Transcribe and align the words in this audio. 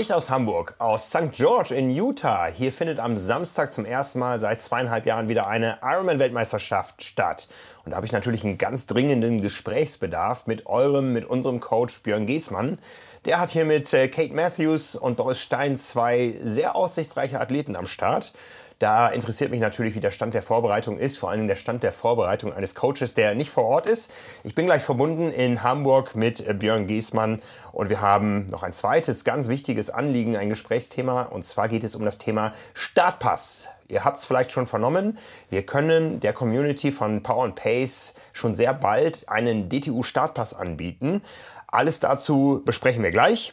nicht 0.00 0.14
aus 0.14 0.30
Hamburg, 0.30 0.76
aus 0.78 1.10
St. 1.10 1.30
George 1.30 1.74
in 1.74 1.90
Utah. 1.90 2.46
Hier 2.46 2.72
findet 2.72 2.98
am 2.98 3.18
Samstag 3.18 3.70
zum 3.70 3.84
ersten 3.84 4.18
Mal 4.18 4.40
seit 4.40 4.62
zweieinhalb 4.62 5.04
Jahren 5.04 5.28
wieder 5.28 5.46
eine 5.46 5.76
Ironman-Weltmeisterschaft 5.82 7.04
statt. 7.04 7.48
Und 7.84 7.90
da 7.90 7.96
habe 7.96 8.06
ich 8.06 8.12
natürlich 8.12 8.42
einen 8.42 8.56
ganz 8.56 8.86
dringenden 8.86 9.42
Gesprächsbedarf 9.42 10.46
mit 10.46 10.64
eurem, 10.64 11.12
mit 11.12 11.26
unserem 11.26 11.60
Coach 11.60 12.00
Björn 12.00 12.24
Giesmann. 12.24 12.78
Der 13.26 13.40
hat 13.40 13.50
hier 13.50 13.66
mit 13.66 13.92
äh, 13.92 14.08
Kate 14.08 14.32
Matthews 14.32 14.96
und 14.96 15.18
Boris 15.18 15.38
Stein 15.38 15.76
zwei 15.76 16.34
sehr 16.40 16.76
aussichtsreiche 16.76 17.38
Athleten 17.38 17.76
am 17.76 17.84
Start. 17.84 18.32
Da 18.80 19.08
interessiert 19.08 19.50
mich 19.50 19.60
natürlich, 19.60 19.94
wie 19.94 20.00
der 20.00 20.10
Stand 20.10 20.32
der 20.32 20.42
Vorbereitung 20.42 20.96
ist, 20.96 21.18
vor 21.18 21.28
allem 21.28 21.48
der 21.48 21.56
Stand 21.56 21.82
der 21.82 21.92
Vorbereitung 21.92 22.54
eines 22.54 22.74
Coaches, 22.74 23.12
der 23.12 23.34
nicht 23.34 23.50
vor 23.50 23.64
Ort 23.64 23.84
ist. 23.86 24.10
Ich 24.42 24.54
bin 24.54 24.64
gleich 24.64 24.80
verbunden 24.80 25.30
in 25.30 25.62
Hamburg 25.62 26.16
mit 26.16 26.40
äh, 26.40 26.54
Björn 26.54 26.86
Giesmann 26.86 27.42
und 27.72 27.88
wir 27.88 28.00
haben 28.00 28.46
noch 28.46 28.62
ein 28.62 28.72
zweites 28.72 29.24
ganz 29.24 29.48
wichtiges 29.48 29.90
Anliegen, 29.90 30.36
ein 30.36 30.48
Gesprächsthema 30.48 31.22
und 31.22 31.44
zwar 31.44 31.68
geht 31.68 31.84
es 31.84 31.94
um 31.94 32.04
das 32.04 32.18
Thema 32.18 32.52
Startpass. 32.74 33.68
Ihr 33.88 34.04
habt 34.04 34.18
es 34.18 34.24
vielleicht 34.24 34.52
schon 34.52 34.66
vernommen, 34.66 35.18
wir 35.48 35.66
können 35.66 36.20
der 36.20 36.32
Community 36.32 36.92
von 36.92 37.22
Power 37.22 37.44
and 37.44 37.56
Pace 37.56 38.14
schon 38.32 38.54
sehr 38.54 38.72
bald 38.72 39.28
einen 39.28 39.68
DTU-Startpass 39.68 40.54
anbieten. 40.54 41.22
Alles 41.66 42.00
dazu 42.00 42.62
besprechen 42.64 43.02
wir 43.02 43.10
gleich. 43.10 43.52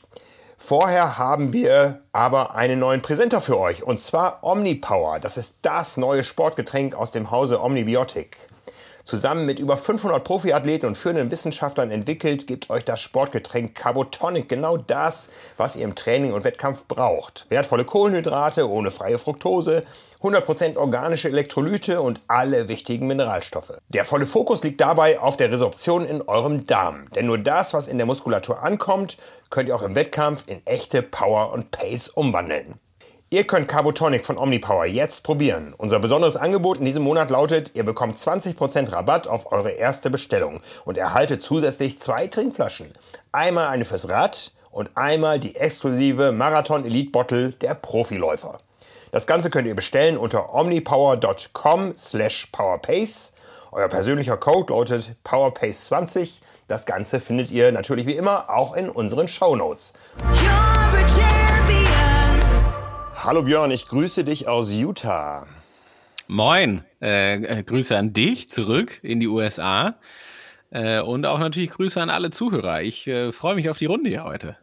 Vorher 0.59 1.19
haben 1.19 1.53
wir 1.53 2.01
aber 2.11 2.55
einen 2.55 2.79
neuen 2.79 3.03
Präsenter 3.03 3.41
für 3.41 3.59
euch 3.59 3.83
und 3.83 4.01
zwar 4.01 4.43
Omnipower. 4.43 5.19
Das 5.19 5.37
ist 5.37 5.57
das 5.61 5.97
neue 5.97 6.23
Sportgetränk 6.23 6.95
aus 6.95 7.11
dem 7.11 7.29
Hause 7.29 7.61
Omnibiotic. 7.61 8.37
Zusammen 9.07 9.45
mit 9.45 9.57
über 9.57 9.77
500 9.77 10.21
Profiathleten 10.21 10.85
und 10.85 10.95
führenden 10.95 11.31
Wissenschaftlern 11.31 11.91
entwickelt, 11.91 12.45
gibt 12.45 12.69
euch 12.69 12.83
das 12.83 12.99
Sportgetränk 12.99 13.73
Carbotonic 13.73 14.49
genau 14.49 14.75
das, 14.75 15.29
was 15.55 15.77
ihr 15.77 15.85
im 15.85 15.95
Training 15.95 16.33
und 16.33 16.43
Wettkampf 16.43 16.83
braucht. 16.89 17.45
Wertvolle 17.47 17.85
Kohlenhydrate 17.85 18.69
ohne 18.69 18.91
freie 18.91 19.17
Fructose, 19.17 19.83
100% 20.21 20.75
organische 20.75 21.29
Elektrolyte 21.29 22.01
und 22.01 22.19
alle 22.27 22.67
wichtigen 22.67 23.07
Mineralstoffe. 23.07 23.71
Der 23.87 24.03
volle 24.03 24.25
Fokus 24.25 24.61
liegt 24.65 24.81
dabei 24.81 25.21
auf 25.21 25.37
der 25.37 25.53
Resorption 25.53 26.03
in 26.03 26.21
eurem 26.23 26.65
Darm. 26.65 27.09
Denn 27.15 27.27
nur 27.27 27.37
das, 27.37 27.73
was 27.73 27.87
in 27.87 27.95
der 27.95 28.07
Muskulatur 28.07 28.61
ankommt, 28.61 29.15
könnt 29.49 29.69
ihr 29.69 29.75
auch 29.77 29.83
im 29.83 29.95
Wettkampf 29.95 30.43
in 30.47 30.61
echte 30.65 31.01
Power 31.01 31.53
und 31.53 31.71
Pace 31.71 32.09
umwandeln. 32.09 32.77
Ihr 33.29 33.43
könnt 33.43 33.67
Carbotonic 33.67 34.23
von 34.23 34.37
Omnipower 34.37 34.85
jetzt 34.85 35.23
probieren. 35.23 35.75
Unser 35.77 35.99
besonderes 35.99 36.37
Angebot 36.37 36.77
in 36.77 36.85
diesem 36.85 37.03
Monat 37.03 37.29
lautet, 37.29 37.71
ihr 37.73 37.83
bekommt 37.83 38.17
20% 38.17 38.93
Rabatt 38.93 39.27
auf 39.27 39.51
eure 39.51 39.71
erste 39.71 40.09
Bestellung 40.09 40.61
und 40.85 40.97
erhaltet 40.97 41.41
zusätzlich 41.41 41.99
zwei 41.99 42.27
Trinkflaschen. 42.27 42.93
Einmal 43.33 43.67
eine 43.67 43.83
fürs 43.83 44.07
Rad 44.07 44.53
und 44.71 44.95
einmal 44.95 45.39
die 45.39 45.57
exklusive 45.57 46.31
Marathon 46.31 46.85
Elite 46.85 47.11
Bottle 47.11 47.49
der 47.49 47.75
Profiläufer. 47.75 48.59
Das 49.11 49.27
Ganze 49.27 49.49
könnt 49.49 49.67
ihr 49.67 49.75
bestellen 49.75 50.17
unter 50.17 50.53
omnipower.com 50.53 51.97
slash 51.97 52.47
powerpace. 52.53 53.33
Euer 53.73 53.89
persönlicher 53.89 54.37
Code 54.37 54.71
lautet 54.71 55.17
powerpace20. 55.25 56.39
Das 56.69 56.85
Ganze 56.85 57.19
findet 57.19 57.51
ihr 57.51 57.73
natürlich 57.73 58.05
wie 58.05 58.15
immer 58.15 58.49
auch 58.49 58.73
in 58.73 58.87
unseren 58.87 59.27
Shownotes. 59.27 59.95
You're. 60.33 61.86
Hallo 63.23 63.41
Björn, 63.41 63.71
ich 63.71 63.87
grüße 63.87 64.23
dich 64.23 64.47
aus 64.47 64.71
Utah. 64.71 65.47
Moin, 66.27 66.85
äh, 67.01 67.33
äh, 67.41 67.63
Grüße 67.63 67.97
an 67.97 68.13
dich 68.13 68.47
zurück 68.51 68.99
in 69.01 69.19
die 69.19 69.27
USA 69.27 69.95
äh, 70.69 71.01
und 71.01 71.25
auch 71.25 71.39
natürlich 71.39 71.71
Grüße 71.71 71.99
an 71.99 72.11
alle 72.11 72.29
Zuhörer. 72.29 72.83
Ich 72.83 73.07
äh, 73.07 73.31
freue 73.31 73.55
mich 73.55 73.71
auf 73.71 73.79
die 73.79 73.87
Runde 73.87 74.11
hier 74.11 74.23
heute. 74.23 74.55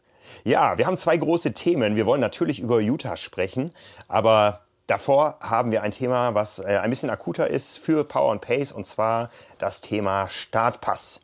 Ja, 0.45 0.79
wir 0.79 0.87
haben 0.87 0.97
zwei 0.97 1.17
große 1.17 1.53
Themen. 1.53 1.97
Wir 1.97 2.07
wollen 2.07 2.21
natürlich 2.21 2.61
über 2.61 2.79
Utah 2.79 3.17
sprechen, 3.17 3.73
aber 4.07 4.61
davor 4.87 5.37
haben 5.41 5.73
wir 5.73 5.83
ein 5.83 5.91
Thema, 5.91 6.35
was 6.35 6.61
äh, 6.61 6.79
ein 6.81 6.91
bisschen 6.91 7.11
akuter 7.11 7.51
ist 7.51 7.79
für 7.79 8.05
Power 8.05 8.31
and 8.31 8.41
Pace 8.41 8.71
und 8.71 8.87
zwar 8.87 9.31
das 9.59 9.81
Thema 9.81 10.29
Startpass. 10.29 11.23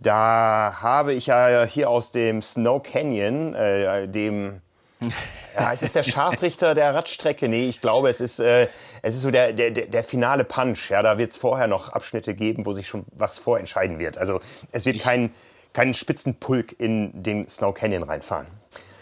Da 0.00 0.78
habe 0.80 1.14
ich 1.14 1.26
ja 1.26 1.62
hier 1.62 1.88
aus 1.88 2.10
dem 2.10 2.42
Snow 2.42 2.82
Canyon, 2.82 3.54
äh, 3.54 4.08
dem 4.08 4.62
ja, 5.00 5.72
es 5.72 5.82
ist 5.82 5.94
der 5.94 6.02
Scharfrichter 6.02 6.74
der 6.74 6.94
Radstrecke. 6.94 7.48
Nee, 7.48 7.68
ich 7.68 7.80
glaube, 7.80 8.08
es 8.08 8.20
ist, 8.20 8.40
äh, 8.40 8.68
es 9.02 9.14
ist 9.14 9.22
so 9.22 9.30
der, 9.30 9.52
der, 9.52 9.70
der 9.70 10.04
finale 10.04 10.44
Punch. 10.44 10.90
Ja, 10.90 11.02
da 11.02 11.18
wird 11.18 11.30
es 11.30 11.36
vorher 11.36 11.66
noch 11.66 11.90
Abschnitte 11.90 12.34
geben, 12.34 12.66
wo 12.66 12.72
sich 12.72 12.88
schon 12.88 13.04
was 13.12 13.38
vorentscheiden 13.38 13.98
wird. 13.98 14.18
Also 14.18 14.40
es 14.72 14.86
wird 14.86 15.00
kein, 15.00 15.30
kein 15.72 15.94
Spitzenpulk 15.94 16.78
in 16.80 17.22
den 17.22 17.48
Snow 17.48 17.74
Canyon 17.74 18.02
reinfahren. 18.04 18.46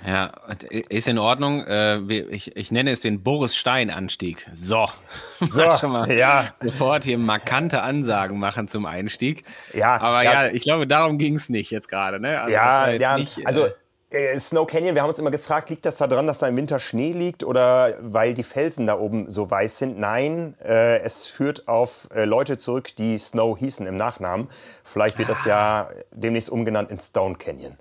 Ja, 0.06 0.32
ist 0.70 1.08
in 1.08 1.16
Ordnung. 1.18 1.64
Äh, 1.66 1.98
ich, 2.30 2.56
ich 2.56 2.70
nenne 2.70 2.90
es 2.90 3.00
den 3.00 3.22
Boris 3.22 3.56
Stein-Anstieg. 3.56 4.46
So, 4.52 4.86
So, 5.40 5.76
schon 5.78 5.92
mal 5.92 6.10
ja. 6.10 6.44
sofort 6.60 7.04
hier 7.04 7.16
markante 7.16 7.80
Ansagen 7.80 8.38
machen 8.38 8.68
zum 8.68 8.84
Einstieg. 8.84 9.44
Ja, 9.72 9.98
aber 10.00 10.22
ja. 10.22 10.44
ja, 10.44 10.52
ich 10.52 10.62
glaube, 10.62 10.86
darum 10.86 11.16
ging 11.16 11.36
es 11.36 11.48
nicht 11.48 11.70
jetzt 11.70 11.88
gerade. 11.88 12.20
Ne? 12.20 12.38
Also 12.38 12.52
Ja, 12.52 12.90
jetzt 12.90 13.00
ja 13.00 13.16
nicht, 13.16 13.38
äh, 13.38 13.46
also 13.46 13.68
äh, 14.14 14.38
Snow 14.40 14.66
Canyon, 14.66 14.94
wir 14.94 15.02
haben 15.02 15.10
uns 15.10 15.18
immer 15.18 15.30
gefragt, 15.30 15.70
liegt 15.70 15.84
das 15.84 15.98
daran, 15.98 16.26
dass 16.26 16.38
da 16.38 16.48
im 16.48 16.56
Winter 16.56 16.78
Schnee 16.78 17.12
liegt 17.12 17.44
oder 17.44 17.94
weil 18.00 18.34
die 18.34 18.42
Felsen 18.42 18.86
da 18.86 18.98
oben 18.98 19.30
so 19.30 19.50
weiß 19.50 19.78
sind? 19.78 19.98
Nein, 19.98 20.54
äh, 20.64 21.00
es 21.00 21.26
führt 21.26 21.68
auf 21.68 22.08
äh, 22.14 22.24
Leute 22.24 22.56
zurück, 22.56 22.94
die 22.96 23.18
Snow 23.18 23.58
hießen 23.58 23.84
im 23.86 23.96
Nachnamen. 23.96 24.48
Vielleicht 24.84 25.18
wird 25.18 25.28
das 25.28 25.44
ja 25.44 25.88
demnächst 26.12 26.50
umgenannt 26.50 26.90
in 26.90 26.98
Stone 26.98 27.34
Canyon. 27.36 27.76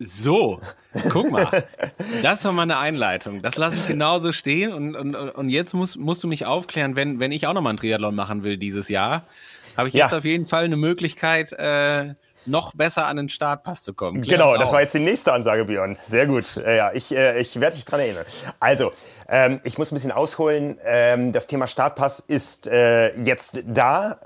So, 0.00 0.60
guck 1.10 1.30
mal. 1.32 1.64
Das 2.22 2.36
ist 2.36 2.44
doch 2.44 2.52
mal 2.52 2.62
eine 2.62 2.78
Einleitung. 2.78 3.42
Das 3.42 3.56
lasse 3.56 3.74
ich 3.76 3.86
genauso 3.88 4.32
stehen. 4.32 4.72
Und, 4.72 4.94
und, 4.94 5.14
und 5.16 5.48
jetzt 5.48 5.74
musst, 5.74 5.96
musst 5.96 6.22
du 6.22 6.28
mich 6.28 6.46
aufklären, 6.46 6.94
wenn, 6.94 7.18
wenn 7.18 7.32
ich 7.32 7.48
auch 7.48 7.52
nochmal 7.52 7.70
einen 7.70 7.78
Triathlon 7.80 8.14
machen 8.14 8.44
will 8.44 8.58
dieses 8.58 8.88
Jahr, 8.88 9.24
habe 9.76 9.88
ich 9.88 9.94
Ja. 9.94 10.04
jetzt 10.04 10.14
auf 10.14 10.24
jeden 10.24 10.46
Fall 10.46 10.64
eine 10.64 10.76
Möglichkeit, 10.76 11.52
äh, 11.52 12.14
noch 12.48 12.74
besser 12.74 13.06
an 13.06 13.16
den 13.16 13.28
Startpass 13.28 13.84
zu 13.84 13.94
kommen. 13.94 14.22
Klär 14.22 14.38
Genau, 14.38 14.56
das 14.56 14.72
war 14.72 14.80
jetzt 14.80 14.94
die 14.94 15.00
nächste 15.00 15.32
Ansage, 15.32 15.64
Björn. 15.64 15.96
Sehr 16.02 16.26
gut. 16.26 16.56
Ja, 16.56 16.92
ich, 16.92 17.14
äh, 17.14 17.40
ich 17.40 17.60
werde 17.60 17.76
dich 17.76 17.84
dran 17.84 18.00
erinnern. 18.00 18.24
Also, 18.60 18.90
ähm, 19.28 19.60
ich 19.64 19.78
muss 19.78 19.92
ein 19.92 19.94
bisschen 19.94 20.12
ausholen. 20.12 20.78
Ähm, 20.84 21.32
das 21.32 21.46
Thema 21.46 21.66
Startpass 21.66 22.20
ist 22.20 22.66
äh, 22.66 23.16
jetzt 23.18 23.60
da. 23.66 24.18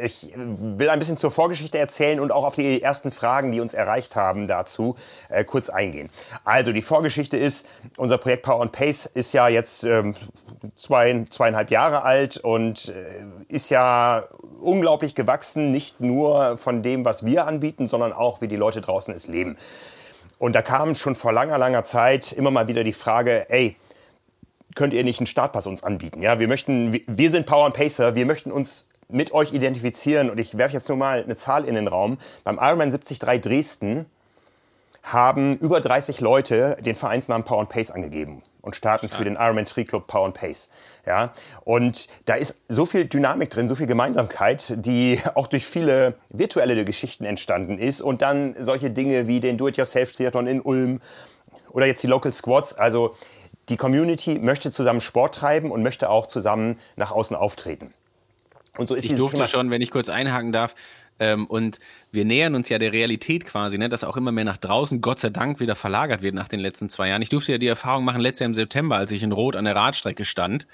Ich 0.00 0.32
will 0.36 0.90
ein 0.90 0.98
bisschen 0.98 1.16
zur 1.16 1.30
Vorgeschichte 1.30 1.76
erzählen 1.78 2.20
und 2.20 2.30
auch 2.30 2.44
auf 2.44 2.54
die 2.54 2.82
ersten 2.82 3.10
Fragen, 3.10 3.50
die 3.50 3.60
uns 3.60 3.74
erreicht 3.74 4.14
haben, 4.16 4.46
dazu 4.46 4.94
äh, 5.28 5.44
kurz 5.44 5.68
eingehen. 5.70 6.08
Also, 6.44 6.72
die 6.72 6.82
Vorgeschichte 6.82 7.36
ist, 7.36 7.66
unser 7.96 8.18
Projekt 8.18 8.44
Power 8.44 8.62
and 8.62 8.70
Pace 8.72 9.06
ist 9.06 9.32
ja 9.32 9.48
jetzt 9.48 9.82
ähm, 9.82 10.14
zwei, 10.76 11.24
zweieinhalb 11.30 11.70
Jahre 11.70 12.02
alt 12.02 12.36
und 12.38 12.88
äh, 12.90 13.24
ist 13.52 13.70
ja 13.70 14.24
unglaublich 14.60 15.14
gewachsen, 15.14 15.72
nicht 15.72 16.00
nur 16.00 16.58
von 16.58 16.82
dem, 16.82 17.04
was 17.04 17.24
wir 17.24 17.46
anbieten, 17.46 17.88
sondern 17.88 18.12
auch, 18.12 18.40
wie 18.40 18.48
die 18.48 18.56
Leute 18.56 18.80
draußen 18.80 19.12
es 19.14 19.26
leben. 19.26 19.56
Und 20.38 20.52
da 20.54 20.62
kam 20.62 20.94
schon 20.94 21.16
vor 21.16 21.32
langer, 21.32 21.58
langer 21.58 21.82
Zeit 21.82 22.30
immer 22.32 22.52
mal 22.52 22.68
wieder 22.68 22.84
die 22.84 22.92
Frage, 22.92 23.50
ey, 23.50 23.74
könnt 24.76 24.92
ihr 24.92 25.02
nicht 25.02 25.18
einen 25.18 25.26
Startpass 25.26 25.66
uns 25.66 25.82
anbieten? 25.82 26.22
Ja, 26.22 26.38
wir 26.38 26.46
möchten, 26.46 26.92
wir- 26.92 27.30
sind 27.30 27.46
Power 27.46 27.66
and 27.66 27.74
Pacer, 27.74 28.14
wir 28.14 28.26
möchten 28.26 28.52
uns 28.52 28.86
mit 29.08 29.32
euch 29.32 29.52
identifizieren 29.52 30.30
und 30.30 30.38
ich 30.38 30.56
werfe 30.58 30.74
jetzt 30.74 30.88
nur 30.88 30.98
mal 30.98 31.22
eine 31.22 31.36
Zahl 31.36 31.64
in 31.64 31.74
den 31.74 31.88
Raum. 31.88 32.18
Beim 32.44 32.58
Ironman 32.58 32.90
73 32.90 33.18
Dresden 33.18 34.06
haben 35.02 35.56
über 35.56 35.80
30 35.80 36.20
Leute 36.20 36.76
den 36.80 36.94
Vereinsnamen 36.94 37.44
Power 37.44 37.60
and 37.60 37.68
Pace 37.70 37.90
angegeben 37.90 38.42
und 38.60 38.76
starten 38.76 39.08
für 39.08 39.24
den 39.24 39.36
Ironman 39.36 39.64
Tri 39.64 39.84
Club 39.84 40.06
Power 40.06 40.26
and 40.26 40.34
Pace. 40.34 40.68
Ja, 41.06 41.32
und 41.64 42.08
da 42.26 42.34
ist 42.34 42.56
so 42.68 42.84
viel 42.84 43.06
Dynamik 43.06 43.48
drin, 43.48 43.68
so 43.68 43.74
viel 43.74 43.86
Gemeinsamkeit, 43.86 44.74
die 44.84 45.18
auch 45.34 45.46
durch 45.46 45.64
viele 45.64 46.14
virtuelle 46.28 46.84
Geschichten 46.84 47.24
entstanden 47.24 47.78
ist 47.78 48.02
und 48.02 48.20
dann 48.20 48.54
solche 48.58 48.90
Dinge 48.90 49.26
wie 49.26 49.40
den 49.40 49.56
Do-it-yourself-Triathlon 49.56 50.46
in 50.46 50.60
Ulm 50.60 51.00
oder 51.70 51.86
jetzt 51.86 52.02
die 52.02 52.08
Local 52.08 52.32
Squads. 52.32 52.74
Also 52.74 53.14
die 53.70 53.78
Community 53.78 54.38
möchte 54.38 54.70
zusammen 54.70 55.00
Sport 55.00 55.36
treiben 55.36 55.70
und 55.70 55.82
möchte 55.82 56.10
auch 56.10 56.26
zusammen 56.26 56.76
nach 56.96 57.12
außen 57.12 57.36
auftreten. 57.36 57.94
Und 58.78 58.88
so 58.88 58.94
ist 58.94 59.04
ich 59.04 59.14
durfte 59.16 59.36
Thema 59.36 59.48
schon, 59.48 59.70
wenn 59.70 59.82
ich 59.82 59.90
kurz 59.90 60.08
einhaken 60.08 60.52
darf, 60.52 60.74
ähm, 61.18 61.46
und 61.46 61.78
wir 62.12 62.24
nähern 62.24 62.54
uns 62.54 62.68
ja 62.68 62.78
der 62.78 62.92
Realität 62.92 63.44
quasi, 63.44 63.76
ne, 63.76 63.88
dass 63.88 64.04
auch 64.04 64.16
immer 64.16 64.32
mehr 64.32 64.44
nach 64.44 64.56
draußen, 64.56 65.00
Gott 65.00 65.18
sei 65.18 65.30
Dank, 65.30 65.60
wieder 65.60 65.76
verlagert 65.76 66.22
wird 66.22 66.34
nach 66.34 66.48
den 66.48 66.60
letzten 66.60 66.88
zwei 66.88 67.08
Jahren. 67.08 67.22
Ich 67.22 67.28
durfte 67.28 67.52
ja 67.52 67.58
die 67.58 67.66
Erfahrung 67.66 68.04
machen, 68.04 68.20
letztes 68.20 68.40
Jahr 68.40 68.48
im 68.48 68.54
September, 68.54 68.96
als 68.96 69.10
ich 69.10 69.22
in 69.22 69.32
Rot 69.32 69.56
an 69.56 69.64
der 69.64 69.74
Radstrecke 69.74 70.24
stand 70.24 70.66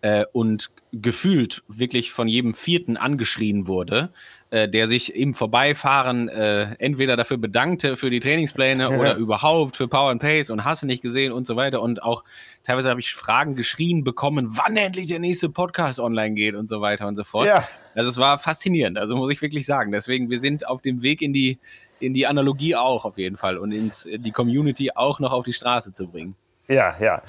äh, 0.00 0.24
und 0.32 0.70
gefühlt 0.92 1.62
wirklich 1.68 2.12
von 2.12 2.28
jedem 2.28 2.54
Vierten 2.54 2.96
angeschrien 2.96 3.66
wurde, 3.66 4.10
äh, 4.50 4.68
der 4.68 4.86
sich 4.86 5.16
im 5.16 5.34
Vorbeifahren 5.34 6.28
äh, 6.28 6.76
entweder 6.78 7.16
dafür 7.16 7.36
bedankte 7.36 7.96
für 7.96 8.10
die 8.10 8.20
Trainingspläne 8.20 8.84
ja. 8.84 8.96
oder 8.96 9.16
überhaupt 9.16 9.74
für 9.74 9.88
Power 9.88 10.10
and 10.10 10.20
Pace 10.20 10.50
und 10.50 10.64
Hasse 10.64 10.86
nicht 10.86 11.02
gesehen 11.02 11.32
und 11.32 11.48
so 11.48 11.56
weiter. 11.56 11.82
Und 11.82 12.00
auch 12.00 12.22
teilweise 12.62 12.88
habe 12.88 13.00
ich 13.00 13.12
Fragen 13.12 13.56
geschrien 13.56 14.04
bekommen, 14.04 14.46
wann 14.50 14.76
endlich 14.76 15.08
der 15.08 15.18
nächste 15.18 15.48
Podcast 15.48 15.98
online 15.98 16.36
geht 16.36 16.54
und 16.54 16.68
so 16.68 16.80
weiter 16.80 17.08
und 17.08 17.16
so 17.16 17.24
fort. 17.24 17.48
Ja. 17.48 17.66
Also 17.96 18.08
es 18.08 18.18
war 18.18 18.38
faszinierend, 18.38 18.98
also 18.98 19.16
muss 19.16 19.32
ich 19.32 19.42
wirklich 19.42 19.66
sagen. 19.66 19.90
Deswegen, 19.90 20.30
wir 20.30 20.38
sind 20.38 20.68
auf 20.68 20.80
dem 20.80 21.02
Weg 21.02 21.22
in 21.22 21.32
die, 21.32 21.58
in 21.98 22.14
die 22.14 22.28
Analogie 22.28 22.76
auch 22.76 23.04
auf 23.04 23.18
jeden 23.18 23.36
Fall 23.36 23.58
und 23.58 23.72
ins 23.72 24.08
die 24.16 24.30
Community 24.30 24.92
auch 24.94 25.18
noch 25.18 25.32
auf 25.32 25.44
die 25.44 25.54
Straße 25.54 25.92
zu 25.92 26.06
bringen. 26.06 26.36
Ja, 26.68 26.94
ja. 27.00 27.22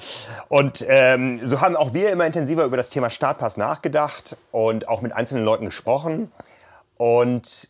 Und 0.48 0.84
ähm, 0.88 1.40
so 1.44 1.60
haben 1.60 1.74
auch 1.74 1.94
wir 1.94 2.10
immer 2.10 2.26
intensiver 2.26 2.64
über 2.64 2.76
das 2.76 2.90
Thema 2.90 3.10
Startpass 3.10 3.56
nachgedacht 3.56 4.36
und 4.52 4.86
auch 4.86 5.00
mit 5.00 5.12
einzelnen 5.12 5.44
Leuten 5.44 5.64
gesprochen 5.64 6.30
und 6.98 7.68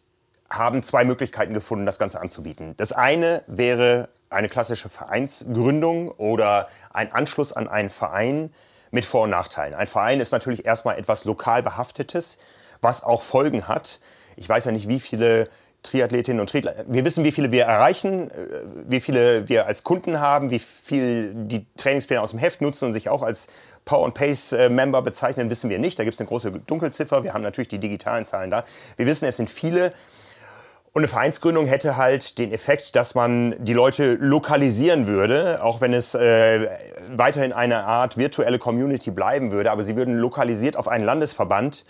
haben 0.51 0.83
zwei 0.83 1.05
Möglichkeiten 1.05 1.55
gefunden, 1.55 1.87
das 1.87 1.99
Ganze 1.99 2.21
anzubieten. 2.21 2.75
Das 2.79 2.93
eine 2.93 3.45
wäre 3.47 4.09
eine 4.31 4.49
klassische 4.49 4.89
Vereinsgründung 4.89 6.11
oder 6.11 6.69
ein 6.93 7.13
Anschluss 7.13 7.53
an 7.53 7.69
einen 7.69 7.91
Verein 7.91 8.53
mit 8.91 9.05
Vor- 9.05 9.25
und 9.25 9.31
Nachteilen. 9.31 9.75
Ein 9.75 9.87
Verein 9.87 10.21
ist 10.21 10.33
natürlich 10.33 10.65
erstmal 10.65 10.99
etwas 10.99 11.25
lokal 11.25 11.63
behaftetes, 11.63 12.39
was 12.81 13.03
auch 13.03 13.23
Folgen 13.23 13.69
hat. 13.69 14.01
Ich 14.37 14.49
weiß 14.49 14.65
ja 14.65 14.73
nicht, 14.73 14.89
wie 14.89 15.01
viele 15.01 15.49
Triathletinnen 15.83 16.41
und 16.41 16.51
Triathleter. 16.51 16.85
Wir 16.89 17.05
wissen, 17.05 17.25
wie 17.25 17.33
viele 17.33 17.53
wir 17.53 17.65
erreichen, 17.65 18.31
äh, 18.31 18.63
wie 18.87 19.01
viele 19.01 19.49
wir 19.49 19.67
als 19.67 19.85
Kunden 19.85 20.21
haben, 20.21 20.51
wie 20.51 20.59
viel 20.59 21.33
die 21.35 21.67
Trainingspläne 21.77 22.21
aus 22.21 22.31
dem 22.31 22.39
Heft 22.39 22.61
nutzen 22.61 22.87
und 22.87 22.93
sich 22.93 23.09
auch 23.09 23.23
als 23.23 23.49
Power 23.85 24.05
and 24.05 24.15
Pace 24.15 24.53
äh, 24.53 24.69
Member 24.69 25.03
bezeichnen, 25.03 25.51
wissen 25.51 25.71
wir 25.71 25.79
nicht. 25.79 25.99
Da 25.99 26.05
gibt 26.05 26.15
es 26.15 26.21
eine 26.21 26.29
große 26.29 26.51
Dunkelziffer. 26.51 27.25
Wir 27.25 27.33
haben 27.33 27.43
natürlich 27.43 27.69
die 27.69 27.79
digitalen 27.79 28.25
Zahlen 28.25 28.51
da. 28.51 28.65
Wir 28.97 29.07
wissen, 29.07 29.27
es 29.27 29.37
sind 29.37 29.49
viele. 29.49 29.93
Und 30.93 31.03
eine 31.03 31.09
Vereinsgründung 31.09 31.67
hätte 31.67 31.97
halt 31.97 32.39
den 32.39 32.53
Effekt, 32.53 32.97
dass 32.97 33.15
man 33.15 33.55
die 33.65 33.73
Leute 33.73 34.15
lokalisieren 34.15 35.07
würde, 35.07 35.63
auch 35.63 35.81
wenn 35.81 35.93
es 35.93 36.15
äh, 36.15 36.69
weiterhin 37.11 37.53
eine 37.53 37.85
Art 37.85 38.17
virtuelle 38.17 38.59
Community 38.59 39.11
bleiben 39.11 39.53
würde. 39.53 39.71
Aber 39.71 39.85
sie 39.85 39.97
würden 39.97 40.19
lokalisiert 40.19 40.77
auf 40.77 40.89
einen 40.89 41.05
Landesverband 41.05 41.85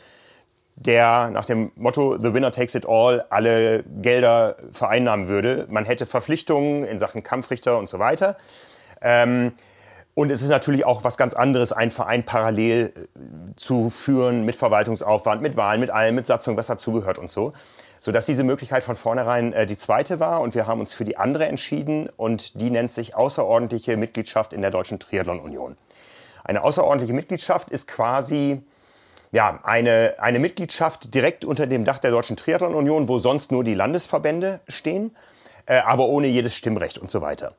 der 0.80 1.30
nach 1.30 1.44
dem 1.44 1.72
Motto 1.74 2.18
The 2.18 2.32
Winner 2.34 2.52
Takes 2.52 2.74
It 2.74 2.86
All 2.86 3.24
alle 3.30 3.82
Gelder 4.00 4.56
vereinnahmen 4.72 5.28
würde. 5.28 5.66
Man 5.68 5.84
hätte 5.84 6.06
Verpflichtungen 6.06 6.84
in 6.84 6.98
Sachen 6.98 7.22
Kampfrichter 7.22 7.78
und 7.78 7.88
so 7.88 7.98
weiter. 7.98 8.36
Ähm, 9.00 9.52
und 10.14 10.30
es 10.30 10.42
ist 10.42 10.48
natürlich 10.48 10.84
auch 10.84 11.04
was 11.04 11.16
ganz 11.16 11.34
anderes, 11.34 11.72
einen 11.72 11.90
Verein 11.90 12.24
parallel 12.24 12.92
äh, 12.94 13.54
zu 13.56 13.90
führen 13.90 14.44
mit 14.44 14.56
Verwaltungsaufwand, 14.56 15.42
mit 15.42 15.56
Wahlen, 15.56 15.80
mit 15.80 15.90
allem, 15.90 16.14
mit 16.14 16.26
Satzung, 16.26 16.56
was 16.56 16.68
dazugehört 16.68 17.18
und 17.18 17.30
so. 17.30 17.52
Sodass 18.00 18.26
diese 18.26 18.44
Möglichkeit 18.44 18.84
von 18.84 18.94
vornherein 18.94 19.52
äh, 19.52 19.66
die 19.66 19.76
zweite 19.76 20.20
war 20.20 20.40
und 20.40 20.54
wir 20.54 20.68
haben 20.68 20.80
uns 20.80 20.92
für 20.92 21.04
die 21.04 21.16
andere 21.16 21.46
entschieden 21.46 22.08
und 22.16 22.60
die 22.60 22.70
nennt 22.70 22.92
sich 22.92 23.16
außerordentliche 23.16 23.96
Mitgliedschaft 23.96 24.52
in 24.52 24.60
der 24.60 24.70
Deutschen 24.70 25.00
Triathlon 25.00 25.40
Union. 25.40 25.76
Eine 26.44 26.62
außerordentliche 26.62 27.14
Mitgliedschaft 27.14 27.68
ist 27.68 27.88
quasi 27.88 28.62
ja, 29.32 29.60
eine, 29.62 30.14
eine 30.18 30.38
Mitgliedschaft 30.38 31.14
direkt 31.14 31.44
unter 31.44 31.66
dem 31.66 31.84
Dach 31.84 31.98
der 31.98 32.10
Deutschen 32.10 32.36
Triathlon 32.36 32.74
Union, 32.74 33.08
wo 33.08 33.18
sonst 33.18 33.52
nur 33.52 33.64
die 33.64 33.74
Landesverbände 33.74 34.60
stehen, 34.68 35.14
äh, 35.66 35.78
aber 35.78 36.06
ohne 36.06 36.26
jedes 36.26 36.54
Stimmrecht 36.54 36.98
und 36.98 37.10
so 37.10 37.20
weiter. 37.20 37.54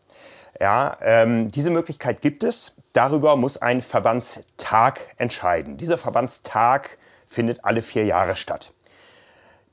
Ja, 0.60 0.98
ähm, 1.02 1.52
diese 1.52 1.70
Möglichkeit 1.70 2.22
gibt 2.22 2.44
es. 2.44 2.76
Darüber 2.94 3.36
muss 3.36 3.58
ein 3.58 3.82
Verbandstag 3.82 5.00
entscheiden. 5.18 5.78
Dieser 5.78 5.98
Verbandstag 5.98 6.98
findet 7.28 7.64
alle 7.64 7.82
vier 7.82 8.06
Jahre 8.06 8.36
statt. 8.36 8.74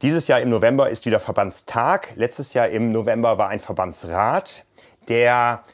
Dieses 0.03 0.29
Jahr 0.29 0.41
im 0.41 0.51
November 0.51 0.91
ist 0.91 1.07
wieder 1.07 1.19
Verbandstag. 1.19 2.11
Letztes 2.17 2.53
Jahr 2.53 2.69
im 2.69 2.93
November 2.93 3.39
war 3.39 3.49
ein 3.49 3.61
Verbandsrat, 3.61 4.67
der 5.09 5.65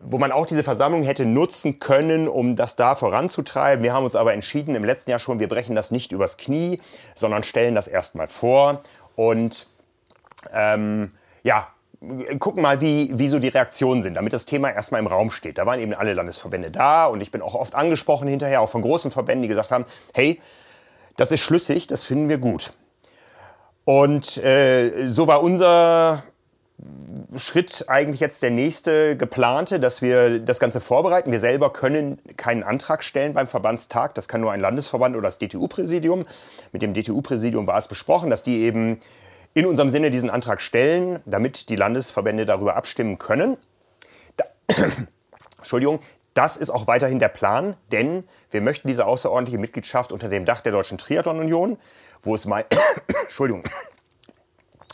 wo 0.00 0.18
man 0.18 0.32
auch 0.32 0.46
diese 0.46 0.62
Versammlung 0.62 1.02
hätte 1.02 1.24
nutzen 1.24 1.78
können, 1.78 2.28
um 2.28 2.56
das 2.56 2.76
da 2.76 2.94
voranzutreiben. 2.94 3.82
Wir 3.82 3.92
haben 3.92 4.04
uns 4.04 4.16
aber 4.16 4.34
entschieden 4.34 4.74
im 4.74 4.84
letzten 4.84 5.10
Jahr 5.10 5.18
schon, 5.18 5.40
wir 5.40 5.48
brechen 5.48 5.74
das 5.74 5.90
nicht 5.90 6.12
übers 6.12 6.36
Knie, 6.36 6.80
sondern 7.14 7.42
stellen 7.42 7.74
das 7.74 7.88
erstmal 7.88 8.28
vor 8.28 8.82
und 9.16 9.68
ähm, 10.52 11.12
ja, 11.42 11.68
gucken 12.38 12.62
mal, 12.62 12.80
wie, 12.80 13.10
wie 13.18 13.28
so 13.28 13.38
die 13.38 13.48
Reaktionen 13.48 14.02
sind, 14.02 14.14
damit 14.14 14.32
das 14.32 14.44
Thema 14.44 14.70
erstmal 14.70 15.00
im 15.00 15.06
Raum 15.06 15.30
steht. 15.30 15.58
Da 15.58 15.66
waren 15.66 15.80
eben 15.80 15.94
alle 15.94 16.14
Landesverbände 16.14 16.70
da 16.70 17.06
und 17.06 17.20
ich 17.20 17.30
bin 17.30 17.42
auch 17.42 17.54
oft 17.54 17.74
angesprochen 17.74 18.28
hinterher, 18.28 18.60
auch 18.60 18.70
von 18.70 18.82
großen 18.82 19.10
Verbänden, 19.10 19.42
die 19.42 19.48
gesagt 19.48 19.70
haben, 19.70 19.84
hey, 20.12 20.40
das 21.16 21.30
ist 21.32 21.40
schlüssig, 21.40 21.86
das 21.86 22.04
finden 22.04 22.28
wir 22.28 22.38
gut. 22.38 22.72
Und 23.84 24.38
äh, 24.38 25.08
so 25.08 25.26
war 25.26 25.42
unser 25.42 26.22
Schritt 27.36 27.84
eigentlich 27.88 28.20
jetzt 28.20 28.42
der 28.42 28.50
nächste 28.50 29.16
geplante, 29.16 29.78
dass 29.78 30.02
wir 30.02 30.40
das 30.40 30.58
Ganze 30.58 30.80
vorbereiten. 30.80 31.30
Wir 31.30 31.38
selber 31.38 31.72
können 31.72 32.20
keinen 32.36 32.62
Antrag 32.62 33.04
stellen 33.04 33.34
beim 33.34 33.46
Verbandstag. 33.46 34.14
Das 34.14 34.28
kann 34.28 34.40
nur 34.40 34.52
ein 34.52 34.60
Landesverband 34.60 35.16
oder 35.16 35.28
das 35.28 35.38
DTU-Präsidium. 35.38 36.26
Mit 36.72 36.82
dem 36.82 36.92
DTU-Präsidium 36.92 37.66
war 37.66 37.78
es 37.78 37.88
besprochen, 37.88 38.28
dass 38.28 38.42
die 38.42 38.58
eben 38.62 38.98
in 39.54 39.66
unserem 39.66 39.90
Sinne 39.90 40.10
diesen 40.10 40.30
Antrag 40.30 40.60
stellen, 40.60 41.20
damit 41.26 41.68
die 41.68 41.76
Landesverbände 41.76 42.44
darüber 42.44 42.76
abstimmen 42.76 43.18
können. 43.18 43.56
Da, 44.36 44.44
Entschuldigung, 45.58 46.00
das 46.34 46.56
ist 46.56 46.70
auch 46.70 46.88
weiterhin 46.88 47.20
der 47.20 47.28
Plan, 47.28 47.76
denn 47.92 48.24
wir 48.50 48.60
möchten 48.60 48.88
diese 48.88 49.06
außerordentliche 49.06 49.58
Mitgliedschaft 49.58 50.10
unter 50.10 50.28
dem 50.28 50.44
Dach 50.44 50.60
der 50.60 50.72
Deutschen 50.72 50.98
Triathlon 50.98 51.38
Union, 51.38 51.78
wo 52.20 52.34
es 52.34 52.46
Entschuldigung, 53.22 53.62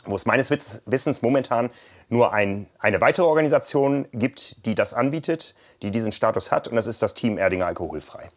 wo 0.05 0.15
es 0.15 0.25
meines 0.25 0.49
Wissens 0.49 1.21
momentan 1.21 1.69
nur 2.09 2.33
ein, 2.33 2.67
eine 2.79 3.01
weitere 3.01 3.25
Organisation 3.25 4.07
gibt, 4.11 4.65
die 4.65 4.75
das 4.75 4.93
anbietet, 4.93 5.55
die 5.81 5.91
diesen 5.91 6.11
Status 6.11 6.51
hat, 6.51 6.67
und 6.67 6.75
das 6.75 6.87
ist 6.87 7.01
das 7.01 7.13
Team 7.13 7.37
Erdinger 7.37 7.67
Alkoholfrei. 7.67 8.27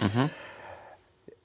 Mhm. 0.00 0.30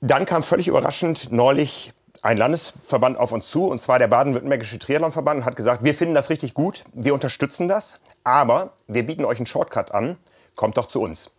Dann 0.01 0.25
kam 0.25 0.43
völlig 0.43 0.67
überraschend 0.67 1.31
neulich 1.31 1.93
ein 2.21 2.38
Landesverband 2.38 3.17
auf 3.17 3.31
uns 3.31 3.50
zu, 3.50 3.65
und 3.65 3.79
zwar 3.79 4.00
der 4.00 4.07
Baden-Württembergische 4.07 4.79
Triathlonverband, 4.79 5.39
und 5.39 5.45
hat 5.45 5.55
gesagt, 5.55 5.83
wir 5.83 5.93
finden 5.93 6.13
das 6.13 6.29
richtig 6.29 6.53
gut, 6.53 6.83
wir 6.93 7.13
unterstützen 7.13 7.67
das, 7.67 8.00
aber 8.24 8.74
wir 8.88 9.05
bieten 9.05 9.25
euch 9.25 9.38
einen 9.38 9.45
Shortcut 9.45 9.91
an, 9.91 10.17
kommt 10.55 10.77
doch 10.77 10.88
zu 10.88 11.01
uns. 11.01 11.31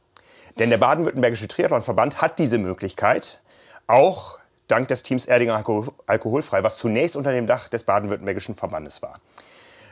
Denn 0.58 0.70
der 0.70 0.78
Baden-Württembergische 0.78 1.48
Triathlonverband 1.48 2.20
hat 2.20 2.38
diese 2.38 2.58
Möglichkeit, 2.58 3.40
auch 3.86 4.39
dank 4.70 4.88
des 4.88 5.02
Teams 5.02 5.26
Erdinger 5.26 5.62
Alkoholfrei, 6.06 6.62
was 6.62 6.78
zunächst 6.78 7.16
unter 7.16 7.32
dem 7.32 7.46
Dach 7.46 7.68
des 7.68 7.82
Baden-Württembergischen 7.84 8.54
Verbandes 8.54 9.02
war. 9.02 9.20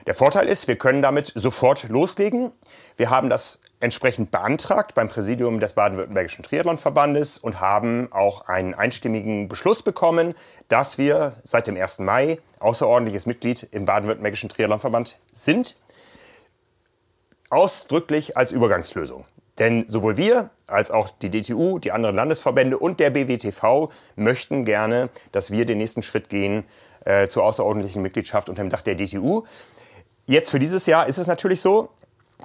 Der 0.07 0.15
Vorteil 0.15 0.49
ist, 0.49 0.69
wir 0.69 0.77
können 0.77 1.03
damit 1.03 1.33
sofort 1.35 1.89
loslegen. 1.91 2.51
Wir 2.97 3.11
haben 3.11 3.29
das 3.29 3.61
entsprechend 3.81 4.31
beantragt 4.31 4.95
beim 4.95 5.09
Präsidium 5.09 5.61
des 5.61 5.75
Baden-Württembergischen 5.75 6.43
Triathlonverbandes 6.43 7.37
und 7.37 7.61
haben 7.61 8.11
auch 8.11 8.49
einen 8.49 8.75
einstimmigen 8.75 9.49
Beschluss 9.49 9.83
bekommen, 9.83 10.35
dass 10.69 10.97
wir 10.99 11.37
seit 11.45 11.67
dem 11.67 11.77
1. 11.77 11.99
Mai 11.99 12.39
außerordentliches 12.59 13.27
Mitglied 13.27 13.69
im 13.71 13.85
Baden-Württembergischen 13.85 14.49
Triathlonverband 14.49 15.19
sind. 15.33 15.77
Ausdrücklich 17.51 18.37
als 18.37 18.51
Übergangslösung. 18.51 19.27
Denn 19.59 19.87
sowohl 19.89 20.17
wir 20.17 20.51
als 20.67 20.91
auch 20.91 21.11
die 21.11 21.31
DTU, 21.31 21.79
die 21.79 21.93
anderen 21.93 22.15
Landesverbände 22.15 22.79
und 22.79 23.01
der 23.01 23.11
BWTV 23.11 23.91
möchten 24.17 24.65
gerne, 24.65 25.09
dass 25.33 25.51
wir 25.51 25.65
den 25.67 25.79
nächsten 25.79 26.03
Schritt 26.03 26.29
gehen 26.29 26.65
äh, 27.05 27.27
zur 27.29 27.45
außerordentlichen 27.45 28.03
Mitgliedschaft 28.03 28.49
unter 28.49 28.63
dem 28.63 28.71
Dach 28.71 28.83
der 28.83 28.95
DTU. 28.95 29.45
Jetzt 30.27 30.51
für 30.51 30.59
dieses 30.59 30.87
Jahr 30.87 31.07
ist 31.07 31.19
es 31.19 31.27
natürlich 31.27 31.61
so, 31.61 31.89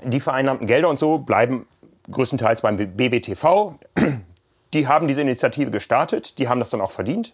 die 0.04 0.20
vereinnahmten 0.20 0.66
Gelder 0.66 0.90
und 0.90 0.98
so 0.98 1.20
bleiben 1.20 1.68
größtenteils 2.10 2.62
beim 2.62 2.78
BWTV. 2.78 3.74
Die 4.74 4.88
haben 4.88 5.08
diese 5.08 5.22
Initiative 5.22 5.70
gestartet, 5.70 6.40
die 6.40 6.50
haben 6.50 6.60
das 6.60 6.72
dann 6.72 6.82
auch 6.82 6.92
verdient. 6.92 7.34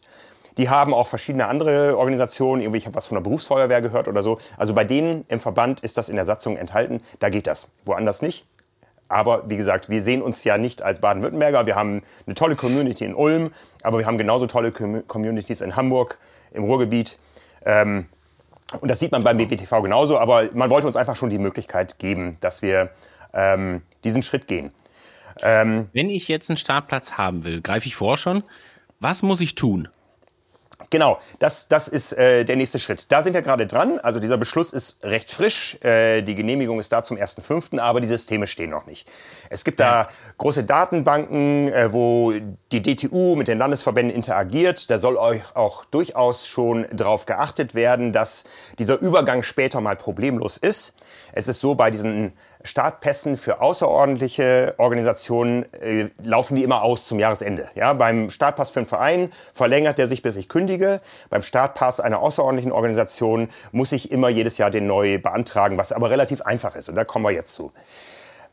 Die 0.57 0.69
haben 0.69 0.93
auch 0.93 1.07
verschiedene 1.07 1.45
andere 1.45 1.98
Organisationen. 1.98 2.62
Irgendwie, 2.62 2.79
ich 2.79 2.86
habe 2.86 2.95
was 2.95 3.05
von 3.05 3.15
der 3.15 3.21
Berufsfeuerwehr 3.21 3.79
gehört 3.79 4.09
oder 4.09 4.24
so. 4.24 4.39
Also 4.57 4.74
bei 4.74 4.83
denen 4.83 5.24
im 5.29 5.39
Verband 5.39 5.79
ist 5.79 5.98
das 5.98 6.09
in 6.09 6.17
der 6.17 6.25
Satzung 6.25 6.57
enthalten. 6.57 7.01
Da 7.19 7.29
geht 7.29 7.48
das. 7.48 7.67
Woanders 7.86 8.21
nicht. 8.21 8.45
Aber 9.10 9.50
wie 9.50 9.58
gesagt, 9.58 9.89
wir 9.89 10.01
sehen 10.01 10.22
uns 10.22 10.44
ja 10.44 10.58
nicht 10.58 10.82
als 10.82 11.00
Baden-Württemberger. 11.00 11.66
Wir 11.66 11.75
haben 11.75 12.01
eine 12.25 12.36
tolle 12.36 12.56
Community 12.56 13.04
in 13.04 13.16
Ulm, 13.16 13.51
aber 13.84 13.98
wir 13.98 14.06
haben 14.06 14.18
genauso 14.18 14.46
tolle 14.46 14.72
Communities 14.72 15.62
in 15.62 15.75
Hamburg, 15.75 16.20
im 16.51 16.63
Ruhrgebiet. 16.63 17.18
Ähm, 17.66 18.06
und 18.82 18.88
das 18.88 19.00
sieht 19.00 19.12
man 19.12 19.24
beim 19.24 19.38
BWTV 19.38 19.82
genauso. 19.82 20.18
Aber 20.20 20.50
man 20.54 20.70
wollte 20.70 20.86
uns 20.86 20.96
einfach 20.96 21.16
schon 21.16 21.32
die 21.32 21.39
Möglichkeit 21.39 21.98
geben, 21.98 22.38
dass 22.39 22.62
wir 22.62 22.92
ähm, 23.34 23.82
diesen 24.04 24.22
Schritt 24.22 24.48
gehen. 24.48 24.72
Ähm, 25.42 25.89
Wenn 25.94 26.10
ich 26.10 26.28
jetzt 26.28 26.50
einen 26.50 26.58
Startplatz 26.58 27.13
haben 27.13 27.44
will, 27.44 27.62
greife 27.62 27.88
ich 27.88 27.96
vor 27.96 28.18
schon. 28.18 28.44
Was 29.00 29.24
muss 29.24 29.42
ich 29.42 29.56
tun? 29.56 29.88
Genau, 30.89 31.19
das, 31.39 31.67
das 31.67 31.88
ist 31.88 32.13
äh, 32.13 32.45
der 32.45 32.55
nächste 32.55 32.79
Schritt. 32.79 33.05
Da 33.09 33.21
sind 33.21 33.33
wir 33.33 33.41
gerade 33.41 33.67
dran. 33.67 34.00
Also 34.00 34.19
dieser 34.19 34.38
Beschluss 34.38 34.71
ist 34.71 35.03
recht 35.03 35.29
frisch. 35.29 35.77
Äh, 35.83 36.21
die 36.21 36.36
Genehmigung 36.36 36.79
ist 36.79 36.91
da 36.91 37.03
zum 37.03 37.17
1.5., 37.17 37.79
aber 37.79 38.00
die 38.00 38.07
Systeme 38.07 38.48
stehen 38.48 38.69
noch 38.69 38.86
nicht. 38.86 39.07
Es 39.50 39.65
gibt 39.65 39.79
ja. 39.81 40.03
da 40.03 40.09
große 40.38 40.63
Datenbanken, 40.63 41.71
äh, 41.71 41.91
wo 41.91 42.33
die 42.71 42.81
DTU 42.81 43.36
mit 43.36 43.50
den 43.50 43.57
Landesverbänden 43.57 44.15
interagiert. 44.15 44.89
Da 44.89 44.98
soll 45.00 45.17
euch 45.17 45.41
auch 45.53 45.83
durchaus 45.86 46.48
schon 46.48 46.88
darauf 46.91 47.25
geachtet 47.25 47.75
werden, 47.75 48.13
dass 48.13 48.45
dieser 48.79 49.00
Übergang 49.00 49.43
später 49.43 49.81
mal 49.81 49.98
problemlos 49.98 50.57
ist. 50.57 50.95
Es 51.33 51.48
ist 51.48 51.59
so, 51.59 51.75
bei 51.75 51.91
diesen 51.91 52.33
Startpässen 52.63 53.38
für 53.38 53.62
außerordentliche 53.62 54.75
Organisationen 54.77 55.71
äh, 55.74 56.07
laufen 56.21 56.55
die 56.55 56.63
immer 56.63 56.81
aus 56.81 57.07
zum 57.07 57.19
Jahresende. 57.19 57.69
Ja, 57.75 57.93
beim 57.93 58.29
Startpass 58.29 58.69
für 58.69 58.79
einen 58.79 58.88
Verein 58.88 59.31
verlängert 59.53 59.98
der 59.98 60.07
sich, 60.07 60.21
bis 60.21 60.36
ich 60.36 60.50
kündige. 60.50 61.01
Beim 61.29 61.41
Startpass 61.41 62.00
einer 62.00 62.19
außerordentlichen 62.19 62.71
Organisation 62.71 63.50
muss 63.71 63.91
ich 63.91 64.12
immer 64.12 64.29
jedes 64.29 64.57
Jahr 64.57 64.71
den 64.71 64.88
neu 64.88 65.19
beantragen, 65.19 65.77
was 65.77 65.91
aber 65.91 66.09
relativ 66.09 66.41
einfach 66.41 66.75
ist. 66.75 66.89
Und 66.89 66.95
da 66.95 67.05
kommen 67.05 67.25
wir 67.25 67.31
jetzt 67.31 67.53
zu. 67.55 67.71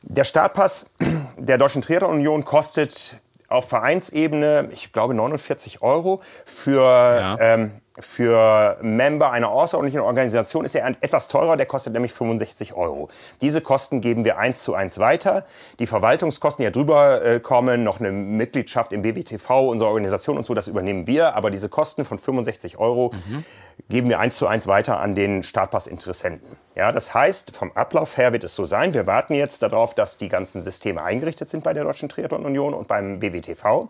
Der 0.02 0.24
Startpass 0.24 0.90
der 1.36 1.58
Deutschen 1.58 1.82
Triathlon 1.82 2.12
Union 2.12 2.44
kostet 2.44 3.16
auf 3.48 3.68
Vereinsebene, 3.68 4.68
ich 4.72 4.92
glaube, 4.92 5.14
49 5.14 5.82
Euro. 5.82 6.20
Für 6.44 6.82
ja. 6.82 7.36
ähm, 7.40 7.70
für 7.98 8.76
Member 8.82 9.30
einer 9.30 9.48
außerordentlichen 9.50 10.00
Organisation 10.00 10.64
ist 10.64 10.74
er 10.74 10.86
etwas 11.00 11.28
teurer, 11.28 11.56
der 11.56 11.66
kostet 11.66 11.92
nämlich 11.92 12.12
65 12.12 12.74
Euro. 12.74 13.08
Diese 13.40 13.60
Kosten 13.60 14.00
geben 14.00 14.24
wir 14.24 14.38
eins 14.38 14.62
zu 14.62 14.74
eins 14.74 14.98
weiter. 14.98 15.46
Die 15.78 15.86
Verwaltungskosten, 15.86 16.62
die 16.62 16.64
ja 16.64 16.70
drüber 16.70 17.24
äh, 17.24 17.40
kommen, 17.40 17.84
noch 17.84 18.00
eine 18.00 18.12
Mitgliedschaft 18.12 18.92
im 18.92 19.02
BWTV, 19.02 19.70
unsere 19.70 19.90
Organisation 19.90 20.36
und 20.36 20.44
so, 20.44 20.54
das 20.54 20.68
übernehmen 20.68 21.06
wir. 21.06 21.34
Aber 21.36 21.50
diese 21.50 21.68
Kosten 21.68 22.04
von 22.04 22.18
65 22.18 22.78
Euro 22.78 23.12
mhm. 23.12 23.44
geben 23.88 24.08
wir 24.08 24.20
eins 24.20 24.36
zu 24.36 24.46
eins 24.46 24.66
weiter 24.66 25.00
an 25.00 25.14
den 25.14 25.42
Startpass-Interessenten. 25.42 26.56
Ja, 26.74 26.92
das 26.92 27.14
heißt, 27.14 27.56
vom 27.56 27.72
Ablauf 27.72 28.18
her 28.18 28.32
wird 28.32 28.44
es 28.44 28.54
so 28.54 28.66
sein, 28.66 28.92
wir 28.92 29.06
warten 29.06 29.34
jetzt 29.34 29.62
darauf, 29.62 29.94
dass 29.94 30.18
die 30.18 30.28
ganzen 30.28 30.60
Systeme 30.60 31.02
eingerichtet 31.02 31.48
sind 31.48 31.64
bei 31.64 31.72
der 31.72 31.84
Deutschen 31.84 32.08
Triathlon 32.10 32.44
Union 32.44 32.74
und 32.74 32.88
beim 32.88 33.20
BWTV 33.20 33.88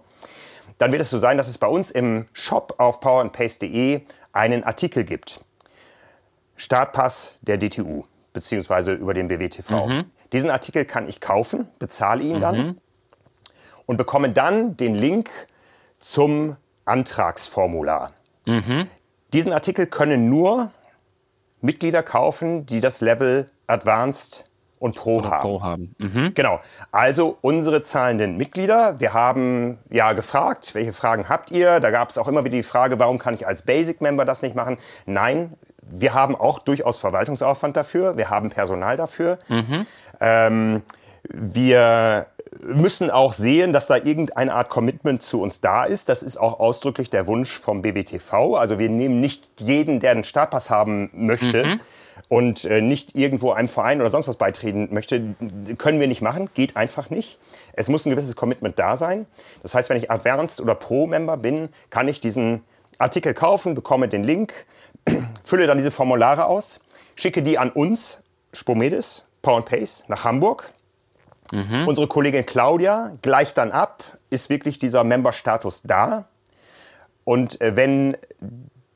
dann 0.79 0.93
wird 0.93 1.03
es 1.03 1.11
so 1.11 1.19
sein, 1.19 1.39
dass 1.39 1.49
es 1.49 1.59
bei 1.59 1.67
uns 1.67 1.91
im 1.91 2.27
Shop 2.33 2.75
auf 2.79 3.01
powerandpace.de 3.01 4.03
einen 4.33 4.65
Artikel 4.65 5.05
gibt. 5.05 5.41
Startpass 6.57 7.39
der 7.43 7.59
DTU, 7.59 8.05
beziehungsweise 8.33 8.93
über 8.93 9.15
den 9.15 9.29
BWTV. 9.29 9.87
Mhm. 9.87 10.05
Diesen 10.33 10.51
Artikel 10.51 10.85
kann 10.85 11.09
ich 11.09 11.21
kaufen, 11.21 11.69
bezahle 11.79 12.23
ihn 12.23 12.41
dann 12.41 12.57
mhm. 12.57 12.79
und 13.87 13.97
bekomme 13.97 14.31
dann 14.31 14.77
den 14.77 14.95
Link 14.95 15.31
zum 15.99 16.57
Antragsformular. 16.85 18.13
Mhm. 18.47 18.89
Diesen 19.33 19.53
Artikel 19.53 19.87
können 19.87 20.29
nur 20.29 20.71
Mitglieder 21.61 22.03
kaufen, 22.03 22.67
die 22.67 22.81
das 22.81 23.01
Level 23.01 23.47
Advanced 23.67 24.46
und 24.79 24.97
Pro 24.97 25.19
Oder 25.19 25.31
haben. 25.31 25.43
Pro 25.43 25.63
haben. 25.63 25.95
Mhm. 25.99 26.35
Genau. 26.35 26.61
Also 26.93 27.39
unsere 27.41 27.83
zahlenden 27.83 28.37
Mitglieder. 28.37 29.01
Wir 29.01 29.15
haben 29.15 29.79
ja 29.91 30.13
gefragt, 30.13 30.75
welche 30.75 30.93
Fragen 30.93 31.29
habt 31.29 31.51
ihr? 31.51 31.81
Da 31.81 31.91
gab 31.91 32.11
es 32.11 32.19
auch 32.19 32.29
immer 32.29 32.45
wieder 32.45 32.57
die 32.57 32.63
Frage, 32.63 32.99
warum 32.99 33.19
kann 33.19 33.35
ich 33.35 33.47
als 33.47 33.63
Basic-Member 33.63 34.25
das 34.25 34.43
nicht 34.43 34.55
machen? 34.55 34.77
Nein, 35.07 35.55
wir 35.83 36.15
haben 36.15 36.37
auch 36.37 36.59
durchaus 36.59 36.99
Verwaltungsaufwand 36.99 37.77
dafür. 37.77 38.17
Wir 38.17 38.29
haben 38.29 38.51
Personal 38.51 38.97
dafür. 38.97 39.39
Mhm. 39.49 39.87
Ähm, 40.21 40.83
wir 41.29 42.27
müssen 42.61 43.11
auch 43.11 43.33
sehen, 43.33 43.73
dass 43.73 43.87
da 43.87 43.97
irgendeine 43.97 44.55
Art 44.55 44.69
Commitment 44.69 45.23
zu 45.23 45.41
uns 45.41 45.61
da 45.61 45.85
ist. 45.85 46.09
Das 46.09 46.23
ist 46.23 46.37
auch 46.37 46.61
ausdrücklich 46.61 47.11
der 47.11 47.27
Wunsch 47.27 47.59
vom 47.59 47.83
BWTV. 47.83 48.57
Also 48.57 48.79
wir 48.79 48.89
nehmen 48.89 49.21
nicht 49.21 49.61
jeden, 49.61 50.01
der 50.01 50.13
einen 50.13 50.25
Startpass 50.25 50.71
haben 50.71 51.11
möchte. 51.15 51.65
Mhm 51.65 51.81
und 52.29 52.65
äh, 52.65 52.81
nicht 52.81 53.17
irgendwo 53.17 53.53
einem 53.53 53.69
Verein 53.69 54.01
oder 54.01 54.11
sonst 54.11 54.29
was 54.29 54.37
beitreten 54.37 54.89
möchte, 54.93 55.35
können 55.79 56.01
wir 56.01 56.09
nicht 56.09 56.23
machen, 56.23 56.51
geht 56.55 56.77
einfach 56.77 57.11
nicht. 57.11 57.39
Es 57.73 57.89
muss 57.89 58.05
ein 58.07 58.11
gewisses 58.11 58.37
Commitment 58.37 58.79
da 58.79 58.97
sein. 58.97 59.27
Das 59.63 59.75
heißt, 59.75 59.91
wenn 59.91 59.97
ich 59.97 60.11
Advanced 60.11 60.61
oder 60.61 60.75
Pro-Member 60.75 61.37
bin, 61.37 61.69
kann 61.91 62.09
ich 62.09 62.21
diesen 62.21 62.63
Artikel 62.99 63.35
kaufen, 63.35 63.75
bekomme 63.75 64.09
den 64.09 64.25
Link, 64.25 64.67
fülle 65.45 65.67
dann 65.67 65.79
diese 65.79 65.91
Formulare 65.91 66.47
aus, 66.47 66.81
schicke 67.15 67.43
die 67.43 67.59
an 67.59 67.71
uns, 67.71 68.23
Spomedis, 68.53 69.25
Power 69.43 69.59
and 69.59 69.67
Pace, 69.67 70.05
nach 70.09 70.25
Hamburg. 70.25 70.73
Mhm. 71.53 71.87
Unsere 71.87 72.09
Kollegin 72.09 72.45
Claudia 72.45 73.13
gleicht 73.23 73.59
dann 73.59 73.71
ab, 73.71 74.03
ist 74.31 74.51
wirklich 74.51 74.79
dieser 74.79 75.05
Member-Status 75.05 75.83
da. 75.83 76.27
Und 77.25 77.61
äh, 77.61 77.77
wenn 77.77 78.17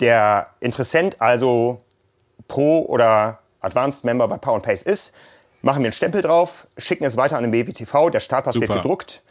der 0.01 0.49
Interessent 0.61 1.21
also 1.21 1.83
Pro 2.51 2.85
oder 2.87 3.39
Advanced 3.61 4.05
Member 4.05 4.27
bei 4.29 4.37
Power 4.37 4.61
Pace 4.61 4.83
ist, 4.83 5.15
machen 5.63 5.83
wir 5.83 5.87
einen 5.87 5.93
Stempel 5.93 6.21
drauf, 6.21 6.67
schicken 6.77 7.05
es 7.05 7.17
weiter 7.17 7.37
an 7.37 7.45
den 7.45 7.53
BWTV, 7.53 8.11
der 8.11 8.21
Startpass 8.21 8.55
Super. 8.55 8.69
wird 8.69 8.83
gedruckt. 8.83 9.23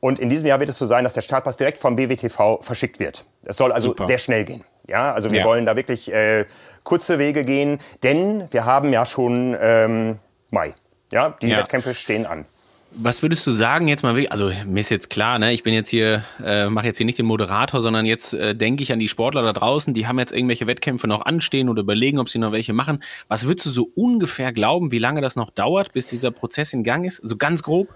Und 0.00 0.18
in 0.18 0.30
diesem 0.30 0.46
Jahr 0.48 0.58
wird 0.58 0.70
es 0.70 0.78
so 0.78 0.86
sein, 0.86 1.04
dass 1.04 1.14
der 1.14 1.20
Startpass 1.20 1.56
direkt 1.56 1.78
vom 1.78 1.94
BWTV 1.94 2.60
verschickt 2.60 2.98
wird. 2.98 3.24
Es 3.44 3.56
soll 3.56 3.70
also 3.70 3.90
Super. 3.90 4.06
sehr 4.06 4.18
schnell 4.18 4.44
gehen. 4.44 4.64
Ja, 4.88 5.12
also 5.12 5.30
wir 5.30 5.40
ja. 5.40 5.44
wollen 5.44 5.64
da 5.64 5.76
wirklich 5.76 6.12
äh, 6.12 6.46
kurze 6.82 7.20
Wege 7.20 7.44
gehen, 7.44 7.78
denn 8.02 8.48
wir 8.50 8.64
haben 8.64 8.92
ja 8.92 9.06
schon 9.06 9.56
ähm, 9.60 10.18
Mai. 10.50 10.74
Ja, 11.12 11.36
die 11.40 11.48
ja. 11.48 11.58
Wettkämpfe 11.58 11.94
stehen 11.94 12.26
an. 12.26 12.46
Was 12.94 13.22
würdest 13.22 13.46
du 13.46 13.52
sagen 13.52 13.88
jetzt 13.88 14.02
mal, 14.02 14.26
also 14.28 14.50
mir 14.66 14.80
ist 14.80 14.90
jetzt 14.90 15.08
klar, 15.08 15.38
ne, 15.38 15.52
ich 15.52 15.62
bin 15.62 15.72
jetzt 15.72 15.88
hier, 15.88 16.24
äh, 16.44 16.68
mache 16.68 16.86
jetzt 16.86 16.98
hier 16.98 17.06
nicht 17.06 17.18
den 17.18 17.24
Moderator, 17.24 17.80
sondern 17.80 18.04
jetzt 18.04 18.34
äh, 18.34 18.54
denke 18.54 18.82
ich 18.82 18.92
an 18.92 18.98
die 18.98 19.08
Sportler 19.08 19.42
da 19.42 19.54
draußen, 19.54 19.94
die 19.94 20.06
haben 20.06 20.18
jetzt 20.18 20.32
irgendwelche 20.32 20.66
Wettkämpfe 20.66 21.06
noch 21.06 21.24
anstehen 21.24 21.70
oder 21.70 21.80
überlegen, 21.80 22.18
ob 22.18 22.28
sie 22.28 22.38
noch 22.38 22.52
welche 22.52 22.74
machen. 22.74 23.02
Was 23.28 23.46
würdest 23.46 23.66
du 23.66 23.70
so 23.70 23.90
ungefähr 23.94 24.52
glauben, 24.52 24.92
wie 24.92 24.98
lange 24.98 25.22
das 25.22 25.36
noch 25.36 25.50
dauert, 25.50 25.92
bis 25.92 26.08
dieser 26.08 26.30
Prozess 26.32 26.74
in 26.74 26.84
Gang 26.84 27.06
ist? 27.06 27.20
So 27.22 27.36
ganz 27.36 27.62
grob? 27.62 27.88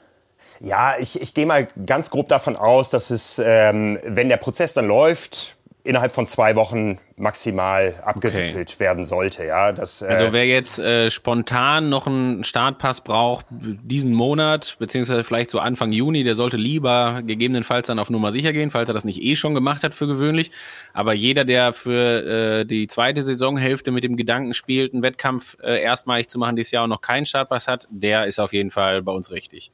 Ja, 0.60 0.96
ich, 0.98 1.20
ich 1.20 1.34
gehe 1.34 1.46
mal 1.46 1.68
ganz 1.84 2.08
grob 2.08 2.28
davon 2.28 2.56
aus, 2.56 2.88
dass 2.88 3.10
es, 3.10 3.40
ähm, 3.44 3.98
wenn 4.04 4.28
der 4.28 4.38
Prozess 4.38 4.72
dann 4.72 4.86
läuft, 4.86 5.55
innerhalb 5.86 6.12
von 6.12 6.26
zwei 6.26 6.56
Wochen 6.56 6.98
maximal 7.16 7.94
abgewickelt 8.04 8.70
okay. 8.72 8.80
werden 8.80 9.04
sollte. 9.04 9.44
Ja, 9.44 9.72
das, 9.72 10.02
äh 10.02 10.06
also 10.06 10.32
wer 10.32 10.46
jetzt 10.46 10.78
äh, 10.78 11.10
spontan 11.10 11.88
noch 11.88 12.06
einen 12.06 12.44
Startpass 12.44 13.00
braucht 13.00 13.46
diesen 13.50 14.12
Monat, 14.12 14.76
beziehungsweise 14.78 15.24
vielleicht 15.24 15.50
so 15.50 15.58
Anfang 15.58 15.92
Juni, 15.92 16.24
der 16.24 16.34
sollte 16.34 16.58
lieber 16.58 17.22
gegebenenfalls 17.24 17.86
dann 17.86 17.98
auf 17.98 18.10
Nummer 18.10 18.32
sicher 18.32 18.52
gehen, 18.52 18.70
falls 18.70 18.90
er 18.90 18.94
das 18.94 19.04
nicht 19.04 19.22
eh 19.22 19.36
schon 19.36 19.54
gemacht 19.54 19.82
hat 19.82 19.94
für 19.94 20.06
gewöhnlich. 20.06 20.50
Aber 20.92 21.14
jeder, 21.14 21.44
der 21.44 21.72
für 21.72 22.60
äh, 22.60 22.64
die 22.66 22.86
zweite 22.86 23.22
Saisonhälfte 23.22 23.92
mit 23.92 24.04
dem 24.04 24.16
Gedanken 24.16 24.52
spielt, 24.52 24.92
einen 24.92 25.02
Wettkampf 25.02 25.56
äh, 25.62 25.80
erstmalig 25.80 26.28
zu 26.28 26.38
machen 26.38 26.56
dieses 26.56 26.72
Jahr 26.72 26.84
und 26.84 26.90
noch 26.90 27.00
keinen 27.00 27.24
Startpass 27.24 27.66
hat, 27.66 27.88
der 27.90 28.26
ist 28.26 28.38
auf 28.38 28.52
jeden 28.52 28.70
Fall 28.70 29.02
bei 29.02 29.12
uns 29.12 29.30
richtig. 29.30 29.70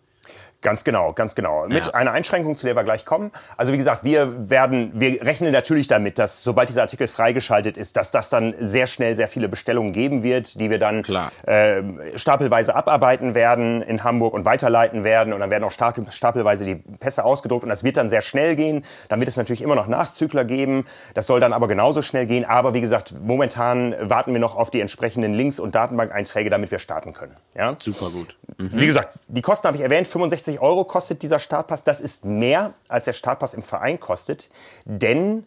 Ganz 0.62 0.84
genau, 0.84 1.12
ganz 1.12 1.34
genau. 1.34 1.66
Mit 1.66 1.86
ja. 1.86 1.94
einer 1.94 2.12
Einschränkung, 2.12 2.56
zu 2.56 2.66
der 2.66 2.76
wir 2.76 2.84
gleich 2.84 3.04
kommen. 3.04 3.32
Also 3.56 3.72
wie 3.72 3.76
gesagt, 3.76 4.04
wir 4.04 4.48
werden, 4.48 4.92
wir 4.94 5.20
rechnen 5.22 5.52
natürlich 5.52 5.88
damit, 5.88 6.18
dass 6.18 6.42
sobald 6.44 6.68
dieser 6.68 6.82
Artikel 6.82 7.08
freigeschaltet 7.08 7.76
ist, 7.76 7.96
dass 7.96 8.12
das 8.12 8.30
dann 8.30 8.54
sehr 8.58 8.86
schnell 8.86 9.16
sehr 9.16 9.26
viele 9.26 9.48
Bestellungen 9.48 9.92
geben 9.92 10.22
wird, 10.22 10.60
die 10.60 10.70
wir 10.70 10.78
dann 10.78 11.04
äh, 11.46 11.82
stapelweise 12.16 12.76
abarbeiten 12.76 13.34
werden 13.34 13.82
in 13.82 14.04
Hamburg 14.04 14.34
und 14.34 14.44
weiterleiten 14.44 15.02
werden. 15.02 15.32
Und 15.32 15.40
dann 15.40 15.50
werden 15.50 15.64
auch 15.64 15.72
stapelweise 15.72 16.64
die 16.64 16.76
Pässe 16.76 17.24
ausgedruckt 17.24 17.64
und 17.64 17.68
das 17.68 17.82
wird 17.82 17.96
dann 17.96 18.08
sehr 18.08 18.22
schnell 18.22 18.54
gehen. 18.54 18.84
Dann 19.08 19.18
wird 19.18 19.28
es 19.28 19.36
natürlich 19.36 19.62
immer 19.62 19.74
noch 19.74 19.88
Nachzügler 19.88 20.44
geben. 20.44 20.84
Das 21.14 21.26
soll 21.26 21.40
dann 21.40 21.52
aber 21.52 21.66
genauso 21.66 22.02
schnell 22.02 22.26
gehen. 22.26 22.44
Aber 22.44 22.72
wie 22.72 22.80
gesagt, 22.80 23.14
momentan 23.20 23.96
warten 23.98 24.32
wir 24.32 24.40
noch 24.40 24.54
auf 24.54 24.70
die 24.70 24.80
entsprechenden 24.80 25.34
Links 25.34 25.58
und 25.58 25.74
Datenbank-Einträge, 25.74 26.50
damit 26.50 26.70
wir 26.70 26.78
starten 26.78 27.12
können. 27.12 27.34
Ja? 27.56 27.74
Super 27.80 28.10
gut. 28.10 28.36
Mhm. 28.58 28.70
Wie 28.72 28.86
gesagt, 28.86 29.08
die 29.26 29.42
Kosten 29.42 29.66
habe 29.66 29.76
ich 29.76 29.82
erwähnt, 29.82 30.06
65 30.06 30.51
50 30.52 30.60
Euro 30.60 30.84
kostet 30.84 31.22
dieser 31.22 31.38
Startpass. 31.38 31.84
Das 31.84 32.00
ist 32.00 32.24
mehr, 32.24 32.74
als 32.88 33.04
der 33.04 33.12
Startpass 33.12 33.54
im 33.54 33.62
Verein 33.62 34.00
kostet. 34.00 34.50
Denn, 34.84 35.46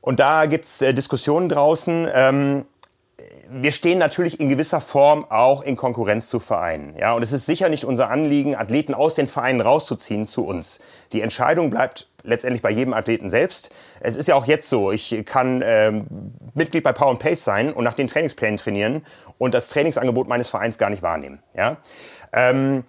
und 0.00 0.20
da 0.20 0.46
gibt 0.46 0.64
es 0.64 0.82
äh, 0.82 0.94
Diskussionen 0.94 1.48
draußen, 1.48 2.08
ähm, 2.12 2.66
wir 3.48 3.70
stehen 3.70 3.98
natürlich 3.98 4.40
in 4.40 4.48
gewisser 4.48 4.80
Form 4.80 5.24
auch 5.30 5.62
in 5.62 5.76
Konkurrenz 5.76 6.28
zu 6.28 6.40
Vereinen. 6.40 6.96
Ja, 6.98 7.14
und 7.14 7.22
es 7.22 7.32
ist 7.32 7.46
sicher 7.46 7.68
nicht 7.68 7.84
unser 7.84 8.10
Anliegen, 8.10 8.56
Athleten 8.56 8.92
aus 8.92 9.14
den 9.14 9.28
Vereinen 9.28 9.60
rauszuziehen 9.60 10.26
zu 10.26 10.44
uns. 10.44 10.80
Die 11.12 11.22
Entscheidung 11.22 11.70
bleibt 11.70 12.08
letztendlich 12.24 12.60
bei 12.60 12.70
jedem 12.70 12.92
Athleten 12.92 13.30
selbst. 13.30 13.70
Es 14.00 14.16
ist 14.16 14.26
ja 14.26 14.34
auch 14.34 14.46
jetzt 14.46 14.68
so, 14.68 14.90
ich 14.90 15.24
kann 15.24 15.62
ähm, 15.64 16.06
Mitglied 16.54 16.82
bei 16.82 16.92
Power 16.92 17.18
Pace 17.18 17.44
sein 17.44 17.72
und 17.72 17.84
nach 17.84 17.94
den 17.94 18.08
Trainingsplänen 18.08 18.56
trainieren 18.56 19.06
und 19.38 19.54
das 19.54 19.68
Trainingsangebot 19.70 20.26
meines 20.28 20.48
Vereins 20.48 20.76
gar 20.76 20.90
nicht 20.90 21.02
wahrnehmen. 21.02 21.38
Ja? 21.54 21.76
Ähm, 22.32 22.84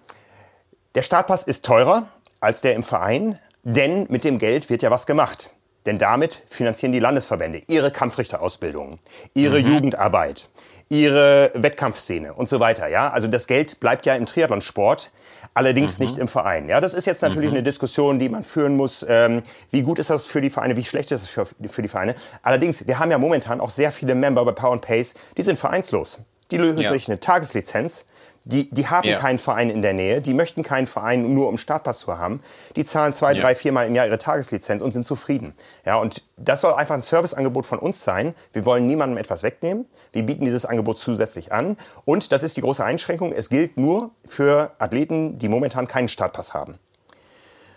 der 0.94 1.02
Startpass 1.02 1.44
ist 1.44 1.64
teurer 1.64 2.08
als 2.40 2.60
der 2.60 2.74
im 2.74 2.82
Verein, 2.82 3.38
denn 3.62 4.06
mit 4.08 4.24
dem 4.24 4.38
Geld 4.38 4.70
wird 4.70 4.82
ja 4.82 4.90
was 4.90 5.06
gemacht. 5.06 5.50
Denn 5.86 5.98
damit 5.98 6.42
finanzieren 6.48 6.92
die 6.92 6.98
Landesverbände 6.98 7.62
ihre 7.66 7.90
Kampfrichterausbildung, 7.90 8.98
ihre 9.34 9.60
mhm. 9.60 9.66
Jugendarbeit, 9.66 10.48
ihre 10.88 11.50
Wettkampfszene 11.54 12.34
und 12.34 12.48
so 12.48 12.60
weiter. 12.60 12.88
Ja, 12.88 13.10
also 13.10 13.26
das 13.26 13.46
Geld 13.46 13.80
bleibt 13.80 14.06
ja 14.06 14.14
im 14.14 14.26
Triathlonsport, 14.26 15.10
allerdings 15.54 15.98
mhm. 15.98 16.06
nicht 16.06 16.18
im 16.18 16.28
Verein. 16.28 16.68
Ja, 16.68 16.80
das 16.80 16.94
ist 16.94 17.06
jetzt 17.06 17.22
natürlich 17.22 17.50
mhm. 17.50 17.56
eine 17.56 17.62
Diskussion, 17.62 18.18
die 18.18 18.28
man 18.28 18.44
führen 18.44 18.76
muss. 18.76 19.04
Ähm, 19.08 19.42
wie 19.70 19.82
gut 19.82 19.98
ist 19.98 20.10
das 20.10 20.24
für 20.24 20.40
die 20.40 20.50
Vereine? 20.50 20.76
Wie 20.76 20.84
schlecht 20.84 21.10
ist 21.12 21.22
es 21.22 21.28
für, 21.28 21.46
für 21.46 21.82
die 21.82 21.88
Vereine? 21.88 22.14
Allerdings, 22.42 22.86
wir 22.86 22.98
haben 22.98 23.10
ja 23.10 23.18
momentan 23.18 23.60
auch 23.60 23.70
sehr 23.70 23.92
viele 23.92 24.14
Member 24.14 24.44
bei 24.44 24.52
Power 24.52 24.72
and 24.72 24.82
Pace, 24.82 25.14
die 25.36 25.42
sind 25.42 25.58
vereinslos. 25.58 26.18
Die 26.50 26.56
lösen 26.56 26.80
ja. 26.80 26.92
sich 26.92 27.08
eine 27.08 27.20
Tageslizenz 27.20 28.06
die, 28.48 28.70
die 28.70 28.86
haben 28.86 29.06
ja. 29.06 29.18
keinen 29.18 29.38
Verein 29.38 29.68
in 29.68 29.82
der 29.82 29.92
Nähe, 29.92 30.22
die 30.22 30.32
möchten 30.32 30.62
keinen 30.62 30.86
Verein 30.86 31.34
nur 31.34 31.48
um 31.48 31.58
Startpass 31.58 32.00
zu 32.00 32.18
haben. 32.18 32.40
Die 32.76 32.84
zahlen 32.84 33.12
zwei, 33.12 33.34
ja. 33.34 33.42
drei, 33.42 33.54
viermal 33.54 33.86
im 33.86 33.94
Jahr 33.94 34.06
ihre 34.06 34.16
Tageslizenz 34.16 34.80
und 34.80 34.92
sind 34.92 35.04
zufrieden. 35.04 35.54
Ja, 35.84 35.96
und 35.96 36.24
das 36.38 36.62
soll 36.62 36.72
einfach 36.72 36.94
ein 36.94 37.02
Serviceangebot 37.02 37.66
von 37.66 37.78
uns 37.78 38.02
sein. 38.02 38.34
Wir 38.52 38.64
wollen 38.64 38.86
niemandem 38.86 39.18
etwas 39.18 39.42
wegnehmen. 39.42 39.86
Wir 40.12 40.22
bieten 40.22 40.44
dieses 40.44 40.64
Angebot 40.64 40.98
zusätzlich 40.98 41.52
an. 41.52 41.76
Und 42.06 42.32
das 42.32 42.42
ist 42.42 42.56
die 42.56 42.62
große 42.62 42.82
Einschränkung. 42.82 43.32
Es 43.32 43.50
gilt 43.50 43.76
nur 43.76 44.10
für 44.24 44.72
Athleten, 44.78 45.38
die 45.38 45.48
momentan 45.48 45.86
keinen 45.86 46.08
Startpass 46.08 46.54
haben. 46.54 46.78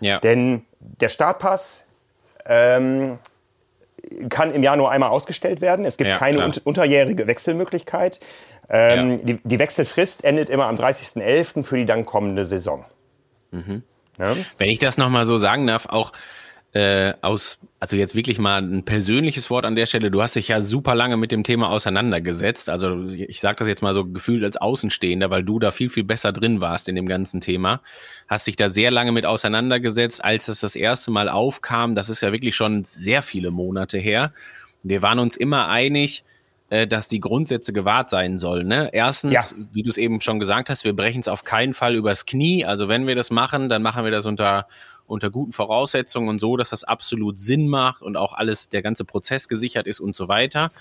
Ja. 0.00 0.20
Denn 0.20 0.64
der 0.80 1.10
Startpass 1.10 1.86
ähm, 2.46 3.18
kann 4.28 4.52
im 4.52 4.62
Jahr 4.62 4.76
nur 4.76 4.90
einmal 4.90 5.10
ausgestellt 5.10 5.60
werden. 5.60 5.84
Es 5.84 5.96
gibt 5.96 6.08
ja, 6.08 6.18
keine 6.18 6.44
un 6.44 6.52
unterjährige 6.64 7.26
Wechselmöglichkeit. 7.26 8.20
Ähm, 8.68 9.10
ja. 9.10 9.16
die, 9.16 9.38
die, 9.42 9.58
Wechselfrist 9.58 10.24
endet 10.24 10.48
immer 10.48 10.66
am 10.66 10.76
30.11. 10.76 11.64
für 11.64 11.76
die 11.76 11.86
dann 11.86 12.06
kommende 12.06 12.44
Saison. 12.44 12.84
Mhm. 13.50 13.82
Ja? 14.18 14.36
Wenn 14.58 14.70
ich 14.70 14.78
das 14.78 14.98
nochmal 14.98 15.24
so 15.24 15.36
sagen 15.36 15.66
darf, 15.66 15.86
auch 15.86 16.12
äh, 16.74 17.12
aus, 17.20 17.58
also 17.80 17.96
jetzt 17.98 18.14
wirklich 18.14 18.38
mal 18.38 18.62
ein 18.62 18.84
persönliches 18.84 19.50
Wort 19.50 19.66
an 19.66 19.76
der 19.76 19.84
Stelle. 19.84 20.10
Du 20.10 20.22
hast 20.22 20.36
dich 20.36 20.48
ja 20.48 20.62
super 20.62 20.94
lange 20.94 21.18
mit 21.18 21.30
dem 21.30 21.44
Thema 21.44 21.68
auseinandergesetzt. 21.68 22.70
Also 22.70 23.08
ich 23.08 23.40
sage 23.40 23.58
das 23.58 23.68
jetzt 23.68 23.82
mal 23.82 23.92
so 23.92 24.06
gefühlt 24.06 24.42
als 24.42 24.56
Außenstehender, 24.56 25.28
weil 25.28 25.44
du 25.44 25.58
da 25.58 25.70
viel, 25.70 25.90
viel 25.90 26.04
besser 26.04 26.32
drin 26.32 26.62
warst 26.62 26.88
in 26.88 26.94
dem 26.94 27.06
ganzen 27.06 27.40
Thema. 27.42 27.82
Hast 28.26 28.46
dich 28.46 28.56
da 28.56 28.70
sehr 28.70 28.90
lange 28.90 29.12
mit 29.12 29.26
auseinandergesetzt, 29.26 30.24
als 30.24 30.48
es 30.48 30.60
das 30.60 30.74
erste 30.74 31.10
Mal 31.10 31.28
aufkam. 31.28 31.94
Das 31.94 32.08
ist 32.08 32.22
ja 32.22 32.32
wirklich 32.32 32.56
schon 32.56 32.84
sehr 32.84 33.20
viele 33.20 33.50
Monate 33.50 33.98
her. 33.98 34.32
Wir 34.82 35.02
waren 35.02 35.18
uns 35.18 35.36
immer 35.36 35.68
einig, 35.68 36.24
äh, 36.70 36.86
dass 36.86 37.06
die 37.06 37.20
Grundsätze 37.20 37.74
gewahrt 37.74 38.08
sein 38.08 38.38
sollen. 38.38 38.66
Ne? 38.66 38.88
Erstens, 38.94 39.34
ja. 39.34 39.44
wie 39.72 39.82
du 39.82 39.90
es 39.90 39.98
eben 39.98 40.22
schon 40.22 40.38
gesagt 40.38 40.70
hast, 40.70 40.84
wir 40.84 40.96
brechen 40.96 41.20
es 41.20 41.28
auf 41.28 41.44
keinen 41.44 41.74
Fall 41.74 41.94
übers 41.94 42.24
Knie. 42.24 42.64
Also 42.64 42.88
wenn 42.88 43.06
wir 43.06 43.14
das 43.14 43.30
machen, 43.30 43.68
dann 43.68 43.82
machen 43.82 44.04
wir 44.04 44.10
das 44.10 44.24
unter 44.24 44.66
unter 45.12 45.30
guten 45.30 45.52
Voraussetzungen 45.52 46.28
und 46.28 46.38
so, 46.38 46.56
dass 46.56 46.70
das 46.70 46.84
absolut 46.84 47.38
Sinn 47.38 47.68
macht 47.68 48.02
und 48.02 48.16
auch 48.16 48.32
alles, 48.32 48.70
der 48.70 48.80
ganze 48.80 49.04
Prozess 49.04 49.46
gesichert 49.46 49.86
ist 49.86 50.00
und 50.00 50.16
so 50.16 50.26
weiter. 50.26 50.72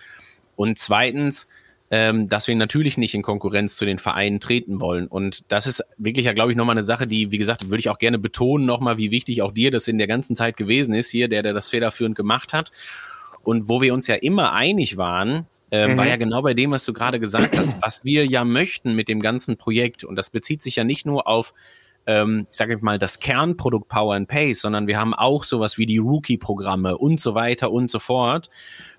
Und 0.55 0.77
zweitens, 0.77 1.47
ähm, 1.91 2.29
dass 2.29 2.47
wir 2.47 2.55
natürlich 2.55 2.97
nicht 2.97 3.13
in 3.13 3.23
Konkurrenz 3.23 3.75
zu 3.75 3.83
den 3.83 3.99
Vereinen 3.99 4.39
treten 4.39 4.79
wollen. 4.79 5.07
Und 5.07 5.51
das 5.51 5.67
ist 5.67 5.83
wirklich 5.97 6.25
ja, 6.25 6.33
glaube 6.33 6.51
ich, 6.51 6.57
nochmal 6.57 6.75
eine 6.75 6.83
Sache, 6.83 7.07
die, 7.07 7.31
wie 7.31 7.37
gesagt, 7.37 7.69
würde 7.69 7.79
ich 7.79 7.89
auch 7.89 7.97
gerne 7.97 8.17
betonen 8.17 8.65
nochmal, 8.65 8.97
wie 8.97 9.11
wichtig 9.11 9.41
auch 9.41 9.51
dir 9.51 9.69
das 9.69 9.89
in 9.89 9.97
der 9.97 10.07
ganzen 10.07 10.37
Zeit 10.37 10.55
gewesen 10.55 10.93
ist, 10.93 11.09
hier, 11.09 11.27
der, 11.27 11.43
der 11.43 11.53
das 11.53 11.69
federführend 11.69 12.15
gemacht 12.15 12.53
hat. 12.53 12.71
Und 13.43 13.67
wo 13.67 13.81
wir 13.81 13.93
uns 13.93 14.07
ja 14.07 14.15
immer 14.15 14.53
einig 14.53 14.95
waren, 14.95 15.45
äh, 15.71 15.89
mhm. 15.89 15.97
war 15.97 16.07
ja 16.07 16.15
genau 16.15 16.41
bei 16.41 16.53
dem, 16.53 16.71
was 16.71 16.85
du 16.85 16.93
gerade 16.93 17.19
gesagt 17.19 17.57
hast, 17.57 17.75
was 17.81 18.05
wir 18.05 18.25
ja 18.25 18.45
möchten 18.45 18.95
mit 18.95 19.09
dem 19.09 19.19
ganzen 19.19 19.57
Projekt. 19.57 20.05
Und 20.05 20.15
das 20.15 20.29
bezieht 20.29 20.61
sich 20.61 20.77
ja 20.77 20.85
nicht 20.85 21.05
nur 21.05 21.27
auf 21.27 21.53
ähm, 22.07 22.47
ich 22.49 22.57
sage 22.57 22.77
mal, 22.81 22.99
das 22.99 23.19
Kernprodukt 23.19 23.87
Power 23.87 24.15
and 24.15 24.27
Pace, 24.27 24.61
sondern 24.61 24.87
wir 24.87 24.99
haben 24.99 25.13
auch 25.13 25.43
sowas 25.43 25.77
wie 25.77 25.85
die 25.85 25.97
Rookie-Programme 25.97 26.97
und 26.97 27.19
so 27.19 27.35
weiter 27.35 27.71
und 27.71 27.91
so 27.91 27.99
fort, 27.99 28.49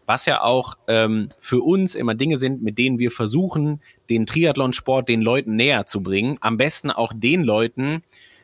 was 0.06 0.26
ja 0.26 0.42
auch 0.42 0.74
ähm, 0.88 1.30
für 1.38 1.60
uns 1.60 1.94
immer 1.94 2.14
Dinge 2.14 2.36
sind, 2.36 2.62
mit 2.62 2.78
denen 2.78 2.98
wir 2.98 3.10
versuchen, 3.10 3.80
den 4.10 4.26
Triathlonsport 4.26 5.08
den 5.08 5.22
Leuten 5.22 5.56
näher 5.56 5.86
zu 5.86 6.02
bringen. 6.02 6.38
Am 6.40 6.56
besten 6.56 6.90
auch 6.90 7.12
den 7.14 7.42
Leuten, 7.42 8.02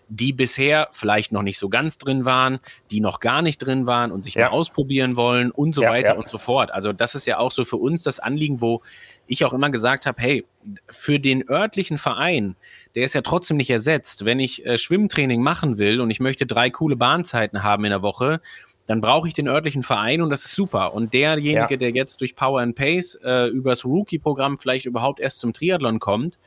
die 0.09 0.33
bisher 0.33 0.89
vielleicht 0.93 1.33
noch 1.33 1.43
nicht 1.43 1.59
so 1.59 1.69
ganz 1.69 1.99
drin 1.99 2.25
waren, 2.25 2.61
die 2.91 3.01
noch 3.01 3.21
gar 3.21 3.43
nicht 3.43 3.59
drin 3.59 3.87
waren 3.87 4.11
und 4.11 4.23
sich 4.23 4.35
ja. 4.35 4.47
mal 4.47 4.53
ausprobieren 4.53 5.17
wollen 5.17 5.51
und 5.51 5.75
so 5.75 5.83
ja, 5.83 5.91
weiter 5.91 6.15
ja. 6.15 6.17
und 6.17 6.29
so 6.29 6.39
fort. 6.39 6.73
Also 6.73 6.93
das 6.93 7.15
ist 7.15 7.27
ja 7.27 7.39
auch 7.39 7.51
so 7.51 7.65
für 7.65 7.77
uns 7.77 8.03
das 8.03 8.19
Anliegen, 8.19 8.61
wo 8.61 8.81
ich 9.29 9.45
auch 9.45 9.53
immer 9.53 9.71
gesagt 9.71 10.07
habe, 10.07 10.21
hey, 10.21 10.45
für 10.91 11.21
den 11.21 11.49
örtlichen 11.49 11.99
Verein, 11.99 12.57
der 12.95 13.05
ist 13.05 13.15
ja 13.15 13.21
trotzdem 13.21 13.57
nicht 13.57 13.71
ersetzt. 13.71 14.25
Wenn 14.25 14.41
ich 14.41 14.67
äh, 14.67 14.79
Schwimmtraining 14.79 15.43
machen 15.43 15.79
will 15.79 16.01
und 16.01 16.11
ich 16.11 16.21
möchte 16.21 16.47
drei 16.47 16.71
coole 16.71 16.97
Bahnzeiten 16.97 17.63
haben 17.63 17.85
in 17.85 17.91
der 17.91 18.03
Woche, 18.03 18.41
dann 18.89 19.03
brauche 19.03 19.29
ich 19.29 19.35
den 19.35 19.49
örtlichen 19.49 19.83
Verein 19.83 20.23
und 20.23 20.31
das 20.31 20.47
ist 20.47 20.55
super. 20.55 20.95
Und 20.95 21.13
derjenige, 21.13 21.75
ja. 21.75 21.77
der 21.77 21.91
jetzt 21.91 22.23
durch 22.23 22.35
Power 22.35 22.63
and 22.63 22.75
Pace 22.75 23.19
äh, 23.23 23.49
übers 23.49 23.85
Rookie-Programm 23.85 24.57
vielleicht 24.57 24.87
überhaupt 24.87 25.21
erst 25.21 25.41
zum 25.41 25.53
Triathlon 25.53 25.99
kommt, 25.99 26.39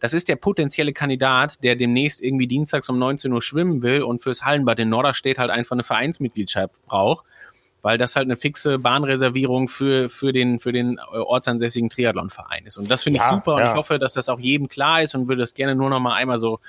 das 0.00 0.14
ist 0.14 0.28
der 0.28 0.36
potenzielle 0.36 0.94
Kandidat, 0.94 1.62
der 1.62 1.76
demnächst 1.76 2.22
irgendwie 2.22 2.46
dienstags 2.46 2.88
um 2.88 2.98
19 2.98 3.30
Uhr 3.32 3.42
schwimmen 3.42 3.82
will 3.82 4.02
und 4.02 4.22
fürs 4.22 4.42
Hallenbad 4.46 4.78
in 4.78 4.88
Norderstedt 4.88 5.38
halt 5.38 5.50
einfach 5.50 5.72
eine 5.72 5.82
Vereinsmitgliedschaft 5.82 6.82
braucht, 6.86 7.26
weil 7.82 7.98
das 7.98 8.16
halt 8.16 8.26
eine 8.26 8.36
fixe 8.36 8.78
Bahnreservierung 8.78 9.68
für, 9.68 10.08
für 10.08 10.32
den, 10.32 10.60
für 10.60 10.72
den 10.72 10.98
äh, 10.98 11.16
ortsansässigen 11.16 11.88
Triathlonverein 11.88 12.66
ist. 12.66 12.76
Und 12.76 12.90
das 12.90 13.02
finde 13.02 13.18
ich 13.18 13.24
ja, 13.24 13.30
super 13.30 13.54
und 13.54 13.60
ja. 13.60 13.70
ich 13.70 13.74
hoffe, 13.76 13.98
dass 13.98 14.14
das 14.14 14.28
auch 14.28 14.40
jedem 14.40 14.68
klar 14.68 15.02
ist 15.02 15.14
und 15.14 15.28
würde 15.28 15.40
das 15.40 15.54
gerne 15.54 15.74
nur 15.74 15.90
noch 15.90 16.00
mal 16.00 16.14
einmal 16.14 16.38
so 16.38 16.60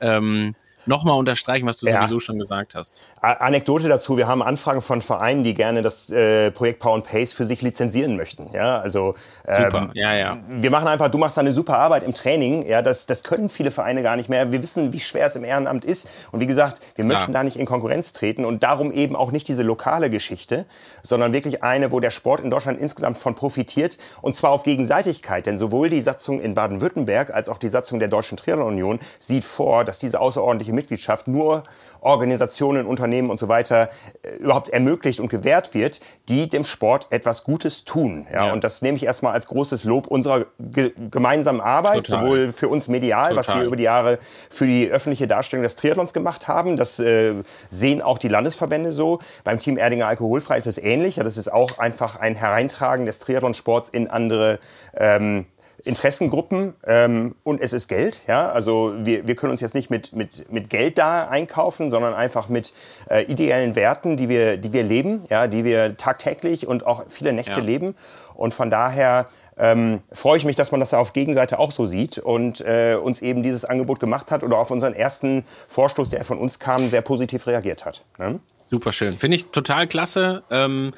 ähm, 0.00 0.54
nochmal 0.88 1.16
unterstreichen, 1.16 1.66
was 1.66 1.78
du 1.78 1.86
ja. 1.86 2.00
sowieso 2.00 2.18
schon 2.18 2.38
gesagt 2.38 2.74
hast. 2.74 3.02
Anekdote 3.20 3.88
dazu, 3.88 4.16
wir 4.16 4.26
haben 4.26 4.42
Anfragen 4.42 4.82
von 4.82 5.02
Vereinen, 5.02 5.44
die 5.44 5.54
gerne 5.54 5.82
das 5.82 6.10
äh, 6.10 6.50
Projekt 6.50 6.80
Power 6.80 6.94
and 6.94 7.04
Pace 7.04 7.32
für 7.32 7.44
sich 7.44 7.62
lizenzieren 7.62 8.16
möchten. 8.16 8.48
Ja, 8.52 8.80
also 8.80 9.14
ähm, 9.46 9.64
super. 9.64 9.90
Ja, 9.94 10.14
ja. 10.14 10.38
wir 10.48 10.70
machen 10.70 10.88
einfach, 10.88 11.10
du 11.10 11.18
machst 11.18 11.38
eine 11.38 11.52
super 11.52 11.78
Arbeit 11.78 12.02
im 12.02 12.14
Training. 12.14 12.66
Ja, 12.66 12.82
das, 12.82 13.06
das 13.06 13.22
können 13.22 13.50
viele 13.50 13.70
Vereine 13.70 14.02
gar 14.02 14.16
nicht 14.16 14.28
mehr. 14.28 14.50
Wir 14.50 14.62
wissen, 14.62 14.92
wie 14.92 15.00
schwer 15.00 15.26
es 15.26 15.36
im 15.36 15.44
Ehrenamt 15.44 15.84
ist. 15.84 16.08
Und 16.32 16.40
wie 16.40 16.46
gesagt, 16.46 16.80
wir 16.96 17.04
möchten 17.04 17.32
ja. 17.32 17.38
da 17.38 17.44
nicht 17.44 17.56
in 17.56 17.66
Konkurrenz 17.66 18.12
treten 18.12 18.44
und 18.44 18.62
darum 18.62 18.90
eben 18.90 19.14
auch 19.14 19.30
nicht 19.30 19.46
diese 19.46 19.62
lokale 19.62 20.10
Geschichte, 20.10 20.64
sondern 21.02 21.32
wirklich 21.32 21.62
eine, 21.62 21.92
wo 21.92 22.00
der 22.00 22.10
Sport 22.10 22.40
in 22.40 22.50
Deutschland 22.50 22.80
insgesamt 22.80 23.18
von 23.18 23.34
profitiert 23.34 23.98
und 24.22 24.34
zwar 24.34 24.50
auf 24.50 24.62
Gegenseitigkeit. 24.62 25.46
Denn 25.46 25.58
sowohl 25.58 25.90
die 25.90 26.00
Satzung 26.00 26.40
in 26.40 26.54
Baden-Württemberg 26.54 27.30
als 27.30 27.48
auch 27.48 27.58
die 27.58 27.68
Satzung 27.68 27.98
der 27.98 28.08
Deutschen 28.08 28.36
Triathlon 28.38 28.68
Union 28.68 29.00
sieht 29.18 29.44
vor, 29.44 29.84
dass 29.84 29.98
diese 29.98 30.20
außerordentliche 30.20 30.72
Mitgliedschaft 30.78 31.28
nur 31.28 31.64
Organisationen, 32.00 32.86
Unternehmen 32.86 33.30
und 33.30 33.38
so 33.38 33.48
weiter 33.48 33.90
äh, 34.22 34.36
überhaupt 34.36 34.68
ermöglicht 34.68 35.20
und 35.20 35.28
gewährt 35.28 35.74
wird, 35.74 36.00
die 36.28 36.48
dem 36.48 36.64
Sport 36.64 37.08
etwas 37.10 37.44
Gutes 37.44 37.84
tun. 37.84 38.26
Ja, 38.32 38.46
ja. 38.46 38.52
Und 38.52 38.64
das 38.64 38.82
nehme 38.82 38.96
ich 38.96 39.04
erstmal 39.04 39.32
als 39.32 39.46
großes 39.48 39.84
Lob 39.84 40.06
unserer 40.06 40.46
ge 40.58 40.92
gemeinsamen 41.10 41.60
Arbeit, 41.60 42.06
Total. 42.06 42.20
sowohl 42.20 42.52
für 42.52 42.68
uns 42.68 42.88
medial, 42.88 43.30
Total. 43.30 43.36
was 43.36 43.48
wir 43.48 43.66
über 43.66 43.76
die 43.76 43.82
Jahre 43.82 44.18
für 44.50 44.66
die 44.66 44.88
öffentliche 44.88 45.26
Darstellung 45.26 45.62
des 45.62 45.74
Triathlons 45.74 46.12
gemacht 46.12 46.48
haben. 46.48 46.76
Das 46.76 47.00
äh, 47.00 47.34
sehen 47.68 48.00
auch 48.00 48.18
die 48.18 48.28
Landesverbände 48.28 48.92
so. 48.92 49.18
Beim 49.44 49.58
Team 49.58 49.76
Erdinger 49.76 50.06
Alkoholfrei 50.06 50.56
ist 50.56 50.66
es 50.66 50.78
ähnlich. 50.78 51.16
Ja, 51.16 51.24
das 51.24 51.36
ist 51.36 51.52
auch 51.52 51.78
einfach 51.78 52.16
ein 52.16 52.36
Hereintragen 52.36 53.06
des 53.06 53.18
Triathlonsports 53.18 53.88
in 53.88 54.08
andere 54.08 54.58
ähm, 54.96 55.46
Interessengruppen 55.84 56.74
ähm, 56.86 57.34
und 57.44 57.60
es 57.60 57.72
ist 57.72 57.88
Geld. 57.88 58.22
Ja? 58.26 58.50
Also 58.50 58.94
wir, 58.98 59.26
wir 59.26 59.36
können 59.36 59.52
uns 59.52 59.60
jetzt 59.60 59.74
nicht 59.74 59.90
mit, 59.90 60.12
mit, 60.12 60.50
mit 60.52 60.70
Geld 60.70 60.98
da 60.98 61.28
einkaufen, 61.28 61.90
sondern 61.90 62.14
einfach 62.14 62.48
mit 62.48 62.72
äh, 63.08 63.22
ideellen 63.24 63.76
Werten, 63.76 64.16
die 64.16 64.28
wir, 64.28 64.56
die 64.56 64.72
wir 64.72 64.82
leben, 64.82 65.24
ja? 65.28 65.46
die 65.46 65.64
wir 65.64 65.96
tagtäglich 65.96 66.66
und 66.66 66.86
auch 66.86 67.04
viele 67.08 67.32
Nächte 67.32 67.60
ja. 67.60 67.64
leben. 67.64 67.94
Und 68.34 68.54
von 68.54 68.70
daher 68.70 69.26
ähm, 69.56 70.00
freue 70.10 70.38
ich 70.38 70.44
mich, 70.44 70.56
dass 70.56 70.70
man 70.70 70.80
das 70.80 70.94
auf 70.94 71.12
Gegenseite 71.12 71.58
auch 71.58 71.72
so 71.72 71.84
sieht 71.84 72.18
und 72.18 72.60
äh, 72.60 72.96
uns 73.00 73.22
eben 73.22 73.42
dieses 73.42 73.64
Angebot 73.64 74.00
gemacht 74.00 74.30
hat 74.30 74.42
oder 74.42 74.58
auf 74.58 74.70
unseren 74.70 74.94
ersten 74.94 75.44
Vorstoß, 75.68 76.10
der 76.10 76.24
von 76.24 76.38
uns 76.38 76.58
kam, 76.58 76.88
sehr 76.90 77.02
positiv 77.02 77.46
reagiert 77.46 77.84
hat. 77.84 78.04
Ne? 78.18 78.40
Super 78.70 78.92
schön. 78.92 79.18
Finde 79.18 79.36
ich 79.36 79.46
total 79.46 79.86
klasse. 79.86 80.42
Ähm 80.50 80.92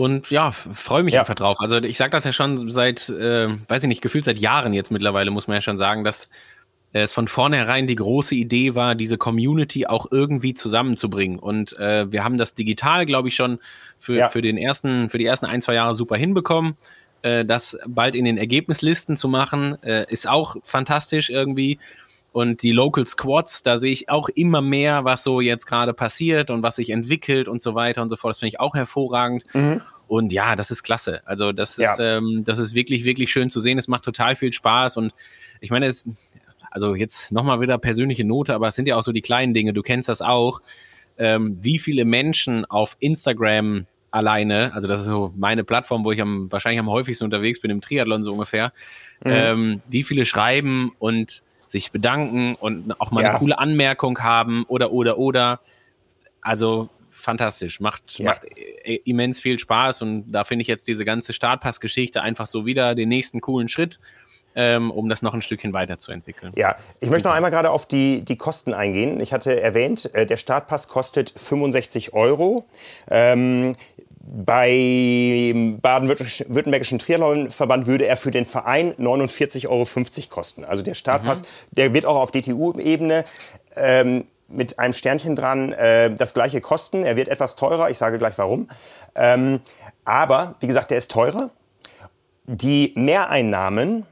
und 0.00 0.30
ja, 0.30 0.50
freue 0.50 1.02
mich 1.02 1.14
ja. 1.14 1.20
einfach 1.20 1.34
drauf. 1.34 1.58
Also 1.60 1.76
ich 1.76 1.98
sage 1.98 2.10
das 2.10 2.24
ja 2.24 2.32
schon 2.32 2.70
seit, 2.70 3.10
äh, 3.10 3.48
weiß 3.68 3.82
ich 3.82 3.88
nicht, 3.88 4.00
gefühlt 4.00 4.24
seit 4.24 4.38
Jahren 4.38 4.72
jetzt 4.72 4.90
mittlerweile, 4.90 5.30
muss 5.30 5.46
man 5.46 5.56
ja 5.56 5.60
schon 5.60 5.76
sagen, 5.76 6.04
dass 6.04 6.30
es 6.92 7.12
von 7.12 7.28
vornherein 7.28 7.86
die 7.86 7.96
große 7.96 8.34
Idee 8.34 8.74
war, 8.74 8.94
diese 8.94 9.18
Community 9.18 9.86
auch 9.86 10.06
irgendwie 10.10 10.54
zusammenzubringen. 10.54 11.38
Und 11.38 11.78
äh, 11.78 12.10
wir 12.10 12.24
haben 12.24 12.38
das 12.38 12.54
digital, 12.54 13.04
glaube 13.04 13.28
ich, 13.28 13.36
schon 13.36 13.58
für, 13.98 14.16
ja. 14.16 14.28
für 14.30 14.40
den 14.40 14.56
ersten, 14.56 15.10
für 15.10 15.18
die 15.18 15.26
ersten 15.26 15.44
ein, 15.44 15.60
zwei 15.60 15.74
Jahre 15.74 15.94
super 15.94 16.16
hinbekommen. 16.16 16.76
äh, 17.22 17.44
das 17.44 17.78
bald 17.86 18.14
in 18.14 18.24
den 18.24 18.38
Ergebnislisten 18.38 19.16
zu 19.16 19.28
machen, 19.28 19.80
äh, 19.82 20.10
ist 20.10 20.26
auch 20.26 20.56
fantastisch 20.62 21.30
irgendwie. 21.30 21.78
Und 22.32 22.62
die 22.62 22.72
Local 22.72 23.04
Squads, 23.04 23.62
da 23.62 23.78
sehe 23.78 23.90
ich 23.92 24.08
auch 24.08 24.28
immer 24.28 24.60
mehr, 24.60 25.04
was 25.04 25.24
so 25.24 25.40
jetzt 25.40 25.66
gerade 25.66 25.92
passiert 25.92 26.50
und 26.50 26.62
was 26.62 26.76
sich 26.76 26.90
entwickelt 26.90 27.48
und 27.48 27.60
so 27.60 27.74
weiter 27.74 28.02
und 28.02 28.08
so 28.08 28.16
fort. 28.16 28.32
Das 28.32 28.38
finde 28.38 28.50
ich 28.50 28.60
auch 28.60 28.74
hervorragend. 28.74 29.42
Mhm. 29.52 29.80
Und 30.06 30.32
ja, 30.32 30.56
das 30.56 30.70
ist 30.70 30.82
klasse. 30.82 31.22
Also 31.26 31.52
das 31.52 31.78
ist, 31.78 31.98
ja. 31.98 32.16
ähm, 32.18 32.42
das 32.44 32.58
ist 32.58 32.74
wirklich, 32.74 33.04
wirklich 33.04 33.32
schön 33.32 33.50
zu 33.50 33.60
sehen. 33.60 33.78
Es 33.78 33.88
macht 33.88 34.04
total 34.04 34.36
viel 34.36 34.52
Spaß. 34.52 34.96
Und 34.96 35.12
ich 35.60 35.70
meine, 35.70 35.86
es, 35.86 36.04
also 36.70 36.94
jetzt 36.94 37.32
nochmal 37.32 37.60
wieder 37.60 37.78
persönliche 37.78 38.24
Note, 38.24 38.54
aber 38.54 38.68
es 38.68 38.74
sind 38.74 38.86
ja 38.86 38.96
auch 38.96 39.02
so 39.02 39.12
die 39.12 39.22
kleinen 39.22 39.54
Dinge. 39.54 39.72
Du 39.72 39.82
kennst 39.82 40.08
das 40.08 40.22
auch. 40.22 40.60
Ähm, 41.18 41.58
wie 41.60 41.78
viele 41.78 42.04
Menschen 42.04 42.64
auf 42.64 42.96
Instagram 43.00 43.86
alleine, 44.10 44.72
also 44.74 44.88
das 44.88 45.02
ist 45.02 45.06
so 45.06 45.32
meine 45.36 45.64
Plattform, 45.64 46.04
wo 46.04 46.12
ich 46.12 46.20
am, 46.20 46.50
wahrscheinlich 46.50 46.80
am 46.80 46.88
häufigsten 46.88 47.24
unterwegs 47.24 47.60
bin 47.60 47.70
im 47.70 47.80
Triathlon 47.80 48.22
so 48.22 48.32
ungefähr, 48.32 48.72
mhm. 49.24 49.30
ähm, 49.30 49.82
wie 49.88 50.02
viele 50.02 50.24
schreiben 50.24 50.92
und 50.98 51.42
sich 51.70 51.92
bedanken 51.92 52.56
und 52.56 53.00
auch 53.00 53.12
mal 53.12 53.22
ja. 53.22 53.30
eine 53.30 53.38
coole 53.38 53.58
Anmerkung 53.58 54.18
haben 54.22 54.64
oder, 54.66 54.90
oder, 54.92 55.18
oder. 55.18 55.60
Also 56.40 56.88
fantastisch, 57.10 57.80
macht, 57.80 58.18
ja. 58.18 58.30
macht 58.30 58.44
immens 59.04 59.40
viel 59.40 59.58
Spaß 59.58 60.02
und 60.02 60.32
da 60.32 60.44
finde 60.44 60.62
ich 60.62 60.68
jetzt 60.68 60.88
diese 60.88 61.04
ganze 61.04 61.32
Startpass-Geschichte 61.32 62.22
einfach 62.22 62.46
so 62.46 62.66
wieder 62.66 62.94
den 62.94 63.08
nächsten 63.08 63.40
coolen 63.40 63.68
Schritt. 63.68 63.98
Ähm, 64.56 64.90
um 64.90 65.08
das 65.08 65.22
noch 65.22 65.32
ein 65.32 65.42
Stückchen 65.42 65.72
weiterzuentwickeln. 65.72 66.52
Ja, 66.56 66.74
ich 66.98 67.08
möchte 67.08 67.28
noch 67.28 67.36
einmal 67.36 67.52
gerade 67.52 67.70
auf 67.70 67.86
die, 67.86 68.24
die 68.24 68.34
Kosten 68.34 68.74
eingehen. 68.74 69.20
Ich 69.20 69.32
hatte 69.32 69.60
erwähnt, 69.60 70.12
äh, 70.12 70.26
der 70.26 70.36
Startpass 70.36 70.88
kostet 70.88 71.32
65 71.36 72.14
Euro. 72.14 72.64
Ähm, 73.08 73.74
beim 74.22 75.80
Baden-Württembergischen 75.80 76.98
Triathlonverband 76.98 77.86
würde 77.86 78.06
er 78.06 78.18
für 78.18 78.30
den 78.30 78.44
Verein 78.44 78.92
49,50 78.94 79.68
Euro 79.68 79.86
kosten. 80.28 80.64
Also 80.64 80.82
der 80.82 80.94
Startpass, 80.94 81.42
mhm. 81.42 81.46
der 81.72 81.94
wird 81.94 82.04
auch 82.04 82.16
auf 82.16 82.30
DTU-Ebene 82.30 83.24
ähm, 83.76 84.24
mit 84.48 84.78
einem 84.78 84.92
Sternchen 84.92 85.36
dran 85.36 85.72
äh, 85.72 86.14
das 86.14 86.34
gleiche 86.34 86.60
kosten. 86.60 87.02
Er 87.02 87.16
wird 87.16 87.28
etwas 87.28 87.56
teurer, 87.56 87.88
ich 87.88 87.96
sage 87.96 88.18
gleich 88.18 88.36
warum. 88.36 88.68
Ähm, 89.14 89.60
aber, 90.04 90.56
wie 90.60 90.66
gesagt, 90.66 90.90
der 90.90 90.98
ist 90.98 91.10
teurer. 91.10 91.50
Die 92.46 92.92
Mehreinnahmen 92.96 94.04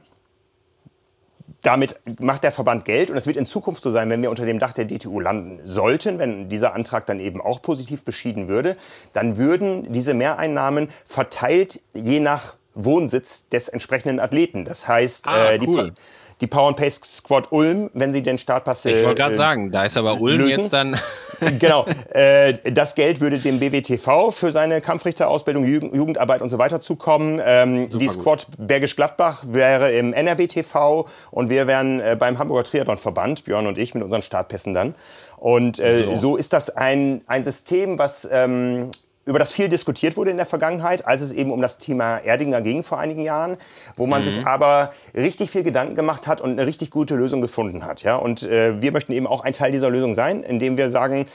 damit 1.61 1.99
macht 2.19 2.43
der 2.43 2.51
Verband 2.51 2.85
Geld 2.85 3.09
und 3.09 3.17
es 3.17 3.27
wird 3.27 3.37
in 3.37 3.45
Zukunft 3.45 3.83
so 3.83 3.91
sein, 3.91 4.09
wenn 4.09 4.21
wir 4.21 4.29
unter 4.29 4.45
dem 4.45 4.59
Dach 4.59 4.73
der 4.73 4.85
DTU 4.85 5.19
landen 5.19 5.59
sollten, 5.63 6.19
wenn 6.19 6.49
dieser 6.49 6.73
Antrag 6.73 7.05
dann 7.05 7.19
eben 7.19 7.41
auch 7.41 7.61
positiv 7.61 8.03
beschieden 8.03 8.47
würde, 8.47 8.75
dann 9.13 9.37
würden 9.37 9.91
diese 9.91 10.13
Mehreinnahmen 10.13 10.89
verteilt 11.05 11.81
je 11.93 12.19
nach 12.19 12.55
Wohnsitz 12.75 13.47
des 13.49 13.69
entsprechenden 13.69 14.19
Athleten. 14.19 14.65
Das 14.65 14.87
heißt, 14.87 15.27
ah, 15.27 15.51
äh, 15.51 15.59
cool. 15.65 15.93
Die, 16.41 16.47
Power 16.47 16.69
and 16.69 16.77
Pace 16.77 17.01
Squad 17.03 17.51
Ulm, 17.51 17.89
wenn 17.93 18.13
sie 18.13 18.21
den 18.21 18.37
Startpass 18.37 18.85
Ich 18.85 19.03
wollte 19.03 19.15
gerade 19.15 19.33
äh, 19.33 19.37
sagen, 19.37 19.71
da 19.71 19.85
ist 19.85 19.97
aber 19.97 20.19
Ulm 20.19 20.39
lösen. 20.39 20.59
jetzt 20.59 20.73
dann 20.73 20.99
genau. 21.59 21.85
Äh, 22.09 22.71
das 22.71 22.95
Geld 22.95 23.21
würde 23.21 23.37
dem 23.37 23.59
BWTV 23.59 24.31
für 24.31 24.51
seine 24.51 24.81
Kampfrichterausbildung, 24.81 25.65
Jugendarbeit 25.65 26.41
und 26.41 26.49
so 26.49 26.57
weiter 26.57 26.81
zukommen. 26.81 27.39
Ähm, 27.43 27.89
die 27.89 28.07
Squad 28.07 28.47
Bergisch 28.57 28.95
Gladbach 28.95 29.43
wäre 29.47 29.91
im 29.91 30.13
NRWTV 30.13 31.07
und 31.31 31.49
wir 31.49 31.67
wären 31.67 31.99
äh, 31.99 32.15
beim 32.19 32.39
Hamburger 32.39 32.63
Triathlonverband, 32.63 33.45
Björn 33.45 33.67
und 33.67 33.77
ich, 33.77 33.93
mit 33.93 34.03
unseren 34.03 34.21
Startpässen 34.21 34.73
dann. 34.73 34.95
Und 35.37 35.79
äh, 35.79 36.05
so. 36.05 36.15
so. 36.15 36.35
ist 36.35 36.53
das 36.53 36.69
ein, 36.69 37.21
ein 37.27 37.43
System, 37.43 37.99
was 37.99 38.27
ähm, 38.31 38.91
über 39.29 39.39
das 39.39 39.53
viel 39.53 39.69
diskutiert 39.69 40.17
wurde 40.17 40.31
in 40.31 40.37
der 40.37 40.47
Vergangenheit, 40.47 41.05
als 41.05 41.21
es 41.21 41.31
eben 41.31 41.51
um 41.51 41.61
das 41.61 41.77
Thema 41.77 42.17
Erdinger 42.17 42.61
ging 42.61 42.81
vor 42.81 42.97
einigen 42.97 43.21
Jahren, 43.21 43.57
wo 43.95 44.07
man 44.07 44.21
mhm. 44.21 44.25
sich 44.25 44.45
aber 44.45 44.89
richtig 45.13 45.51
viel 45.51 45.63
Gedanken 45.63 45.93
gemacht 45.95 46.25
hat 46.25 46.41
und 46.41 46.51
eine 46.51 46.65
richtig 46.65 46.89
gute 46.89 47.15
Lösung 47.15 47.39
gefunden 47.39 47.85
hat. 47.85 48.01
Ja? 48.01 48.15
Und 48.15 48.41
äh, 48.43 48.81
wir 48.81 48.91
möchten 48.91 49.13
eben 49.13 49.27
auch 49.27 49.41
ein 49.41 49.53
Teil 49.53 49.71
dieser 49.71 49.91
Lösung 49.91 50.15
sein, 50.15 50.41
indem 50.41 50.77
wir 50.77 50.89
sagen, 50.89 51.27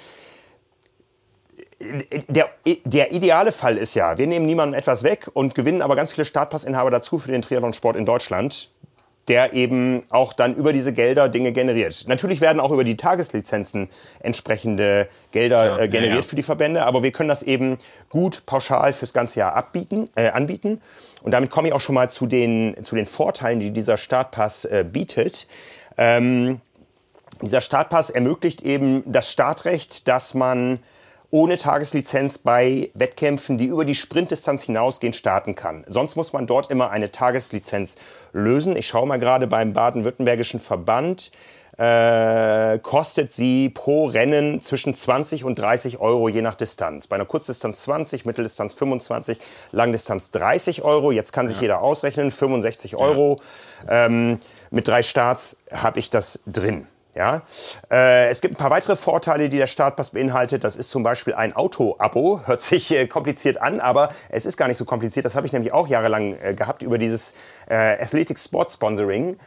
der, 2.29 2.49
der, 2.85 3.13
ideale 3.13 3.53
Fall 3.53 3.77
ist 3.77 3.95
ja, 3.95 4.19
wir 4.19 4.27
nehmen 4.27 4.47
niemandem 4.47 4.79
etwas 4.79 5.05
weg 5.05 5.31
und 5.33 5.55
gewinnen 5.55 5.83
aber 5.83 5.97
ganz 5.97 6.13
viele 6.13 6.25
Startpassinhaber 6.25 6.91
dazu 6.91 7.19
für 7.19 7.31
den 7.31 7.43
Triathlonsport 7.43 7.97
in 7.97 8.07
Deutschland 8.07 8.71
der 9.29 9.55
eben 9.55 10.03
auch 10.11 10.33
dann 10.33 10.55
über 10.55 10.73
diese 10.73 10.93
Gelder 10.93 11.29
Dinge 11.29 11.53
generiert. 11.53 12.05
Natürlich 12.09 12.41
werden 12.41 12.61
auch 12.61 12.71
über 12.71 12.85
die 12.85 12.97
Tageslizenzen 12.97 13.89
entsprechende 14.21 15.09
Gelder 15.33 15.67
ja, 15.67 15.79
äh, 15.79 15.89
generiert 15.89 16.11
ja, 16.11 16.21
ja. 16.21 16.23
für 16.23 16.37
die 16.37 16.43
Verbände, 16.43 16.85
aber 16.85 17.03
wir 17.03 17.13
können 17.13 17.29
das 17.29 17.43
eben 17.43 17.79
gut 18.11 18.45
pauschal 18.47 18.93
fürs 18.93 19.13
ganze 19.13 19.41
Jahr 19.41 19.55
abbieten, 19.55 20.11
äh, 20.15 20.29
anbieten. 20.29 20.81
Und 21.23 21.33
damit 21.33 21.51
komme 21.51 21.69
ich 21.69 21.75
auch 21.75 21.81
schon 21.81 21.95
mal 21.95 22.11
zu 22.11 22.27
den, 22.27 22.77
zu 22.83 22.97
den 22.97 23.07
Vorteilen, 23.07 23.61
die 23.61 23.71
dieser 23.71 23.97
Startpass 23.97 24.67
äh, 24.67 24.85
bietet. 24.87 25.47
Ähm, 25.97 26.61
dieser 27.43 27.61
Startpass 27.61 28.11
ermöglicht 28.11 28.63
eben 28.63 29.03
das 29.07 29.33
Startrecht, 29.33 30.07
dass 30.07 30.35
man 30.35 30.81
ohne 31.35 31.59
Tageslizenz 31.59 32.39
bei 32.39 32.93
Wettkämpfen, 32.95 33.59
die 33.59 33.65
über 33.65 33.85
die 33.85 33.97
Sprintdistanz 33.97 34.63
hinausgehen, 34.63 35.13
starten 35.13 35.57
kann. 35.57 35.83
Sonst 35.89 36.15
muss 36.15 36.33
man 36.33 36.47
dort 36.47 36.71
immer 36.71 36.91
eine 36.91 37.11
Tageslizenz 37.11 37.97
lösen. 38.33 38.77
Ich 38.77 38.87
schaue 38.87 39.09
mal 39.09 39.19
gerade 39.19 39.49
beim 39.49 39.73
baden-württembergischen 39.73 40.61
Verband. 40.61 41.33
Äh, 41.77 42.79
kostet 42.79 43.33
sie 43.33 43.69
pro 43.69 44.07
Rennen 44.07 44.61
zwischen 44.61 44.95
20 44.95 45.43
und 45.43 45.59
30 45.59 45.99
Euro 45.99 46.29
je 46.29 46.41
nach 46.41 46.55
Distanz. 46.55 47.09
Bei 47.09 47.17
einer 47.17 47.25
Kurzdistanz 47.25 47.83
20, 47.83 48.27
Mitteldistanz 48.27 48.73
25, 48.75 49.41
Langdistanz 49.73 50.31
30 50.31 50.83
Euro. 50.83 51.11
Jetzt 51.11 51.33
kann 51.33 51.49
sich 51.49 51.57
ja. 51.57 51.63
jeder 51.63 51.81
ausrechnen, 51.81 52.31
65 52.31 52.95
Euro. 52.95 53.41
Ja. 53.89 54.07
Ähm, 54.07 54.41
mit 54.71 54.87
drei 54.87 55.03
Starts 55.03 55.57
habe 55.73 55.99
ich 55.99 56.11
das 56.11 56.39
drin. 56.47 56.87
Ja, 57.15 57.43
äh, 57.93 58.29
es 58.29 58.41
gibt 58.41 58.55
ein 58.55 58.57
paar 58.57 58.71
weitere 58.71 58.97
Vorteile, 58.97 59.49
die 59.49 59.57
der 59.57 59.69
Startpass 59.69 60.11
beinhaltet. 60.11 60.65
Das 60.65 60.75
ist 60.75 60.91
zum 60.91 61.05
Beispiel 61.05 61.33
ein 61.35 61.55
Auto-Abo. 61.55 62.41
Hört 62.47 62.61
sich 62.61 62.91
äh, 62.91 63.07
kompliziert 63.07 63.63
an, 63.63 63.79
aber 63.79 64.09
es 64.31 64.47
ist 64.47 64.57
gar 64.57 64.67
nicht 64.67 64.79
so 64.79 64.85
kompliziert. 64.85 65.25
Das 65.25 65.37
habe 65.37 65.47
ich 65.47 65.53
nämlich 65.53 65.73
auch 65.73 65.87
jahrelang 65.87 66.37
äh, 66.43 66.55
gehabt 66.55 66.83
über 66.83 66.99
dieses 66.99 67.35
Athletic 67.67 68.39
Sports 68.39 68.75
Sponsoring. 68.75 69.39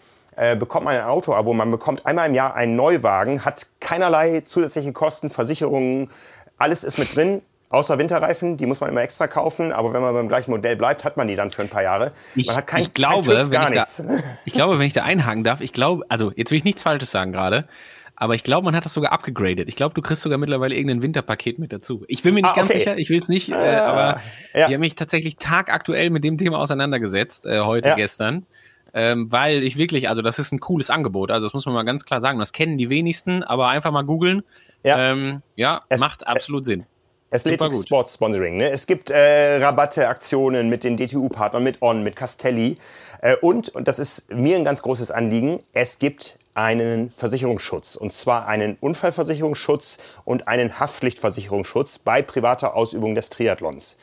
Bekommt 0.60 0.86
man 0.86 0.96
ein 0.96 1.04
Auto-Abo, 1.04 1.54
man 1.54 1.72
bekommt 1.72 2.06
einmal 2.06 2.28
im 2.28 2.36
Jahr 2.36 2.56
einen 2.56 2.76
Neuwagen, 2.76 3.44
hat 3.44 3.68
keinerlei 3.80 4.42
zusätzliche 4.42 4.92
Kosten, 4.92 5.32
Versicherungen, 5.32 6.12
alles 6.58 6.84
ist 6.84 7.00
mit 7.00 7.16
drin. 7.16 7.42
Außer 7.70 8.00
Winterreifen, 8.00 8.56
die 8.56 8.66
muss 8.66 8.80
man 8.80 8.90
immer 8.90 9.02
extra 9.02 9.28
kaufen, 9.28 9.74
aber 9.74 9.92
wenn 9.92 10.02
man 10.02 10.14
beim 10.14 10.30
gleichen 10.30 10.52
Modell 10.52 10.78
bleibt, 10.78 11.04
hat 11.04 11.18
man 11.18 11.28
die 11.28 11.36
dann 11.36 11.52
für 11.52 11.64
ein 11.64 11.70
paar 11.70 11.84
Jahre. 11.84 12.12
Ich, 12.36 12.48
man 12.48 12.56
hat 12.56 12.68
kein, 12.68 12.82
ich 12.82 12.94
glaube, 12.94 13.28
kein 13.28 13.44
TÜV, 13.44 13.52
gar 13.52 13.70
ich 13.70 13.76
nichts. 13.76 13.98
Da, 13.98 14.20
ich 14.46 14.54
glaube, 14.54 14.80
wenn 14.80 14.88
ich 14.88 14.94
da 14.94 15.04
einhaken 15.04 15.44
darf, 15.44 15.60
ich 15.60 15.74
glaube, 15.74 16.06
also 16.08 16.32
jetzt 16.36 16.52
will 16.52 16.58
ich 16.60 16.64
nichts 16.64 16.84
Falsches 16.84 17.12
sagen 17.12 17.34
gerade, 17.34 17.68
aber 18.16 18.36
ich 18.36 18.44
glaube, 18.44 18.66
man 18.66 18.76
hat 18.76 18.86
das 18.86 18.94
sogar 18.94 19.12
abgegradet. 19.12 19.68
Ich 19.68 19.76
glaube, 19.76 19.94
du 19.94 20.02
kriegst 20.02 20.22
sogar 20.22 20.38
mittlerweile 20.38 20.76
irgendein 20.76 21.02
Winterpaket 21.02 21.60
mit 21.60 21.74
dazu. 21.74 22.06
Ich 22.08 22.24
bin 22.24 22.34
mir 22.34 22.42
nicht 22.42 22.54
ah, 22.54 22.56
ganz 22.56 22.72
sicher, 22.72 22.98
ich 22.98 23.10
will 23.10 23.20
es 23.20 23.28
nicht, 23.28 23.50
äh, 23.50 23.56
ah, 23.56 23.86
aber 23.86 24.22
ja. 24.54 24.60
ich 24.60 24.64
habe 24.64 24.80
mich 24.80 24.96
tatsächlich 24.96 25.36
tagaktuell 25.36 26.10
mit 26.10 26.24
dem 26.24 26.38
Thema 26.38 26.60
auseinandergesetzt, 26.60 27.46
äh, 27.46 27.60
heute, 27.60 27.90
ja. 27.90 27.96
gestern. 27.96 28.46
Ähm, 28.94 29.32
weil 29.32 29.62
ich 29.64 29.78
wirklich, 29.78 30.10
also 30.10 30.22
das 30.22 30.40
ist 30.40 30.54
ein 30.54 30.60
cooles 30.60 30.90
Angebot. 30.90 31.30
Also 31.30 31.46
das 31.46 31.54
muss 31.54 31.66
man 31.66 31.76
mal 31.76 31.84
ganz 31.84 32.06
klar 32.06 32.22
sagen. 32.22 32.40
Das 32.40 32.54
kennen 32.54 32.78
die 32.78 32.90
wenigsten, 32.90 33.44
aber 33.44 33.68
einfach 33.68 33.92
mal 33.92 34.04
googeln. 34.04 34.42
Ja, 34.84 35.12
ähm, 35.12 35.44
ja 35.56 35.82
es, 35.90 36.00
macht 36.00 36.26
absolut 36.26 36.66
Sinn. 36.66 36.86
Athletic 37.32 37.74
Sports 37.84 38.14
Sponsoring. 38.14 38.58
Ne? 38.58 38.70
Es 38.70 38.88
gibt 38.88 39.10
äh, 39.10 39.58
Rabatte, 39.58 40.08
Aktionen 40.08 40.70
mit 40.70 40.84
den 40.84 40.98
DTU-Partnern, 40.98 41.64
mit 41.64 41.82
On, 41.82 42.04
mit 42.04 42.16
Castelli. 42.16 42.78
Äh, 43.22 43.36
und, 43.42 43.70
und 43.70 43.88
das 43.88 44.00
ist 44.00 44.34
mir 44.34 44.56
ein 44.56 44.64
ganz 44.64 44.82
großes 44.82 45.12
Anliegen, 45.12 45.62
es 45.74 46.00
gibt 46.00 46.38
einen 46.54 47.12
Versicherungsschutz. 47.16 47.96
Und 47.96 48.14
zwar 48.14 48.48
einen 48.48 48.78
Unfallversicherungsschutz 48.80 50.00
und 50.26 50.48
einen 50.48 50.80
Haftpflichtversicherungsschutz 50.80 52.00
bei 52.00 52.22
privater 52.22 52.76
Ausübung 52.76 53.14
des 53.14 53.30
Triathlons. 53.30 53.98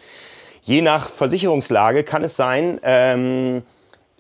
Je 0.63 0.81
nach 0.81 1.11
Versicherungslage 1.11 2.05
kann 2.05 2.23
es 2.23 2.37
sein, 2.37 2.81
ähm, 2.85 3.63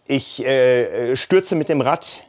ich 0.06 0.44
äh, 0.44 1.16
stürze 1.16 1.54
mit 1.54 1.68
dem 1.68 1.80
Rad 1.80 2.24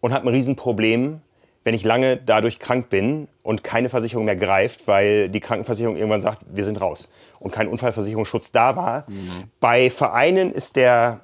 und 0.00 0.12
habe 0.12 0.26
ein 0.26 0.34
Riesenproblem 0.34 1.20
wenn 1.66 1.74
ich 1.74 1.82
lange 1.82 2.16
dadurch 2.16 2.60
krank 2.60 2.90
bin 2.90 3.26
und 3.42 3.64
keine 3.64 3.88
Versicherung 3.88 4.24
mehr 4.24 4.36
greift, 4.36 4.86
weil 4.86 5.28
die 5.28 5.40
Krankenversicherung 5.40 5.96
irgendwann 5.96 6.20
sagt, 6.20 6.42
wir 6.48 6.64
sind 6.64 6.80
raus 6.80 7.08
und 7.40 7.50
kein 7.50 7.66
Unfallversicherungsschutz 7.66 8.52
da 8.52 8.76
war. 8.76 9.04
Mhm. 9.08 9.50
Bei 9.58 9.90
Vereinen 9.90 10.52
ist 10.52 10.76
der 10.76 11.22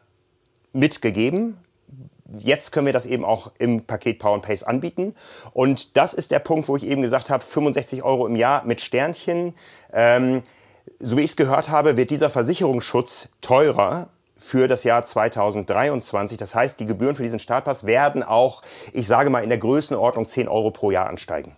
mitgegeben. 0.72 1.59
Jetzt 2.38 2.72
können 2.72 2.87
wir 2.87 2.92
das 2.92 3.07
eben 3.07 3.24
auch 3.24 3.52
im 3.61 3.85
Paket 3.85 4.18
Power 4.18 4.35
and 4.35 4.42
Pace 4.42 4.64
anbieten. 4.64 5.14
Und 5.52 5.96
das 5.96 6.12
ist 6.12 6.33
der 6.33 6.40
Punkt, 6.40 6.66
wo 6.66 6.74
ich 6.74 6.87
eben 6.87 7.02
gesagt 7.02 7.31
habe, 7.31 7.44
65 7.44 8.02
Euro 8.02 8.26
im 8.26 8.35
Jahr 8.35 8.64
mit 8.64 8.81
Sternchen. 8.81 9.55
Ähm, 9.92 10.42
so 10.98 11.16
wie 11.16 11.20
ich 11.20 11.31
es 11.31 11.37
gehört 11.37 11.68
habe, 11.68 11.96
wird 11.96 12.11
dieser 12.11 12.31
Versicherungsschutz 12.31 13.28
teurer 13.42 14.09
für 14.42 14.68
das 14.68 14.85
Jahr 14.85 15.05
2023. 15.05 16.37
Das 16.37 16.55
heißt, 16.55 16.81
die 16.81 16.87
Gebühren 16.87 17.14
für 17.14 17.22
diesen 17.22 17.38
Startpass 17.38 17.85
werden 17.85 18.22
auch, 18.22 18.62
ich 18.92 19.07
sage 19.07 19.31
mal, 19.31 19.42
in 19.44 19.48
der 19.48 19.59
Größenordnung 19.59 20.26
10 20.26 20.48
Euro 20.48 20.70
pro 20.70 20.90
Jahr 20.90 21.09
ansteigen. 21.09 21.57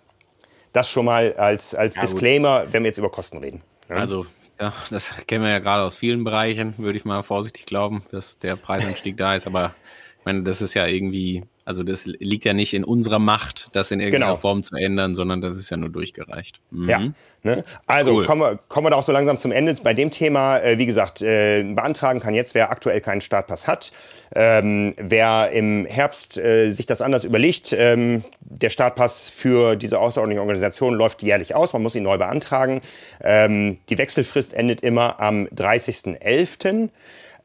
Das 0.73 0.90
schon 0.90 1.07
mal 1.07 1.35
als, 1.35 1.75
als 1.75 1.97
ja, 1.97 2.03
Disclaimer, 2.03 2.66
wenn 2.73 2.83
wir 2.83 2.88
jetzt 2.88 2.99
über 2.99 3.11
Kosten 3.11 3.38
reden. 3.38 3.62
Ja? 3.88 3.97
Also 3.97 4.27
Ja, 4.61 4.73
das 4.90 5.12
kennen 5.27 5.44
wir 5.44 5.51
ja 5.51 5.59
gerade 5.59 5.83
aus 5.83 5.97
vielen 5.97 6.23
Bereichen, 6.25 6.75
würde 6.79 6.97
ich 6.97 7.05
mal 7.05 7.23
vorsichtig 7.23 7.66
glauben, 7.66 8.05
dass 8.12 8.38
der 8.38 8.57
Preisanstieg 8.57 9.16
da 9.16 9.35
ist. 9.35 9.47
Aber 9.47 9.75
ich 10.18 10.25
meine, 10.25 10.42
das 10.42 10.62
ist 10.62 10.75
ja 10.75 10.87
irgendwie 10.87 11.44
also 11.64 11.83
das 11.83 12.05
liegt 12.05 12.44
ja 12.44 12.53
nicht 12.53 12.74
in 12.74 12.85
unserer 12.85 13.18
Macht, 13.18 13.68
das 13.72 13.90
in 13.90 14.00
irgendeiner 14.00 14.33
genau. 14.33 14.37
Form 14.37 14.62
zu 14.62 14.77
ändern, 14.77 15.14
sondern 15.14 15.40
das 15.40 15.57
ist 15.57 15.70
ja 15.70 15.77
nur 15.77 15.88
durchgereicht. 15.88 16.61
Mhm. 16.70 16.88
Ja. 16.88 17.00
Ne? 17.42 17.62
Also 17.87 18.16
cool. 18.16 18.27
kommen, 18.27 18.40
wir, 18.40 18.59
kommen 18.68 18.87
wir 18.87 18.90
da 18.90 18.96
auch 18.96 19.03
so 19.05 19.12
langsam 19.12 19.38
zum 19.38 19.53
Ende. 19.53 19.74
Bei 19.83 19.92
dem 19.92 20.11
Thema, 20.11 20.59
äh, 20.59 20.79
wie 20.79 20.87
gesagt, 20.87 21.20
äh, 21.20 21.62
beantragen 21.62 22.20
kann 22.20 22.33
jetzt, 22.33 22.55
wer 22.55 22.70
aktuell 22.70 23.00
keinen 23.03 23.20
Startpass 23.20 23.66
hat. 23.66 23.92
Ähm, 24.35 24.94
wer 24.96 25.50
im 25.53 25.85
Herbst 25.85 26.38
äh, 26.38 26.70
sich 26.70 26.87
das 26.87 27.03
anders 27.03 27.24
überlegt, 27.24 27.74
ähm, 27.74 28.24
der 28.40 28.70
Startpass 28.70 29.29
für 29.29 29.77
diese 29.77 30.00
außerordentliche 30.00 30.40
Organisation 30.40 30.94
läuft 30.94 31.22
jährlich 31.22 31.55
aus. 31.55 31.72
Man 31.74 31.83
muss 31.83 31.94
ihn 31.94 32.03
neu 32.03 32.16
beantragen. 32.16 32.81
Ähm, 33.22 33.79
die 33.90 33.98
Wechselfrist 33.98 34.55
endet 34.55 34.81
immer 34.81 35.20
am 35.20 35.46
30.11. 35.46 36.88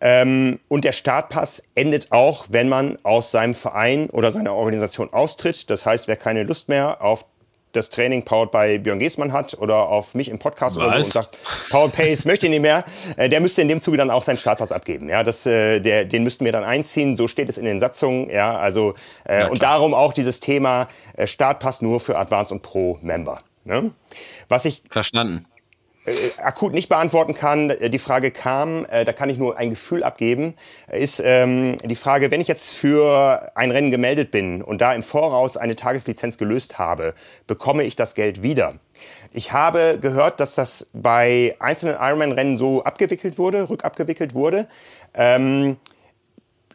Ähm, 0.02 0.60
und 0.68 0.86
der 0.86 0.94
Startpass 0.94 1.64
endet 1.76 2.12
auch, 2.12 2.46
wenn 2.50 2.70
man 2.70 2.98
aus 3.04 3.32
seinem 3.32 3.54
Verein 3.54 4.10
oder 4.10 4.32
seiner 4.32 4.54
Organisation 4.54 5.12
austritt. 5.12 5.70
Das 5.70 5.86
heißt, 5.86 6.08
wer 6.08 6.16
keine 6.16 6.44
Lust 6.44 6.70
mehr 6.70 7.02
auf 7.02 7.26
das 7.74 7.90
Training 7.90 8.24
powered 8.24 8.52
bei 8.52 8.78
Björn 8.80 8.98
Geßmann 9.00 9.32
hat 9.32 9.56
oder 9.60 9.90
auf 9.90 10.16
mich 10.16 10.30
im 10.30 10.40
Podcast 10.40 10.78
Was? 10.78 10.84
oder 10.84 10.92
so 10.92 10.98
und 10.98 11.14
sagt, 11.14 11.38
Power 11.70 11.90
Pace 11.90 12.26
möchte 12.26 12.48
ich 12.48 12.52
nicht 12.52 12.62
mehr, 12.62 12.84
äh, 13.16 13.30
der 13.30 13.42
müsste 13.42 13.62
in 13.62 13.68
dem 13.68 13.80
Zuge 13.80 13.98
dann 13.98 14.10
auch 14.10 14.24
seinen 14.24 14.38
Startpass 14.38 14.72
abgeben. 14.72 15.08
Ja, 15.10 15.24
das, 15.24 15.46
äh, 15.46 15.80
der, 15.80 16.06
den 16.06 16.24
müssten 16.24 16.46
wir 16.46 16.52
dann 16.52 16.64
einziehen. 16.64 17.16
So 17.16 17.28
steht 17.28 17.50
es 17.50 17.58
in 17.58 17.66
den 17.66 17.80
Satzungen. 17.80 18.30
Ja, 18.30 18.58
also 18.58 18.96
äh, 19.26 19.48
und 19.48 19.62
darum 19.62 19.94
auch 19.94 20.14
dieses 20.14 20.40
Thema 20.40 20.88
Startpass 21.24 21.82
nur 21.82 22.00
für 22.00 22.18
Advanced 22.18 22.52
und 22.52 22.62
Pro 22.62 22.98
Member. 23.02 23.42
Ne? 23.66 23.92
Was 24.48 24.66
ich 24.66 24.82
verstanden 24.90 25.46
akut 26.38 26.74
nicht 26.74 26.90
beantworten 26.90 27.34
kann, 27.34 27.70
äh, 27.70 27.90
die 27.90 28.00
Frage 28.00 28.32
kam, 28.32 28.86
äh, 28.86 29.06
da 29.06 29.14
kann 29.14 29.30
ich 29.30 29.38
nur 29.38 29.58
ein 29.58 29.70
Gefühl 29.70 30.04
abgeben, 30.04 30.54
ist 30.92 31.22
ähm, 31.24 31.78
die 31.84 31.96
Frage, 31.96 32.32
wenn 32.32 32.42
ich 32.42 32.48
jetzt 32.48 32.74
für 32.74 33.52
ein 33.56 33.72
Rennen 33.72 33.92
gemeldet 33.92 34.32
bin 34.32 34.62
und 34.62 34.82
da 34.82 34.94
im 34.94 35.04
Voraus 35.04 35.58
eine 35.58 35.76
Tageslizenz 35.76 36.38
gelöst 36.38 36.80
habe, 36.80 37.14
bekomme 37.48 37.84
ich 37.84 37.96
das 37.96 38.16
Geld 38.16 38.44
wieder? 38.44 38.76
Ich 39.32 39.52
habe 39.52 39.98
gehört, 40.02 40.40
dass 40.40 40.56
das 40.56 40.90
bei 40.94 41.56
einzelnen 41.60 41.96
Ironman-Rennen 42.00 42.58
so 42.58 42.84
abgewickelt 42.84 43.38
wurde, 43.38 43.70
rückabgewickelt 43.70 44.34
wurde. 44.34 44.68
Ähm, 45.14 45.78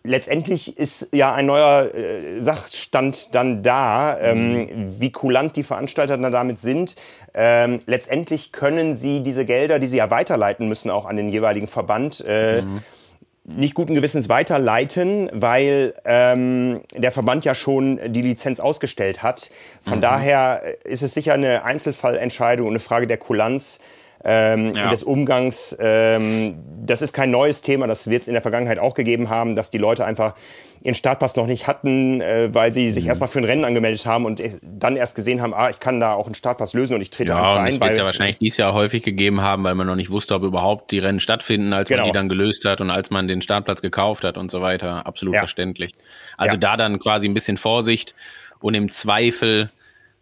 letztendlich 0.05 0.79
ist 0.79 1.09
ja 1.13 1.35
ein 1.35 1.47
neuer 1.47 1.93
äh, 1.95 2.41
Sachstand 2.41 3.35
dann 3.35 3.63
da, 3.63 4.19
ähm, 4.21 4.59
mhm. 4.59 5.01
wie 5.01 5.11
kulant 5.11 5.57
die 5.57 5.63
Veranstalter 5.63 6.19
dann 6.19 6.31
damit 6.31 6.59
sind. 6.59 6.95
Ähm, 7.33 7.81
letztendlich 7.87 8.53
können 8.53 8.95
sie 8.95 9.23
diese 9.23 9.45
Gelder, 9.45 9.79
die 9.79 9.87
sie 9.87 9.97
ja 9.97 10.11
weiterleiten 10.11 10.69
müssen, 10.69 10.91
auch 10.91 11.07
an 11.07 11.17
den 11.17 11.31
jeweiligen 11.31 11.67
Verband, 11.67 12.23
äh, 12.27 12.63
mhm. 12.63 12.83
nicht 13.45 13.75
guten 13.75 13.95
Gewissens 13.95 14.29
weiterleiten, 14.29 15.31
weil 15.33 15.95
ähm, 16.05 16.83
der 16.95 17.11
Verband 17.11 17.47
ja 17.47 17.55
schon 17.55 17.99
die 18.13 18.23
Lizenz 18.23 18.61
ausgestellt 18.61 19.23
hat. 19.23 19.51
Von 19.83 19.99
mhm. 19.99 20.03
daher 20.03 20.63
ist 20.85 21.03
es 21.03 21.15
sicher 21.15 21.33
eine 21.33 21.65
Einzelfallentscheidung 21.65 22.67
und 22.67 22.75
eine 22.75 22.81
Frage 22.81 23.07
der 23.07 23.17
Kulanz 23.17 23.81
ähm, 24.25 24.73
ja. 24.75 24.89
des 24.89 25.03
Umgangs. 25.03 25.77
Ähm, 25.79 26.57
das 26.85 27.03
ist 27.03 27.13
kein 27.13 27.31
neues 27.31 27.63
Thema, 27.63 27.87
das 27.87 28.09
wird 28.09 28.23
es 28.23 28.29
in 28.29 28.35
der 28.35 28.43
Vergangenheit 28.43 28.79
auch 28.79 28.95
gegeben 28.95 29.31
haben, 29.31 29.55
dass 29.55 29.71
die 29.71 29.79
Leute 29.79 30.05
einfach 30.05 30.35
ihren 30.83 30.95
Startpass 30.95 31.35
noch 31.37 31.47
nicht 31.47 31.67
hatten, 31.67 32.21
äh, 32.21 32.53
weil 32.53 32.73
sie 32.73 32.91
sich 32.91 33.05
mhm. 33.05 33.09
erstmal 33.09 33.29
für 33.29 33.39
ein 33.39 33.45
Rennen 33.45 33.65
angemeldet 33.65 34.05
haben 34.05 34.27
und 34.27 34.43
dann 34.63 34.97
erst 34.97 35.17
gesehen 35.17 35.41
haben, 35.41 35.55
ah, 35.55 35.71
ich 35.71 35.81
kann 35.81 35.99
da 35.99 36.13
auch 36.13 36.27
einen 36.27 36.35
Startpass 36.35 36.75
lösen 36.75 36.95
und 36.95 37.01
ich 37.01 37.09
trete 37.09 37.31
ja, 37.31 37.39
einfach 37.39 37.57
ein. 37.57 37.71
Das 37.71 37.81
wird 37.81 37.91
es 37.93 37.99
ja 37.99 38.05
wahrscheinlich 38.05 38.37
dieses 38.37 38.59
Jahr 38.59 38.75
häufig 38.75 39.03
gegeben 39.03 39.41
haben, 39.41 39.65
weil 39.65 39.75
man 39.75 39.87
noch 39.87 39.97
nicht 39.97 40.11
wusste, 40.11 40.35
ob 40.35 40.43
überhaupt 40.43 40.91
die 40.91 40.99
Rennen 40.99 41.21
stattfinden, 41.21 41.73
als 41.73 41.89
genau. 41.89 42.03
man 42.03 42.11
die 42.11 42.15
dann 42.15 42.29
gelöst 42.29 42.67
hat 42.67 42.83
und 42.83 42.91
als 42.91 43.09
man 43.09 43.29
den 43.29 43.41
Startplatz 43.41 43.81
gekauft 43.81 44.25
hat 44.25 44.37
und 44.37 44.51
so 44.51 44.61
weiter. 44.61 45.07
Absolut 45.07 45.35
ja. 45.35 45.41
verständlich. 45.41 45.93
Also 46.37 46.57
ja. 46.57 46.61
da 46.61 46.77
dann 46.77 46.99
quasi 46.99 47.27
ein 47.27 47.35
bisschen 47.35 47.57
Vorsicht 47.57 48.15
und 48.61 48.75
im 48.75 48.91
Zweifel 48.91 49.71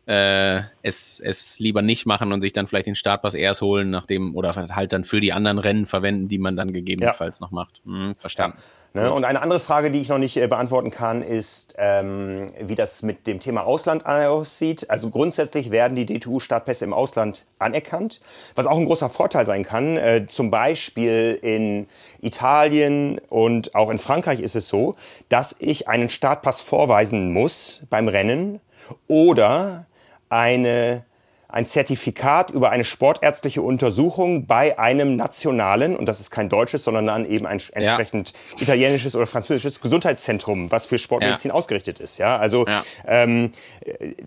äh, 0.07 0.63
es, 0.83 1.21
es 1.21 1.59
lieber 1.59 1.83
nicht 1.83 2.07
machen 2.07 2.33
und 2.33 2.41
sich 2.41 2.53
dann 2.53 2.67
vielleicht 2.67 2.87
den 2.87 2.95
Startpass 2.95 3.35
erst 3.35 3.63
holen, 3.63 3.91
nachdem 3.91 4.35
oder 4.35 4.53
halt 4.55 4.93
dann 4.93 5.05
für 5.05 5.21
die 5.21 5.33
anderen 5.33 5.59
Rennen 5.59 5.87
verwenden, 5.87 6.29
die 6.29 6.39
man 6.39 6.57
dann 6.57 6.73
gegebenenfalls 6.73 7.39
ja. 7.39 7.47
noch 7.47 7.53
macht. 7.53 7.81
Hm, 7.85 8.17
verstanden. 8.17 8.59
Ja. 8.59 8.73
Ne? 8.95 9.13
Und 9.13 9.25
eine 9.25 9.41
andere 9.41 9.61
Frage, 9.61 9.91
die 9.91 10.01
ich 10.01 10.09
noch 10.09 10.19
nicht 10.19 10.37
äh, 10.37 10.47
beantworten 10.47 10.91
kann, 10.91 11.23
ist, 11.23 11.75
ähm, 11.79 12.53
wie 12.61 12.75
das 12.75 13.03
mit 13.03 13.27
dem 13.27 13.41
Thema 13.41 13.63
Ausland 13.63 14.05
aussieht. 14.05 14.91
Also 14.91 15.09
grundsätzlich 15.09 15.71
werden 15.71 15.95
die 15.95 16.05
DTU-Startpässe 16.05 16.85
im 16.85 16.93
Ausland 16.93 17.47
anerkannt, 17.59 18.21
was 18.55 18.67
auch 18.67 18.77
ein 18.77 18.85
großer 18.85 19.09
Vorteil 19.09 19.47
sein 19.47 19.65
kann. 19.65 19.97
Äh, 19.97 20.27
zum 20.27 20.51
Beispiel 20.51 21.39
in 21.41 21.87
Italien 22.21 23.19
und 23.31 23.75
auch 23.75 23.89
in 23.89 23.99
Frankreich 23.99 24.41
ist 24.41 24.57
es 24.57 24.69
so, 24.69 24.95
dass 25.29 25.57
ich 25.59 25.89
einen 25.89 26.11
Startpass 26.11 26.61
vorweisen 26.61 27.33
muss 27.33 27.87
beim 27.89 28.09
Rennen 28.09 28.61
oder 29.07 29.87
eine, 30.33 31.05
ein 31.53 31.67
Zertifikat 31.67 32.51
über 32.51 32.71
eine 32.71 32.83
sportärztliche 32.83 33.61
Untersuchung 33.61 34.47
bei 34.47 34.79
einem 34.79 35.17
nationalen, 35.17 35.95
und 35.95 36.07
das 36.07 36.19
ist 36.19 36.31
kein 36.31 36.49
deutsches, 36.49 36.83
sondern 36.83 37.07
dann 37.07 37.27
eben 37.27 37.47
ein 37.47 37.61
entsprechend 37.73 38.33
ja. 38.57 38.63
italienisches 38.63 39.15
oder 39.15 39.27
französisches 39.27 39.83
Gesundheitszentrum, 39.83 40.73
was 40.73 40.87
für 40.87 40.97
Sportmedizin 40.97 41.51
ja. 41.51 41.55
ausgerichtet 41.55 42.01
ist. 42.01 42.17
Ja, 42.17 42.39
also 42.39 42.67
ja. 42.67 42.83
Ähm, 43.07 43.51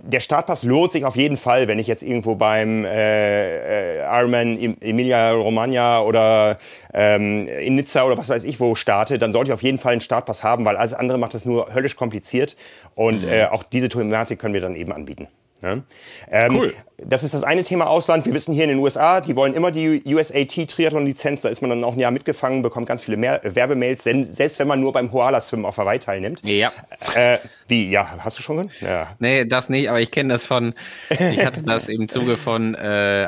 der 0.03 0.19
Startpass 0.19 0.61
lohnt 0.61 0.91
sich 0.91 1.03
auf 1.03 1.15
jeden 1.15 1.37
Fall, 1.37 1.67
wenn 1.67 1.79
ich 1.79 1.87
jetzt 1.87 2.03
irgendwo 2.03 2.35
beim 2.35 2.85
äh, 2.85 3.97
äh 3.97 4.05
Ironman 4.05 4.77
Emilia 4.81 5.31
Romagna 5.31 6.01
oder 6.01 6.59
ähm, 6.93 7.47
in 7.47 7.73
Nizza 7.73 8.05
oder 8.05 8.19
was 8.19 8.29
weiß 8.29 8.45
ich 8.45 8.59
wo 8.59 8.75
starte, 8.75 9.17
dann 9.17 9.31
sollte 9.31 9.49
ich 9.49 9.53
auf 9.53 9.63
jeden 9.63 9.79
Fall 9.79 9.93
einen 9.93 10.01
Startpass 10.01 10.43
haben, 10.43 10.63
weil 10.63 10.77
alles 10.77 10.93
andere 10.93 11.17
macht 11.17 11.33
das 11.33 11.45
nur 11.45 11.73
höllisch 11.73 11.95
kompliziert. 11.95 12.55
Und 12.93 13.25
mhm. 13.25 13.31
äh, 13.31 13.45
auch 13.45 13.63
diese 13.63 13.89
Thematik 13.89 14.37
können 14.37 14.53
wir 14.53 14.61
dann 14.61 14.75
eben 14.75 14.91
anbieten. 14.91 15.27
Ja? 15.61 15.81
Ähm, 16.29 16.55
cool. 16.55 16.73
Das 16.97 17.23
ist 17.23 17.33
das 17.33 17.43
eine 17.43 17.63
Thema 17.63 17.87
Ausland. 17.87 18.25
Wir 18.25 18.33
wissen 18.33 18.53
hier 18.53 18.63
in 18.63 18.69
den 18.69 18.79
USA, 18.79 19.19
die 19.19 19.35
wollen 19.35 19.53
immer 19.53 19.69
die 19.69 20.01
USAT 20.05 20.69
Triathlon-Lizenz. 20.69 21.41
Da 21.41 21.49
ist 21.49 21.61
man 21.61 21.69
dann 21.69 21.83
auch 21.83 21.93
ein 21.93 21.99
Jahr 21.99 22.11
mitgefangen, 22.11 22.61
bekommt 22.61 22.87
ganz 22.87 23.03
viele 23.03 23.17
mehr 23.17 23.41
Werbemails, 23.43 24.03
selbst 24.03 24.59
wenn 24.59 24.67
man 24.67 24.79
nur 24.79 24.93
beim 24.93 25.11
Hoala-Swim 25.11 25.65
auf 25.65 25.77
Hawaii 25.77 25.99
teilnimmt. 25.99 26.41
Ja. 26.45 26.71
Äh, 27.13 27.39
wie? 27.67 27.89
Ja, 27.89 28.17
hast 28.19 28.37
du 28.37 28.43
schon 28.43 28.57
gehört? 28.57 28.81
Ja. 28.81 29.15
Nee, 29.19 29.43
das 29.43 29.67
nicht, 29.69 29.89
aber 29.89 29.99
ich 29.99 30.11
kenne 30.11 30.31
das 30.33 30.45
von, 30.45 30.73
ich 31.09 31.45
hatte 31.45 31.63
das 31.63 31.89
im 31.89 32.07
Zuge 32.07 32.37
von, 32.37 32.75
äh, 32.75 32.77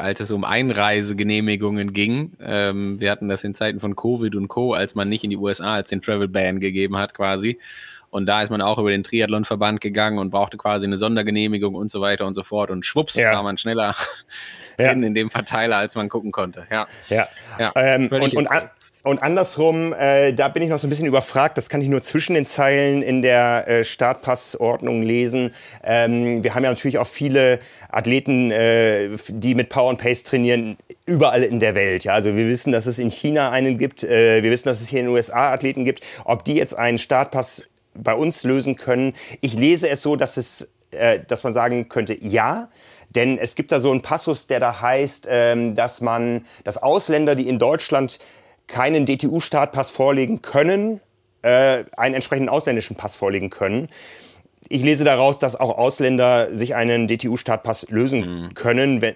als 0.01 0.21
es 0.21 0.31
um 0.31 0.45
Einreisegenehmigungen 0.45 1.91
ging. 1.91 2.33
Ähm, 2.41 3.01
wir 3.01 3.11
hatten 3.11 3.27
das 3.27 3.43
in 3.43 3.53
Zeiten 3.53 3.81
von 3.81 3.97
Covid 3.97 4.35
und 4.35 4.47
Co., 4.47 4.73
als 4.73 4.95
man 4.95 5.09
nicht 5.09 5.25
in 5.25 5.29
die 5.29 5.37
USA 5.37 5.75
als 5.75 5.89
den 5.89 6.01
Travel 6.01 6.29
Ban 6.29 6.61
gegeben 6.61 6.97
hat 6.97 7.13
quasi. 7.13 7.59
Und 8.09 8.25
da 8.25 8.41
ist 8.41 8.49
man 8.49 8.61
auch 8.61 8.79
über 8.79 8.89
den 8.89 9.03
Triathlonverband 9.03 9.81
gegangen 9.81 10.17
und 10.17 10.29
brauchte 10.29 10.57
quasi 10.57 10.85
eine 10.85 10.97
Sondergenehmigung 10.97 11.75
und 11.75 11.91
so 11.91 12.01
weiter 12.01 12.25
und 12.25 12.33
so 12.33 12.43
fort. 12.43 12.71
Und 12.71 12.85
schwupps 12.85 13.15
ja. 13.15 13.33
war 13.33 13.43
man 13.43 13.57
schneller 13.57 13.95
ja. 14.79 14.87
drin 14.87 15.03
in 15.03 15.13
dem 15.13 15.29
Verteiler, 15.29 15.77
als 15.77 15.95
man 15.95 16.09
gucken 16.09 16.31
konnte. 16.31 16.65
Ja. 16.71 16.87
Ja. 17.09 17.27
ja 17.59 17.71
ähm, 17.75 18.07
und, 18.11 18.33
und, 18.33 18.47
an, 18.47 18.69
und, 19.03 19.21
andersrum, 19.21 19.93
äh, 19.93 20.33
da 20.33 20.47
bin 20.47 20.63
ich 20.63 20.69
noch 20.69 20.79
so 20.79 20.87
ein 20.87 20.89
bisschen 20.89 21.07
überfragt. 21.07 21.57
Das 21.57 21.69
kann 21.69 21.81
ich 21.81 21.89
nur 21.89 22.01
zwischen 22.01 22.33
den 22.33 22.45
Zeilen 22.45 23.01
in 23.01 23.21
der 23.21 23.67
äh, 23.67 23.83
Startpassordnung 23.83 25.01
lesen. 25.01 25.53
Ähm, 25.83 26.43
wir 26.43 26.55
haben 26.55 26.63
ja 26.63 26.69
natürlich 26.69 26.99
auch 26.99 27.07
viele 27.07 27.59
Athleten, 27.89 28.51
äh, 28.51 29.09
die 29.27 29.53
mit 29.53 29.69
Power 29.69 29.89
and 29.89 29.99
Pace 29.99 30.23
trainieren, 30.23 30.77
überall 31.05 31.43
in 31.43 31.59
der 31.59 31.75
Welt. 31.75 32.05
Ja, 32.05 32.13
also 32.13 32.35
wir 32.35 32.47
wissen, 32.47 32.71
dass 32.71 32.85
es 32.85 32.99
in 32.99 33.09
China 33.09 33.51
einen 33.51 33.77
gibt. 33.77 34.03
Äh, 34.03 34.43
wir 34.43 34.51
wissen, 34.51 34.67
dass 34.67 34.81
es 34.81 34.87
hier 34.87 34.99
in 34.99 35.07
den 35.07 35.13
USA 35.13 35.51
Athleten 35.51 35.85
gibt. 35.85 36.01
Ob 36.23 36.45
die 36.45 36.55
jetzt 36.55 36.77
einen 36.77 36.97
Startpass 36.97 37.63
bei 38.01 38.13
uns 38.13 38.43
lösen 38.43 38.75
können. 38.75 39.13
Ich 39.41 39.53
lese 39.53 39.89
es 39.89 40.01
so, 40.01 40.15
dass 40.15 40.37
es, 40.37 40.73
äh, 40.91 41.19
dass 41.27 41.43
man 41.43 41.53
sagen 41.53 41.89
könnte, 41.89 42.17
ja. 42.23 42.69
Denn 43.09 43.37
es 43.37 43.55
gibt 43.55 43.71
da 43.71 43.79
so 43.79 43.91
einen 43.91 44.01
Passus, 44.01 44.47
der 44.47 44.59
da 44.59 44.81
heißt, 44.81 45.27
ähm, 45.29 45.75
dass 45.75 46.01
man, 46.01 46.45
dass 46.63 46.81
Ausländer, 46.81 47.35
die 47.35 47.47
in 47.47 47.57
Deutschland 47.57 48.19
keinen 48.67 49.05
DTU-Startpass 49.05 49.89
vorlegen 49.89 50.41
können, 50.41 50.99
äh, 51.41 51.85
einen 51.95 52.15
entsprechenden 52.15 52.49
ausländischen 52.49 52.95
Pass 52.95 53.15
vorlegen 53.15 53.49
können. 53.49 53.87
Ich 54.69 54.83
lese 54.83 55.03
daraus, 55.03 55.39
dass 55.39 55.57
auch 55.57 55.77
Ausländer 55.77 56.53
sich 56.55 56.75
einen 56.75 57.07
DTU-Startpass 57.07 57.87
lösen 57.89 58.19
mhm. 58.47 58.53
können, 58.53 59.01
wenn, 59.01 59.15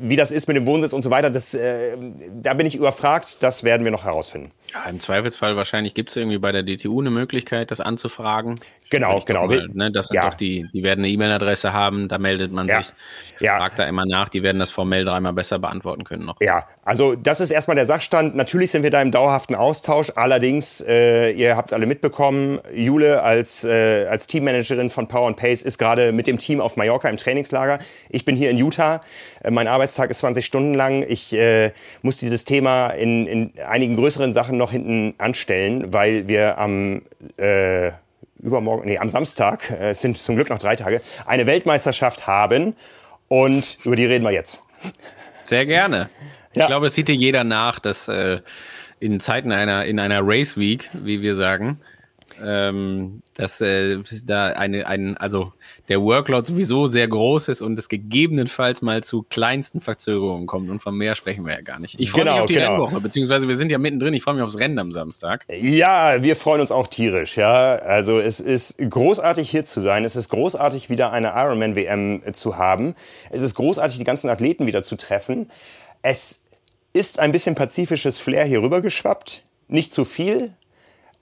wie 0.00 0.16
das 0.16 0.30
ist 0.30 0.48
mit 0.48 0.56
dem 0.56 0.66
Wohnsitz 0.66 0.92
und 0.92 1.02
so 1.02 1.10
weiter, 1.10 1.30
das, 1.30 1.54
äh, 1.54 1.96
da 2.42 2.54
bin 2.54 2.66
ich 2.66 2.74
überfragt. 2.74 3.42
Das 3.42 3.64
werden 3.64 3.84
wir 3.84 3.90
noch 3.90 4.04
herausfinden. 4.04 4.50
Ja, 4.72 4.88
Im 4.88 5.00
Zweifelsfall 5.00 5.56
wahrscheinlich 5.56 5.94
gibt 5.94 6.10
es 6.10 6.16
irgendwie 6.16 6.38
bei 6.38 6.52
der 6.52 6.62
DTU 6.62 7.00
eine 7.00 7.10
Möglichkeit, 7.10 7.70
das 7.70 7.80
anzufragen. 7.80 8.58
Genau, 8.90 9.20
genau. 9.24 9.46
Mal, 9.46 9.68
ne, 9.72 9.90
das 9.90 10.08
sind 10.08 10.16
ja. 10.16 10.28
doch 10.28 10.34
die, 10.34 10.66
die 10.72 10.82
werden 10.82 11.00
eine 11.00 11.08
E-Mail-Adresse 11.08 11.72
haben, 11.72 12.08
da 12.08 12.18
meldet 12.18 12.52
man 12.52 12.68
ja. 12.68 12.82
sich, 12.82 12.92
ja. 13.40 13.56
fragt 13.56 13.78
da 13.78 13.84
immer 13.84 14.04
nach, 14.06 14.28
die 14.28 14.42
werden 14.42 14.58
das 14.58 14.70
formell 14.70 15.04
dreimal 15.04 15.32
besser 15.32 15.58
beantworten 15.58 16.04
können 16.04 16.24
noch. 16.24 16.40
Ja, 16.40 16.66
also 16.84 17.14
das 17.14 17.40
ist 17.40 17.50
erstmal 17.50 17.74
der 17.76 17.86
Sachstand. 17.86 18.36
Natürlich 18.36 18.70
sind 18.70 18.82
wir 18.82 18.90
da 18.90 19.02
im 19.02 19.10
dauerhaften 19.10 19.54
Austausch. 19.54 20.12
Allerdings, 20.14 20.80
äh, 20.86 21.30
ihr 21.30 21.56
habt 21.56 21.70
es 21.70 21.72
alle 21.72 21.86
mitbekommen, 21.86 22.60
Jule 22.72 23.22
als, 23.22 23.64
äh, 23.64 24.06
als 24.08 24.26
Teammanagerin 24.26 24.90
von 24.90 25.08
Power 25.08 25.28
and 25.28 25.36
Pace 25.36 25.62
ist 25.62 25.78
gerade 25.78 26.12
mit 26.12 26.26
dem 26.26 26.38
Team 26.38 26.60
auf 26.60 26.76
Mallorca 26.76 27.08
im 27.08 27.16
Trainingslager. 27.16 27.78
Ich 28.10 28.24
bin 28.24 28.36
hier 28.36 28.50
in 28.50 28.58
Utah. 28.58 29.00
Äh, 29.42 29.50
mein 29.50 29.66
Arbeitstag 29.74 30.10
ist 30.10 30.18
20 30.18 30.46
Stunden 30.46 30.74
lang. 30.74 31.04
Ich 31.06 31.32
äh, 31.34 31.72
muss 32.02 32.18
dieses 32.18 32.44
Thema 32.44 32.88
in, 32.88 33.26
in 33.26 33.52
einigen 33.66 33.96
größeren 33.96 34.32
Sachen 34.32 34.56
noch 34.56 34.70
hinten 34.70 35.14
anstellen, 35.18 35.92
weil 35.92 36.28
wir 36.28 36.58
am 36.58 37.02
äh, 37.36 37.90
übermorgen, 38.38 38.86
nee, 38.86 38.98
am 38.98 39.10
Samstag, 39.10 39.70
äh, 39.70 39.90
es 39.90 40.00
sind 40.00 40.16
zum 40.16 40.36
Glück 40.36 40.50
noch 40.50 40.58
drei 40.58 40.76
Tage, 40.76 41.00
eine 41.26 41.46
Weltmeisterschaft 41.46 42.26
haben 42.26 42.76
und 43.28 43.78
über 43.84 43.96
die 43.96 44.04
reden 44.04 44.24
wir 44.24 44.30
jetzt. 44.30 44.60
Sehr 45.44 45.66
gerne. 45.66 46.08
Ja. 46.52 46.62
Ich 46.62 46.66
glaube, 46.68 46.86
es 46.86 46.94
sieht 46.94 47.08
dir 47.08 47.14
jeder 47.14 47.42
nach, 47.42 47.78
dass 47.80 48.08
äh, 48.08 48.40
in 49.00 49.18
Zeiten 49.20 49.50
einer, 49.52 49.84
in 49.84 49.98
einer 49.98 50.20
Race 50.22 50.56
Week, 50.56 50.88
wie 50.92 51.20
wir 51.20 51.34
sagen, 51.34 51.80
ähm, 52.42 53.22
dass 53.36 53.60
äh, 53.60 53.98
da 54.24 54.48
eine, 54.48 54.86
ein, 54.86 55.16
also 55.16 55.52
der 55.88 56.00
Workload 56.00 56.46
sowieso 56.46 56.86
sehr 56.86 57.08
groß 57.08 57.48
ist 57.48 57.62
und 57.62 57.78
es 57.78 57.88
gegebenenfalls 57.88 58.82
mal 58.82 59.02
zu 59.02 59.22
kleinsten 59.22 59.80
Verzögerungen 59.80 60.46
kommt 60.46 60.70
und 60.70 60.80
von 60.80 60.96
mehr 60.96 61.14
sprechen 61.14 61.44
wir 61.46 61.54
ja 61.54 61.60
gar 61.60 61.78
nicht. 61.78 61.98
Ich 62.00 62.10
freue 62.10 62.22
genau, 62.22 62.32
mich 62.34 62.40
auf 62.42 62.46
die 62.46 62.54
genau. 62.54 62.70
Rennwoche, 62.72 63.00
beziehungsweise 63.00 63.48
wir 63.48 63.56
sind 63.56 63.70
ja 63.70 63.78
mittendrin, 63.78 64.14
ich 64.14 64.22
freue 64.22 64.34
mich 64.34 64.42
aufs 64.42 64.58
Rennen 64.58 64.78
am 64.78 64.92
Samstag. 64.92 65.46
Ja, 65.48 66.22
wir 66.22 66.36
freuen 66.36 66.60
uns 66.60 66.72
auch 66.72 66.86
tierisch, 66.86 67.36
ja. 67.36 67.76
Also 67.76 68.18
es 68.18 68.40
ist 68.40 68.78
großartig 68.78 69.50
hier 69.50 69.64
zu 69.64 69.80
sein, 69.80 70.04
es 70.04 70.16
ist 70.16 70.28
großartig 70.28 70.90
wieder 70.90 71.12
eine 71.12 71.28
Ironman 71.28 71.76
WM 71.76 72.22
zu 72.32 72.56
haben, 72.56 72.94
es 73.30 73.42
ist 73.42 73.54
großartig 73.54 73.98
die 73.98 74.04
ganzen 74.04 74.28
Athleten 74.28 74.66
wieder 74.66 74.82
zu 74.82 74.96
treffen. 74.96 75.50
Es 76.02 76.44
ist 76.92 77.18
ein 77.18 77.32
bisschen 77.32 77.54
pazifisches 77.54 78.18
Flair 78.18 78.44
hier 78.44 78.62
rüber 78.62 78.80
geschwappt, 78.80 79.42
nicht 79.68 79.92
zu 79.92 80.04
viel, 80.04 80.54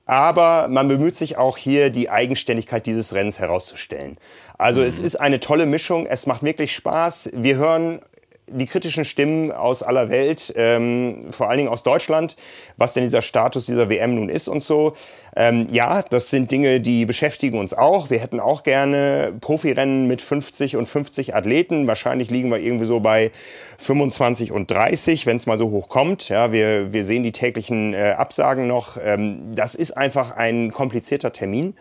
aber 0.06 0.68
man 0.68 0.88
bemüht 0.88 1.16
sich 1.16 1.36
auch 1.36 1.56
hier, 1.56 1.90
die 1.90 2.10
Eigenständigkeit 2.10 2.86
dieses 2.86 3.14
Rennens 3.14 3.38
herauszustellen. 3.38 4.18
Also 4.58 4.80
mhm. 4.80 4.86
es 4.86 5.00
ist 5.00 5.16
eine 5.16 5.40
tolle 5.40 5.66
Mischung, 5.66 6.06
es 6.06 6.26
macht 6.26 6.42
wirklich 6.42 6.74
Spaß. 6.74 7.30
Wir 7.34 7.56
hören 7.56 8.00
die 8.48 8.66
kritischen 8.66 9.04
Stimmen 9.04 9.52
aus 9.52 9.82
aller 9.82 10.10
Welt, 10.10 10.52
ähm, 10.56 11.26
vor 11.30 11.48
allen 11.48 11.58
Dingen 11.58 11.68
aus 11.68 11.82
Deutschland, 11.82 12.36
was 12.76 12.92
denn 12.94 13.04
dieser 13.04 13.22
Status 13.22 13.66
dieser 13.66 13.88
WM 13.88 14.14
nun 14.14 14.28
ist 14.28 14.48
und 14.48 14.62
so. 14.62 14.94
Ähm, 15.34 15.66
ja, 15.70 16.02
das 16.02 16.30
sind 16.30 16.50
Dinge, 16.50 16.80
die 16.80 17.06
beschäftigen 17.06 17.58
uns 17.58 17.72
auch. 17.72 18.10
Wir 18.10 18.18
hätten 18.18 18.40
auch 18.40 18.62
gerne 18.64 19.32
Profirennen 19.40 20.06
mit 20.06 20.20
50 20.20 20.76
und 20.76 20.86
50 20.86 21.34
Athleten. 21.34 21.86
Wahrscheinlich 21.86 22.30
liegen 22.30 22.50
wir 22.50 22.58
irgendwie 22.58 22.84
so 22.84 23.00
bei 23.00 23.30
25 23.78 24.52
und 24.52 24.70
30, 24.70 25.24
wenn 25.26 25.36
es 25.36 25.46
mal 25.46 25.58
so 25.58 25.70
hoch 25.70 25.88
kommt. 25.88 26.28
Ja, 26.28 26.52
wir, 26.52 26.92
wir 26.92 27.04
sehen 27.04 27.22
die 27.22 27.32
täglichen 27.32 27.94
äh, 27.94 28.14
Absagen 28.18 28.66
noch. 28.66 28.98
Ähm, 29.02 29.54
das 29.54 29.74
ist 29.74 29.92
einfach 29.92 30.32
ein 30.32 30.72
komplizierter 30.72 31.32
Termin. 31.32 31.74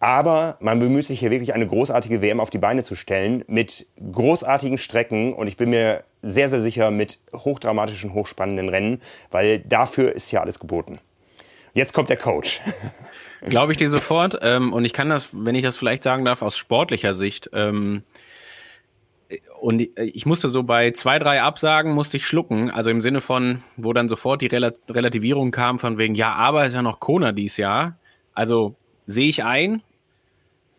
Aber 0.00 0.56
man 0.60 0.80
bemüht 0.80 1.06
sich 1.06 1.20
hier 1.20 1.30
wirklich 1.30 1.52
eine 1.52 1.66
großartige 1.66 2.22
WM 2.22 2.40
auf 2.40 2.48
die 2.48 2.58
Beine 2.58 2.82
zu 2.82 2.96
stellen 2.96 3.44
mit 3.48 3.86
großartigen 4.12 4.78
Strecken 4.78 5.34
und 5.34 5.46
ich 5.46 5.58
bin 5.58 5.70
mir 5.70 6.02
sehr, 6.22 6.48
sehr 6.48 6.60
sicher 6.60 6.90
mit 6.90 7.18
hochdramatischen, 7.34 8.14
hochspannenden 8.14 8.70
Rennen, 8.70 9.00
weil 9.30 9.58
dafür 9.60 10.12
ist 10.12 10.30
ja 10.32 10.40
alles 10.40 10.58
geboten. 10.58 10.98
Jetzt 11.74 11.92
kommt 11.92 12.08
der 12.08 12.16
Coach. 12.16 12.60
Glaube 13.42 13.72
ich 13.72 13.78
dir 13.78 13.88
sofort. 13.88 14.38
Ähm, 14.42 14.72
und 14.72 14.84
ich 14.84 14.92
kann 14.92 15.08
das, 15.10 15.28
wenn 15.32 15.54
ich 15.54 15.62
das 15.62 15.76
vielleicht 15.76 16.02
sagen 16.02 16.24
darf, 16.24 16.42
aus 16.42 16.56
sportlicher 16.56 17.14
Sicht. 17.14 17.50
Ähm, 17.52 18.02
und 19.60 19.80
ich 19.96 20.26
musste 20.26 20.48
so 20.48 20.62
bei 20.62 20.90
zwei, 20.92 21.18
drei 21.18 21.42
Absagen 21.42 21.92
musste 21.92 22.16
ich 22.16 22.26
schlucken. 22.26 22.70
Also 22.70 22.90
im 22.90 23.00
Sinne 23.00 23.20
von, 23.20 23.62
wo 23.76 23.92
dann 23.92 24.08
sofort 24.08 24.42
die 24.42 24.48
Relativierung 24.48 25.52
kam 25.52 25.78
von 25.78 25.98
wegen, 25.98 26.14
ja, 26.14 26.32
aber 26.32 26.66
ist 26.66 26.74
ja 26.74 26.82
noch 26.82 27.00
Kona 27.00 27.32
dies 27.32 27.56
Jahr. 27.56 27.98
Also 28.34 28.74
sehe 29.06 29.28
ich 29.28 29.44
ein, 29.44 29.82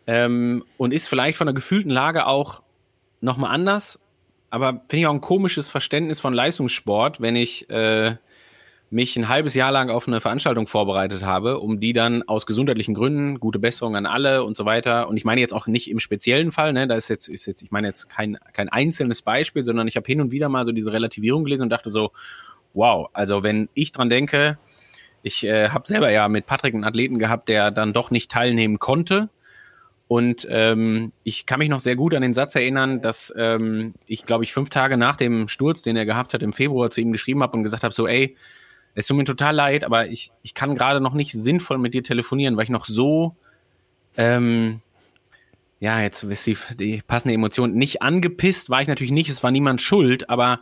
ähm, 0.06 0.64
und 0.76 0.92
ist 0.92 1.08
vielleicht 1.08 1.38
von 1.38 1.46
der 1.46 1.54
gefühlten 1.54 1.90
Lage 1.90 2.26
auch 2.26 2.62
nochmal 3.20 3.54
anders. 3.54 3.98
Aber 4.50 4.82
finde 4.88 4.98
ich 4.98 5.06
auch 5.06 5.14
ein 5.14 5.20
komisches 5.20 5.70
Verständnis 5.70 6.20
von 6.20 6.34
Leistungssport, 6.34 7.20
wenn 7.20 7.36
ich 7.36 7.70
äh, 7.70 8.16
mich 8.90 9.16
ein 9.16 9.28
halbes 9.28 9.54
Jahr 9.54 9.72
lang 9.72 9.88
auf 9.88 10.06
eine 10.06 10.20
Veranstaltung 10.20 10.66
vorbereitet 10.66 11.22
habe, 11.22 11.58
um 11.60 11.80
die 11.80 11.94
dann 11.94 12.22
aus 12.24 12.44
gesundheitlichen 12.44 12.92
Gründen, 12.92 13.40
gute 13.40 13.58
Besserung 13.58 13.96
an 13.96 14.04
alle 14.04 14.44
und 14.44 14.54
so 14.54 14.66
weiter. 14.66 15.08
Und 15.08 15.16
ich 15.16 15.24
meine 15.24 15.40
jetzt 15.40 15.54
auch 15.54 15.66
nicht 15.66 15.90
im 15.90 15.98
speziellen 15.98 16.52
Fall, 16.52 16.74
ne, 16.74 16.86
da 16.86 16.96
ist 16.96 17.08
jetzt, 17.08 17.28
ist 17.28 17.46
jetzt, 17.46 17.62
ich 17.62 17.70
meine 17.70 17.86
jetzt 17.86 18.10
kein, 18.10 18.36
kein 18.52 18.68
einzelnes 18.68 19.22
Beispiel, 19.22 19.64
sondern 19.64 19.88
ich 19.88 19.96
habe 19.96 20.06
hin 20.06 20.20
und 20.20 20.30
wieder 20.30 20.50
mal 20.50 20.66
so 20.66 20.72
diese 20.72 20.92
Relativierung 20.92 21.44
gelesen 21.44 21.62
und 21.62 21.70
dachte 21.70 21.88
so, 21.88 22.12
wow, 22.74 23.08
also 23.14 23.42
wenn 23.42 23.70
ich 23.72 23.92
dran 23.92 24.10
denke, 24.10 24.58
ich 25.22 25.44
äh, 25.44 25.70
habe 25.70 25.88
selber 25.88 26.10
ja 26.10 26.28
mit 26.28 26.44
Patrick 26.44 26.74
einen 26.74 26.84
Athleten 26.84 27.18
gehabt, 27.18 27.48
der 27.48 27.70
dann 27.70 27.94
doch 27.94 28.10
nicht 28.10 28.30
teilnehmen 28.30 28.78
konnte 28.78 29.30
und 30.08 30.46
ähm, 30.50 31.12
ich 31.22 31.46
kann 31.46 31.58
mich 31.58 31.68
noch 31.68 31.80
sehr 31.80 31.96
gut 31.96 32.14
an 32.14 32.22
den 32.22 32.34
Satz 32.34 32.54
erinnern, 32.54 33.00
dass 33.00 33.32
ähm, 33.36 33.94
ich, 34.06 34.26
glaube 34.26 34.44
ich, 34.44 34.52
fünf 34.52 34.68
Tage 34.68 34.96
nach 34.96 35.16
dem 35.16 35.48
Sturz, 35.48 35.82
den 35.82 35.96
er 35.96 36.04
gehabt 36.04 36.34
hat, 36.34 36.42
im 36.42 36.52
Februar 36.52 36.90
zu 36.90 37.00
ihm 37.00 37.12
geschrieben 37.12 37.42
habe 37.42 37.56
und 37.56 37.62
gesagt 37.62 37.82
habe, 37.82 37.94
so, 37.94 38.06
ey, 38.06 38.36
es 38.94 39.06
tut 39.06 39.16
mir 39.16 39.24
total 39.24 39.54
leid, 39.54 39.84
aber 39.84 40.08
ich, 40.08 40.32
ich 40.42 40.54
kann 40.54 40.74
gerade 40.74 41.00
noch 41.00 41.14
nicht 41.14 41.32
sinnvoll 41.32 41.78
mit 41.78 41.94
dir 41.94 42.02
telefonieren, 42.02 42.56
weil 42.56 42.64
ich 42.64 42.70
noch 42.70 42.84
so, 42.84 43.36
ähm, 44.16 44.80
ja, 45.80 46.00
jetzt 46.00 46.22
ist 46.22 46.46
die, 46.46 46.56
die 46.78 47.02
passende 47.06 47.34
Emotion, 47.34 47.72
nicht 47.72 48.02
angepisst 48.02 48.70
war 48.70 48.82
ich 48.82 48.88
natürlich 48.88 49.12
nicht, 49.12 49.30
es 49.30 49.42
war 49.42 49.50
niemand 49.50 49.82
schuld, 49.82 50.28
aber 50.28 50.60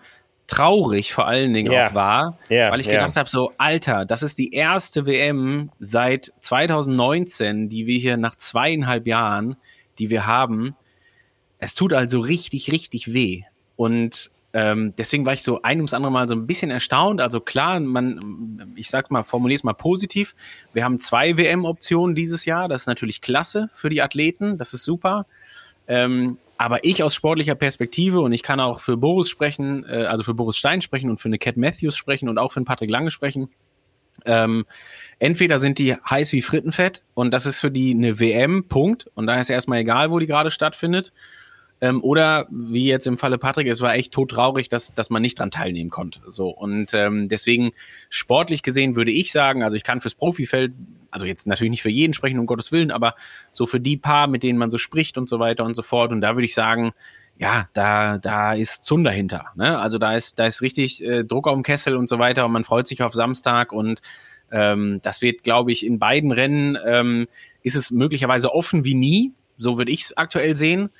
traurig 0.51 1.13
vor 1.13 1.27
allen 1.27 1.55
Dingen 1.55 1.71
yeah. 1.71 1.89
auch 1.89 1.95
war, 1.95 2.39
yeah, 2.51 2.73
weil 2.73 2.81
ich 2.81 2.87
yeah. 2.87 3.01
gedacht 3.01 3.17
habe, 3.17 3.29
so 3.29 3.53
Alter, 3.57 4.05
das 4.05 4.23
ist 4.23 4.39
die 4.39 4.53
erste 4.53 5.07
WM 5.07 5.71
seit 5.79 6.33
2019, 6.41 7.69
die 7.69 7.87
wir 7.87 7.99
hier 7.99 8.17
nach 8.17 8.35
zweieinhalb 8.35 9.07
Jahren, 9.07 9.57
die 9.99 10.11
wir 10.11 10.27
haben. 10.27 10.75
Es 11.59 11.75
tut 11.75 11.93
also 11.93 12.21
richtig, 12.21 12.73
richtig 12.73 13.13
weh. 13.15 13.43
Und 13.77 14.31
ähm, 14.53 14.95
deswegen 14.99 15.25
war 15.25 15.35
ich 15.35 15.43
so 15.43 15.63
ein 15.63 15.79
ums 15.79 15.95
andere 15.95 16.11
Mal 16.11 16.27
so 16.27 16.35
ein 16.35 16.47
bisschen 16.47 16.71
erstaunt. 16.71 17.21
Also 17.21 17.41
klar, 17.41 17.79
man, 17.79 18.73
ich 18.75 18.91
sag's 18.91 19.11
mal, 19.11 19.23
formuliere 19.23 19.57
es 19.57 19.65
mal 19.65 19.75
positiv. 19.75 20.35
Wir 20.73 20.85
haben 20.85 20.99
zwei 20.99 21.37
WM-Optionen 21.37 22.17
dieses 22.17 22.45
Jahr. 22.45 22.67
Das 22.67 22.83
ist 22.83 22.87
natürlich 22.89 23.21
klasse 23.21 23.71
für 23.73 23.89
die 23.89 24.03
Athleten. 24.03 24.59
Das 24.59 24.75
ist 24.75 24.83
super. 24.83 25.27
Ähm, 25.87 26.39
aber 26.61 26.85
ich 26.85 27.03
aus 27.03 27.14
sportlicher 27.14 27.55
Perspektive 27.55 28.20
und 28.20 28.35
ich 28.35 28.42
kann 28.42 28.61
auch 28.61 28.81
für 28.81 28.99
Boris 28.99 29.31
sprechen, 29.31 29.83
äh, 29.87 30.05
also 30.05 30.23
für 30.23 30.35
Boris 30.35 30.59
Stein 30.59 30.83
sprechen 30.83 31.09
und 31.09 31.16
für 31.16 31.31
eine 31.31 31.38
Cat 31.38 31.57
Matthews 31.57 31.96
sprechen 31.96 32.29
und 32.29 32.37
auch 32.37 32.53
für 32.53 32.59
einen 32.59 32.66
Patrick 32.66 32.90
Lange 32.90 33.11
sprechen. 33.11 33.49
Ähm, 34.27 34.66
entweder 35.18 35.59
sind 35.59 35.79
die 35.79 35.94
heiß 35.94 36.35
wie 36.35 36.42
Frittenfett 36.42 37.03
und 37.14 37.31
das 37.31 37.46
ist 37.46 37.61
für 37.61 37.70
die 37.70 37.94
eine 37.94 38.20
WM, 38.20 38.68
Punkt. 38.68 39.07
Und 39.14 39.27
da 39.27 39.40
ist 39.40 39.49
erstmal 39.49 39.79
egal, 39.79 40.11
wo 40.11 40.18
die 40.18 40.27
gerade 40.27 40.51
stattfindet. 40.51 41.14
Ähm, 41.81 42.03
oder 42.03 42.47
wie 42.51 42.87
jetzt 42.87 43.07
im 43.07 43.16
Falle 43.16 43.38
Patrick, 43.38 43.66
es 43.66 43.81
war 43.81 43.95
echt 43.95 44.12
todtraurig, 44.12 44.69
dass, 44.69 44.93
dass 44.93 45.09
man 45.09 45.23
nicht 45.23 45.38
dran 45.38 45.51
teilnehmen 45.51 45.90
konnte. 45.90 46.21
So 46.29 46.51
und 46.51 46.93
ähm, 46.93 47.29
deswegen 47.29 47.71
sportlich 48.11 48.62
gesehen 48.62 48.97
würde 48.97 49.12
ich 49.12 49.33
sagen, 49.33 49.62
also 49.62 49.77
ich 49.77 49.85
kann 49.85 50.01
fürs 50.01 50.14
Profifeld, 50.14 50.75
also 51.11 51.25
jetzt 51.25 51.47
natürlich 51.47 51.71
nicht 51.71 51.83
für 51.83 51.90
jeden 51.90 52.12
sprechen, 52.12 52.38
um 52.38 52.47
Gottes 52.47 52.71
Willen, 52.71 52.90
aber 52.90 53.14
so 53.51 53.66
für 53.66 53.81
die 53.81 53.97
paar, 53.97 54.27
mit 54.27 54.43
denen 54.43 54.59
man 54.59 54.71
so 54.71 54.77
spricht 54.77 55.16
und 55.16 55.29
so 55.29 55.38
weiter 55.38 55.64
und 55.64 55.75
so 55.75 55.83
fort. 55.83 56.12
Und 56.12 56.21
da 56.21 56.37
würde 56.37 56.45
ich 56.45 56.55
sagen, 56.55 56.93
ja, 57.38 57.71
da, 57.73 58.19
da 58.19 58.53
ist 58.53 58.85
Zunder 58.85 59.11
hinter. 59.11 59.47
Ne? 59.57 59.79
Also 59.79 59.97
da 59.97 60.14
ist, 60.14 60.38
da 60.38 60.45
ist 60.47 60.61
richtig 60.61 61.03
äh, 61.03 61.25
Druck 61.25 61.49
auf 61.49 61.55
dem 61.55 61.62
Kessel 61.62 61.97
und 61.97 62.11
so 62.11 62.19
weiter 62.19 62.45
und 62.45 62.53
man 62.53 62.64
freut 62.64 62.87
sich 62.87 63.03
auf 63.03 63.14
Samstag 63.14 63.73
und 63.73 64.03
ähm, 64.53 65.01
das 65.03 65.23
wird, 65.23 65.43
glaube 65.45 65.73
ich, 65.73 65.87
in 65.87 65.99
beiden 65.99 66.33
Rennen 66.33 66.77
ähm, 66.85 67.27
ist 67.62 67.77
es 67.77 67.90
möglicherweise 67.90 68.53
offen 68.53 68.85
wie 68.85 68.95
nie. 68.95 69.33
So 69.57 69.79
würde 69.79 69.93
ich 69.93 70.03
es 70.03 70.16
aktuell 70.16 70.55
sehen 70.57 70.90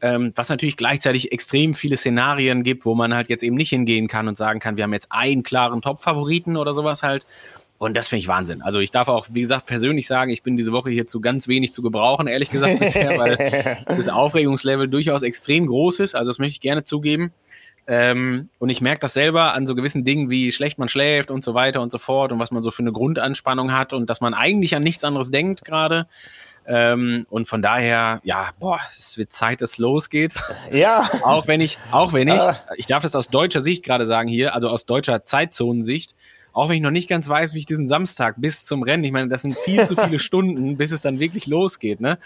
ähm, 0.00 0.32
was 0.34 0.48
natürlich 0.48 0.76
gleichzeitig 0.76 1.32
extrem 1.32 1.74
viele 1.74 1.96
Szenarien 1.96 2.62
gibt, 2.62 2.84
wo 2.84 2.94
man 2.94 3.14
halt 3.14 3.28
jetzt 3.28 3.42
eben 3.42 3.56
nicht 3.56 3.70
hingehen 3.70 4.08
kann 4.08 4.28
und 4.28 4.36
sagen 4.36 4.60
kann, 4.60 4.76
wir 4.76 4.84
haben 4.84 4.92
jetzt 4.92 5.08
einen 5.10 5.42
klaren 5.42 5.82
Top-Favoriten 5.82 6.56
oder 6.56 6.74
sowas 6.74 7.02
halt. 7.02 7.26
Und 7.78 7.96
das 7.96 8.08
finde 8.08 8.20
ich 8.20 8.28
Wahnsinn. 8.28 8.60
Also 8.60 8.80
ich 8.80 8.90
darf 8.90 9.08
auch, 9.08 9.28
wie 9.32 9.40
gesagt, 9.40 9.64
persönlich 9.64 10.06
sagen, 10.06 10.30
ich 10.30 10.42
bin 10.42 10.54
diese 10.54 10.70
Woche 10.70 10.90
hier 10.90 11.06
zu 11.06 11.20
ganz 11.22 11.48
wenig 11.48 11.72
zu 11.72 11.80
gebrauchen, 11.80 12.26
ehrlich 12.26 12.50
gesagt 12.50 12.78
bisher, 12.78 13.18
weil 13.18 13.38
das 13.86 14.08
Aufregungslevel 14.10 14.86
durchaus 14.86 15.22
extrem 15.22 15.66
groß 15.66 16.00
ist. 16.00 16.14
Also 16.14 16.30
das 16.30 16.38
möchte 16.38 16.52
ich 16.52 16.60
gerne 16.60 16.84
zugeben. 16.84 17.32
Ähm, 17.86 18.50
und 18.58 18.68
ich 18.68 18.82
merke 18.82 19.00
das 19.00 19.14
selber 19.14 19.54
an 19.54 19.66
so 19.66 19.74
gewissen 19.74 20.04
Dingen, 20.04 20.28
wie 20.30 20.52
schlecht 20.52 20.78
man 20.78 20.88
schläft 20.88 21.30
und 21.30 21.42
so 21.42 21.54
weiter 21.54 21.80
und 21.80 21.90
so 21.90 21.98
fort 21.98 22.32
und 22.32 22.38
was 22.38 22.50
man 22.50 22.62
so 22.62 22.70
für 22.70 22.82
eine 22.82 22.92
Grundanspannung 22.92 23.72
hat 23.72 23.92
und 23.92 24.10
dass 24.10 24.20
man 24.20 24.34
eigentlich 24.34 24.76
an 24.76 24.82
nichts 24.82 25.02
anderes 25.02 25.30
denkt 25.30 25.64
gerade. 25.64 26.06
Ähm, 26.66 27.26
und 27.30 27.48
von 27.48 27.62
daher, 27.62 28.20
ja, 28.22 28.50
boah, 28.58 28.78
es 28.96 29.16
wird 29.18 29.32
Zeit, 29.32 29.60
dass 29.60 29.72
es 29.72 29.78
losgeht. 29.78 30.34
Ja. 30.72 31.08
auch 31.24 31.46
wenn 31.46 31.60
ich, 31.60 31.78
auch 31.90 32.12
wenn 32.12 32.28
ich, 32.28 32.34
ah. 32.40 32.56
ich 32.76 32.86
darf 32.86 33.02
das 33.02 33.16
aus 33.16 33.28
deutscher 33.28 33.62
Sicht 33.62 33.84
gerade 33.84 34.06
sagen 34.06 34.28
hier, 34.28 34.54
also 34.54 34.68
aus 34.68 34.86
deutscher 34.86 35.24
Zeitzonensicht, 35.24 36.14
auch 36.52 36.68
wenn 36.68 36.76
ich 36.76 36.82
noch 36.82 36.90
nicht 36.90 37.08
ganz 37.08 37.28
weiß, 37.28 37.54
wie 37.54 37.60
ich 37.60 37.66
diesen 37.66 37.86
Samstag 37.86 38.36
bis 38.38 38.64
zum 38.64 38.82
Rennen, 38.82 39.04
ich 39.04 39.12
meine, 39.12 39.28
das 39.28 39.42
sind 39.42 39.56
viel 39.56 39.84
zu 39.86 39.96
viele 39.96 40.18
Stunden, 40.20 40.76
bis 40.76 40.92
es 40.92 41.02
dann 41.02 41.18
wirklich 41.18 41.46
losgeht, 41.46 42.00
ne? 42.00 42.18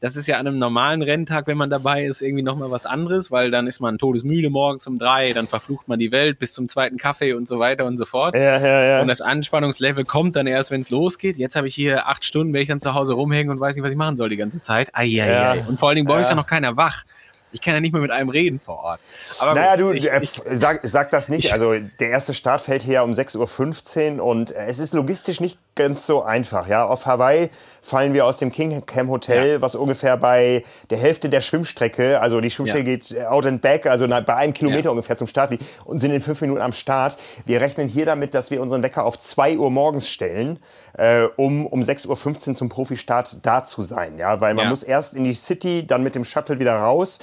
Das 0.00 0.16
ist 0.16 0.26
ja 0.26 0.38
an 0.38 0.48
einem 0.48 0.58
normalen 0.58 1.00
Renntag, 1.00 1.46
wenn 1.46 1.56
man 1.56 1.70
dabei 1.70 2.04
ist, 2.04 2.22
irgendwie 2.22 2.42
nochmal 2.42 2.72
was 2.72 2.86
anderes, 2.86 3.30
weil 3.30 3.52
dann 3.52 3.68
ist 3.68 3.78
man 3.78 3.98
todesmüde 3.98 4.50
morgens 4.50 4.88
um 4.88 4.98
drei, 4.98 5.32
dann 5.32 5.46
verflucht 5.46 5.86
man 5.86 6.00
die 6.00 6.10
Welt 6.10 6.40
bis 6.40 6.54
zum 6.54 6.68
zweiten 6.68 6.96
Kaffee 6.96 7.34
und 7.34 7.46
so 7.46 7.60
weiter 7.60 7.84
und 7.84 7.96
so 7.98 8.04
fort. 8.04 8.34
Ja, 8.34 8.58
ja, 8.58 8.84
ja. 8.84 9.00
Und 9.00 9.06
das 9.06 9.20
Anspannungslevel 9.20 10.04
kommt 10.04 10.34
dann 10.34 10.48
erst, 10.48 10.72
wenn 10.72 10.80
es 10.80 10.90
losgeht. 10.90 11.36
Jetzt 11.36 11.54
habe 11.54 11.68
ich 11.68 11.76
hier 11.76 12.08
acht 12.08 12.24
Stunden, 12.24 12.52
wenn 12.52 12.62
ich 12.62 12.68
dann 12.68 12.80
zu 12.80 12.94
Hause 12.94 13.14
rumhängen 13.14 13.52
und 13.52 13.60
weiß 13.60 13.76
nicht, 13.76 13.84
was 13.84 13.92
ich 13.92 13.98
machen 13.98 14.16
soll 14.16 14.28
die 14.28 14.36
ganze 14.36 14.60
Zeit. 14.60 14.90
Ai, 14.92 15.04
ai, 15.04 15.06
ja. 15.06 15.50
ai. 15.52 15.64
Und 15.68 15.78
vor 15.78 15.88
allen 15.88 15.96
Dingen 15.96 16.08
bei 16.08 16.14
euch 16.14 16.22
ist 16.22 16.30
ja 16.30 16.34
noch 16.34 16.46
keiner 16.46 16.76
wach. 16.76 17.04
Ich 17.52 17.60
kann 17.60 17.74
ja 17.74 17.80
nicht 17.80 17.92
mehr 17.92 18.02
mit 18.02 18.10
einem 18.10 18.28
reden 18.28 18.58
vor 18.58 18.78
Ort. 18.78 19.00
Aber 19.38 19.54
naja, 19.54 19.76
du, 19.76 19.92
ich, 19.92 20.10
äh, 20.10 20.20
ich, 20.22 20.40
sag, 20.50 20.80
sag 20.82 21.10
das 21.10 21.28
nicht. 21.28 21.52
Also 21.52 21.74
der 22.00 22.10
erste 22.10 22.34
Start 22.34 22.62
fällt 22.62 22.82
hier 22.82 23.02
um 23.04 23.12
6.15 23.12 24.16
Uhr 24.16 24.24
und 24.24 24.50
es 24.52 24.78
ist 24.78 24.94
logistisch 24.94 25.40
nicht 25.40 25.58
ganz 25.74 26.06
so 26.06 26.22
einfach. 26.22 26.68
Ja, 26.68 26.84
auf 26.84 27.06
Hawaii 27.06 27.48
fallen 27.80 28.12
wir 28.12 28.26
aus 28.26 28.38
dem 28.38 28.50
Kingham 28.50 29.08
Hotel, 29.08 29.52
ja. 29.52 29.62
was 29.62 29.74
ungefähr 29.74 30.16
bei 30.16 30.62
der 30.90 30.98
Hälfte 30.98 31.28
der 31.28 31.40
Schwimmstrecke, 31.40 32.20
also 32.20 32.40
die 32.40 32.50
Schwimmstrecke 32.50 32.90
ja. 32.90 32.96
geht 32.96 33.26
out 33.26 33.46
and 33.46 33.60
back, 33.60 33.86
also 33.86 34.06
bei 34.06 34.36
einem 34.36 34.52
Kilometer 34.52 34.84
ja. 34.84 34.90
ungefähr 34.90 35.16
zum 35.16 35.26
Start 35.26 35.50
liegt 35.50 35.64
und 35.84 35.98
sind 35.98 36.12
in 36.12 36.20
fünf 36.20 36.40
Minuten 36.40 36.60
am 36.60 36.72
Start. 36.72 37.16
Wir 37.46 37.60
rechnen 37.60 37.88
hier 37.88 38.06
damit, 38.06 38.34
dass 38.34 38.50
wir 38.50 38.60
unseren 38.60 38.82
Wecker 38.82 39.04
auf 39.04 39.18
zwei 39.18 39.56
Uhr 39.56 39.70
morgens 39.70 40.08
stellen, 40.08 40.58
äh, 40.94 41.24
um 41.36 41.66
um 41.66 41.82
6.15 41.82 42.50
Uhr 42.50 42.54
zum 42.54 42.68
Profistart 42.68 43.38
da 43.44 43.64
zu 43.64 43.82
sein. 43.82 44.18
Ja, 44.18 44.40
weil 44.40 44.54
man 44.54 44.68
muss 44.68 44.82
erst 44.82 45.14
in 45.14 45.24
die 45.24 45.34
City, 45.34 45.86
dann 45.86 46.02
mit 46.02 46.14
dem 46.14 46.24
Shuttle 46.24 46.58
wieder 46.58 46.76
raus. 46.76 47.18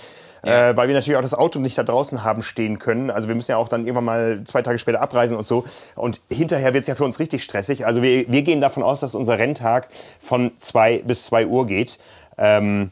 Ja. 0.45 0.69
Äh, 0.69 0.77
weil 0.77 0.87
wir 0.87 0.95
natürlich 0.95 1.17
auch 1.17 1.21
das 1.21 1.33
Auto 1.33 1.59
nicht 1.59 1.77
da 1.77 1.83
draußen 1.83 2.23
haben 2.23 2.41
stehen 2.41 2.79
können. 2.79 3.11
Also 3.11 3.27
wir 3.27 3.35
müssen 3.35 3.51
ja 3.51 3.57
auch 3.57 3.69
dann 3.69 3.81
irgendwann 3.81 4.05
mal 4.05 4.43
zwei 4.45 4.61
Tage 4.61 4.79
später 4.79 5.01
abreisen 5.01 5.37
und 5.37 5.45
so. 5.45 5.65
Und 5.95 6.21
hinterher 6.31 6.73
wird 6.73 6.81
es 6.81 6.87
ja 6.87 6.95
für 6.95 7.05
uns 7.05 7.19
richtig 7.19 7.43
stressig. 7.43 7.85
Also 7.85 8.01
wir, 8.01 8.25
wir 8.31 8.41
gehen 8.41 8.61
davon 8.61 8.83
aus, 8.83 8.99
dass 8.99 9.15
unser 9.15 9.37
Renntag 9.37 9.89
von 10.19 10.51
zwei 10.59 11.01
bis 11.03 11.25
zwei 11.25 11.45
Uhr 11.45 11.65
geht. 11.65 11.99
Ähm, 12.37 12.91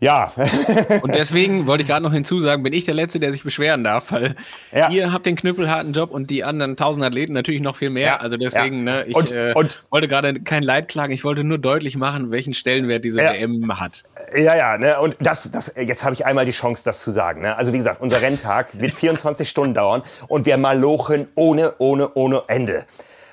ja. 0.00 0.32
und 1.02 1.14
deswegen 1.14 1.66
wollte 1.66 1.82
ich 1.82 1.88
gerade 1.88 2.02
noch 2.02 2.12
hinzusagen, 2.12 2.62
bin 2.62 2.72
ich 2.72 2.86
der 2.86 2.94
Letzte, 2.94 3.20
der 3.20 3.32
sich 3.32 3.44
beschweren 3.44 3.84
darf, 3.84 4.12
weil 4.12 4.34
ja. 4.72 4.90
ihr 4.90 5.12
habt 5.12 5.26
den 5.26 5.36
knüppelharten 5.36 5.92
Job 5.92 6.10
und 6.10 6.30
die 6.30 6.42
anderen 6.42 6.76
tausend 6.76 7.04
Athleten 7.04 7.34
natürlich 7.34 7.60
noch 7.60 7.76
viel 7.76 7.90
mehr. 7.90 8.06
Ja. 8.06 8.16
Also 8.16 8.36
deswegen, 8.36 8.86
ja. 8.86 8.94
ne, 8.94 9.04
ich 9.06 9.14
und, 9.14 9.30
äh, 9.30 9.52
und, 9.54 9.82
wollte 9.90 10.08
gerade 10.08 10.40
kein 10.40 10.62
Leid 10.62 10.88
klagen, 10.88 11.12
ich 11.12 11.22
wollte 11.22 11.44
nur 11.44 11.58
deutlich 11.58 11.96
machen, 11.96 12.30
welchen 12.30 12.54
Stellenwert 12.54 13.04
diese 13.04 13.18
WM 13.18 13.78
hat. 13.78 14.04
Ja, 14.34 14.54
ja, 14.54 14.78
ne, 14.78 15.00
und 15.00 15.16
das, 15.20 15.50
das, 15.50 15.72
jetzt 15.76 16.04
habe 16.04 16.14
ich 16.14 16.24
einmal 16.24 16.44
die 16.44 16.52
Chance, 16.52 16.84
das 16.84 17.00
zu 17.00 17.10
sagen. 17.10 17.42
Ne? 17.42 17.56
Also 17.56 17.72
wie 17.72 17.78
gesagt, 17.78 18.00
unser 18.00 18.20
Renntag 18.20 18.68
wird 18.78 18.94
24 18.94 19.48
Stunden 19.48 19.74
dauern 19.74 20.02
und 20.28 20.46
wir 20.46 20.56
malochen 20.56 21.28
ohne, 21.34 21.74
ohne, 21.78 22.10
ohne 22.14 22.42
Ende. 22.46 22.84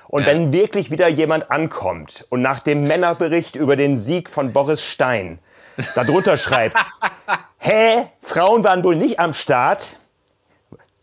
Und 0.08 0.22
ja. 0.22 0.28
wenn 0.28 0.52
wirklich 0.52 0.90
wieder 0.90 1.08
jemand 1.08 1.52
ankommt 1.52 2.26
und 2.30 2.42
nach 2.42 2.60
dem 2.60 2.86
Männerbericht 2.86 3.56
über 3.56 3.76
den 3.76 3.98
Sieg 3.98 4.30
von 4.30 4.54
Boris 4.54 4.82
Stein 4.82 5.40
darunter 5.96 6.38
schreibt, 6.38 6.78
hä, 7.58 8.06
Frauen 8.22 8.64
waren 8.64 8.84
wohl 8.84 8.96
nicht 8.96 9.20
am 9.20 9.34
Start, 9.34 10.00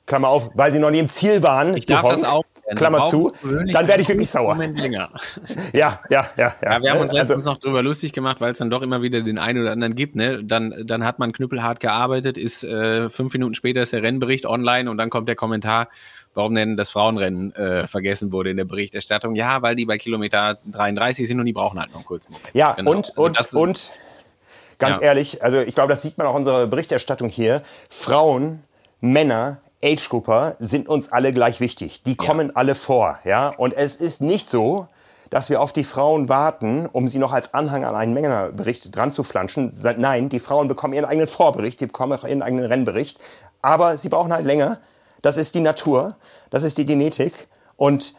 Klammer 0.07 0.29
auf, 0.29 0.51
weil 0.55 0.73
sie 0.73 0.79
noch 0.79 0.91
nie 0.91 0.99
im 0.99 1.09
Ziel 1.09 1.43
waren. 1.43 1.77
Ich 1.77 1.87
darf 1.87 2.03
Honk, 2.03 2.15
das 2.15 2.25
auch. 2.25 2.45
Klammer 2.75 3.03
zu, 3.03 3.33
dann 3.43 3.89
werde 3.89 4.03
ich 4.03 4.09
wirklich 4.09 4.31
sauer. 4.31 4.57
länger. 4.57 5.11
ja, 5.73 6.01
ja, 6.09 6.27
ja, 6.37 6.55
ja. 6.63 6.83
wir 6.83 6.91
haben 6.91 7.01
uns 7.01 7.11
also 7.11 7.17
letztens 7.17 7.31
also, 7.31 7.51
noch 7.51 7.59
drüber 7.59 7.83
lustig 7.83 8.13
gemacht, 8.13 8.41
weil 8.41 8.53
es 8.53 8.59
dann 8.59 8.71
doch 8.71 8.83
immer 8.83 9.03
wieder 9.03 9.21
den 9.21 9.39
einen 9.39 9.61
oder 9.61 9.73
anderen 9.73 9.95
gibt. 9.95 10.17
Ne? 10.17 10.43
Dann, 10.43 10.75
dann 10.87 11.05
hat 11.05 11.19
man 11.19 11.33
knüppelhart 11.33 11.81
gearbeitet, 11.81 12.39
ist 12.39 12.65
äh, 12.65 13.11
fünf 13.11 13.33
Minuten 13.35 13.55
später 13.55 13.83
ist 13.83 13.93
der 13.93 14.03
Rennbericht 14.03 14.47
online 14.47 14.91
und 14.91 14.97
dann 14.97 15.11
kommt 15.11 15.29
der 15.29 15.37
Kommentar, 15.37 15.89
warum 16.33 16.55
denn 16.55 16.77
das 16.77 16.91
Frauenrennen 16.91 17.55
äh, 17.55 17.87
vergessen 17.87 18.33
wurde 18.33 18.51
in 18.51 18.57
der 18.57 18.65
Berichterstattung. 18.65 19.35
Ja, 19.35 19.63
weil 19.63 19.75
die 19.77 19.85
bei 19.85 19.99
Kilometer 19.99 20.59
33 20.71 21.29
sind 21.29 21.39
und 21.39 21.47
die 21.47 21.53
brauchen 21.53 21.79
halt 21.79 21.91
noch 21.91 21.97
einen 21.97 22.07
kurzen 22.07 22.33
Moment. 22.33 22.55
Ja, 22.55 22.73
genau. 22.73 22.91
und, 22.91 23.17
und, 23.17 23.39
also 23.39 23.61
und 23.61 23.91
Ganz 24.79 24.97
ja. 24.97 25.05
ehrlich, 25.05 25.43
also 25.43 25.59
ich 25.59 25.75
glaube, 25.75 25.91
das 25.91 26.03
sieht 26.03 26.19
man 26.19 26.27
auch 26.27 26.33
in 26.33 26.39
unserer 26.39 26.67
Berichterstattung 26.67 27.29
hier. 27.29 27.63
Frauen, 27.89 28.63
Männer, 29.01 29.59
Age-Grupper 29.85 30.57
sind 30.59 30.89
uns 30.89 31.13
alle 31.13 31.33
gleich 31.33 31.61
wichtig. 31.61 32.03
Die 32.03 32.17
kommen 32.17 32.49
ja. 32.49 32.53
alle 32.57 32.75
vor, 32.75 33.19
ja. 33.25 33.51
Und 33.57 33.75
es 33.75 33.97
ist 33.97 34.21
nicht 34.21 34.49
so, 34.49 34.89
dass 35.31 35.51
wir 35.51 35.61
auf 35.61 35.73
die 35.73 35.85
Frauen 35.85 36.29
warten, 36.29 36.87
um 36.93 37.09
sie 37.09 37.19
noch 37.19 37.33
als 37.33 37.55
Anhang 37.55 37.85
an 37.85 37.95
einen 37.95 38.15
Männerbericht 38.15 38.95
dran 38.95 39.13
zu 39.13 39.23
flanschen. 39.23 39.73
Nein, 39.97 40.29
die 40.29 40.39
Frauen 40.39 40.69
bekommen 40.69 40.95
ihren 40.95 41.05
eigenen 41.05 41.29
Vorbericht, 41.29 41.81
die 41.81 41.87
bekommen 41.87 42.13
auch 42.19 42.25
ihren 42.25 42.43
eigenen 42.43 42.67
Rennbericht. 42.67 43.19
Aber 43.61 43.99
sie 43.99 44.09
brauchen 44.09 44.33
halt 44.33 44.47
länger. 44.47 44.79
Das 45.23 45.37
ist 45.37 45.55
die 45.55 45.61
Natur, 45.61 46.17
das 46.51 46.63
ist 46.63 46.79
die 46.79 46.87
Genetik. 46.87 47.49
Und 47.77 48.15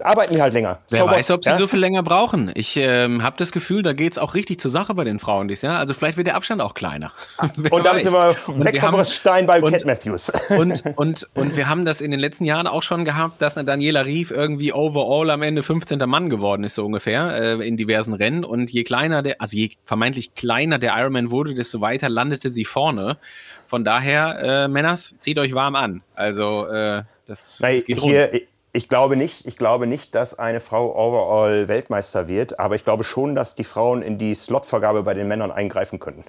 arbeiten 0.00 0.34
die 0.34 0.42
halt 0.42 0.52
länger. 0.52 0.78
Wer 0.90 1.04
so 1.04 1.06
weiß, 1.06 1.30
ob 1.30 1.44
sie 1.44 1.50
ja? 1.50 1.56
so 1.56 1.66
viel 1.66 1.80
länger 1.80 2.02
brauchen. 2.02 2.50
Ich 2.54 2.76
ähm, 2.76 3.22
habe 3.22 3.36
das 3.38 3.52
Gefühl, 3.52 3.82
da 3.82 3.92
geht 3.92 4.12
es 4.12 4.18
auch 4.18 4.34
richtig 4.34 4.60
zur 4.60 4.70
Sache 4.70 4.94
bei 4.94 5.04
den 5.04 5.18
Frauen 5.18 5.48
dies 5.48 5.62
Jahr. 5.62 5.78
Also 5.78 5.94
vielleicht 5.94 6.16
wird 6.16 6.26
der 6.26 6.36
Abstand 6.36 6.60
auch 6.60 6.74
kleiner. 6.74 7.12
und 7.70 7.84
dann 7.84 8.00
sind 8.00 8.12
wir 8.12 8.34
weg 8.64 8.80
vom 8.80 9.04
Stein 9.04 9.46
bei 9.46 9.60
Cat 9.60 9.84
Matthews. 9.84 10.30
und, 10.58 10.82
und, 10.96 11.28
und 11.34 11.56
wir 11.56 11.68
haben 11.68 11.84
das 11.84 12.00
in 12.00 12.10
den 12.10 12.20
letzten 12.20 12.44
Jahren 12.44 12.66
auch 12.66 12.82
schon 12.82 13.04
gehabt, 13.04 13.42
dass 13.42 13.54
Daniela 13.54 14.04
Rief 14.04 14.30
irgendwie 14.30 14.72
overall 14.72 15.30
am 15.30 15.42
Ende 15.42 15.62
15. 15.62 15.98
Mann 16.06 16.28
geworden 16.28 16.64
ist, 16.64 16.74
so 16.74 16.84
ungefähr, 16.84 17.34
äh, 17.34 17.66
in 17.66 17.76
diversen 17.76 18.14
Rennen. 18.14 18.44
Und 18.44 18.70
je 18.70 18.84
kleiner 18.84 19.22
der, 19.22 19.40
also 19.40 19.56
je 19.56 19.70
vermeintlich 19.84 20.34
kleiner 20.34 20.78
der 20.78 20.96
Ironman 20.96 21.30
wurde, 21.30 21.54
desto 21.54 21.80
weiter 21.80 22.08
landete 22.08 22.50
sie 22.50 22.64
vorne. 22.64 23.18
Von 23.66 23.84
daher, 23.84 24.38
äh, 24.64 24.68
Männers, 24.68 25.14
zieht 25.18 25.38
euch 25.38 25.54
warm 25.54 25.74
an. 25.74 26.02
Also, 26.14 26.66
äh, 26.66 27.02
das, 27.26 27.58
das 27.60 27.84
geht 27.84 27.98
hier, 27.98 28.30
rund. 28.32 28.42
Ich 28.78 28.88
glaube 28.88 29.16
nicht. 29.16 29.44
Ich 29.44 29.56
glaube 29.56 29.88
nicht, 29.88 30.14
dass 30.14 30.38
eine 30.38 30.60
Frau 30.60 30.94
overall 30.94 31.66
Weltmeister 31.66 32.28
wird, 32.28 32.60
aber 32.60 32.76
ich 32.76 32.84
glaube 32.84 33.02
schon, 33.02 33.34
dass 33.34 33.56
die 33.56 33.64
Frauen 33.64 34.02
in 34.02 34.18
die 34.18 34.32
Slotvergabe 34.36 35.02
bei 35.02 35.14
den 35.14 35.26
Männern 35.26 35.50
eingreifen 35.50 35.98
können. 35.98 36.22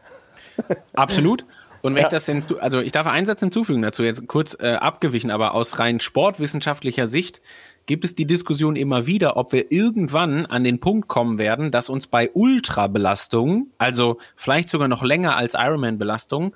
Absolut. 0.93 1.45
Und 1.84 1.93
wenn 1.93 2.02
ja. 2.02 2.08
ich 2.08 2.12
das 2.12 2.26
hinzu, 2.26 2.60
also 2.60 2.80
ich 2.80 2.91
darf 2.91 3.06
einen 3.06 3.28
Satz 3.28 3.41
hinzufügen 3.41 3.84
dazu, 3.84 4.02
jetzt 4.02 4.28
kurz 4.28 4.58
äh, 4.60 4.72
abgewichen, 4.72 5.30
aber 5.30 5.54
aus 5.54 5.78
rein 5.78 6.00
sportwissenschaftlicher 6.00 7.08
Sicht 7.08 7.39
gibt 7.86 8.04
es 8.04 8.16
die 8.16 8.26
Diskussion 8.26 8.76
immer 8.76 9.06
wieder, 9.06 9.38
ob 9.38 9.54
wir 9.54 9.72
irgendwann 9.72 10.47
an 10.47 10.64
den 10.64 10.80
Punkt 10.80 11.08
kommen 11.08 11.38
werden, 11.38 11.70
dass 11.70 11.88
uns 11.88 12.08
bei 12.08 12.32
Ultrabelastungen, 12.32 13.72
also 13.78 14.18
vielleicht 14.36 14.70
sogar 14.70 14.88
noch 14.88 15.04
länger 15.04 15.36
als 15.36 15.54
Ironman-Belastungen, 15.54 16.56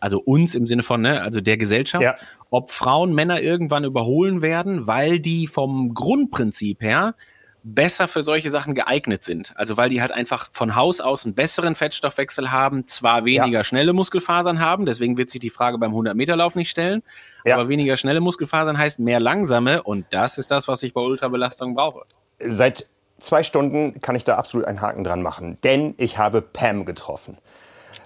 also 0.00 0.20
uns 0.20 0.54
im 0.54 0.66
Sinne 0.66 0.82
von, 0.82 1.00
ne, 1.00 1.22
also 1.22 1.40
der 1.40 1.56
Gesellschaft, 1.56 2.02
ja. 2.02 2.16
ob 2.50 2.70
Frauen 2.70 3.14
Männer 3.14 3.40
irgendwann 3.40 3.84
überholen 3.84 4.42
werden, 4.42 4.86
weil 4.86 5.20
die 5.20 5.46
vom 5.46 5.94
Grundprinzip 5.94 6.82
her 6.82 7.14
besser 7.62 8.06
für 8.06 8.22
solche 8.22 8.48
Sachen 8.50 8.74
geeignet 8.74 9.24
sind. 9.24 9.52
Also 9.56 9.76
weil 9.76 9.90
die 9.90 10.00
halt 10.00 10.12
einfach 10.12 10.48
von 10.52 10.76
Haus 10.76 11.00
aus 11.00 11.24
einen 11.24 11.34
besseren 11.34 11.74
Fettstoffwechsel 11.74 12.52
haben, 12.52 12.86
zwar 12.86 13.24
weniger 13.24 13.58
ja. 13.58 13.64
schnelle 13.64 13.92
Muskelfasern 13.92 14.60
haben, 14.60 14.86
deswegen 14.86 15.18
wird 15.18 15.30
sich 15.30 15.40
die 15.40 15.50
Frage 15.50 15.76
beim 15.76 15.92
100-Meter-Lauf 15.92 16.54
nicht 16.54 16.70
stellen, 16.70 17.02
ja. 17.44 17.56
aber 17.56 17.68
weniger 17.68 17.96
schnelle 17.96 18.20
Muskelfasern 18.20 18.78
heißt 18.78 19.00
mehr 19.00 19.18
langsame 19.18 19.82
und 19.82 20.06
das 20.10 20.38
ist 20.38 20.52
das, 20.52 20.68
was 20.68 20.82
ich 20.84 20.94
bei 20.94 21.00
Ultrabelastung 21.00 21.74
brauche. 21.74 22.04
Seit 22.38 22.86
zwei 23.18 23.42
Stunden 23.42 24.00
kann 24.00 24.14
ich 24.14 24.22
da 24.22 24.36
absolut 24.36 24.66
einen 24.68 24.80
Haken 24.80 25.02
dran 25.02 25.22
machen, 25.22 25.58
denn 25.64 25.94
ich 25.98 26.18
habe 26.18 26.42
Pam 26.42 26.84
getroffen. 26.84 27.36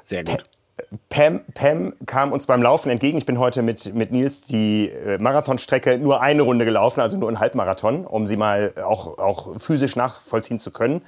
Sehr 0.02 0.24
gut. 0.24 0.42
Pam, 1.08 1.40
Pam 1.54 1.94
kam 2.06 2.32
uns 2.32 2.46
beim 2.46 2.62
Laufen 2.62 2.90
entgegen. 2.90 3.18
Ich 3.18 3.26
bin 3.26 3.38
heute 3.38 3.62
mit, 3.62 3.94
mit 3.94 4.12
Nils 4.12 4.42
die 4.42 4.88
äh, 4.88 5.18
Marathonstrecke 5.18 5.98
nur 5.98 6.20
eine 6.20 6.42
Runde 6.42 6.64
gelaufen, 6.64 7.00
also 7.00 7.16
nur 7.16 7.28
ein 7.28 7.40
Halbmarathon, 7.40 8.06
um 8.06 8.26
sie 8.26 8.36
mal 8.36 8.74
auch, 8.84 9.18
auch 9.18 9.58
physisch 9.58 9.96
nachvollziehen 9.96 10.58
zu 10.58 10.70
können. 10.70 11.02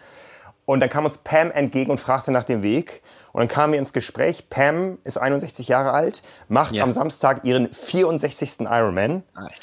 Und 0.65 0.81
dann 0.81 0.89
kam 0.89 1.05
uns 1.05 1.19
Pam 1.19 1.51
entgegen 1.51 1.91
und 1.91 1.99
fragte 1.99 2.31
nach 2.31 2.45
dem 2.45 2.63
Weg. 2.63 3.03
Und 3.33 3.41
dann 3.41 3.49
kamen 3.49 3.73
wir 3.73 3.79
ins 3.79 3.93
Gespräch. 3.93 4.49
Pam 4.49 4.99
ist 5.05 5.19
61 5.19 5.69
Jahre 5.69 5.93
alt, 5.93 6.23
macht 6.49 6.75
ja. 6.75 6.85
am 6.85 6.93
Samstag 6.93 7.45
ihren 7.45 7.73
64. 7.73 8.61
Ironman. 8.61 9.23
Alter. 9.35 9.55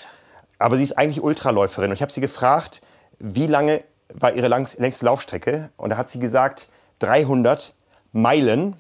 Aber 0.58 0.76
sie 0.76 0.84
ist 0.84 0.98
eigentlich 0.98 1.24
Ultraläuferin. 1.24 1.90
Und 1.90 1.96
ich 1.96 2.02
habe 2.02 2.12
sie 2.12 2.22
gefragt, 2.22 2.82
wie 3.20 3.48
lange 3.48 3.82
war 4.14 4.34
ihre 4.34 4.48
längste 4.48 5.06
Laufstrecke? 5.06 5.70
Und 5.78 5.92
da 5.92 5.98
hat 5.98 6.10
sie 6.10 6.20
gesagt, 6.20 6.68
300 7.00 7.74
Meilen 8.12 8.76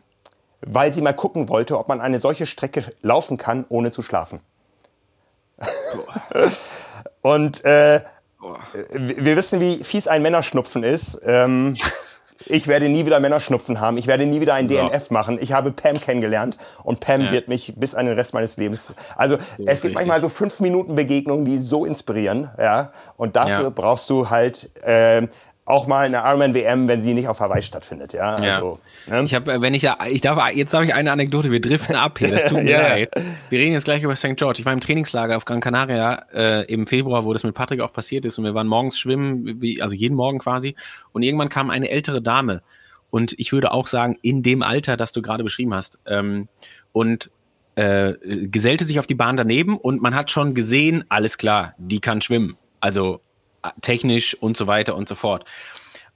weil 0.61 0.91
sie 0.91 1.01
mal 1.01 1.13
gucken 1.13 1.49
wollte, 1.49 1.77
ob 1.77 1.87
man 1.87 2.01
eine 2.01 2.19
solche 2.19 2.45
Strecke 2.45 2.83
laufen 3.01 3.37
kann, 3.37 3.65
ohne 3.69 3.91
zu 3.91 4.01
schlafen. 4.01 4.39
Und 7.21 7.63
äh, 7.65 8.01
wir 8.91 9.35
wissen, 9.35 9.59
wie 9.59 9.83
fies 9.83 10.07
ein 10.07 10.21
Männerschnupfen 10.21 10.83
ist. 10.83 11.21
Ähm, 11.25 11.75
ich 12.45 12.67
werde 12.67 12.87
nie 12.87 13.05
wieder 13.05 13.19
Männerschnupfen 13.19 13.81
haben. 13.81 13.97
Ich 13.97 14.07
werde 14.07 14.25
nie 14.25 14.39
wieder 14.39 14.53
ein 14.53 14.69
so. 14.69 14.75
DNF 14.75 15.11
machen. 15.11 15.37
Ich 15.41 15.51
habe 15.51 15.71
Pam 15.71 15.99
kennengelernt 15.99 16.57
und 16.83 17.01
Pam 17.01 17.21
ja. 17.21 17.31
wird 17.31 17.49
mich 17.49 17.73
bis 17.75 17.95
an 17.95 18.05
den 18.05 18.15
Rest 18.15 18.33
meines 18.33 18.55
Lebens. 18.55 18.93
Also 19.15 19.35
es 19.35 19.45
gibt 19.47 19.67
richtig. 19.67 19.93
manchmal 19.93 20.21
so 20.21 20.29
fünf 20.29 20.61
Minuten 20.61 20.95
Begegnungen, 20.95 21.45
die 21.45 21.57
so 21.57 21.85
inspirieren. 21.85 22.49
Ja, 22.57 22.91
und 23.17 23.35
dafür 23.35 23.63
ja. 23.63 23.69
brauchst 23.69 24.09
du 24.09 24.29
halt 24.29 24.69
äh, 24.83 25.27
auch 25.69 25.85
mal 25.85 26.07
eine 26.07 26.17
Ironman 26.17 26.55
WM, 26.55 26.87
wenn 26.87 26.99
sie 26.99 27.13
nicht 27.13 27.27
auf 27.27 27.39
Hawaii 27.39 27.61
stattfindet, 27.61 28.13
ja. 28.13 28.35
Also, 28.35 28.79
ja. 29.05 29.19
Ne? 29.19 29.25
Ich 29.25 29.35
habe, 29.35 29.61
wenn 29.61 29.75
ich 29.75 29.83
ja, 29.83 29.97
ich 30.09 30.21
darf, 30.21 30.41
jetzt 30.53 30.73
habe 30.73 30.85
ich 30.85 30.95
eine 30.95 31.11
Anekdote. 31.11 31.51
Wir 31.51 31.61
driften 31.61 31.95
ab 31.95 32.17
hier. 32.17 32.31
Das 32.31 32.47
tut 32.47 32.57
mir 32.63 32.71
ja. 32.71 32.81
leid. 32.81 33.11
Wir 33.49 33.59
reden 33.59 33.73
jetzt 33.73 33.83
gleich 33.83 34.01
über 34.01 34.15
St. 34.15 34.35
George. 34.35 34.59
Ich 34.59 34.65
war 34.65 34.73
im 34.73 34.79
Trainingslager 34.79 35.37
auf 35.37 35.45
Gran 35.45 35.59
Canaria 35.59 36.25
äh, 36.33 36.65
im 36.65 36.87
Februar, 36.87 37.23
wo 37.23 37.33
das 37.33 37.43
mit 37.43 37.53
Patrick 37.53 37.81
auch 37.81 37.93
passiert 37.93 38.25
ist, 38.25 38.39
und 38.39 38.45
wir 38.45 38.55
waren 38.55 38.65
morgens 38.65 38.97
schwimmen, 38.97 39.61
wie, 39.61 39.79
also 39.79 39.93
jeden 39.93 40.15
Morgen 40.15 40.39
quasi. 40.39 40.75
Und 41.11 41.21
irgendwann 41.21 41.49
kam 41.49 41.69
eine 41.69 41.91
ältere 41.91 42.19
Dame 42.19 42.63
und 43.11 43.35
ich 43.37 43.51
würde 43.51 43.71
auch 43.71 43.85
sagen 43.85 44.17
in 44.23 44.41
dem 44.41 44.63
Alter, 44.63 44.97
das 44.97 45.11
du 45.11 45.21
gerade 45.21 45.43
beschrieben 45.43 45.75
hast. 45.75 45.99
Ähm, 46.07 46.47
und 46.93 47.29
äh, 47.75 48.13
gesellte 48.23 48.85
sich 48.85 48.97
auf 48.97 49.05
die 49.05 49.15
Bahn 49.15 49.37
daneben 49.37 49.77
und 49.77 50.01
man 50.01 50.15
hat 50.15 50.31
schon 50.31 50.55
gesehen, 50.55 51.03
alles 51.09 51.37
klar, 51.37 51.75
die 51.77 51.99
kann 51.99 52.21
schwimmen. 52.21 52.57
Also 52.79 53.21
technisch 53.81 54.35
und 54.35 54.57
so 54.57 54.67
weiter 54.67 54.95
und 54.95 55.09
so 55.09 55.15
fort. 55.15 55.45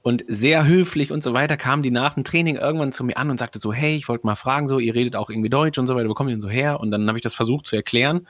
und 0.04 0.26
sehr 0.28 0.66
höflich 0.68 1.12
und 1.12 1.24
so 1.24 1.34
weiter, 1.34 1.56
kam 1.56 1.82
die 1.82 1.89
nach 1.89 2.16
dem 2.16 2.26
Training 2.26 2.58
irgendwann 2.58 2.91
zu 2.91 3.06
mir 3.06 3.18
an 3.18 3.30
und 3.30 3.39
sagte 3.39 3.58
so, 3.58 3.72
hey, 3.72 3.96
ich 3.96 4.10
wollte 4.10 4.28
mal 4.28 4.36
fragen, 4.36 4.68
so, 4.68 4.78
ihr 4.78 4.94
redet 4.94 5.16
auch 5.16 5.30
irgendwie 5.30 5.50
Deutsch 5.50 5.78
und 5.78 5.88
so 5.88 5.96
weiter, 5.96 6.10
wo 6.10 6.14
kommt 6.14 6.30
ihr 6.30 6.36
denn 6.36 6.41
so 6.41 6.50
her? 6.50 6.82
Und 6.82 6.91
dann 6.91 7.08
habe 7.08 7.18
ich 7.18 7.24
das 7.24 7.34
versucht 7.34 7.66
zu 7.66 7.78
erklären, 7.78 8.28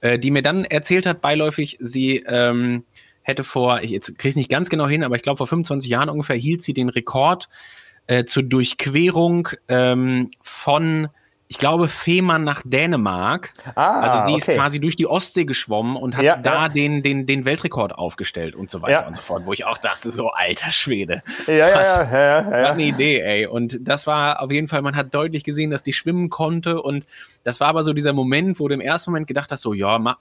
äh, 0.00 0.20
die 0.20 0.30
mir 0.30 0.42
dann 0.42 0.64
erzählt 0.64 1.06
hat, 1.06 1.20
beiläufig, 1.20 1.76
sie 1.80 2.18
ähm, 2.26 2.84
hätte 3.22 3.42
vor, 3.42 3.82
ich 3.82 3.90
kriege 3.90 4.28
es 4.28 4.36
nicht 4.36 4.48
ganz 4.48 4.70
genau 4.70 4.86
hin, 4.86 5.02
aber 5.02 5.16
ich 5.16 5.22
glaube 5.22 5.38
vor 5.38 5.48
25 5.48 5.90
Jahren 5.90 6.08
ungefähr 6.08 6.36
hielt 6.36 6.62
sie 6.62 6.74
den 6.74 6.88
Rekord 6.88 7.48
äh, 8.06 8.24
zur 8.24 8.44
Durchquerung 8.44 9.48
ähm, 9.66 10.30
von 10.40 11.08
ich 11.50 11.58
glaube, 11.58 11.88
Fehmarn 11.88 12.44
nach 12.44 12.62
Dänemark. 12.64 13.54
Ah, 13.74 14.02
also 14.02 14.24
sie 14.24 14.34
okay. 14.34 14.52
ist 14.52 14.56
quasi 14.56 14.78
durch 14.78 14.94
die 14.94 15.08
Ostsee 15.08 15.44
geschwommen 15.44 15.96
und 15.96 16.16
hat 16.16 16.22
ja, 16.22 16.36
da 16.36 16.62
ja. 16.62 16.68
Den, 16.68 17.02
den, 17.02 17.26
den 17.26 17.44
Weltrekord 17.44 17.92
aufgestellt 17.92 18.54
und 18.54 18.70
so 18.70 18.82
weiter 18.82 18.92
ja. 18.92 19.06
und 19.08 19.16
so 19.16 19.20
fort, 19.20 19.46
wo 19.46 19.52
ich 19.52 19.64
auch 19.64 19.76
dachte, 19.76 20.12
so 20.12 20.28
alter 20.28 20.70
Schwede. 20.70 21.24
Ja, 21.48 21.54
ja, 21.54 21.68
ja, 21.68 22.02
ja, 22.04 22.60
ja. 22.62 22.70
eine 22.70 22.84
Idee, 22.84 23.18
ey. 23.18 23.46
Und 23.46 23.80
das 23.80 24.06
war 24.06 24.40
auf 24.40 24.52
jeden 24.52 24.68
Fall, 24.68 24.80
man 24.82 24.94
hat 24.94 25.12
deutlich 25.12 25.42
gesehen, 25.42 25.70
dass 25.70 25.82
die 25.82 25.92
schwimmen 25.92 26.30
konnte 26.30 26.80
und 26.80 27.04
das 27.42 27.58
war 27.58 27.66
aber 27.66 27.82
so 27.82 27.94
dieser 27.94 28.12
Moment, 28.12 28.60
wo 28.60 28.68
du 28.68 28.74
im 28.74 28.80
ersten 28.80 29.10
Moment 29.10 29.26
gedacht 29.26 29.50
hast, 29.50 29.62
so, 29.62 29.74
ja, 29.74 29.98
mach, 29.98 30.18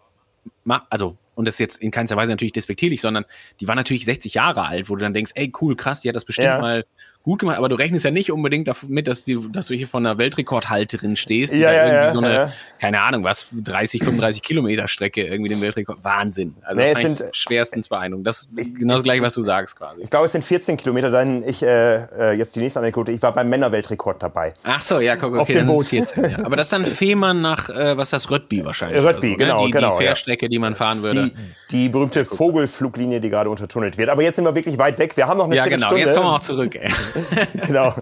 mach, 0.63 0.85
also 0.89 1.15
und 1.35 1.45
das 1.45 1.55
ist 1.55 1.59
jetzt 1.59 1.77
in 1.77 1.91
keinster 1.91 2.17
Weise 2.17 2.31
natürlich 2.33 2.53
despektierlich, 2.53 3.01
sondern 3.01 3.23
die 3.61 3.67
war 3.67 3.75
natürlich 3.75 4.03
60 4.03 4.33
Jahre 4.33 4.65
alt, 4.65 4.89
wo 4.89 4.95
du 4.95 5.03
dann 5.03 5.13
denkst, 5.13 5.31
ey, 5.35 5.53
cool, 5.61 5.75
krass, 5.75 6.01
die 6.01 6.09
hat 6.09 6.15
das 6.15 6.25
bestimmt 6.25 6.47
ja. 6.47 6.59
mal 6.59 6.85
gut 7.29 7.39
gemacht, 7.41 7.59
aber 7.59 7.69
du 7.69 7.75
rechnest 7.75 8.03
ja 8.05 8.09
nicht 8.09 8.31
unbedingt 8.31 8.67
damit, 8.67 9.07
dass, 9.07 9.23
die, 9.23 9.37
dass 9.51 9.67
du 9.67 9.75
hier 9.75 9.87
von 9.87 10.03
einer 10.03 10.17
Weltrekordhalterin 10.17 11.15
stehst, 11.15 11.53
die 11.53 11.59
ja, 11.59 11.71
ja, 11.71 11.83
irgendwie 11.83 11.95
ja, 11.95 12.11
so 12.11 12.19
eine, 12.19 12.33
ja. 12.33 12.53
keine 12.81 13.01
Ahnung, 13.01 13.23
was, 13.23 13.45
30, 13.51 14.03
35 14.03 14.41
Kilometer 14.41 14.87
Strecke 14.87 15.27
irgendwie 15.27 15.49
den 15.49 15.61
Weltrekord. 15.61 15.99
Wahnsinn. 16.01 16.55
Also 16.63 16.81
nee, 16.81 16.91
es 16.91 17.01
sind 17.01 17.23
schwerstens 17.31 17.87
Beeindruckend. 17.87 18.25
Das 18.25 18.47
ist 18.55 18.75
genau 18.75 18.95
das 18.95 19.03
gleiche, 19.03 19.21
was 19.21 19.35
du 19.35 19.43
sagst 19.43 19.77
quasi. 19.77 20.01
Ich 20.01 20.09
glaube, 20.09 20.25
es 20.25 20.31
sind 20.31 20.43
14 20.43 20.75
Kilometer. 20.77 21.11
Dann 21.11 21.43
ich, 21.43 21.61
äh, 21.61 21.97
äh, 21.97 22.33
jetzt 22.33 22.55
die 22.55 22.61
nächste 22.61 22.79
Anekdote. 22.79 23.11
Ich 23.11 23.21
war 23.21 23.31
beim 23.31 23.47
Männerweltrekord 23.47 24.23
dabei. 24.23 24.55
Ach 24.63 24.81
so, 24.81 24.99
ja, 24.99 25.15
guck, 25.15 25.33
okay, 25.33 25.39
Auf 25.39 25.47
dem 25.49 25.67
Boot. 25.67 25.89
14, 25.89 26.31
ja. 26.31 26.39
Aber 26.43 26.55
das 26.55 26.67
ist 26.67 26.73
dann 26.73 26.85
Fehmarn 26.87 27.41
nach, 27.41 27.69
äh, 27.69 27.95
was 27.95 28.09
das, 28.09 28.31
Röttby 28.31 28.65
wahrscheinlich. 28.65 29.03
Röttby, 29.03 29.31
so, 29.31 29.37
genau, 29.37 29.61
ne? 29.61 29.65
die, 29.67 29.71
genau. 29.71 29.99
Die 29.99 30.05
Fährstrecke, 30.05 30.49
die 30.49 30.57
man 30.57 30.75
fahren 30.75 31.03
würde. 31.03 31.25
Die, 31.25 31.33
die 31.69 31.89
berühmte 31.89 32.25
Vogelfluglinie, 32.25 33.21
die 33.21 33.29
gerade 33.29 33.51
untertunnelt 33.51 33.99
wird. 33.99 34.09
Aber 34.09 34.23
jetzt 34.23 34.37
sind 34.37 34.45
wir 34.45 34.55
wirklich 34.55 34.79
weit 34.79 34.97
weg. 34.97 35.15
Wir 35.15 35.27
haben 35.27 35.37
noch 35.37 35.45
eine 35.45 35.57
ja. 35.57 35.63
Viertelstunde. 35.63 35.99
Ja, 35.99 36.05
genau. 36.05 36.09
Jetzt 36.09 36.17
kommen 36.17 36.31
wir 36.31 36.35
auch 36.35 36.41
zurück. 36.41 36.75
Ey. 36.75 36.89
genau. 37.67 37.93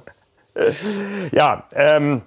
ja, 1.32 1.64
ähm, 1.74 2.22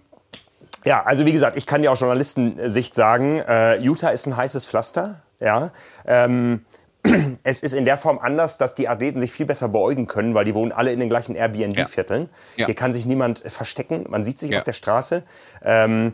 ja, 0.84 1.03
also 1.03 1.26
wie 1.26 1.32
gesagt, 1.32 1.57
ich 1.57 1.66
kann 1.66 1.82
ja 1.82 1.91
auch 1.91 1.97
Journalistensicht 1.97 2.95
sagen, 2.95 3.41
äh, 3.41 3.78
Utah 3.78 4.11
ist 4.11 4.26
ein 4.26 4.36
heißes 4.36 4.66
Pflaster. 4.66 5.22
Ja, 5.41 5.72
ähm, 6.07 6.64
es 7.43 7.62
ist 7.62 7.72
in 7.72 7.84
der 7.84 7.97
Form 7.97 8.18
anders, 8.18 8.59
dass 8.59 8.74
die 8.74 8.88
Athleten 8.88 9.20
sich 9.20 9.32
viel 9.32 9.47
besser 9.47 9.68
beäugen 9.68 10.07
können, 10.07 10.34
weil 10.34 10.45
die 10.45 10.55
wohnen 10.55 10.72
alle 10.72 10.93
in 10.93 11.01
den 11.01 11.09
gleichen 11.09 11.34
Airbnb-Vierteln. 11.34 12.28
Ja. 12.57 12.66
Hier 12.66 12.74
kann 12.74 12.93
sich 12.93 13.07
niemand 13.07 13.43
verstecken, 13.47 14.07
man 14.09 14.24
sieht 14.24 14.38
sich 14.38 14.51
ja. 14.51 14.59
auf 14.59 14.64
der 14.64 14.72
Straße. 14.72 15.22
Ähm, 15.62 16.12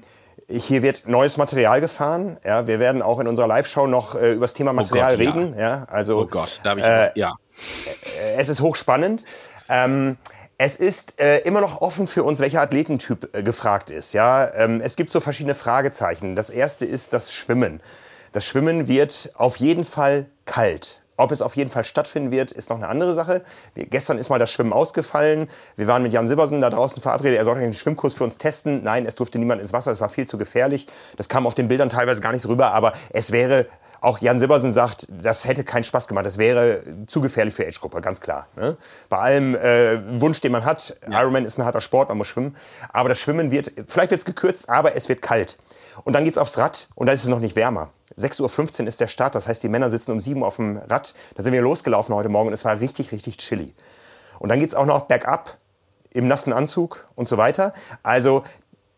hier 0.48 0.82
wird 0.82 1.08
neues 1.08 1.38
Material 1.38 1.80
gefahren. 1.80 2.38
Ja, 2.44 2.68
wir 2.68 2.78
werden 2.78 3.02
auch 3.02 3.18
in 3.18 3.26
unserer 3.26 3.48
Live-Show 3.48 3.88
noch 3.88 4.14
äh, 4.14 4.32
über 4.32 4.42
das 4.42 4.54
Thema 4.54 4.72
Material 4.72 5.14
oh 5.14 5.18
Gott, 5.18 5.34
reden. 5.34 5.54
Ja. 5.54 5.60
ja. 5.60 5.84
also, 5.88 6.20
oh 6.20 6.26
Gott, 6.26 6.60
da 6.62 6.70
habe 6.70 6.80
ich 6.80 6.86
äh, 6.86 7.10
ja. 7.16 7.34
Es 8.36 8.48
ist 8.48 8.60
hochspannend. 8.60 9.24
Ähm, 9.68 10.16
es 10.58 10.76
ist 10.76 11.20
äh, 11.20 11.38
immer 11.40 11.60
noch 11.60 11.82
offen 11.82 12.06
für 12.06 12.24
uns, 12.24 12.40
welcher 12.40 12.62
Athletentyp 12.62 13.34
äh, 13.34 13.42
gefragt 13.42 13.90
ist. 13.90 14.14
Ja, 14.14 14.52
ähm, 14.54 14.80
es 14.80 14.96
gibt 14.96 15.10
so 15.10 15.20
verschiedene 15.20 15.54
Fragezeichen. 15.54 16.34
Das 16.34 16.50
erste 16.50 16.86
ist 16.86 17.12
das 17.12 17.34
Schwimmen. 17.34 17.80
Das 18.32 18.44
Schwimmen 18.44 18.88
wird 18.88 19.30
auf 19.34 19.56
jeden 19.56 19.84
Fall 19.84 20.26
kalt. 20.46 21.00
Ob 21.18 21.30
es 21.30 21.40
auf 21.40 21.56
jeden 21.56 21.70
Fall 21.70 21.84
stattfinden 21.84 22.30
wird, 22.30 22.52
ist 22.52 22.68
noch 22.68 22.76
eine 22.76 22.88
andere 22.88 23.14
Sache. 23.14 23.42
Wir, 23.74 23.86
gestern 23.86 24.18
ist 24.18 24.28
mal 24.28 24.38
das 24.38 24.50
Schwimmen 24.50 24.72
ausgefallen. 24.72 25.48
Wir 25.76 25.86
waren 25.86 26.02
mit 26.02 26.12
Jan 26.12 26.26
Sibbersen 26.26 26.60
da 26.60 26.68
draußen 26.68 27.00
verabredet. 27.00 27.38
Er 27.38 27.44
sollte 27.44 27.62
einen 27.62 27.74
Schwimmkurs 27.74 28.14
für 28.14 28.24
uns 28.24 28.36
testen. 28.36 28.82
Nein, 28.82 29.06
es 29.06 29.14
durfte 29.14 29.38
niemand 29.38 29.60
ins 29.60 29.72
Wasser. 29.72 29.90
Es 29.92 30.00
war 30.00 30.10
viel 30.10 30.26
zu 30.26 30.36
gefährlich. 30.36 30.86
Das 31.16 31.28
kam 31.28 31.46
auf 31.46 31.54
den 31.54 31.68
Bildern 31.68 31.88
teilweise 31.88 32.20
gar 32.20 32.32
nicht 32.32 32.46
rüber. 32.46 32.72
Aber 32.72 32.92
es 33.10 33.32
wäre 33.32 33.66
auch 34.06 34.20
Jan 34.20 34.38
Sibbersen 34.38 34.70
sagt, 34.70 35.08
das 35.10 35.46
hätte 35.46 35.64
keinen 35.64 35.82
Spaß 35.82 36.06
gemacht. 36.06 36.24
Das 36.24 36.38
wäre 36.38 36.82
zu 37.08 37.20
gefährlich 37.20 37.54
für 37.54 37.66
Age-Gruppe, 37.66 38.00
ganz 38.00 38.20
klar. 38.20 38.46
Ne? 38.54 38.76
Bei 39.08 39.18
allem 39.18 39.56
äh, 39.56 40.20
Wunsch, 40.20 40.40
den 40.40 40.52
man 40.52 40.64
hat, 40.64 40.96
ja. 41.10 41.20
Ironman 41.20 41.44
ist 41.44 41.58
ein 41.58 41.64
harter 41.64 41.80
Sport, 41.80 42.08
man 42.08 42.18
muss 42.18 42.28
schwimmen. 42.28 42.54
Aber 42.92 43.08
das 43.08 43.18
Schwimmen 43.18 43.50
wird, 43.50 43.72
vielleicht 43.88 44.12
wird 44.12 44.20
es 44.20 44.24
gekürzt, 44.24 44.68
aber 44.68 44.94
es 44.94 45.08
wird 45.08 45.22
kalt. 45.22 45.58
Und 46.04 46.12
dann 46.12 46.22
geht 46.22 46.34
es 46.34 46.38
aufs 46.38 46.56
Rad 46.56 46.88
und 46.94 47.08
da 47.08 47.12
ist 47.12 47.24
es 47.24 47.28
noch 47.28 47.40
nicht 47.40 47.56
wärmer. 47.56 47.90
6.15 48.16 48.82
Uhr 48.82 48.86
ist 48.86 49.00
der 49.00 49.08
Start, 49.08 49.34
das 49.34 49.48
heißt, 49.48 49.64
die 49.64 49.68
Männer 49.68 49.90
sitzen 49.90 50.12
um 50.12 50.20
7 50.20 50.40
Uhr 50.40 50.46
auf 50.46 50.56
dem 50.56 50.76
Rad. 50.76 51.12
Da 51.34 51.42
sind 51.42 51.52
wir 51.52 51.60
losgelaufen 51.60 52.14
heute 52.14 52.28
Morgen 52.28 52.46
und 52.46 52.54
es 52.54 52.64
war 52.64 52.78
richtig, 52.78 53.10
richtig 53.10 53.38
chilly. 53.38 53.74
Und 54.38 54.50
dann 54.50 54.60
geht 54.60 54.68
es 54.68 54.74
auch 54.76 54.86
noch 54.86 55.00
bergab 55.00 55.58
im 56.10 56.28
nassen 56.28 56.52
Anzug 56.52 57.08
und 57.16 57.26
so 57.26 57.38
weiter. 57.38 57.72
Also 58.04 58.44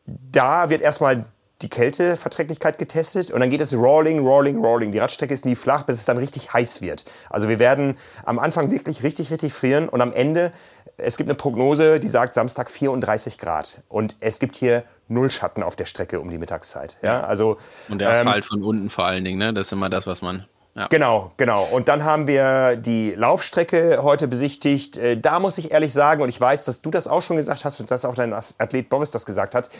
da 0.04 0.68
wird 0.68 0.82
erstmal 0.82 1.24
die 1.62 1.68
Kälteverträglichkeit 1.68 2.78
getestet 2.78 3.30
und 3.30 3.40
dann 3.40 3.50
geht 3.50 3.60
es 3.60 3.74
rolling, 3.74 4.20
rolling, 4.20 4.58
rolling. 4.58 4.92
Die 4.92 4.98
Radstrecke 4.98 5.34
ist 5.34 5.44
nie 5.44 5.56
flach, 5.56 5.82
bis 5.82 5.98
es 5.98 6.04
dann 6.04 6.16
richtig 6.16 6.52
heiß 6.52 6.80
wird. 6.82 7.04
Also 7.30 7.48
wir 7.48 7.58
werden 7.58 7.96
am 8.24 8.38
Anfang 8.38 8.70
wirklich 8.70 9.02
richtig, 9.02 9.30
richtig 9.30 9.52
frieren 9.52 9.88
und 9.88 10.00
am 10.00 10.12
Ende, 10.12 10.52
es 10.96 11.16
gibt 11.16 11.28
eine 11.28 11.36
Prognose, 11.36 11.98
die 11.98 12.08
sagt 12.08 12.34
Samstag 12.34 12.70
34 12.70 13.38
Grad 13.38 13.78
und 13.88 14.16
es 14.20 14.38
gibt 14.38 14.56
hier 14.56 14.84
null 15.08 15.30
Schatten 15.30 15.62
auf 15.62 15.74
der 15.74 15.86
Strecke 15.86 16.20
um 16.20 16.30
die 16.30 16.38
Mittagszeit. 16.38 16.96
Ja, 17.02 17.24
also 17.24 17.56
und 17.88 17.98
der 17.98 18.10
Asphalt 18.10 18.44
ähm, 18.44 18.48
von 18.48 18.62
unten 18.62 18.90
vor 18.90 19.06
allen 19.06 19.24
Dingen, 19.24 19.38
ne? 19.38 19.52
Das 19.52 19.68
ist 19.68 19.72
immer 19.72 19.88
das, 19.88 20.06
was 20.06 20.22
man 20.22 20.46
ja. 20.76 20.86
Genau, 20.86 21.32
genau. 21.36 21.64
Und 21.64 21.88
dann 21.88 22.04
haben 22.04 22.28
wir 22.28 22.76
die 22.76 23.10
Laufstrecke 23.16 23.98
heute 24.02 24.28
besichtigt. 24.28 24.96
Äh, 24.96 25.16
da 25.20 25.40
muss 25.40 25.58
ich 25.58 25.72
ehrlich 25.72 25.92
sagen, 25.92 26.22
und 26.22 26.28
ich 26.28 26.40
weiß, 26.40 26.66
dass 26.66 26.82
du 26.82 26.92
das 26.92 27.08
auch 27.08 27.20
schon 27.20 27.36
gesagt 27.36 27.64
hast 27.64 27.80
und 27.80 27.90
dass 27.90 28.04
auch 28.04 28.14
dein 28.14 28.32
Athlet 28.32 28.88
Boris 28.88 29.10
das 29.10 29.26
gesagt 29.26 29.56
hat, 29.56 29.70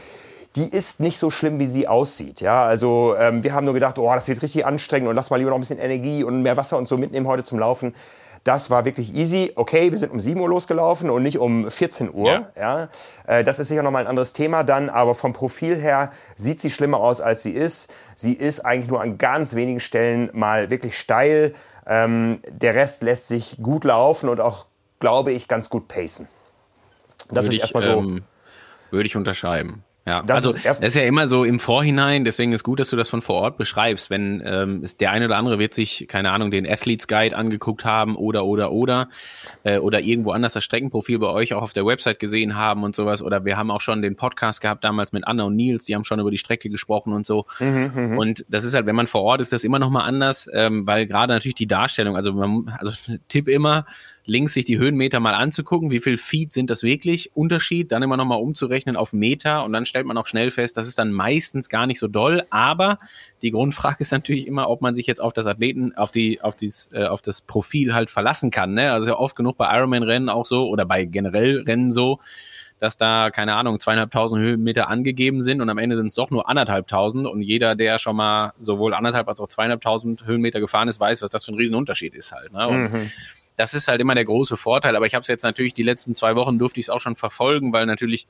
die 0.57 0.68
ist 0.68 1.01
nicht 1.01 1.18
so 1.18 1.30
schlimm, 1.30 1.59
wie 1.59 1.66
sie 1.66 1.86
aussieht. 1.86 2.40
Ja, 2.40 2.64
also 2.64 3.14
ähm, 3.18 3.42
wir 3.42 3.55
haben 3.55 3.64
nur 3.64 3.74
gedacht, 3.74 3.99
oh, 3.99 4.12
das 4.12 4.28
wird 4.28 4.42
richtig 4.42 4.66
anstrengend 4.66 5.09
und 5.09 5.14
lass 5.14 5.30
mal 5.30 5.36
lieber 5.36 5.51
noch 5.51 5.59
ein 5.59 5.61
bisschen 5.61 5.78
Energie 5.78 6.24
und 6.24 6.42
mehr 6.42 6.57
Wasser 6.57 6.78
und 6.78 6.88
so 6.88 6.96
mitnehmen 6.96 7.26
heute 7.26 7.42
zum 7.42 7.59
Laufen. 7.59 7.94
Das 8.44 8.70
war 8.70 8.84
wirklich 8.84 9.14
easy. 9.14 9.53
Okay, 9.57 9.90
wir 9.90 9.99
sind 9.99 10.11
um 10.11 10.20
7 10.20 10.40
Uhr 10.40 10.49
losgelaufen 10.49 11.11
und 11.11 11.22
nicht 11.22 11.38
um 11.38 11.70
14 11.70 12.12
Uhr. 12.12 12.30
Ja. 12.30 12.51
ja. 12.57 12.88
Äh, 13.26 13.44
das 13.44 13.59
ist 13.59 13.68
sicher 13.68 13.82
nochmal 13.82 14.05
ein 14.05 14.09
anderes 14.09 14.32
Thema 14.32 14.62
dann, 14.62 14.88
aber 14.88 15.14
vom 15.14 15.32
Profil 15.32 15.76
her 15.76 16.12
sieht 16.36 16.61
sie 16.61 16.70
schlimmer 16.70 16.99
aus, 16.99 17.20
als 17.20 17.42
sie 17.42 17.53
ist. 17.53 17.92
Sie 18.14 18.32
ist 18.32 18.61
eigentlich 18.61 18.88
nur 18.88 19.01
an 19.01 19.18
ganz 19.18 19.55
wenigen 19.55 19.80
Stellen 19.80 20.30
mal 20.32 20.70
wirklich 20.70 20.99
steil. 20.99 21.53
Ähm, 21.86 22.40
der 22.49 22.74
Rest 22.74 23.03
lässt 23.03 23.28
sich 23.28 23.59
gut 23.62 23.84
laufen 23.84 24.28
und 24.28 24.40
auch, 24.40 24.66
glaube 25.01 25.32
ich, 25.32 25.49
ganz 25.49 25.68
gut 25.68 25.88
pacen. 25.88 26.28
Das 27.30 27.46
würde 27.46 27.57
ist 27.57 27.61
erstmal 27.61 27.82
so. 27.82 27.99
Ähm, 27.99 28.24
würde 28.90 29.07
ich 29.07 29.16
unterschreiben. 29.16 29.84
Ja, 30.09 30.23
das 30.23 30.47
also 30.47 30.57
ist 30.57 30.65
das 30.65 30.79
ist 30.79 30.95
ja 30.95 31.03
immer 31.03 31.27
so 31.27 31.45
im 31.45 31.61
Vorhinein, 31.61 32.25
deswegen 32.25 32.53
ist 32.53 32.65
gut, 32.65 32.81
dass 32.81 32.89
du 32.89 32.97
das 32.97 33.11
von 33.11 33.21
vor 33.21 33.35
Ort 33.43 33.59
beschreibst. 33.59 34.09
Wenn 34.09 34.43
ähm, 34.43 34.83
der 35.01 35.11
eine 35.11 35.27
oder 35.27 35.37
andere 35.37 35.59
wird 35.59 35.75
sich, 35.75 36.07
keine 36.09 36.31
Ahnung, 36.31 36.51
den 36.51 36.67
Athletes 36.67 37.09
Guide 37.09 37.37
angeguckt 37.37 37.85
haben 37.85 38.17
oder 38.17 38.47
oder 38.47 38.73
oder 38.73 39.11
äh, 39.65 39.77
oder 39.77 40.01
irgendwo 40.01 40.31
anders 40.31 40.55
das 40.55 40.65
Streckenprofil 40.65 41.19
bei 41.19 41.27
euch 41.27 41.53
auch 41.53 41.61
auf 41.61 41.75
der 41.75 41.85
Website 41.85 42.21
gesehen 42.21 42.57
haben 42.57 42.85
und 42.85 42.95
sowas. 42.97 43.21
Oder 43.21 43.45
wir 43.45 43.59
haben 43.59 43.71
auch 43.71 43.83
schon 43.83 44.01
den 44.01 44.17
Podcast 44.17 44.63
gehabt 44.63 44.83
damals 44.83 45.13
mit 45.13 45.27
Anna 45.27 45.43
und 45.43 45.57
Nils, 45.57 45.85
die 45.85 45.95
haben 45.95 46.05
schon 46.05 46.21
über 46.21 46.31
die 46.31 46.39
Strecke 46.39 46.71
gesprochen 46.71 47.13
und 47.13 47.27
so. 47.27 47.45
Mhm, 47.61 47.93
mhm. 47.95 48.19
und 48.19 48.47
das 48.49 48.65
ist 48.65 48.73
halt, 48.73 48.87
wenn 48.87 48.97
man 48.97 49.07
vor 49.07 49.25
Ort 49.25 49.43
ist, 49.43 49.53
das 49.53 49.63
immer 49.63 49.79
noch 49.79 49.91
mal 49.91 50.05
anders, 50.05 50.49
ähm, 50.55 50.87
weil 50.87 51.05
gerade 51.05 51.35
natürlich 51.35 51.57
die 51.57 51.67
Darstellung, 51.69 52.17
also 52.17 52.33
man, 52.33 52.75
also 52.79 52.93
Tipp 53.29 53.47
immer, 53.47 53.85
links 54.29 54.55
sich 54.55 54.64
die 54.64 54.79
Höhenmeter 54.79 55.20
mal 55.20 55.35
anzugucken, 55.35 55.91
wie 55.91 56.01
viel 56.01 56.16
Feet 56.16 56.53
sind 56.53 56.70
das 56.70 56.83
wirklich, 56.83 57.35
Unterschied, 57.35 57.91
dann 57.93 58.03
immer 58.03 58.16
nochmal 58.16 58.41
umzurechnen 58.41 58.97
auf 58.97 59.12
Meter 59.12 59.64
und 59.64 59.72
dann 59.72 59.87
stellt 59.87 60.07
man 60.07 60.16
auch 60.18 60.26
schnell 60.26 60.51
fest, 60.51 60.76
das 60.76 60.87
ist 60.87 60.99
dann 60.99 61.12
meistens 61.12 61.68
gar 61.68 61.87
nicht 61.87 61.99
so 61.99 62.09
doll, 62.09 62.43
aber 62.51 62.99
die 63.43 63.51
Grundfrage 63.51 63.97
ist 64.01 64.12
natürlich 64.12 64.47
immer, 64.47 64.68
ob 64.68 64.83
man 64.83 64.95
sich 64.95 65.07
jetzt 65.07 65.20
auf 65.20 65.33
das 65.33 65.47
Athleten, 65.47 65.97
auf 65.97 66.11
die, 66.11 66.41
auf 66.43 66.55
dies, 66.55 66.91
äh, 66.93 67.07
auf 67.07 67.22
das 67.22 67.41
Profil 67.41 67.95
halt 67.95 68.11
verlassen 68.11 68.51
kann, 68.51 68.74
ne? 68.74 68.93
Also 68.93 69.16
oft 69.16 69.35
genug 69.35 69.57
bei 69.57 69.74
Ironman-Rennen 69.74 70.29
auch 70.29 70.45
so 70.45 70.68
oder 70.68 70.85
bei 70.85 71.05
generell 71.05 71.62
Rennen 71.66 71.91
so, 71.91 72.18
dass 72.81 72.97
da, 72.97 73.31
keine 73.31 73.57
Ahnung, 73.57 73.81
zweieinhalbtausend 73.81 74.41
Höhenmeter 74.41 74.89
angegeben 74.89 75.43
sind 75.43 75.61
und 75.61 75.68
am 75.68 75.79
Ende 75.79 75.97
sind 75.97 76.09
es 76.09 76.14
doch 76.14 76.31
nur 76.31 76.49
anderthalbtausend 76.49 77.26
und 77.26 77.43
jeder, 77.43 77.74
der 77.74 77.99
schon 77.99 78.16
mal 78.16 78.53
sowohl 78.59 78.95
anderthalb 78.95 79.26
als 79.29 79.41
auch 79.41 79.49
zweieinhalbtausend 79.49 80.26
Höhenmeter 80.26 80.61
gefahren 80.61 80.89
ist, 80.89 81.01
weiß, 81.01 81.22
was 81.22 81.31
das 81.31 81.45
für 81.45 81.53
ein 81.53 81.57
Riesenunterschied 81.57 82.14
ist 82.14 82.31
halt. 82.31 82.53
Ne? 82.53 82.68
Und 82.68 82.93
mhm 82.93 83.11
das 83.59 83.75
ist 83.75 83.89
halt 83.89 84.01
immer 84.01 84.15
der 84.15 84.25
große 84.25 84.57
Vorteil. 84.57 84.97
Aber 84.97 85.05
ich 85.05 85.15
habe 85.15 85.23
es 85.23 85.29
jetzt 85.29 85.43
natürlich 85.43 85.75
die 85.75 85.83
letzten 85.83 86.15
zwei 86.15 86.37
Wochen 86.37 86.59
durfte 86.59 86.81
ich 86.81 86.87
es 86.87 86.91
auch 86.91 87.01
schon 87.01 87.17
verfolgen, 87.17 87.73
weil 87.73 87.87
natürlich 87.87 88.29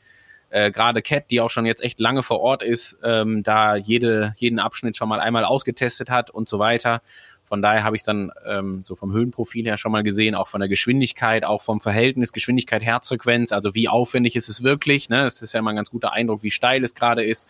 äh, 0.49 0.71
gerade 0.71 1.03
Cat, 1.03 1.31
die 1.31 1.43
auch 1.43 1.51
schon 1.51 1.67
jetzt 1.67 1.85
echt 1.85 2.01
lange 2.01 2.23
vor 2.23 2.41
Ort 2.41 2.63
ist, 2.63 2.97
ähm, 3.05 3.43
da 3.43 3.77
jede, 3.77 4.33
jeden 4.37 4.59
Abschnitt 4.59 4.97
schon 4.97 5.09
mal 5.09 5.21
einmal 5.21 5.45
ausgetestet 5.45 6.09
hat 6.09 6.31
und 6.31 6.49
so 6.49 6.59
weiter. 6.59 7.03
Von 7.43 7.61
daher 7.61 7.85
habe 7.85 7.97
ich 7.97 8.05
dann 8.05 8.33
ähm, 8.47 8.83
so 8.83 8.95
vom 8.95 9.13
Höhenprofil 9.13 9.67
her 9.67 9.77
schon 9.77 9.93
mal 9.93 10.03
gesehen, 10.03 10.35
auch 10.35 10.49
von 10.49 10.61
der 10.61 10.69
Geschwindigkeit, 10.69 11.45
auch 11.45 11.61
vom 11.61 11.81
Verhältnis 11.81 12.33
Geschwindigkeit 12.33 12.83
Herzfrequenz, 12.83 13.53
also 13.53 13.75
wie 13.75 13.89
aufwendig 13.89 14.35
ist 14.35 14.49
es 14.49 14.63
wirklich. 14.63 15.11
Ne? 15.11 15.27
Es 15.27 15.43
ist 15.43 15.53
ja 15.53 15.61
immer 15.61 15.71
ein 15.71 15.77
ganz 15.77 15.91
guter 15.91 16.13
Eindruck, 16.15 16.43
wie 16.43 16.51
steil 16.51 16.83
es 16.83 16.95
gerade 16.95 17.23
ist. 17.23 17.47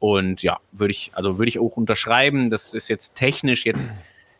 Und 0.00 0.42
ja, 0.42 0.58
würde 0.72 0.90
ich, 0.90 1.12
also 1.14 1.38
würde 1.38 1.48
ich 1.48 1.60
auch 1.60 1.76
unterschreiben. 1.76 2.50
Das 2.50 2.74
ist 2.74 2.88
jetzt 2.88 3.14
technisch 3.14 3.64
jetzt 3.64 3.88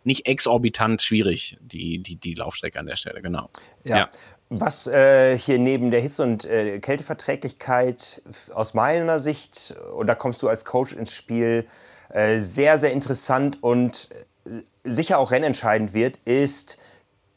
nicht 0.04 0.26
exorbitant 0.26 1.02
schwierig, 1.02 1.56
die, 1.60 2.02
die, 2.02 2.16
die 2.16 2.34
Laufstrecke 2.34 2.78
an 2.78 2.86
der 2.86 2.96
Stelle, 2.96 3.22
genau. 3.22 3.50
Ja. 3.84 3.96
ja. 3.96 4.08
Was 4.50 4.86
äh, 4.86 5.36
hier 5.38 5.58
neben 5.58 5.90
der 5.90 6.00
Hitze- 6.00 6.22
und 6.22 6.44
äh, 6.44 6.78
Kälteverträglichkeit 6.78 8.22
aus 8.52 8.74
meiner 8.74 9.18
Sicht, 9.18 9.74
und 9.94 10.06
da 10.06 10.14
kommst 10.14 10.42
du 10.42 10.48
als 10.48 10.64
Coach 10.64 10.92
ins 10.92 11.12
Spiel, 11.12 11.66
äh, 12.10 12.38
sehr, 12.38 12.78
sehr 12.78 12.92
interessant 12.92 13.62
und 13.62 14.10
äh, 14.44 14.60
sicher 14.84 15.18
auch 15.18 15.30
rennentscheidend 15.30 15.94
wird, 15.94 16.18
ist 16.18 16.78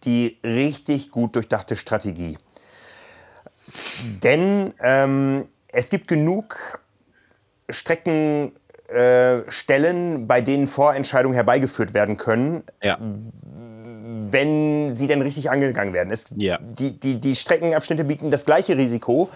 die 0.04 0.38
richtig 0.44 1.10
gut 1.10 1.36
durchdachte 1.36 1.76
Strategie. 1.76 2.38
Denn 4.24 4.74
ähm, 4.82 5.48
es 5.70 5.90
gibt 5.90 6.08
genug 6.08 6.82
Streckenstellen, 7.70 8.54
äh, 8.90 9.42
bei 10.26 10.42
denen 10.42 10.68
Vorentscheidungen 10.68 11.34
herbeigeführt 11.34 11.94
werden 11.94 12.18
können, 12.18 12.64
ja. 12.82 12.98
wenn 13.00 14.94
sie 14.94 15.08
denn 15.08 15.22
richtig 15.22 15.50
angegangen 15.50 15.94
werden. 15.94 16.12
Es, 16.12 16.26
ja. 16.36 16.60
die, 16.62 17.00
die, 17.00 17.20
die 17.20 17.36
Streckenabschnitte 17.36 18.04
bieten 18.04 18.32
das 18.32 18.46
gleiche 18.46 18.78
Risiko, 18.78 19.30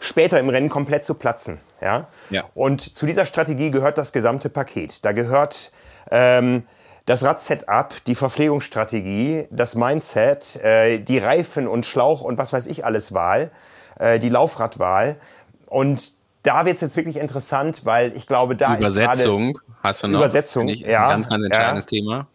später 0.00 0.38
im 0.38 0.48
Rennen 0.48 0.68
komplett 0.68 1.04
zu 1.04 1.14
platzen. 1.14 1.58
Ja? 1.80 2.08
Ja. 2.30 2.44
Und 2.54 2.96
zu 2.96 3.06
dieser 3.06 3.24
Strategie 3.24 3.70
gehört 3.70 3.98
das 3.98 4.12
gesamte 4.12 4.48
Paket. 4.48 5.04
Da 5.04 5.12
gehört 5.12 5.72
ähm, 6.10 6.64
das 7.06 7.24
Radsetup, 7.24 8.04
die 8.06 8.14
Verpflegungsstrategie, 8.14 9.46
das 9.50 9.74
Mindset, 9.74 10.56
äh, 10.62 10.98
die 10.98 11.18
Reifen 11.18 11.66
und 11.66 11.86
Schlauch 11.86 12.20
und 12.20 12.38
was 12.38 12.52
weiß 12.52 12.66
ich 12.66 12.84
alles 12.84 13.14
Wahl, 13.14 13.50
äh, 13.98 14.18
die 14.18 14.28
Laufradwahl. 14.28 15.16
Und 15.66 16.12
da 16.48 16.64
wird 16.64 16.76
es 16.76 16.80
jetzt 16.80 16.96
wirklich 16.96 17.18
interessant, 17.18 17.82
weil 17.84 18.16
ich 18.16 18.26
glaube, 18.26 18.56
da 18.56 18.74
Übersetzung 18.74 19.50
ist 19.50 19.62
hast 19.82 20.02
du 20.02 20.08
noch. 20.08 20.20
Übersetzung, 20.20 20.68
ich, 20.68 20.80
ja, 20.80 21.04
ein 21.04 21.10
ganz, 21.10 21.28
ganz 21.28 21.44
entscheidendes 21.44 21.84
ja. 21.84 21.88
Thema. 21.90 22.26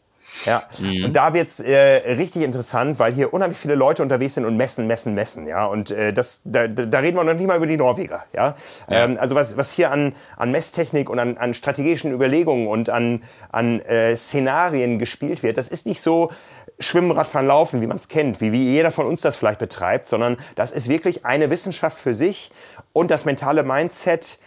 Ja, 0.45 0.63
mhm. 0.79 1.05
und 1.05 1.15
da 1.15 1.33
wird's 1.33 1.59
äh, 1.59 2.13
richtig 2.13 2.43
interessant, 2.43 2.99
weil 2.99 3.13
hier 3.13 3.33
unheimlich 3.33 3.57
viele 3.57 3.75
Leute 3.75 4.01
unterwegs 4.03 4.35
sind 4.35 4.45
und 4.45 4.55
messen, 4.57 4.87
messen, 4.87 5.15
messen, 5.15 5.47
ja. 5.47 5.65
Und 5.65 5.91
äh, 5.91 6.13
das, 6.13 6.41
da, 6.43 6.67
da 6.67 6.99
reden 6.99 7.17
wir 7.17 7.23
noch 7.23 7.33
nicht 7.33 7.47
mal 7.47 7.57
über 7.57 7.67
die 7.67 7.77
Norweger, 7.77 8.23
ja. 8.33 8.55
ja. 8.89 9.03
Ähm, 9.05 9.17
also 9.19 9.35
was, 9.35 9.57
was 9.57 9.71
hier 9.71 9.91
an, 9.91 10.13
an 10.37 10.51
Messtechnik 10.51 11.09
und 11.09 11.19
an, 11.19 11.37
an 11.37 11.53
strategischen 11.53 12.11
Überlegungen 12.11 12.67
und 12.67 12.89
an, 12.89 13.23
an 13.51 13.79
äh, 13.81 14.15
Szenarien 14.15 14.99
gespielt 14.99 15.43
wird, 15.43 15.57
das 15.57 15.67
ist 15.67 15.85
nicht 15.85 16.01
so 16.01 16.31
Schwimmen, 16.79 17.11
Radfahren, 17.11 17.47
Laufen, 17.47 17.81
wie 17.81 17.87
man 17.87 17.97
es 17.97 18.07
kennt, 18.07 18.41
wie, 18.41 18.51
wie 18.51 18.63
jeder 18.63 18.91
von 18.91 19.05
uns 19.05 19.21
das 19.21 19.35
vielleicht 19.35 19.59
betreibt, 19.59 20.07
sondern 20.07 20.37
das 20.55 20.71
ist 20.71 20.89
wirklich 20.89 21.25
eine 21.25 21.49
Wissenschaft 21.49 21.97
für 21.97 22.13
sich 22.13 22.51
und 22.93 23.11
das 23.11 23.25
mentale 23.25 23.63
Mindset, 23.63 24.39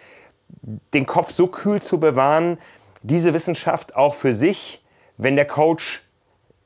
den 0.94 1.06
Kopf 1.06 1.30
so 1.30 1.48
kühl 1.48 1.82
zu 1.82 2.00
bewahren, 2.00 2.58
diese 3.02 3.34
Wissenschaft 3.34 3.94
auch 3.94 4.14
für 4.14 4.34
sich 4.34 4.82
wenn 5.16 5.36
der 5.36 5.46
Coach 5.46 6.02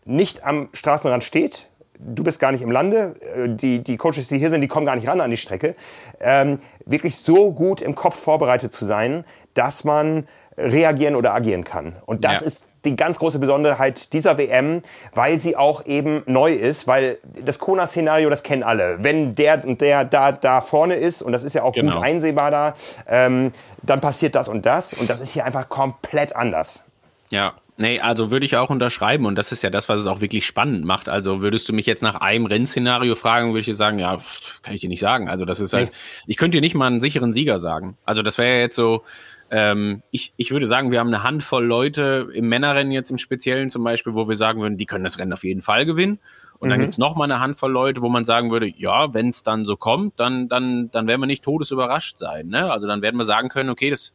nicht 0.04 0.44
am 0.44 0.68
Straßenrand 0.72 1.24
steht, 1.24 1.68
du 1.98 2.24
bist 2.24 2.40
gar 2.40 2.52
nicht 2.52 2.62
im 2.62 2.70
Lande, 2.70 3.14
äh, 3.34 3.48
die, 3.48 3.82
die 3.82 3.96
Coaches, 3.96 4.28
die 4.28 4.38
hier 4.38 4.50
sind, 4.50 4.60
die 4.60 4.68
kommen 4.68 4.86
gar 4.86 4.96
nicht 4.96 5.06
ran 5.06 5.20
an 5.20 5.30
die 5.30 5.36
Strecke, 5.36 5.74
ähm, 6.20 6.58
wirklich 6.86 7.16
so 7.16 7.52
gut 7.52 7.80
im 7.80 7.94
Kopf 7.94 8.18
vorbereitet 8.18 8.72
zu 8.72 8.84
sein, 8.84 9.24
dass 9.54 9.84
man 9.84 10.26
reagieren 10.60 11.16
oder 11.16 11.34
agieren 11.34 11.64
kann. 11.64 11.94
Und 12.06 12.24
das 12.24 12.40
ja. 12.40 12.46
ist 12.46 12.66
die 12.84 12.96
ganz 12.96 13.18
große 13.18 13.38
Besonderheit 13.38 14.12
dieser 14.12 14.38
WM, 14.38 14.82
weil 15.14 15.38
sie 15.38 15.56
auch 15.56 15.84
eben 15.86 16.22
neu 16.26 16.52
ist, 16.52 16.86
weil 16.86 17.18
das 17.44 17.58
Kona-Szenario, 17.58 18.30
das 18.30 18.42
kennen 18.42 18.62
alle. 18.62 18.98
Wenn 19.00 19.34
der 19.34 19.64
und 19.64 19.80
der 19.80 20.04
da, 20.04 20.32
da 20.32 20.60
vorne 20.60 20.94
ist, 20.94 21.22
und 21.22 21.32
das 21.32 21.44
ist 21.44 21.54
ja 21.54 21.62
auch 21.62 21.72
genau. 21.72 21.96
gut 21.96 22.02
einsehbar 22.02 22.50
da, 22.50 22.74
ähm, 23.06 23.52
dann 23.82 24.00
passiert 24.00 24.34
das 24.34 24.48
und 24.48 24.64
das. 24.66 24.94
Und 24.94 25.10
das 25.10 25.20
ist 25.20 25.32
hier 25.32 25.44
einfach 25.44 25.68
komplett 25.68 26.34
anders. 26.34 26.84
Ja, 27.30 27.54
Nee, 27.80 27.98
also 27.98 28.30
würde 28.30 28.44
ich 28.44 28.56
auch 28.56 28.68
unterschreiben 28.68 29.24
und 29.24 29.36
das 29.36 29.52
ist 29.52 29.62
ja 29.62 29.70
das, 29.70 29.88
was 29.88 30.00
es 30.00 30.06
auch 30.06 30.20
wirklich 30.20 30.44
spannend 30.44 30.84
macht. 30.84 31.08
Also 31.08 31.40
würdest 31.40 31.66
du 31.66 31.72
mich 31.72 31.86
jetzt 31.86 32.02
nach 32.02 32.16
einem 32.16 32.44
Rennszenario 32.44 33.14
fragen, 33.14 33.52
würde 33.52 33.60
ich 33.60 33.64
dir 33.64 33.74
sagen, 33.74 33.98
ja, 33.98 34.20
kann 34.60 34.74
ich 34.74 34.82
dir 34.82 34.90
nicht 34.90 35.00
sagen. 35.00 35.30
Also 35.30 35.46
das 35.46 35.60
ist 35.60 35.72
halt, 35.72 35.88
nee. 35.88 35.96
ich 36.26 36.36
könnte 36.36 36.58
dir 36.58 36.60
nicht 36.60 36.74
mal 36.74 36.88
einen 36.88 37.00
sicheren 37.00 37.32
Sieger 37.32 37.58
sagen. 37.58 37.96
Also 38.04 38.20
das 38.20 38.36
wäre 38.36 38.48
ja 38.48 38.58
jetzt 38.58 38.76
so, 38.76 39.02
ähm, 39.50 40.02
ich, 40.12 40.32
ich 40.36 40.52
würde 40.52 40.66
sagen, 40.66 40.92
wir 40.92 41.00
haben 41.00 41.08
eine 41.08 41.24
Handvoll 41.24 41.64
Leute 41.64 42.28
im 42.32 42.48
Männerrennen 42.48 42.92
jetzt 42.92 43.10
im 43.10 43.18
Speziellen 43.18 43.68
zum 43.68 43.82
Beispiel, 43.82 44.14
wo 44.14 44.28
wir 44.28 44.36
sagen 44.36 44.60
würden, 44.60 44.76
die 44.76 44.86
können 44.86 45.02
das 45.02 45.18
Rennen 45.18 45.32
auf 45.32 45.42
jeden 45.42 45.60
Fall 45.60 45.86
gewinnen. 45.86 46.20
Und 46.58 46.68
mhm. 46.68 46.70
dann 46.70 46.80
gibt's 46.80 46.98
noch 46.98 47.16
mal 47.16 47.24
eine 47.24 47.40
Handvoll 47.40 47.72
Leute, 47.72 48.00
wo 48.00 48.08
man 48.08 48.24
sagen 48.24 48.50
würde, 48.52 48.66
ja, 48.66 49.12
wenn 49.12 49.30
es 49.30 49.42
dann 49.42 49.64
so 49.64 49.76
kommt, 49.76 50.20
dann, 50.20 50.48
dann, 50.48 50.90
dann 50.92 51.08
werden 51.08 51.20
wir 51.20 51.26
nicht 51.26 51.42
todesüberrascht 51.42 52.16
sein. 52.16 52.46
Ne? 52.46 52.70
Also 52.70 52.86
dann 52.86 53.02
werden 53.02 53.16
wir 53.16 53.24
sagen 53.24 53.48
können, 53.48 53.70
okay, 53.70 53.90
das 53.90 54.12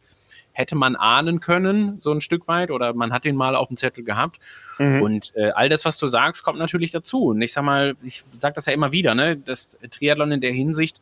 hätte 0.54 0.76
man 0.76 0.96
ahnen 0.96 1.42
können, 1.42 2.00
so 2.00 2.12
ein 2.14 2.22
Stück 2.22 2.48
weit, 2.48 2.72
oder 2.72 2.94
man 2.94 3.12
hat 3.12 3.26
den 3.26 3.36
mal 3.36 3.58
auf 3.58 3.68
dem 3.68 3.76
Zettel 3.76 4.06
gehabt. 4.06 4.40
Mhm. 4.80 5.02
Und 5.02 5.36
äh, 5.36 5.50
all 5.50 5.68
das, 5.68 5.84
was 5.84 5.98
du 5.98 6.08
sagst, 6.08 6.44
kommt 6.44 6.60
natürlich 6.60 6.92
dazu. 6.92 7.26
Und 7.26 7.42
ich 7.42 7.52
sag 7.52 7.66
mal, 7.66 7.96
ich 8.04 8.24
sag 8.32 8.56
das 8.56 8.68
ja 8.68 8.74
immer 8.74 8.94
wieder, 8.94 9.16
ne, 9.16 9.36
dass 9.36 9.78
Triathlon 9.92 10.32
in 10.32 10.40
der 10.40 10.54
Hinsicht 10.54 11.02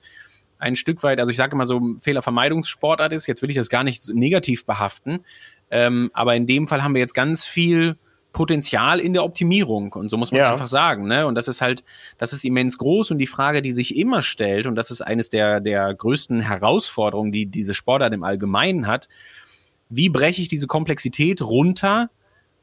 ein 0.64 0.76
Stück 0.78 1.03
weit, 1.03 1.20
also 1.20 1.30
ich 1.30 1.38
sage 1.38 1.53
immer 1.53 1.66
so, 1.66 1.82
Fehlervermeidungssportart 1.99 3.11
ist. 3.11 3.28
Jetzt 3.28 3.41
will 3.41 3.49
ich 3.49 3.57
das 3.57 3.70
gar 3.70 3.84
nicht 3.84 4.09
negativ 4.09 4.66
behaften. 4.66 5.20
Ähm, 5.70 6.09
aber 6.14 6.36
in 6.36 6.47
dem 6.47 6.68
Fall 6.68 6.84
haben 6.84 6.93
wir 6.93 7.01
jetzt 7.01 7.14
ganz 7.14 7.45
viel 7.45 7.97
Potenzial 8.32 8.99
in 8.99 9.14
der 9.14 9.26
Optimierung. 9.26 9.91
Und 9.93 10.09
so 10.09 10.18
muss 10.18 10.32
man 10.32 10.39
es 10.39 10.45
ja. 10.45 10.53
einfach 10.53 10.68
sagen. 10.68 11.07
Ne? 11.07 11.28
Und 11.28 11.36
das 11.36 11.47
ist 11.47 11.61
halt, 11.61 11.84
das 12.18 12.32
ist 12.32 12.45
immens 12.45 12.78
groß. 12.78 13.11
Und 13.11 13.18
die 13.20 13.28
Frage, 13.28 13.61
die 13.61 13.74
sich 13.74 13.97
immer 13.97 14.22
stellt, 14.22 14.66
und 14.66 14.76
das 14.76 14.89
ist 14.89 15.01
eines 15.01 15.30
der, 15.30 15.59
der 15.59 15.93
größten 15.93 16.39
Herausforderungen, 16.39 17.32
die 17.32 17.45
diese 17.45 17.74
Sportart 17.74 18.14
im 18.14 18.24
Allgemeinen 18.24 18.88
hat, 18.88 19.09
wie 19.89 20.09
breche 20.09 20.41
ich 20.41 20.47
diese 20.47 20.68
Komplexität 20.68 21.41
runter 21.41 22.09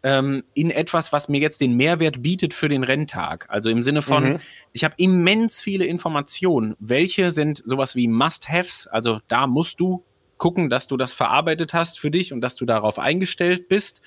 ähm, 0.02 0.44
in 0.54 0.70
etwas, 0.70 1.12
was 1.12 1.28
mir 1.28 1.40
jetzt 1.40 1.60
den 1.60 1.76
Mehrwert 1.76 2.22
bietet 2.22 2.54
für 2.54 2.68
den 2.68 2.84
Renntag. 2.84 3.46
Also 3.48 3.70
im 3.70 3.82
Sinne 3.82 4.02
von, 4.02 4.24
mhm. 4.24 4.38
ich 4.72 4.84
habe 4.84 4.94
immens 4.96 5.60
viele 5.60 5.84
Informationen. 5.84 6.76
Welche 6.78 7.30
sind 7.30 7.62
sowas 7.64 7.96
wie 7.96 8.08
Must-Haves? 8.08 8.86
Also 8.86 9.20
da 9.28 9.46
musst 9.46 9.80
du 9.80 10.04
gucken, 10.38 10.70
dass 10.70 10.86
du 10.86 10.96
das 10.96 11.12
verarbeitet 11.12 11.74
hast 11.74 12.00
für 12.00 12.10
dich 12.10 12.32
und 12.32 12.40
dass 12.40 12.56
du 12.56 12.64
darauf 12.64 12.98
eingestellt 12.98 13.68
bist. 13.68 14.00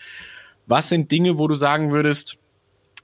Was 0.65 0.89
sind 0.89 1.11
Dinge, 1.11 1.37
wo 1.37 1.47
du 1.47 1.55
sagen 1.55 1.91
würdest, 1.91 2.37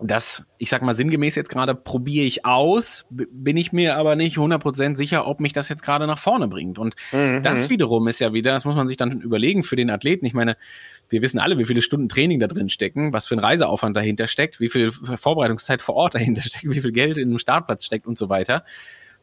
das, 0.02 0.46
ich 0.58 0.70
sag 0.70 0.82
mal 0.82 0.96
sinngemäß 0.96 1.36
jetzt 1.36 1.50
gerade, 1.50 1.76
probiere 1.76 2.26
ich 2.26 2.46
aus, 2.46 3.06
bin 3.10 3.58
ich 3.58 3.74
mir 3.74 3.98
aber 3.98 4.16
nicht 4.16 4.38
100% 4.38 4.96
sicher, 4.96 5.28
ob 5.28 5.42
mich 5.42 5.52
das 5.52 5.68
jetzt 5.68 5.84
gerade 5.84 6.08
nach 6.08 6.18
vorne 6.18 6.48
bringt. 6.48 6.80
Und 6.80 6.96
mhm. 7.12 7.44
das 7.44 7.66
mhm. 7.66 7.72
wiederum 7.72 8.08
ist 8.08 8.20
ja 8.20 8.32
wieder, 8.32 8.54
das 8.54 8.64
muss 8.64 8.76
man 8.76 8.88
sich 8.88 8.96
dann 8.96 9.20
überlegen 9.20 9.64
für 9.64 9.76
den 9.76 9.90
Athleten. 9.90 10.26
Ich 10.26 10.34
meine, 10.34 10.56
wir 11.10 11.22
wissen 11.22 11.38
alle, 11.38 11.58
wie 11.58 11.66
viele 11.66 11.82
Stunden 11.82 12.08
Training 12.08 12.40
da 12.40 12.48
drin 12.48 12.70
stecken, 12.70 13.12
was 13.12 13.28
für 13.28 13.36
ein 13.36 13.40
Reiseaufwand 13.40 13.98
dahinter 13.98 14.28
steckt, 14.28 14.62
wie 14.62 14.70
viel 14.70 14.92
Vorbereitungszeit 14.92 15.82
vor 15.82 15.96
Ort 15.96 16.16
dahinter 16.16 16.44
steckt, 16.44 16.70
wie 16.70 16.80
viel 16.80 16.94
Geld 16.94 17.18
in 17.18 17.28
einem 17.30 17.40
Startplatz 17.40 17.84
steckt 17.84 18.08
und 18.08 18.18
so 18.18 18.30
weiter. 18.30 18.64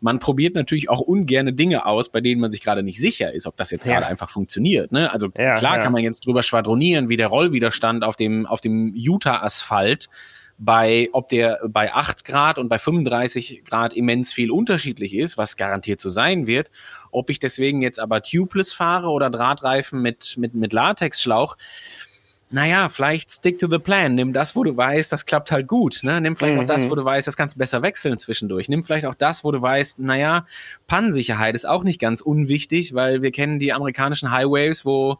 Man 0.01 0.19
probiert 0.19 0.55
natürlich 0.55 0.91
auch 0.91 1.01
ungerne 1.01 1.55
Dinge 1.55 1.87
aus, 1.87 2.11
bei 2.11 2.21
denen 2.21 2.39
man 2.39 2.51
sich 2.51 2.61
gerade 2.61 2.83
nicht 2.83 3.01
sicher 3.01 3.33
ist, 3.33 3.47
ob 3.47 3.57
das 3.57 3.71
jetzt 3.71 3.87
gerade 3.87 4.07
einfach 4.07 4.29
funktioniert. 4.29 4.93
Ne? 4.93 5.11
Also 5.11 5.29
ja, 5.39 5.57
klar 5.57 5.77
ja. 5.77 5.83
kann 5.83 5.93
man 5.93 6.03
jetzt 6.03 6.27
drüber 6.27 6.43
schwadronieren, 6.43 7.09
wie 7.09 7.17
der 7.17 7.29
Rollwiderstand 7.29 8.05
auf 8.05 8.15
dem, 8.15 8.45
auf 8.45 8.61
dem 8.61 8.93
Utah-Asphalt 8.95 10.11
bei, 10.59 11.09
ob 11.13 11.29
der 11.29 11.61
bei 11.69 11.93
8 11.93 12.25
Grad 12.25 12.59
und 12.59 12.69
bei 12.69 12.79
35 12.79 13.65
Grad 13.65 13.95
immens 13.95 14.33
viel 14.33 14.51
unterschiedlich 14.51 15.15
ist, 15.15 15.37
was 15.37 15.57
garantiert 15.57 16.01
so 16.01 16.09
sein 16.09 16.47
wird. 16.47 16.71
Ob 17.11 17.31
ich 17.31 17.39
deswegen 17.39 17.83
jetzt 17.83 18.01
aber 18.01 18.23
tubeless 18.23 18.73
fahre 18.73 19.09
oder 19.09 19.31
Drahtreifen 19.31 20.01
mit, 20.01 20.37
mit, 20.39 20.55
mit 20.55 20.73
Latexschlauch, 20.73 21.57
naja, 22.49 22.89
vielleicht 22.89 23.31
stick 23.31 23.59
to 23.59 23.69
the 23.69 23.79
plan. 23.79 24.15
Nimm 24.15 24.33
das, 24.33 24.55
wo 24.55 24.63
du 24.63 24.77
weißt, 24.77 25.11
das 25.11 25.27
klappt 25.27 25.51
halt 25.51 25.67
gut. 25.67 26.01
Ne? 26.03 26.21
Nimm 26.21 26.37
vielleicht 26.37 26.55
mhm. 26.55 26.63
auch 26.63 26.67
das, 26.67 26.89
wo 26.89 26.95
du 26.95 27.05
weißt, 27.05 27.27
das 27.27 27.37
kannst 27.37 27.57
du 27.57 27.59
besser 27.59 27.83
wechseln 27.83 28.19
zwischendurch. 28.19 28.69
Nimm 28.69 28.85
vielleicht 28.85 29.07
auch 29.07 29.17
das, 29.17 29.43
wo 29.43 29.51
du 29.51 29.61
weißt, 29.61 29.99
naja, 29.99 30.47
Pannensicherheit 30.87 31.57
ist 31.57 31.67
auch 31.67 31.83
nicht 31.83 32.01
ganz 32.01 32.21
unwichtig, 32.21 32.95
weil 32.95 33.21
wir 33.21 33.33
kennen 33.33 33.59
die 33.59 33.73
amerikanischen 33.73 34.31
Highways, 34.31 34.85
wo 34.85 35.19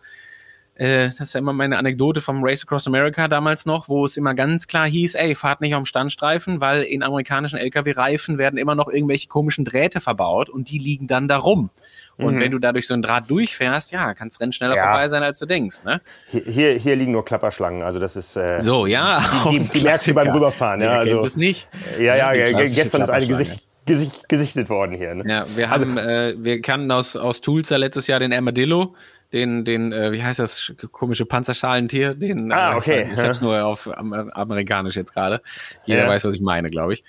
äh, 0.77 1.05
das 1.05 1.21
ist 1.21 1.35
ja 1.35 1.41
immer 1.41 1.55
meine 1.55 1.79
Anekdote 1.79 2.21
vom 2.21 2.45
Race 2.45 2.63
Across 2.63 2.87
America 2.87 3.29
damals 3.29 3.65
noch, 3.65 3.89
wo 3.89 4.05
es 4.05 4.17
immer 4.17 4.35
ganz 4.35 4.67
klar 4.67 4.87
hieß, 4.87 5.15
ey, 5.15 5.35
fahrt 5.35 5.63
nicht 5.63 5.75
am 5.75 5.87
Standstreifen, 5.87 6.61
weil 6.61 6.83
in 6.83 7.03
amerikanischen 7.03 7.59
LKW-Reifen 7.59 8.37
werden 8.37 8.59
immer 8.59 8.75
noch 8.75 8.89
irgendwelche 8.89 9.29
komischen 9.29 9.65
Drähte 9.65 10.01
verbaut 10.01 10.51
und 10.51 10.71
die 10.71 10.79
liegen 10.79 11.07
dann 11.07 11.29
da 11.29 11.39
rum. 11.39 11.71
Und 12.19 12.35
mhm. 12.35 12.41
wenn 12.41 12.51
du 12.53 12.59
da 12.59 12.73
durch 12.73 12.87
so 12.87 12.95
einen 12.95 13.03
Draht 13.03 13.31
durchfährst, 13.31 13.93
ja, 13.93 14.15
kann 14.15 14.29
es 14.29 14.41
Rennen 14.41 14.53
schneller 14.53 14.77
ja. 14.77 14.85
vorbei 14.85 15.09
sein, 15.09 15.23
als 15.23 15.39
du 15.39 15.47
denkst. 15.47 15.85
Ne? 15.85 16.01
Hier, 16.31 16.73
hier 16.73 16.97
liegen 16.97 17.13
nur 17.13 17.25
Klapperschlangen, 17.25 17.83
also 17.83 17.99
das 17.99 18.17
ist 18.17 18.37
äh, 18.37 18.61
so, 18.61 18.87
ja. 18.87 19.23
Die, 19.51 19.61
die, 19.61 19.79
die 19.79 19.85
merkst 19.85 20.09
du 20.09 20.15
beim 20.15 20.29
Rüberfahren. 20.29 20.81
Ja, 20.81 20.99
also, 20.99 21.23
das 21.23 21.37
nicht. 21.37 21.69
Ja, 21.99 22.17
ja, 22.17 22.33
ja 22.33 22.53
gestern 22.53 23.03
ist 23.03 23.11
eine 23.11 23.27
Gesicht, 23.27 23.67
Gesicht, 23.87 24.29
gesichtet 24.29 24.69
worden 24.69 24.97
hier. 24.97 25.15
Ne? 25.15 25.25
Ja, 25.27 25.47
wir 25.55 25.71
also 25.71 25.87
haben, 25.87 25.97
also, 25.97 26.11
äh, 26.11 26.35
wir 26.45 26.61
kannten 26.61 26.91
aus, 26.91 27.15
aus 27.15 27.41
Tulsa 27.41 27.77
letztes 27.77 28.09
Jahr 28.09 28.19
den 28.19 28.33
Armadillo 28.33 28.95
den, 29.33 29.65
den, 29.65 29.93
äh, 29.93 30.13
wie 30.13 30.23
heißt 30.23 30.39
das 30.39 30.73
komische 30.93 31.27
Panzerschalentier? 31.27 32.15
Den, 32.15 32.53
ah, 32.53 32.73
äh, 32.73 32.77
okay. 32.77 33.01
Äh, 33.03 33.13
ich 33.13 33.19
hab's 33.19 33.41
nur 33.41 33.65
auf 33.65 33.89
amerikanisch 33.93 34.97
jetzt 34.97 35.13
gerade. 35.13 35.41
Jeder 35.85 36.05
ja. 36.05 36.09
weiß, 36.09 36.25
was 36.25 36.35
ich 36.35 36.41
meine, 36.41 36.71
glaube 36.71 36.95
ich. 36.95 37.05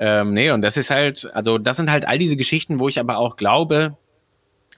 Ähm, 0.00 0.32
nee, 0.32 0.50
und 0.50 0.62
das 0.62 0.76
ist 0.76 0.90
halt, 0.90 1.28
also 1.34 1.58
das 1.58 1.76
sind 1.76 1.90
halt 1.90 2.06
all 2.06 2.18
diese 2.18 2.36
Geschichten, 2.36 2.78
wo 2.78 2.88
ich 2.88 3.00
aber 3.00 3.18
auch 3.18 3.36
glaube, 3.36 3.96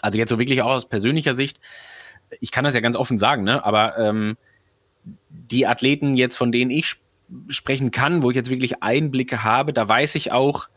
also 0.01 0.19
jetzt 0.19 0.31
so 0.31 0.39
wirklich 0.39 0.63
auch 0.63 0.71
aus 0.71 0.89
persönlicher 0.89 1.35
Sicht, 1.35 1.61
ich 2.41 2.51
kann 2.51 2.65
das 2.65 2.75
ja 2.75 2.81
ganz 2.81 2.97
offen 2.97 3.19
sagen, 3.19 3.45
ne, 3.45 3.65
aber 3.65 3.99
ähm, 3.99 4.37
die 5.29 5.67
Athleten 5.67 6.17
jetzt, 6.17 6.37
von 6.37 6.53
denen 6.53 6.71
ich 6.71 6.87
sp 6.89 7.01
sprechen 7.49 7.93
kann, 7.93 8.25
wo 8.25 8.31
ich 8.31 8.37
jetzt 8.37 8.51
wirklich 8.51 8.83
Einblicke 8.83 9.45
habe, 9.45 9.73
da 9.73 9.89
weiß 9.89 10.17
ich 10.17 10.33
auch, 10.33 10.69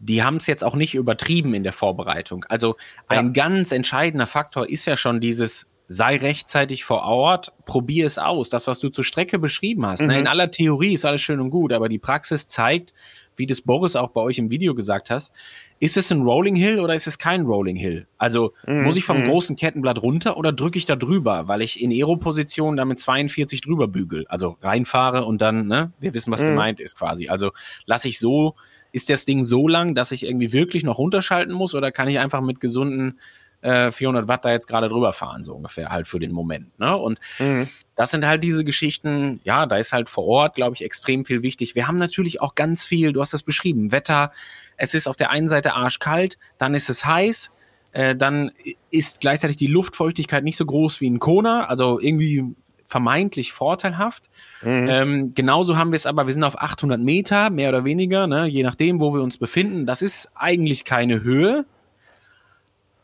die 0.00 0.22
haben 0.22 0.36
es 0.36 0.46
jetzt 0.46 0.64
auch 0.64 0.74
nicht 0.74 0.94
übertrieben 0.94 1.54
in 1.54 1.62
der 1.62 1.72
Vorbereitung. 1.72 2.44
Also 2.48 2.76
ein 3.06 3.26
ja. 3.26 3.32
ganz 3.32 3.70
entscheidender 3.70 4.26
Faktor 4.26 4.68
ist 4.68 4.86
ja 4.86 4.96
schon 4.96 5.20
dieses 5.20 5.66
sei 5.92 6.16
rechtzeitig 6.18 6.84
vor 6.84 7.02
Ort, 7.02 7.52
probier 7.66 8.06
es 8.06 8.16
aus. 8.16 8.48
Das, 8.48 8.68
was 8.68 8.78
du 8.78 8.90
zur 8.90 9.02
Strecke 9.02 9.40
beschrieben 9.40 9.84
hast. 9.84 10.02
Ne? 10.02 10.06
Mhm. 10.06 10.12
Ne, 10.12 10.18
in 10.20 10.26
aller 10.28 10.50
Theorie 10.52 10.94
ist 10.94 11.04
alles 11.04 11.20
schön 11.20 11.40
und 11.40 11.50
gut, 11.50 11.72
aber 11.72 11.88
die 11.88 11.98
Praxis 11.98 12.46
zeigt, 12.46 12.94
wie 13.34 13.46
das 13.46 13.60
Boris 13.60 13.96
auch 13.96 14.10
bei 14.10 14.20
euch 14.20 14.38
im 14.38 14.52
Video 14.52 14.76
gesagt 14.76 15.10
hast, 15.10 15.32
ist 15.80 15.96
es 15.96 16.12
ein 16.12 16.22
Rolling 16.22 16.54
Hill 16.54 16.78
oder 16.78 16.94
ist 16.94 17.08
es 17.08 17.18
kein 17.18 17.42
Rolling 17.42 17.74
Hill? 17.74 18.06
Also 18.18 18.52
mhm. 18.68 18.84
muss 18.84 18.96
ich 18.96 19.04
vom 19.04 19.18
mhm. 19.18 19.24
großen 19.24 19.56
Kettenblatt 19.56 20.00
runter 20.00 20.36
oder 20.36 20.52
drücke 20.52 20.78
ich 20.78 20.86
da 20.86 20.94
drüber, 20.94 21.48
weil 21.48 21.60
ich 21.60 21.82
in 21.82 21.90
Aero-Position 21.90 22.76
damit 22.76 23.00
42 23.00 23.60
drüber 23.60 23.88
bügel, 23.88 24.26
also 24.28 24.56
reinfahre 24.60 25.24
und 25.24 25.42
dann, 25.42 25.66
ne, 25.66 25.92
wir 25.98 26.14
wissen, 26.14 26.30
was 26.30 26.42
mhm. 26.42 26.50
gemeint 26.50 26.78
ist 26.78 26.96
quasi. 26.96 27.28
Also 27.28 27.50
lasse 27.84 28.06
ich 28.06 28.20
so, 28.20 28.54
ist 28.92 29.08
das 29.10 29.24
Ding 29.24 29.44
so 29.44 29.68
lang, 29.68 29.94
dass 29.94 30.12
ich 30.12 30.24
irgendwie 30.24 30.52
wirklich 30.52 30.84
noch 30.84 30.98
runterschalten 30.98 31.54
muss 31.54 31.74
oder 31.74 31.92
kann 31.92 32.08
ich 32.08 32.18
einfach 32.18 32.40
mit 32.40 32.60
gesunden 32.60 33.18
400 33.62 34.24
äh, 34.24 34.28
Watt 34.28 34.44
da 34.44 34.52
jetzt 34.52 34.66
gerade 34.66 34.88
drüber 34.88 35.12
fahren, 35.12 35.44
so 35.44 35.54
ungefähr 35.54 35.90
halt 35.90 36.06
für 36.06 36.18
den 36.18 36.32
Moment. 36.32 36.78
Ne? 36.78 36.96
Und 36.96 37.20
mhm. 37.38 37.68
das 37.94 38.10
sind 38.10 38.26
halt 38.26 38.42
diese 38.42 38.64
Geschichten, 38.64 39.40
ja, 39.44 39.66
da 39.66 39.76
ist 39.76 39.92
halt 39.92 40.08
vor 40.08 40.24
Ort, 40.26 40.54
glaube 40.54 40.74
ich, 40.74 40.82
extrem 40.82 41.26
viel 41.26 41.42
wichtig. 41.42 41.74
Wir 41.74 41.86
haben 41.86 41.98
natürlich 41.98 42.40
auch 42.40 42.54
ganz 42.54 42.84
viel, 42.84 43.12
du 43.12 43.20
hast 43.20 43.34
das 43.34 43.42
beschrieben, 43.42 43.92
Wetter, 43.92 44.32
es 44.78 44.94
ist 44.94 45.06
auf 45.06 45.16
der 45.16 45.30
einen 45.30 45.48
Seite 45.48 45.74
arschkalt, 45.74 46.38
dann 46.56 46.74
ist 46.74 46.88
es 46.88 47.04
heiß, 47.04 47.50
äh, 47.92 48.16
dann 48.16 48.50
ist 48.90 49.20
gleichzeitig 49.20 49.58
die 49.58 49.66
Luftfeuchtigkeit 49.66 50.42
nicht 50.42 50.56
so 50.56 50.64
groß 50.64 51.02
wie 51.02 51.06
in 51.06 51.18
Kona, 51.18 51.66
also 51.66 52.00
irgendwie 52.00 52.54
vermeintlich 52.90 53.52
vorteilhaft. 53.52 54.24
Mhm. 54.62 54.86
Ähm, 54.88 55.34
genauso 55.34 55.78
haben 55.78 55.92
wir 55.92 55.96
es 55.96 56.06
aber, 56.06 56.26
wir 56.26 56.32
sind 56.32 56.42
auf 56.42 56.60
800 56.60 57.00
Meter, 57.00 57.50
mehr 57.50 57.68
oder 57.68 57.84
weniger, 57.84 58.26
ne, 58.26 58.46
je 58.46 58.64
nachdem, 58.64 59.00
wo 59.00 59.14
wir 59.14 59.22
uns 59.22 59.38
befinden. 59.38 59.86
Das 59.86 60.02
ist 60.02 60.32
eigentlich 60.34 60.84
keine 60.84 61.22
Höhe, 61.22 61.64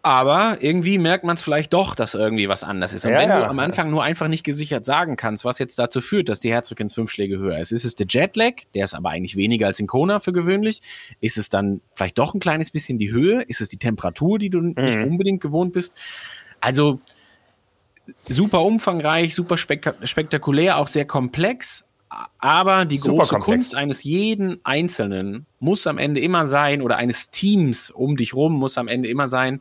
aber 0.03 0.59
irgendwie 0.61 0.99
merkt 0.99 1.25
man 1.25 1.35
es 1.35 1.43
vielleicht 1.43 1.73
doch, 1.73 1.95
dass 1.95 2.15
irgendwie 2.15 2.49
was 2.49 2.65
anders 2.65 2.93
ist. 2.93 3.05
Und 3.07 3.13
ja, 3.13 3.19
wenn 3.19 3.29
du 3.29 3.47
am 3.47 3.59
Anfang 3.61 3.91
nur 3.91 4.03
einfach 4.03 4.27
nicht 4.27 4.43
gesichert 4.43 4.85
sagen 4.85 5.17
kannst, 5.17 5.45
was 5.45 5.61
jetzt 5.61 5.79
dazu 5.79 6.01
führt, 6.01 6.29
dass 6.29 6.41
die 6.41 6.53
Herzfrequenz 6.53 6.95
fünf 6.95 7.11
Schläge 7.11 7.39
höher 7.39 7.59
ist, 7.59 7.71
ist 7.71 7.85
es 7.85 7.95
der 7.95 8.07
Jetlag, 8.09 8.55
der 8.75 8.85
ist 8.85 8.95
aber 8.95 9.11
eigentlich 9.11 9.37
weniger 9.37 9.69
als 9.69 9.79
in 9.79 9.87
Kona 9.87 10.19
für 10.19 10.33
gewöhnlich. 10.33 10.81
Ist 11.21 11.39
es 11.39 11.49
dann 11.49 11.81
vielleicht 11.93 12.19
doch 12.19 12.35
ein 12.35 12.41
kleines 12.41 12.73
bisschen 12.73 12.99
die 12.99 13.13
Höhe? 13.13 13.43
Ist 13.43 13.61
es 13.61 13.69
die 13.69 13.79
Temperatur, 13.79 14.39
die 14.39 14.51
du 14.51 14.61
mhm. 14.61 14.75
nicht 14.77 14.99
unbedingt 14.99 15.41
gewohnt 15.41 15.73
bist? 15.73 15.95
Also 16.61 17.01
super 18.29 18.63
umfangreich, 18.65 19.35
super 19.35 19.57
spek 19.57 19.95
spektakulär, 20.03 20.79
auch 20.79 20.89
sehr 20.89 21.07
komplex. 21.07 21.85
Aber 22.39 22.85
die 22.85 22.99
Super 22.99 23.19
große 23.19 23.31
komplex. 23.31 23.45
Kunst 23.45 23.75
eines 23.75 24.05
jeden 24.05 24.65
Einzelnen 24.65 25.47
muss 25.59 25.87
am 25.87 25.99
Ende 25.99 26.21
immer 26.21 26.47
sein, 26.47 26.81
oder 26.81 26.97
eines 26.97 27.31
Teams 27.31 27.91
um 27.91 28.17
dich 28.17 28.33
rum 28.33 28.55
muss 28.55 28.79
am 28.79 28.89
Ende 28.89 29.09
immer 29.09 29.29
sein, 29.29 29.61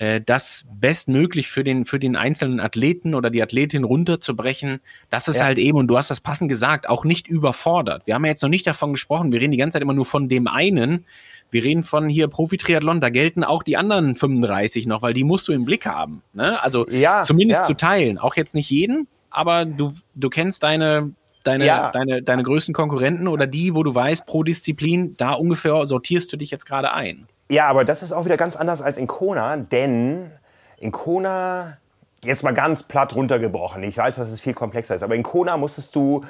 äh, 0.00 0.22
das 0.24 0.64
bestmöglich 0.72 1.48
für 1.48 1.62
den, 1.62 1.84
für 1.84 1.98
den 1.98 2.16
einzelnen 2.16 2.58
Athleten 2.58 3.14
oder 3.14 3.28
die 3.28 3.42
Athletin 3.42 3.84
runterzubrechen, 3.84 4.80
das 5.10 5.28
ist 5.28 5.36
ja. 5.36 5.44
halt 5.44 5.58
eben, 5.58 5.76
und 5.76 5.88
du 5.88 5.98
hast 5.98 6.10
das 6.10 6.22
passend 6.22 6.48
gesagt, 6.48 6.88
auch 6.88 7.04
nicht 7.04 7.28
überfordert. 7.28 8.06
Wir 8.06 8.14
haben 8.14 8.24
ja 8.24 8.30
jetzt 8.30 8.42
noch 8.42 8.48
nicht 8.48 8.66
davon 8.66 8.92
gesprochen, 8.94 9.30
wir 9.30 9.42
reden 9.42 9.50
die 9.50 9.58
ganze 9.58 9.74
Zeit 9.74 9.82
immer 9.82 9.92
nur 9.92 10.06
von 10.06 10.30
dem 10.30 10.48
einen. 10.48 11.04
Wir 11.50 11.64
reden 11.64 11.82
von 11.82 12.08
hier 12.08 12.28
Profi-Triathlon, 12.28 13.02
da 13.02 13.10
gelten 13.10 13.44
auch 13.44 13.62
die 13.62 13.76
anderen 13.76 14.14
35 14.14 14.86
noch, 14.86 15.02
weil 15.02 15.12
die 15.12 15.24
musst 15.24 15.48
du 15.48 15.52
im 15.52 15.66
Blick 15.66 15.84
haben. 15.84 16.22
Ne? 16.32 16.62
Also 16.62 16.88
ja, 16.88 17.22
zumindest 17.22 17.60
ja. 17.60 17.66
zu 17.66 17.74
teilen. 17.74 18.16
Auch 18.16 18.36
jetzt 18.36 18.54
nicht 18.54 18.70
jeden, 18.70 19.06
aber 19.28 19.66
du, 19.66 19.92
du 20.14 20.30
kennst 20.30 20.62
deine, 20.62 21.12
deine, 21.44 21.66
ja. 21.66 21.90
deine, 21.90 22.22
deine 22.22 22.42
größten 22.42 22.72
Konkurrenten 22.72 23.28
oder 23.28 23.46
die, 23.46 23.74
wo 23.74 23.82
du 23.82 23.94
weißt, 23.94 24.24
pro 24.24 24.44
Disziplin, 24.44 25.14
da 25.18 25.32
ungefähr 25.32 25.86
sortierst 25.86 26.32
du 26.32 26.38
dich 26.38 26.50
jetzt 26.50 26.64
gerade 26.64 26.90
ein. 26.94 27.26
Ja, 27.50 27.66
aber 27.66 27.84
das 27.84 28.02
ist 28.02 28.12
auch 28.12 28.24
wieder 28.24 28.36
ganz 28.36 28.56
anders 28.56 28.80
als 28.80 28.96
in 28.96 29.08
Kona, 29.08 29.56
denn 29.56 30.30
in 30.78 30.92
Kona, 30.92 31.78
jetzt 32.22 32.44
mal 32.44 32.54
ganz 32.54 32.84
platt 32.84 33.14
runtergebrochen, 33.14 33.82
ich 33.82 33.96
weiß, 33.96 34.16
dass 34.16 34.30
es 34.30 34.40
viel 34.40 34.54
komplexer 34.54 34.94
ist, 34.94 35.02
aber 35.02 35.16
in 35.16 35.24
Kona 35.24 35.56
musstest 35.56 35.96
du 35.96 36.24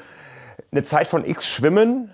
eine 0.73 0.83
Zeit 0.83 1.09
von 1.09 1.25
X 1.25 1.47
schwimmen, 1.47 2.11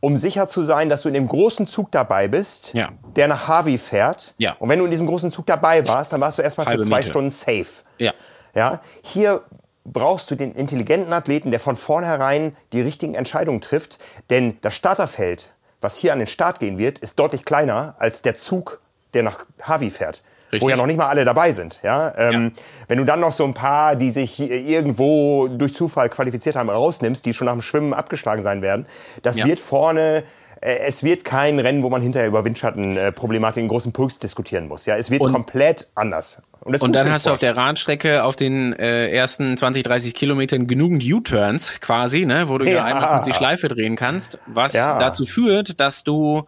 um 0.00 0.18
sicher 0.18 0.46
zu 0.46 0.62
sein, 0.62 0.90
dass 0.90 1.02
du 1.02 1.08
in 1.08 1.14
dem 1.14 1.26
großen 1.26 1.66
Zug 1.66 1.90
dabei 1.90 2.28
bist, 2.28 2.74
ja. 2.74 2.90
der 3.16 3.28
nach 3.28 3.48
Harvey 3.48 3.78
fährt. 3.78 4.34
Ja. 4.36 4.56
Und 4.58 4.68
wenn 4.68 4.78
du 4.78 4.84
in 4.84 4.90
diesem 4.90 5.06
großen 5.06 5.30
Zug 5.30 5.46
dabei 5.46 5.86
warst, 5.86 6.12
dann 6.12 6.20
warst 6.20 6.38
du 6.38 6.42
erstmal 6.42 6.66
für 6.66 6.80
zwei 6.82 6.98
Miete. 6.98 7.08
Stunden 7.08 7.30
safe. 7.30 7.82
Ja. 7.98 8.12
Ja. 8.54 8.80
Hier 9.02 9.42
brauchst 9.84 10.30
du 10.30 10.34
den 10.34 10.52
intelligenten 10.52 11.12
Athleten, 11.12 11.50
der 11.50 11.60
von 11.60 11.76
vornherein 11.76 12.56
die 12.72 12.80
richtigen 12.80 13.14
Entscheidungen 13.14 13.60
trifft, 13.60 13.98
denn 14.28 14.58
das 14.62 14.74
Starterfeld 14.74 15.52
was 15.80 15.96
hier 15.96 16.12
an 16.12 16.18
den 16.18 16.28
Start 16.28 16.60
gehen 16.60 16.78
wird, 16.78 16.98
ist 16.98 17.18
deutlich 17.18 17.44
kleiner 17.44 17.94
als 17.98 18.22
der 18.22 18.34
Zug, 18.34 18.80
der 19.14 19.22
nach 19.22 19.44
Havi 19.62 19.90
fährt. 19.90 20.22
Richtig. 20.52 20.66
Wo 20.66 20.70
ja 20.70 20.76
noch 20.76 20.86
nicht 20.86 20.96
mal 20.96 21.06
alle 21.06 21.24
dabei 21.24 21.52
sind. 21.52 21.78
Ja? 21.82 22.12
Ähm, 22.16 22.52
ja? 22.56 22.62
Wenn 22.88 22.98
du 22.98 23.04
dann 23.04 23.20
noch 23.20 23.32
so 23.32 23.44
ein 23.44 23.54
paar, 23.54 23.94
die 23.94 24.10
sich 24.10 24.40
irgendwo 24.40 25.46
durch 25.46 25.74
Zufall 25.74 26.08
qualifiziert 26.08 26.56
haben, 26.56 26.68
rausnimmst, 26.68 27.24
die 27.24 27.32
schon 27.32 27.46
nach 27.46 27.52
dem 27.52 27.62
Schwimmen 27.62 27.94
abgeschlagen 27.94 28.42
sein 28.42 28.60
werden, 28.60 28.86
das 29.22 29.38
ja. 29.38 29.46
wird 29.46 29.60
vorne 29.60 30.24
es 30.60 31.02
wird 31.02 31.24
kein 31.24 31.58
Rennen, 31.58 31.82
wo 31.82 31.88
man 31.88 32.02
hinterher 32.02 32.28
über 32.28 32.44
Windschattenproblematiken 32.44 33.64
in 33.64 33.68
großen 33.68 33.92
Puls 33.92 34.18
diskutieren 34.18 34.68
muss. 34.68 34.84
Ja, 34.84 34.96
es 34.96 35.10
wird 35.10 35.22
und, 35.22 35.32
komplett 35.32 35.88
anders. 35.94 36.42
Und, 36.60 36.80
und 36.82 36.92
dann 36.92 37.10
hast 37.10 37.24
du 37.24 37.30
auf 37.30 37.38
der 37.38 37.56
Radstrecke 37.56 38.24
auf 38.24 38.36
den 38.36 38.74
äh, 38.74 39.08
ersten 39.08 39.56
20, 39.56 39.82
30 39.82 40.14
Kilometern 40.14 40.66
genügend 40.66 41.02
U-Turns 41.02 41.80
quasi, 41.80 42.26
ne, 42.26 42.50
wo 42.50 42.58
du 42.58 42.66
ja, 42.66 42.72
ja 42.72 42.84
einmal 42.84 43.22
die 43.24 43.32
Schleife 43.32 43.68
drehen 43.68 43.96
kannst, 43.96 44.38
was 44.46 44.74
ja. 44.74 44.98
dazu 44.98 45.24
führt, 45.24 45.80
dass 45.80 46.04
du, 46.04 46.46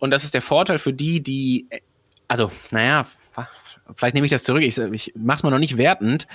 und 0.00 0.10
das 0.10 0.24
ist 0.24 0.34
der 0.34 0.42
Vorteil 0.42 0.78
für 0.80 0.92
die, 0.92 1.22
die, 1.22 1.68
also, 2.26 2.50
naja, 2.72 3.06
vielleicht 3.94 4.14
nehme 4.14 4.24
ich 4.24 4.32
das 4.32 4.42
zurück, 4.42 4.62
ich, 4.62 4.76
ich 4.78 5.12
mach's 5.14 5.44
mal 5.44 5.50
noch 5.50 5.60
nicht 5.60 5.76
wertend, 5.76 6.26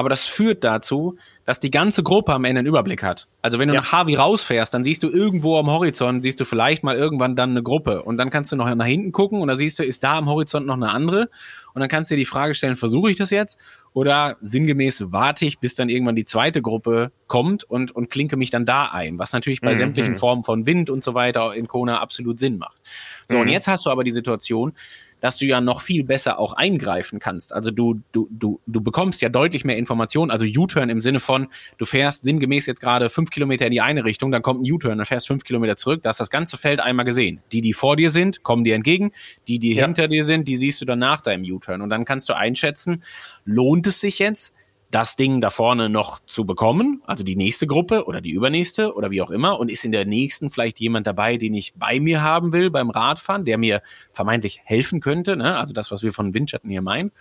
aber 0.00 0.08
das 0.08 0.24
führt 0.24 0.64
dazu, 0.64 1.18
dass 1.44 1.60
die 1.60 1.70
ganze 1.70 2.02
Gruppe 2.02 2.32
am 2.32 2.44
Ende 2.44 2.60
einen 2.60 2.68
Überblick 2.68 3.02
hat. 3.02 3.28
Also 3.42 3.58
wenn 3.58 3.68
du 3.68 3.74
ja. 3.74 3.82
nach 3.82 3.92
Harvey 3.92 4.14
rausfährst, 4.14 4.72
dann 4.72 4.82
siehst 4.82 5.02
du 5.02 5.10
irgendwo 5.10 5.58
am 5.58 5.66
Horizont, 5.66 6.22
siehst 6.22 6.40
du 6.40 6.46
vielleicht 6.46 6.82
mal 6.82 6.96
irgendwann 6.96 7.36
dann 7.36 7.50
eine 7.50 7.62
Gruppe 7.62 8.02
und 8.02 8.16
dann 8.16 8.30
kannst 8.30 8.50
du 8.50 8.56
noch 8.56 8.74
nach 8.74 8.86
hinten 8.86 9.12
gucken 9.12 9.42
und 9.42 9.48
da 9.48 9.56
siehst 9.56 9.78
du, 9.78 9.84
ist 9.84 10.02
da 10.02 10.16
am 10.16 10.26
Horizont 10.26 10.66
noch 10.66 10.76
eine 10.76 10.88
andere 10.88 11.28
und 11.74 11.80
dann 11.80 11.88
kannst 11.90 12.10
du 12.10 12.14
dir 12.14 12.20
die 12.20 12.24
Frage 12.24 12.54
stellen, 12.54 12.76
versuche 12.76 13.10
ich 13.10 13.18
das 13.18 13.30
jetzt 13.30 13.58
oder 13.92 14.38
sinngemäß 14.40 15.12
warte 15.12 15.44
ich, 15.44 15.58
bis 15.58 15.74
dann 15.74 15.90
irgendwann 15.90 16.16
die 16.16 16.24
zweite 16.24 16.62
Gruppe 16.62 17.12
kommt 17.26 17.64
und, 17.64 17.94
und 17.94 18.08
klinke 18.08 18.38
mich 18.38 18.48
dann 18.48 18.64
da 18.64 18.86
ein, 18.86 19.18
was 19.18 19.34
natürlich 19.34 19.60
bei 19.60 19.74
mhm. 19.74 19.78
sämtlichen 19.78 20.16
Formen 20.16 20.44
von 20.44 20.64
Wind 20.64 20.88
und 20.88 21.04
so 21.04 21.12
weiter 21.12 21.54
in 21.54 21.66
Kona 21.66 22.00
absolut 22.00 22.38
Sinn 22.38 22.56
macht. 22.56 22.80
So, 23.28 23.36
mhm. 23.36 23.42
und 23.42 23.48
jetzt 23.48 23.68
hast 23.68 23.84
du 23.84 23.90
aber 23.90 24.02
die 24.02 24.12
Situation, 24.12 24.72
dass 25.20 25.38
du 25.38 25.46
ja 25.46 25.60
noch 25.60 25.80
viel 25.80 26.04
besser 26.04 26.38
auch 26.38 26.52
eingreifen 26.54 27.18
kannst. 27.18 27.52
Also 27.52 27.70
du, 27.70 28.00
du, 28.12 28.28
du, 28.30 28.60
du 28.66 28.80
bekommst 28.80 29.22
ja 29.22 29.28
deutlich 29.28 29.64
mehr 29.64 29.76
Informationen, 29.76 30.30
also 30.30 30.44
U-Turn 30.44 30.90
im 30.90 31.00
Sinne 31.00 31.20
von, 31.20 31.48
du 31.78 31.84
fährst 31.84 32.24
sinngemäß 32.24 32.66
jetzt 32.66 32.80
gerade 32.80 33.08
fünf 33.08 33.30
Kilometer 33.30 33.66
in 33.66 33.72
die 33.72 33.80
eine 33.80 34.04
Richtung, 34.04 34.30
dann 34.30 34.42
kommt 34.42 34.62
ein 34.62 34.72
U-Turn, 34.72 34.98
dann 34.98 35.06
fährst 35.06 35.26
fünf 35.26 35.44
Kilometer 35.44 35.76
zurück, 35.76 36.02
da 36.02 36.08
hast 36.08 36.20
das 36.20 36.30
ganze 36.30 36.58
Feld 36.58 36.80
einmal 36.80 37.04
gesehen. 37.04 37.40
Die, 37.52 37.60
die 37.60 37.72
vor 37.72 37.96
dir 37.96 38.10
sind, 38.10 38.42
kommen 38.42 38.64
dir 38.64 38.74
entgegen, 38.74 39.12
die, 39.48 39.58
die 39.58 39.74
ja. 39.74 39.84
hinter 39.84 40.08
dir 40.08 40.24
sind, 40.24 40.48
die 40.48 40.56
siehst 40.56 40.80
du 40.80 40.84
dann 40.84 40.98
nach 40.98 41.20
deinem 41.20 41.44
U-Turn. 41.44 41.80
Und 41.80 41.90
dann 41.90 42.04
kannst 42.04 42.28
du 42.28 42.36
einschätzen, 42.36 43.02
lohnt 43.44 43.86
es 43.86 44.00
sich 44.00 44.18
jetzt, 44.18 44.54
das 44.90 45.16
Ding 45.16 45.40
da 45.40 45.50
vorne 45.50 45.88
noch 45.88 46.18
zu 46.26 46.44
bekommen, 46.44 47.02
also 47.06 47.22
die 47.22 47.36
nächste 47.36 47.66
Gruppe 47.66 48.06
oder 48.06 48.20
die 48.20 48.30
übernächste 48.30 48.94
oder 48.94 49.10
wie 49.10 49.22
auch 49.22 49.30
immer, 49.30 49.58
und 49.60 49.70
ist 49.70 49.84
in 49.84 49.92
der 49.92 50.04
nächsten 50.04 50.50
vielleicht 50.50 50.80
jemand 50.80 51.06
dabei, 51.06 51.36
den 51.36 51.54
ich 51.54 51.74
bei 51.76 52.00
mir 52.00 52.22
haben 52.22 52.52
will 52.52 52.70
beim 52.70 52.90
Radfahren, 52.90 53.44
der 53.44 53.56
mir 53.56 53.82
vermeintlich 54.12 54.60
helfen 54.64 55.00
könnte, 55.00 55.36
ne? 55.36 55.56
also 55.56 55.72
das, 55.72 55.90
was 55.90 56.02
wir 56.02 56.12
von 56.12 56.34
Windschatten 56.34 56.70
hier 56.70 56.82
meinen. 56.82 57.12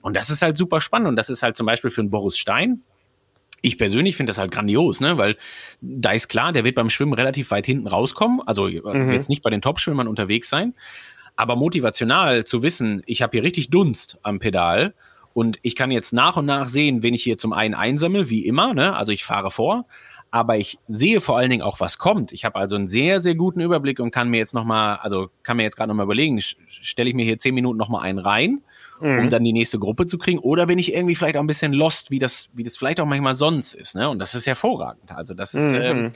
Und 0.00 0.16
das 0.16 0.30
ist 0.30 0.42
halt 0.42 0.56
super 0.56 0.80
spannend 0.80 1.08
und 1.08 1.16
das 1.16 1.28
ist 1.28 1.42
halt 1.42 1.56
zum 1.56 1.66
Beispiel 1.66 1.90
für 1.90 2.00
einen 2.00 2.10
Boris 2.10 2.38
Stein, 2.38 2.82
ich 3.62 3.78
persönlich 3.78 4.16
finde 4.16 4.30
das 4.30 4.38
halt 4.38 4.50
grandios, 4.50 5.00
ne? 5.00 5.16
Weil 5.18 5.36
da 5.80 6.10
ist 6.10 6.28
klar, 6.28 6.52
der 6.52 6.64
wird 6.64 6.74
beim 6.74 6.90
Schwimmen 6.90 7.12
relativ 7.12 7.52
weit 7.52 7.64
hinten 7.64 7.86
rauskommen. 7.86 8.40
Also 8.44 8.66
mhm. 8.66 9.12
jetzt 9.12 9.28
nicht 9.28 9.40
bei 9.40 9.50
den 9.50 9.60
Top-Schwimmern 9.60 10.08
unterwegs 10.08 10.50
sein. 10.50 10.74
Aber 11.36 11.54
motivational 11.54 12.44
zu 12.44 12.62
wissen, 12.62 13.02
ich 13.06 13.22
habe 13.22 13.36
hier 13.36 13.44
richtig 13.44 13.70
Dunst 13.70 14.18
am 14.22 14.40
Pedal 14.40 14.94
und 15.34 15.58
ich 15.62 15.76
kann 15.76 15.90
jetzt 15.90 16.12
nach 16.12 16.36
und 16.36 16.46
nach 16.46 16.68
sehen, 16.68 17.02
wen 17.02 17.14
ich 17.14 17.22
hier 17.22 17.38
zum 17.38 17.52
einen 17.52 17.74
einsammle, 17.74 18.30
wie 18.30 18.46
immer, 18.46 18.74
ne? 18.74 18.94
also 18.96 19.12
ich 19.12 19.24
fahre 19.24 19.50
vor, 19.50 19.86
aber 20.30 20.56
ich 20.56 20.78
sehe 20.86 21.20
vor 21.20 21.36
allen 21.36 21.50
Dingen 21.50 21.62
auch, 21.62 21.80
was 21.80 21.98
kommt. 21.98 22.32
Ich 22.32 22.44
habe 22.44 22.56
also 22.56 22.76
einen 22.76 22.86
sehr, 22.86 23.20
sehr 23.20 23.34
guten 23.34 23.60
Überblick 23.60 24.00
und 24.00 24.10
kann 24.10 24.28
mir 24.28 24.38
jetzt 24.38 24.54
nochmal, 24.54 24.96
also 24.96 25.28
kann 25.42 25.58
mir 25.58 25.62
jetzt 25.64 25.76
gerade 25.76 25.88
nochmal 25.88 26.04
überlegen, 26.04 26.40
stelle 26.40 27.10
ich 27.10 27.14
mir 27.14 27.24
hier 27.24 27.38
zehn 27.38 27.54
Minuten 27.54 27.78
nochmal 27.78 28.02
einen 28.02 28.18
rein 28.18 28.62
mhm. 29.02 29.18
um 29.18 29.30
dann 29.30 29.44
die 29.44 29.52
nächste 29.52 29.78
Gruppe 29.78 30.06
zu 30.06 30.18
kriegen? 30.18 30.38
Oder 30.38 30.66
bin 30.66 30.78
ich 30.78 30.94
irgendwie 30.94 31.14
vielleicht 31.14 31.36
auch 31.36 31.42
ein 31.42 31.46
bisschen 31.46 31.72
lost, 31.72 32.10
wie 32.10 32.18
das, 32.18 32.50
wie 32.54 32.62
das 32.62 32.76
vielleicht 32.76 33.00
auch 33.00 33.06
manchmal 33.06 33.34
sonst 33.34 33.74
ist? 33.74 33.94
Ne? 33.94 34.08
Und 34.08 34.18
das 34.18 34.34
ist 34.34 34.46
hervorragend. 34.46 35.12
Also 35.12 35.34
das 35.34 35.54
ist, 35.54 35.72
mhm. 35.72 35.80
ähm, 35.80 36.10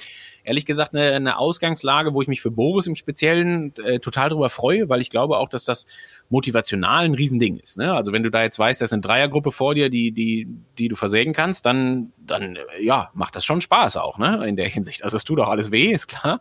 ehrlich 0.47 0.64
gesagt 0.64 0.94
eine, 0.94 1.12
eine 1.12 1.38
Ausgangslage, 1.38 2.14
wo 2.14 2.22
ich 2.22 2.28
mich 2.28 2.40
für 2.40 2.53
Boris 2.53 2.86
im 2.86 2.94
Speziellen 2.94 3.74
äh, 3.84 3.99
total 3.99 4.28
drüber 4.28 4.49
freue, 4.49 4.88
weil 4.88 5.01
ich 5.01 5.11
glaube 5.11 5.38
auch, 5.38 5.49
dass 5.49 5.64
das 5.64 5.86
motivational 6.28 7.05
ein 7.05 7.14
Riesending 7.14 7.57
ist. 7.57 7.76
Ne? 7.76 7.92
Also 7.92 8.12
wenn 8.12 8.22
du 8.22 8.30
da 8.30 8.42
jetzt 8.42 8.59
weißt, 8.59 8.80
da 8.80 8.84
ist 8.84 8.92
eine 8.92 9.03
Dreiergruppe 9.03 9.51
vor 9.51 9.74
dir, 9.74 9.90
die, 9.90 10.12
die, 10.12 10.49
die 10.78 10.88
du 10.88 10.94
versägen 10.94 11.32
kannst, 11.32 11.66
dann, 11.66 12.12
dann 12.24 12.57
äh, 12.57 12.61
ja, 12.80 13.11
macht 13.12 13.34
das 13.34 13.44
schon 13.44 13.61
Spaß 13.61 13.97
auch, 13.97 14.18
ne? 14.18 14.47
In 14.47 14.57
der 14.57 14.68
Hinsicht. 14.68 15.03
Also 15.03 15.16
es 15.16 15.24
tut 15.24 15.40
auch 15.40 15.49
alles 15.49 15.72
weh, 15.72 15.90
ist 15.92 16.07
klar. 16.07 16.40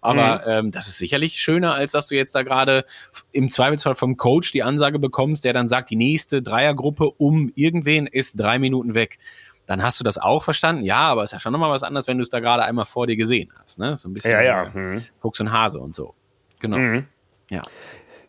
Aber 0.00 0.42
mhm. 0.44 0.66
ähm, 0.66 0.70
das 0.72 0.88
ist 0.88 0.98
sicherlich 0.98 1.36
schöner, 1.36 1.74
als 1.74 1.92
dass 1.92 2.08
du 2.08 2.16
jetzt 2.16 2.34
da 2.34 2.42
gerade 2.42 2.84
im 3.30 3.50
Zweifelsfall 3.50 3.94
vom 3.94 4.16
Coach 4.16 4.50
die 4.50 4.64
Ansage 4.64 4.98
bekommst, 4.98 5.44
der 5.44 5.52
dann 5.52 5.68
sagt, 5.68 5.90
die 5.90 5.96
nächste 5.96 6.42
Dreiergruppe 6.42 7.08
um 7.10 7.52
irgendwen 7.54 8.08
ist 8.08 8.38
drei 8.38 8.58
Minuten 8.58 8.94
weg 8.94 9.18
dann 9.66 9.82
hast 9.82 9.98
du 10.00 10.04
das 10.04 10.18
auch 10.18 10.42
verstanden. 10.42 10.84
Ja, 10.84 11.00
aber 11.00 11.22
es 11.22 11.30
ist 11.30 11.32
ja 11.34 11.40
schon 11.40 11.52
nochmal 11.52 11.70
was 11.70 11.82
anderes, 11.82 12.06
wenn 12.06 12.18
du 12.18 12.22
es 12.22 12.30
da 12.30 12.40
gerade 12.40 12.64
einmal 12.64 12.84
vor 12.84 13.06
dir 13.06 13.16
gesehen 13.16 13.52
hast. 13.62 13.78
Ne? 13.78 13.96
So 13.96 14.08
ein 14.08 14.14
bisschen 14.14 14.32
ja, 14.32 14.42
ja. 14.42 14.70
Mhm. 14.72 15.04
Fuchs 15.20 15.40
und 15.40 15.52
Hase 15.52 15.80
und 15.80 15.94
so. 15.94 16.14
Genau. 16.60 16.78
Mhm. 16.78 17.06
Ja. 17.50 17.62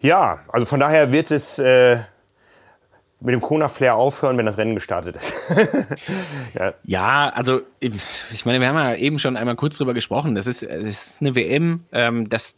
ja, 0.01 0.39
also 0.49 0.65
von 0.65 0.79
daher 0.79 1.11
wird 1.11 1.31
es 1.31 1.57
äh, 1.59 1.97
mit 3.19 3.33
dem 3.33 3.41
Kona-Flair 3.41 3.95
aufhören, 3.95 4.37
wenn 4.37 4.45
das 4.45 4.57
Rennen 4.57 4.75
gestartet 4.75 5.15
ist. 5.15 5.35
ja. 6.53 6.73
ja. 6.83 7.29
also 7.29 7.61
ich 7.79 8.45
meine, 8.45 8.59
wir 8.59 8.67
haben 8.67 8.77
ja 8.77 8.95
eben 8.95 9.19
schon 9.19 9.37
einmal 9.37 9.55
kurz 9.55 9.77
drüber 9.77 9.93
gesprochen. 9.93 10.35
Das 10.35 10.47
ist, 10.47 10.63
das 10.63 10.83
ist 10.83 11.21
eine 11.21 11.35
WM, 11.35 11.85
ähm, 11.91 12.29
das, 12.29 12.57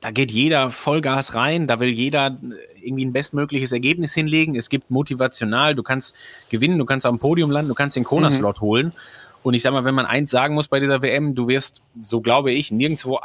da 0.00 0.10
geht 0.10 0.30
jeder 0.30 0.70
Vollgas 0.70 1.34
rein, 1.34 1.66
da 1.66 1.80
will 1.80 1.88
jeder 1.88 2.38
irgendwie 2.84 3.04
ein 3.04 3.12
bestmögliches 3.12 3.72
Ergebnis 3.72 4.14
hinlegen. 4.14 4.56
Es 4.56 4.68
gibt 4.68 4.90
motivational, 4.90 5.74
du 5.74 5.82
kannst 5.82 6.14
gewinnen, 6.50 6.78
du 6.78 6.84
kannst 6.84 7.06
am 7.06 7.18
Podium 7.18 7.50
landen, 7.50 7.68
du 7.68 7.74
kannst 7.74 7.96
den 7.96 8.04
Kona-Slot 8.04 8.58
mhm. 8.58 8.60
holen. 8.60 8.92
Und 9.42 9.54
ich 9.54 9.62
sag 9.62 9.72
mal, 9.72 9.84
wenn 9.84 9.94
man 9.94 10.06
eins 10.06 10.30
sagen 10.30 10.54
muss 10.54 10.68
bei 10.68 10.80
dieser 10.80 11.02
WM, 11.02 11.34
du 11.34 11.48
wirst, 11.48 11.82
so 12.02 12.20
glaube 12.20 12.52
ich, 12.52 12.72
nirgendwo 12.72 13.18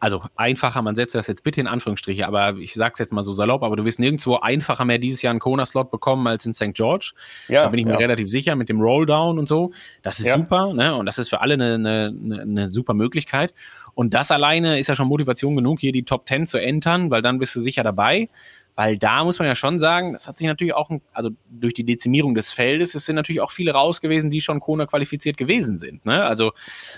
also 0.00 0.22
einfacher, 0.36 0.82
man 0.82 0.94
setzt 0.94 1.14
das 1.14 1.26
jetzt 1.26 1.42
bitte 1.42 1.60
in 1.60 1.66
Anführungsstriche, 1.66 2.26
aber 2.26 2.56
ich 2.56 2.74
sag's 2.74 2.98
jetzt 2.98 3.12
mal 3.12 3.22
so 3.22 3.32
salopp, 3.32 3.62
aber 3.62 3.76
du 3.76 3.84
wirst 3.84 3.98
nirgendwo 3.98 4.36
einfacher 4.36 4.84
mehr 4.84 4.98
dieses 4.98 5.22
Jahr 5.22 5.30
einen 5.30 5.40
Kona-Slot 5.40 5.90
bekommen 5.90 6.26
als 6.26 6.46
in 6.46 6.54
St. 6.54 6.72
George. 6.74 7.12
Ja, 7.48 7.64
da 7.64 7.68
bin 7.68 7.80
ich 7.80 7.86
mir 7.86 7.92
ja. 7.92 7.98
relativ 7.98 8.28
sicher 8.28 8.56
mit 8.56 8.68
dem 8.68 8.80
Rolldown 8.80 9.38
und 9.38 9.46
so. 9.46 9.72
Das 10.02 10.20
ist 10.20 10.26
ja. 10.26 10.36
super, 10.36 10.72
ne? 10.72 10.94
Und 10.94 11.06
das 11.06 11.18
ist 11.18 11.28
für 11.28 11.40
alle 11.40 11.54
eine, 11.54 11.74
eine, 11.74 12.42
eine 12.42 12.68
super 12.68 12.94
Möglichkeit. 12.94 13.54
Und 13.94 14.14
das 14.14 14.30
alleine 14.30 14.78
ist 14.78 14.88
ja 14.88 14.96
schon 14.96 15.08
Motivation 15.08 15.56
genug, 15.56 15.80
hier 15.80 15.92
die 15.92 16.04
Top 16.04 16.26
10 16.26 16.46
zu 16.46 16.58
entern, 16.58 17.10
weil 17.10 17.22
dann 17.22 17.38
bist 17.38 17.54
du 17.54 17.60
sicher 17.60 17.82
dabei. 17.82 18.28
Weil 18.76 18.98
da 18.98 19.22
muss 19.22 19.38
man 19.38 19.46
ja 19.46 19.54
schon 19.54 19.78
sagen, 19.78 20.14
das 20.14 20.26
hat 20.26 20.36
sich 20.36 20.48
natürlich 20.48 20.74
auch, 20.74 20.90
also 21.12 21.30
durch 21.48 21.74
die 21.74 21.84
Dezimierung 21.84 22.34
des 22.34 22.52
Feldes, 22.52 22.94
es 22.96 23.04
sind 23.04 23.14
natürlich 23.14 23.40
auch 23.40 23.52
viele 23.52 23.72
raus 23.72 24.00
gewesen, 24.00 24.30
die 24.30 24.40
schon 24.40 24.58
Kona 24.58 24.86
qualifiziert 24.86 25.36
gewesen 25.36 25.78
sind. 25.78 26.04
Ne? 26.04 26.24
Also, 26.24 26.52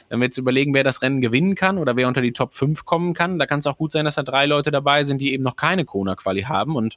wenn 0.08 0.18
wir 0.20 0.24
jetzt 0.24 0.38
überlegen, 0.38 0.72
wer 0.72 0.84
das 0.84 1.02
Rennen 1.02 1.20
gewinnen 1.20 1.54
kann 1.54 1.76
oder 1.76 1.94
wer 1.94 2.08
unter 2.08 2.22
die 2.22 2.32
Top 2.32 2.52
5 2.52 2.86
kommen 2.86 3.12
kann, 3.12 3.38
da 3.38 3.44
kann 3.44 3.58
es 3.58 3.66
auch 3.66 3.76
gut 3.76 3.92
sein, 3.92 4.06
dass 4.06 4.14
da 4.14 4.22
drei 4.22 4.46
Leute 4.46 4.70
dabei 4.70 5.04
sind, 5.04 5.20
die 5.20 5.34
eben 5.34 5.44
noch 5.44 5.56
keine 5.56 5.84
Kona-Quali 5.84 6.42
haben 6.42 6.76
und 6.76 6.96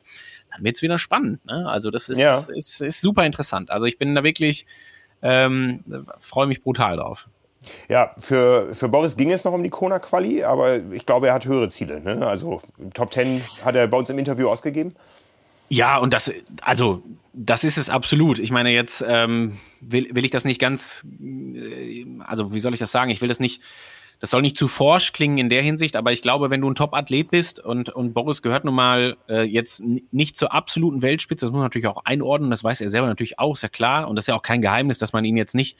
dann 0.51 0.63
wird 0.63 0.77
es 0.77 0.81
wieder 0.81 0.97
spannend. 0.97 1.43
Ne? 1.45 1.67
Also, 1.67 1.91
das 1.91 2.07
ist, 2.07 2.17
ja. 2.17 2.45
ist, 2.55 2.79
ist 2.79 3.01
super 3.01 3.25
interessant. 3.25 3.71
Also, 3.71 3.85
ich 3.85 3.97
bin 3.97 4.15
da 4.15 4.23
wirklich, 4.23 4.65
ähm, 5.21 5.83
freue 6.19 6.47
mich 6.47 6.63
brutal 6.63 6.95
drauf. 6.95 7.27
Ja, 7.87 8.13
für, 8.17 8.73
für 8.73 8.89
Boris 8.89 9.15
ging 9.17 9.31
es 9.31 9.43
noch 9.43 9.53
um 9.53 9.63
die 9.63 9.69
Kona-Quali, 9.69 10.43
aber 10.43 10.77
ich 10.91 11.05
glaube, 11.05 11.27
er 11.27 11.33
hat 11.33 11.45
höhere 11.45 11.69
Ziele. 11.69 12.01
Ne? 12.01 12.25
Also 12.25 12.61
Top 12.93 13.13
10 13.13 13.41
hat 13.63 13.75
er 13.75 13.87
bei 13.87 13.97
uns 13.97 14.09
im 14.09 14.19
Interview 14.19 14.49
ausgegeben. 14.49 14.93
Ja, 15.69 15.97
und 15.97 16.13
das, 16.13 16.31
also, 16.61 17.03
das 17.33 17.63
ist 17.63 17.77
es 17.77 17.89
absolut. 17.89 18.39
Ich 18.39 18.51
meine, 18.51 18.71
jetzt 18.71 19.05
ähm, 19.07 19.57
will, 19.81 20.09
will 20.13 20.25
ich 20.25 20.31
das 20.31 20.43
nicht 20.43 20.59
ganz, 20.59 21.05
äh, 21.21 22.05
also 22.25 22.53
wie 22.53 22.59
soll 22.59 22.73
ich 22.73 22.79
das 22.79 22.91
sagen? 22.91 23.11
Ich 23.11 23.21
will 23.21 23.29
das 23.29 23.39
nicht, 23.39 23.61
das 24.19 24.31
soll 24.31 24.41
nicht 24.41 24.57
zu 24.57 24.67
forsch 24.67 25.13
klingen 25.13 25.37
in 25.37 25.49
der 25.49 25.61
Hinsicht, 25.61 25.95
aber 25.95 26.11
ich 26.11 26.23
glaube, 26.23 26.49
wenn 26.49 26.59
du 26.59 26.69
ein 26.69 26.75
Top-Athlet 26.75 27.29
bist 27.29 27.63
und, 27.63 27.89
und 27.89 28.13
Boris 28.13 28.41
gehört 28.41 28.65
nun 28.65 28.73
mal 28.73 29.15
äh, 29.29 29.43
jetzt 29.43 29.83
nicht 30.11 30.35
zur 30.35 30.53
absoluten 30.53 31.03
Weltspitze, 31.03 31.45
das 31.45 31.51
muss 31.51 31.59
man 31.59 31.65
natürlich 31.65 31.87
auch 31.87 32.03
einordnen, 32.03 32.49
das 32.49 32.63
weiß 32.63 32.81
er 32.81 32.89
selber 32.89 33.07
natürlich 33.07 33.37
auch, 33.37 33.53
ist 33.53 33.61
ja 33.61 33.69
klar. 33.69 34.07
Und 34.07 34.15
das 34.15 34.23
ist 34.23 34.27
ja 34.29 34.35
auch 34.35 34.41
kein 34.41 34.61
Geheimnis, 34.61 34.97
dass 34.97 35.13
man 35.13 35.23
ihn 35.23 35.37
jetzt 35.37 35.53
nicht 35.53 35.77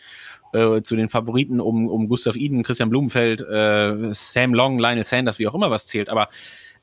äh, 0.54 0.82
zu 0.82 0.96
den 0.96 1.10
Favoriten 1.10 1.60
um, 1.60 1.88
um 1.88 2.08
Gustav 2.08 2.36
Iden, 2.36 2.64
Christian 2.64 2.90
Blumenfeld, 2.90 3.42
äh, 3.42 4.14
Sam 4.14 4.54
Long, 4.54 4.80
Lionel 4.80 5.04
Sanders, 5.04 5.40
wie 5.40 5.48
auch 5.48 5.56
immer 5.56 5.72
was 5.72 5.88
zählt. 5.88 6.10
Aber 6.10 6.30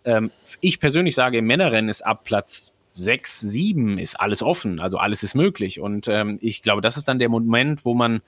ähm, 0.04 0.30
ich 0.60 0.78
persönlich 0.80 1.14
sage, 1.14 1.38
im 1.38 1.46
Männerrennen 1.46 1.90
ist 1.90 2.02
ab 2.02 2.24
Platz 2.24 2.72
sechs, 2.92 3.40
sieben 3.40 3.98
ist 3.98 4.18
alles 4.18 4.42
offen, 4.42 4.80
also 4.80 4.98
alles 4.98 5.22
ist 5.22 5.34
möglich. 5.34 5.80
Und 5.80 6.08
ähm, 6.08 6.38
ich 6.40 6.62
glaube, 6.62 6.80
das 6.80 6.96
ist 6.96 7.08
dann 7.08 7.18
der 7.18 7.28
Moment, 7.28 7.84
wo 7.84 7.94
man 7.94 8.20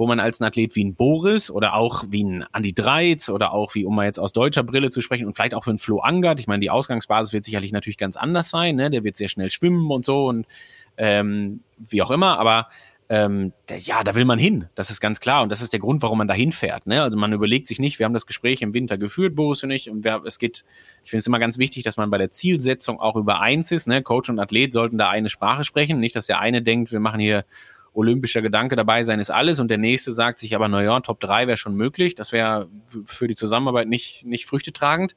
wo 0.00 0.06
man 0.06 0.18
als 0.18 0.40
ein 0.40 0.44
Athlet 0.44 0.74
wie 0.76 0.84
ein 0.84 0.94
Boris 0.94 1.50
oder 1.50 1.74
auch 1.74 2.04
wie 2.08 2.24
ein 2.24 2.46
Andy 2.54 2.72
Dreiz 2.72 3.28
oder 3.28 3.52
auch 3.52 3.74
wie, 3.74 3.84
um 3.84 3.94
mal 3.94 4.06
jetzt 4.06 4.18
aus 4.18 4.32
deutscher 4.32 4.62
Brille 4.62 4.88
zu 4.88 5.02
sprechen 5.02 5.26
und 5.26 5.34
vielleicht 5.34 5.54
auch 5.54 5.64
für 5.64 5.70
einen 5.70 5.78
Flo 5.78 5.98
Angert, 5.98 6.40
ich 6.40 6.46
meine, 6.46 6.60
die 6.60 6.70
Ausgangsbasis 6.70 7.34
wird 7.34 7.44
sicherlich 7.44 7.70
natürlich 7.70 7.98
ganz 7.98 8.16
anders 8.16 8.48
sein, 8.48 8.76
ne? 8.76 8.88
der 8.88 9.04
wird 9.04 9.16
sehr 9.16 9.28
schnell 9.28 9.50
schwimmen 9.50 9.90
und 9.90 10.06
so 10.06 10.26
und 10.26 10.46
ähm, 10.96 11.60
wie 11.76 12.00
auch 12.00 12.10
immer, 12.10 12.38
aber 12.38 12.68
ähm, 13.12 13.52
der, 13.68 13.78
ja, 13.78 14.04
da 14.04 14.14
will 14.14 14.24
man 14.24 14.38
hin. 14.38 14.68
Das 14.76 14.88
ist 14.88 15.00
ganz 15.00 15.18
klar. 15.18 15.42
Und 15.42 15.50
das 15.50 15.62
ist 15.62 15.72
der 15.72 15.80
Grund, 15.80 16.00
warum 16.00 16.18
man 16.18 16.28
da 16.28 16.34
hinfährt. 16.34 16.86
Ne? 16.86 17.02
Also 17.02 17.18
man 17.18 17.32
überlegt 17.32 17.66
sich 17.66 17.80
nicht, 17.80 17.98
wir 17.98 18.06
haben 18.06 18.12
das 18.12 18.24
Gespräch 18.24 18.62
im 18.62 18.72
Winter 18.72 18.98
geführt, 18.98 19.34
Boris 19.34 19.64
und 19.64 19.72
ich, 19.72 19.90
und 19.90 20.04
wir, 20.04 20.22
es 20.24 20.38
geht, 20.38 20.64
ich 21.02 21.10
finde 21.10 21.18
es 21.18 21.26
immer 21.26 21.40
ganz 21.40 21.58
wichtig, 21.58 21.82
dass 21.82 21.96
man 21.96 22.08
bei 22.08 22.18
der 22.18 22.30
Zielsetzung 22.30 23.00
auch 23.00 23.16
über 23.16 23.40
eins 23.40 23.72
ist. 23.72 23.88
Ne? 23.88 24.00
Coach 24.02 24.30
und 24.30 24.38
Athlet 24.38 24.72
sollten 24.72 24.96
da 24.96 25.10
eine 25.10 25.28
Sprache 25.28 25.64
sprechen. 25.64 25.98
Nicht, 25.98 26.14
dass 26.14 26.26
der 26.26 26.38
eine 26.38 26.62
denkt, 26.62 26.92
wir 26.92 27.00
machen 27.00 27.18
hier 27.18 27.44
olympischer 27.92 28.42
Gedanke 28.42 28.76
dabei 28.76 29.02
sein 29.02 29.18
ist 29.18 29.30
alles 29.30 29.58
und 29.58 29.68
der 29.68 29.78
nächste 29.78 30.12
sagt 30.12 30.38
sich 30.38 30.54
aber, 30.54 30.68
naja, 30.68 31.00
Top 31.00 31.18
3 31.18 31.48
wäre 31.48 31.56
schon 31.56 31.74
möglich. 31.74 32.14
Das 32.14 32.30
wäre 32.30 32.68
für 33.04 33.26
die 33.26 33.34
Zusammenarbeit 33.34 33.88
nicht, 33.88 34.24
nicht 34.24 34.46
früchtetragend. 34.46 35.16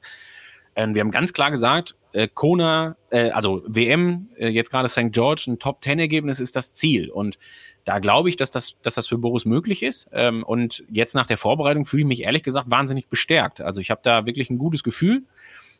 Ähm, 0.76 0.94
wir 0.94 1.00
haben 1.00 1.10
ganz 1.10 1.32
klar 1.32 1.50
gesagt, 1.50 1.94
äh, 2.12 2.28
Kona, 2.32 2.96
äh, 3.10 3.30
also 3.30 3.62
WM, 3.66 4.28
äh, 4.36 4.48
jetzt 4.48 4.70
gerade 4.70 4.88
St. 4.88 5.12
George, 5.12 5.44
ein 5.48 5.58
Top-10-Ergebnis 5.58 6.40
ist 6.40 6.56
das 6.56 6.74
Ziel. 6.74 7.10
Und 7.10 7.38
da 7.84 7.98
glaube 7.98 8.28
ich, 8.28 8.36
dass 8.36 8.50
das, 8.50 8.76
dass 8.82 8.94
das 8.94 9.06
für 9.06 9.18
Boris 9.18 9.44
möglich 9.44 9.82
ist. 9.82 10.08
Ähm, 10.12 10.42
und 10.42 10.84
jetzt 10.88 11.14
nach 11.14 11.26
der 11.26 11.38
Vorbereitung 11.38 11.84
fühle 11.84 12.02
ich 12.02 12.08
mich 12.08 12.22
ehrlich 12.22 12.42
gesagt 12.42 12.70
wahnsinnig 12.70 13.08
bestärkt. 13.08 13.60
Also 13.60 13.80
ich 13.80 13.90
habe 13.90 14.00
da 14.02 14.26
wirklich 14.26 14.50
ein 14.50 14.58
gutes 14.58 14.82
Gefühl. 14.82 15.24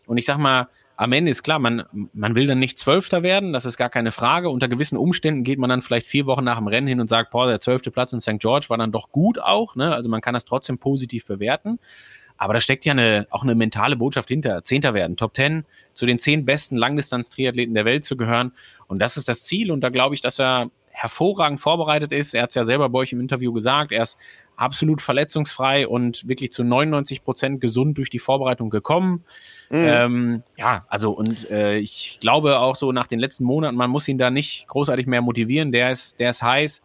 Und 0.06 0.18
ich 0.18 0.26
sag 0.26 0.38
mal, 0.38 0.68
am 0.96 1.12
Ende 1.12 1.30
ist 1.30 1.42
klar, 1.42 1.58
man, 1.58 1.84
man 2.12 2.34
will 2.36 2.46
dann 2.46 2.58
nicht 2.58 2.78
Zwölfter 2.78 3.22
werden, 3.22 3.52
das 3.52 3.64
ist 3.64 3.76
gar 3.76 3.90
keine 3.90 4.12
Frage. 4.12 4.48
Unter 4.48 4.68
gewissen 4.68 4.96
Umständen 4.96 5.42
geht 5.42 5.58
man 5.58 5.68
dann 5.68 5.82
vielleicht 5.82 6.06
vier 6.06 6.26
Wochen 6.26 6.44
nach 6.44 6.58
dem 6.58 6.68
Rennen 6.68 6.86
hin 6.86 7.00
und 7.00 7.08
sagt, 7.08 7.30
boah, 7.30 7.48
der 7.48 7.60
zwölfte 7.60 7.90
Platz 7.90 8.12
in 8.12 8.20
St. 8.20 8.38
George 8.38 8.66
war 8.68 8.78
dann 8.78 8.92
doch 8.92 9.10
gut 9.10 9.40
auch. 9.40 9.74
Ne? 9.74 9.92
Also 9.92 10.08
man 10.08 10.20
kann 10.20 10.34
das 10.34 10.44
trotzdem 10.44 10.78
positiv 10.78 11.26
bewerten. 11.26 11.80
Aber 12.36 12.54
da 12.54 12.60
steckt 12.60 12.84
ja 12.84 12.92
eine, 12.92 13.26
auch 13.30 13.42
eine 13.42 13.54
mentale 13.54 13.96
Botschaft 13.96 14.28
hinter. 14.28 14.64
Zehnter 14.64 14.94
werden, 14.94 15.16
Top 15.16 15.34
Ten, 15.34 15.64
zu 15.92 16.04
den 16.06 16.18
zehn 16.18 16.44
besten 16.44 16.76
Langdistanz-Triathleten 16.76 17.74
der 17.74 17.84
Welt 17.84 18.04
zu 18.04 18.16
gehören. 18.16 18.52
Und 18.86 19.00
das 19.00 19.16
ist 19.16 19.28
das 19.28 19.44
Ziel. 19.44 19.70
Und 19.70 19.82
da 19.82 19.88
glaube 19.88 20.14
ich, 20.14 20.20
dass 20.20 20.40
er 20.40 20.70
hervorragend 20.94 21.60
vorbereitet 21.60 22.12
ist. 22.12 22.34
Er 22.34 22.44
hat 22.44 22.50
es 22.50 22.54
ja 22.54 22.62
selber 22.62 22.88
bei 22.88 23.00
euch 23.00 23.12
im 23.12 23.20
Interview 23.20 23.52
gesagt. 23.52 23.90
Er 23.90 24.02
ist 24.02 24.16
absolut 24.56 25.02
verletzungsfrei 25.02 25.88
und 25.88 26.28
wirklich 26.28 26.52
zu 26.52 26.62
99 26.62 27.24
Prozent 27.24 27.60
gesund 27.60 27.98
durch 27.98 28.10
die 28.10 28.20
Vorbereitung 28.20 28.70
gekommen. 28.70 29.24
Mhm. 29.70 29.76
Ähm, 29.76 30.42
ja, 30.56 30.86
also 30.88 31.10
und 31.10 31.50
äh, 31.50 31.78
ich 31.78 32.18
glaube 32.20 32.60
auch 32.60 32.76
so 32.76 32.92
nach 32.92 33.08
den 33.08 33.18
letzten 33.18 33.42
Monaten, 33.42 33.76
man 33.76 33.90
muss 33.90 34.06
ihn 34.06 34.18
da 34.18 34.30
nicht 34.30 34.68
großartig 34.68 35.08
mehr 35.08 35.20
motivieren. 35.20 35.72
Der 35.72 35.90
ist, 35.90 36.20
der 36.20 36.30
ist 36.30 36.42
heiß. 36.42 36.80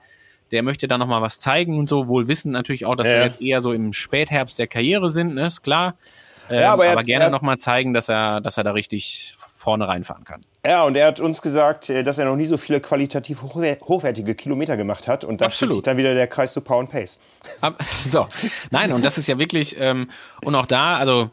Der 0.51 0.63
möchte 0.63 0.87
da 0.87 0.97
nochmal 0.97 1.21
was 1.21 1.39
zeigen 1.39 1.77
und 1.77 1.87
so. 1.89 2.07
Wohl 2.07 2.27
wissen 2.27 2.51
natürlich 2.51 2.85
auch, 2.85 2.95
dass 2.95 3.07
ja. 3.07 3.15
wir 3.15 3.25
jetzt 3.25 3.41
eher 3.41 3.61
so 3.61 3.71
im 3.73 3.93
Spätherbst 3.93 4.57
der 4.57 4.67
Karriere 4.67 5.09
sind, 5.09 5.35
ne? 5.35 5.47
ist 5.47 5.61
klar. 5.61 5.95
Ähm, 6.49 6.61
ja, 6.61 6.73
aber, 6.73 6.85
er, 6.85 6.93
aber 6.93 7.03
gerne 7.03 7.29
nochmal 7.29 7.57
zeigen, 7.57 7.93
dass 7.93 8.09
er, 8.09 8.41
dass 8.41 8.57
er 8.57 8.63
da 8.63 8.71
richtig 8.71 9.35
vorne 9.55 9.87
reinfahren 9.87 10.23
kann. 10.23 10.41
Ja, 10.65 10.83
und 10.83 10.95
er 10.95 11.07
hat 11.07 11.19
uns 11.19 11.41
gesagt, 11.41 11.89
äh, 11.89 12.03
dass 12.03 12.17
er 12.17 12.25
noch 12.25 12.37
nie 12.37 12.45
so 12.45 12.57
viele 12.57 12.79
qualitativ 12.79 13.41
hochwertige 13.41 14.33
Kilometer 14.33 14.77
gemacht 14.77 15.07
hat. 15.07 15.23
Und 15.25 15.41
da 15.41 15.49
schließt 15.49 15.85
dann 15.85 15.97
wieder 15.97 16.13
der 16.13 16.27
Kreis 16.27 16.53
zu 16.53 16.61
Power 16.61 16.79
and 16.79 16.89
Pace. 16.89 17.19
So, 18.05 18.27
nein, 18.71 18.93
und 18.93 19.03
das 19.03 19.17
ist 19.17 19.27
ja 19.27 19.37
wirklich, 19.37 19.75
ähm, 19.77 20.09
und 20.41 20.55
auch 20.55 20.65
da, 20.65 20.97
also 20.97 21.29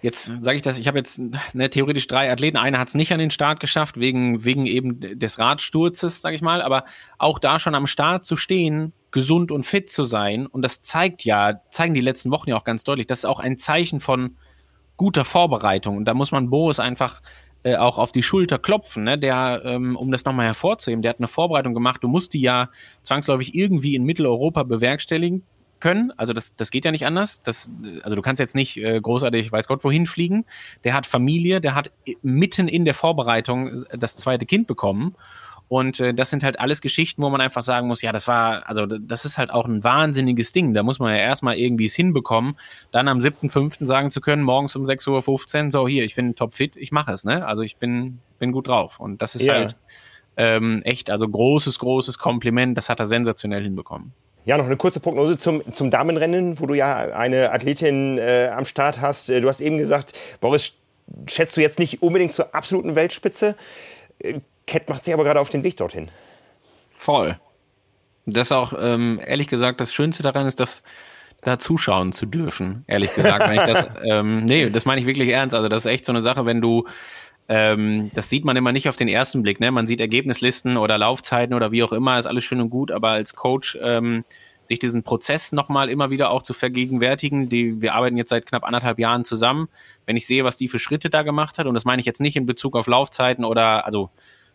jetzt 0.00 0.32
sage 0.40 0.56
ich 0.56 0.62
das, 0.62 0.78
ich 0.78 0.88
habe 0.88 0.98
jetzt 0.98 1.20
ne, 1.52 1.70
theoretisch 1.70 2.06
drei 2.06 2.30
Athleten. 2.30 2.56
Einer 2.56 2.78
hat 2.78 2.88
es 2.88 2.94
nicht 2.94 3.12
an 3.12 3.18
den 3.18 3.30
Start 3.30 3.60
geschafft, 3.60 4.00
wegen, 4.00 4.44
wegen 4.44 4.66
eben 4.66 4.98
des 5.18 5.38
Radsturzes, 5.38 6.20
sage 6.20 6.34
ich 6.34 6.42
mal. 6.42 6.62
Aber 6.62 6.84
auch 7.18 7.38
da 7.38 7.58
schon 7.58 7.74
am 7.74 7.86
Start 7.86 8.24
zu 8.24 8.36
stehen, 8.36 8.92
gesund 9.10 9.52
und 9.52 9.64
fit 9.64 9.90
zu 9.90 10.04
sein, 10.04 10.46
und 10.46 10.62
das 10.62 10.80
zeigt 10.80 11.24
ja, 11.24 11.60
zeigen 11.70 11.92
die 11.92 12.00
letzten 12.00 12.30
Wochen 12.30 12.48
ja 12.48 12.56
auch 12.56 12.64
ganz 12.64 12.82
deutlich, 12.82 13.06
das 13.06 13.20
ist 13.20 13.24
auch 13.26 13.40
ein 13.40 13.58
Zeichen 13.58 14.00
von 14.00 14.36
guter 14.96 15.24
Vorbereitung. 15.24 15.98
Und 15.98 16.06
da 16.06 16.14
muss 16.14 16.32
man 16.32 16.48
Boris 16.48 16.80
einfach 16.80 17.20
äh, 17.62 17.76
auch 17.76 17.98
auf 17.98 18.12
die 18.12 18.22
Schulter 18.22 18.58
klopfen, 18.58 19.04
ne? 19.04 19.18
der, 19.18 19.62
ähm, 19.64 19.96
um 19.96 20.10
das 20.10 20.24
nochmal 20.24 20.46
hervorzuheben, 20.46 21.02
der 21.02 21.10
hat 21.10 21.18
eine 21.18 21.28
Vorbereitung 21.28 21.74
gemacht, 21.74 22.02
du 22.02 22.08
musst 22.08 22.32
die 22.32 22.40
ja 22.40 22.70
zwangsläufig 23.02 23.54
irgendwie 23.54 23.94
in 23.94 24.04
Mitteleuropa 24.04 24.62
bewerkstelligen 24.62 25.44
können. 25.82 26.12
Also 26.16 26.32
das, 26.32 26.56
das 26.56 26.70
geht 26.70 26.86
ja 26.86 26.90
nicht 26.90 27.04
anders. 27.04 27.42
Das, 27.42 27.70
also 28.02 28.16
du 28.16 28.22
kannst 28.22 28.40
jetzt 28.40 28.54
nicht 28.54 28.78
äh, 28.78 28.98
großartig, 28.98 29.52
weiß 29.52 29.68
Gott, 29.68 29.84
wohin 29.84 30.06
fliegen. 30.06 30.46
Der 30.84 30.94
hat 30.94 31.04
Familie, 31.04 31.60
der 31.60 31.74
hat 31.74 31.92
mitten 32.22 32.68
in 32.68 32.86
der 32.86 32.94
Vorbereitung 32.94 33.84
das 33.92 34.16
zweite 34.16 34.46
Kind 34.46 34.66
bekommen. 34.66 35.14
Und 35.68 36.00
äh, 36.00 36.12
das 36.12 36.30
sind 36.30 36.44
halt 36.44 36.60
alles 36.60 36.82
Geschichten, 36.82 37.22
wo 37.22 37.30
man 37.30 37.40
einfach 37.40 37.62
sagen 37.62 37.88
muss, 37.88 38.02
ja, 38.02 38.12
das 38.12 38.28
war, 38.28 38.68
also 38.68 38.84
das 38.86 39.24
ist 39.24 39.38
halt 39.38 39.50
auch 39.50 39.66
ein 39.66 39.82
wahnsinniges 39.82 40.52
Ding. 40.52 40.74
Da 40.74 40.82
muss 40.82 40.98
man 40.98 41.14
ja 41.14 41.18
erstmal 41.18 41.56
irgendwie 41.56 41.86
es 41.86 41.94
hinbekommen, 41.94 42.58
dann 42.90 43.08
am 43.08 43.20
7.5. 43.20 43.84
sagen 43.84 44.10
zu 44.10 44.20
können, 44.20 44.42
morgens 44.42 44.76
um 44.76 44.84
6.15 44.84 45.64
Uhr, 45.64 45.70
so 45.70 45.88
hier, 45.88 46.04
ich 46.04 46.14
bin 46.14 46.34
topfit, 46.34 46.76
ich 46.76 46.92
mache 46.92 47.12
es, 47.12 47.24
ne? 47.24 47.46
Also 47.46 47.62
ich 47.62 47.78
bin, 47.78 48.18
bin 48.38 48.52
gut 48.52 48.68
drauf. 48.68 49.00
Und 49.00 49.22
das 49.22 49.34
ist 49.34 49.44
ja. 49.44 49.54
halt 49.54 49.76
ähm, 50.36 50.82
echt, 50.84 51.10
also 51.10 51.26
großes, 51.26 51.78
großes 51.78 52.18
Kompliment, 52.18 52.76
das 52.76 52.88
hat 52.88 53.00
er 53.00 53.06
sensationell 53.06 53.62
hinbekommen. 53.62 54.12
Ja, 54.44 54.56
noch 54.56 54.66
eine 54.66 54.76
kurze 54.76 55.00
Prognose 55.00 55.38
zum, 55.38 55.62
zum 55.72 55.90
Damenrennen, 55.90 56.58
wo 56.58 56.66
du 56.66 56.74
ja 56.74 56.96
eine 56.96 57.52
Athletin 57.52 58.18
äh, 58.18 58.50
am 58.54 58.64
Start 58.64 59.00
hast. 59.00 59.30
Äh, 59.30 59.40
du 59.40 59.48
hast 59.48 59.60
eben 59.60 59.78
gesagt, 59.78 60.12
Boris, 60.40 60.74
schätzt 61.26 61.56
du 61.56 61.60
jetzt 61.60 61.78
nicht 61.78 62.02
unbedingt 62.02 62.32
zur 62.32 62.54
absoluten 62.54 62.96
Weltspitze? 62.96 63.56
Äh, 64.18 64.40
Cat 64.66 64.88
macht 64.88 65.04
sich 65.04 65.14
aber 65.14 65.24
gerade 65.24 65.40
auf 65.40 65.50
den 65.50 65.62
Weg 65.62 65.76
dorthin. 65.76 66.10
Voll. 66.94 67.38
Das 68.26 68.48
ist 68.48 68.52
auch, 68.52 68.72
ähm, 68.78 69.20
ehrlich 69.24 69.48
gesagt, 69.48 69.80
das 69.80 69.92
Schönste 69.92 70.22
daran 70.22 70.46
ist, 70.46 70.60
dass 70.60 70.82
da 71.42 71.58
zuschauen 71.58 72.12
zu 72.12 72.26
dürfen, 72.26 72.84
ehrlich 72.86 73.14
gesagt. 73.14 73.48
wenn 73.48 73.58
ich 73.58 73.66
das, 73.66 73.86
ähm, 74.04 74.44
nee, 74.44 74.70
das 74.70 74.84
meine 74.84 75.00
ich 75.00 75.06
wirklich 75.06 75.28
ernst. 75.30 75.54
Also 75.54 75.68
das 75.68 75.84
ist 75.84 75.90
echt 75.90 76.04
so 76.04 76.12
eine 76.12 76.22
Sache, 76.22 76.46
wenn 76.46 76.60
du, 76.60 76.86
ähm, 77.48 78.10
das 78.14 78.28
sieht 78.28 78.44
man 78.44 78.56
immer 78.56 78.72
nicht 78.72 78.88
auf 78.88 78.96
den 78.96 79.08
ersten 79.08 79.42
Blick. 79.42 79.60
Ne? 79.60 79.70
Man 79.70 79.86
sieht 79.86 80.00
Ergebnislisten 80.00 80.76
oder 80.76 80.98
Laufzeiten 80.98 81.54
oder 81.54 81.72
wie 81.72 81.82
auch 81.82 81.92
immer, 81.92 82.18
ist 82.18 82.26
alles 82.26 82.44
schön 82.44 82.60
und 82.60 82.70
gut, 82.70 82.90
aber 82.90 83.10
als 83.10 83.34
Coach 83.34 83.76
ähm, 83.80 84.24
sich 84.64 84.78
diesen 84.78 85.02
Prozess 85.02 85.52
nochmal 85.52 85.90
immer 85.90 86.10
wieder 86.10 86.30
auch 86.30 86.42
zu 86.42 86.54
vergegenwärtigen. 86.54 87.48
Die, 87.48 87.82
wir 87.82 87.94
arbeiten 87.94 88.16
jetzt 88.16 88.30
seit 88.30 88.46
knapp 88.46 88.64
anderthalb 88.64 88.98
Jahren 88.98 89.24
zusammen. 89.24 89.68
Wenn 90.06 90.16
ich 90.16 90.26
sehe, 90.26 90.44
was 90.44 90.56
die 90.56 90.68
für 90.68 90.78
Schritte 90.78 91.10
da 91.10 91.22
gemacht 91.22 91.58
hat, 91.58 91.66
und 91.66 91.74
das 91.74 91.84
meine 91.84 92.00
ich 92.00 92.06
jetzt 92.06 92.20
nicht 92.20 92.36
in 92.36 92.46
Bezug 92.46 92.76
auf 92.76 92.86
Laufzeiten 92.86 93.44
oder, 93.44 93.84
also 93.84 94.10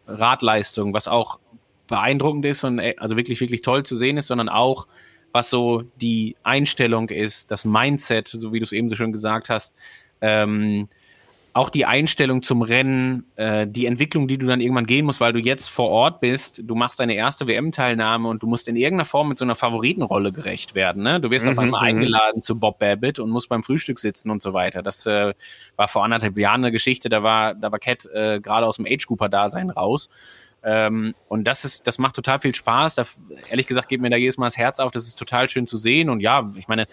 Radleistung, 0.07 0.93
was 0.93 1.07
auch 1.07 1.39
beeindruckend 1.87 2.45
ist 2.45 2.63
und 2.63 2.79
äh, 2.79 2.95
also 2.97 3.17
wirklich, 3.17 3.41
wirklich 3.41 3.61
toll 3.61 3.83
zu 3.83 3.95
sehen 3.95 4.17
ist, 4.17 4.27
sondern 4.27 4.49
auch, 4.49 4.87
was 5.33 5.49
so 5.49 5.83
die 6.01 6.35
Einstellung 6.43 7.09
ist, 7.09 7.51
das 7.51 7.65
Mindset, 7.65 8.29
so 8.29 8.53
wie 8.53 8.59
du 8.59 8.65
es 8.65 8.71
eben 8.71 8.89
so 8.89 8.95
schön 8.95 9.11
gesagt 9.11 9.49
hast, 9.49 9.75
ähm, 10.21 10.87
auch 11.57 11.69
die 11.71 11.85
Einstellung 11.85 12.43
zum 12.43 12.61
Rennen, 12.61 13.25
äh, 13.35 13.65
die 13.67 13.87
Entwicklung, 13.87 14.27
die 14.27 14.37
du 14.37 14.45
dann 14.45 14.61
irgendwann 14.61 14.85
gehen 14.85 15.05
musst, 15.05 15.19
weil 15.19 15.33
du 15.33 15.39
jetzt 15.39 15.69
vor 15.69 15.89
Ort 15.89 16.19
bist, 16.19 16.61
du 16.63 16.75
machst 16.75 16.99
deine 16.99 17.15
erste 17.15 17.47
WM-Teilnahme 17.47 18.27
und 18.29 18.43
du 18.43 18.47
musst 18.47 18.67
in 18.67 18.75
irgendeiner 18.75 19.05
Form 19.05 19.29
mit 19.29 19.39
so 19.39 19.45
einer 19.45 19.55
Favoritenrolle 19.55 20.31
gerecht 20.31 20.75
werden. 20.75 21.01
Ne? 21.01 21.19
Du 21.19 21.31
wirst 21.31 21.45
mhm, 21.45 21.51
auf 21.53 21.57
einmal 21.57 21.81
mhm. 21.81 21.97
eingeladen 21.97 22.41
zu 22.43 22.59
Bob 22.59 22.77
Babbitt 22.77 23.17
und 23.17 23.31
musst 23.31 23.49
beim 23.49 23.63
Frühstück 23.63 23.97
sitzen 23.97 24.29
und 24.29 24.41
so 24.41 24.53
weiter. 24.53 24.83
Das 24.83 25.05
äh, 25.07 25.33
war 25.75 25.87
vor 25.87 26.03
anderthalb 26.03 26.37
Jahren 26.37 26.63
eine 26.63 26.71
Geschichte, 26.71 27.09
da 27.09 27.23
war, 27.23 27.55
da 27.55 27.71
war 27.71 27.79
Cat 27.79 28.05
äh, 28.13 28.39
gerade 28.39 28.67
aus 28.67 28.75
dem 28.75 28.85
Age-Cooper-Dasein 28.85 29.71
raus. 29.71 30.09
Ähm, 30.63 31.15
und 31.27 31.45
das 31.45 31.65
ist, 31.65 31.87
das 31.87 31.97
macht 31.97 32.15
total 32.15 32.39
viel 32.39 32.53
Spaß. 32.53 32.95
Da, 32.95 33.05
ehrlich 33.49 33.65
gesagt 33.67 33.89
geht 33.89 34.01
mir 34.01 34.09
da 34.09 34.17
jedes 34.17 34.37
Mal 34.37 34.47
das 34.47 34.57
Herz 34.57 34.79
auf. 34.79 34.91
Das 34.91 35.07
ist 35.07 35.15
total 35.15 35.49
schön 35.49 35.65
zu 35.65 35.77
sehen. 35.77 36.09
Und 36.09 36.19
ja, 36.19 36.51
ich 36.55 36.67
meine, 36.67 36.87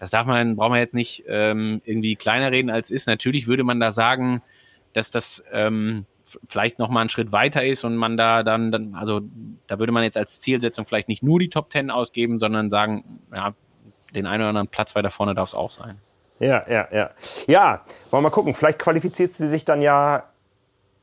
das 0.00 0.10
darf 0.10 0.26
man, 0.26 0.56
braucht 0.56 0.70
man 0.70 0.78
jetzt 0.78 0.94
nicht 0.94 1.24
ähm, 1.26 1.80
irgendwie 1.84 2.16
kleiner 2.16 2.50
reden 2.50 2.70
als 2.70 2.90
ist. 2.90 3.06
Natürlich 3.06 3.46
würde 3.46 3.64
man 3.64 3.80
da 3.80 3.92
sagen, 3.92 4.42
dass 4.92 5.10
das 5.10 5.44
ähm, 5.52 6.06
vielleicht 6.44 6.78
noch 6.78 6.88
mal 6.88 7.00
einen 7.00 7.10
Schritt 7.10 7.32
weiter 7.32 7.64
ist 7.64 7.84
und 7.84 7.96
man 7.96 8.16
da 8.16 8.42
dann, 8.42 8.72
dann, 8.72 8.94
also 8.94 9.20
da 9.66 9.78
würde 9.78 9.92
man 9.92 10.02
jetzt 10.02 10.16
als 10.16 10.40
Zielsetzung 10.40 10.86
vielleicht 10.86 11.08
nicht 11.08 11.22
nur 11.22 11.38
die 11.38 11.48
Top 11.48 11.70
Ten 11.70 11.90
ausgeben, 11.90 12.38
sondern 12.38 12.70
sagen, 12.70 13.20
ja, 13.34 13.54
den 14.14 14.26
einen 14.26 14.42
oder 14.42 14.48
anderen 14.50 14.68
Platz 14.68 14.94
weiter 14.94 15.10
vorne 15.10 15.34
darf 15.34 15.48
es 15.48 15.54
auch 15.54 15.70
sein. 15.70 15.98
Ja, 16.38 16.64
ja, 16.68 16.88
ja. 16.92 17.10
Ja, 17.46 17.84
wollen 18.10 18.22
wir 18.22 18.28
mal 18.28 18.30
gucken. 18.30 18.54
Vielleicht 18.54 18.78
qualifiziert 18.78 19.34
sie 19.34 19.48
sich 19.48 19.64
dann 19.64 19.80
ja 19.80 20.24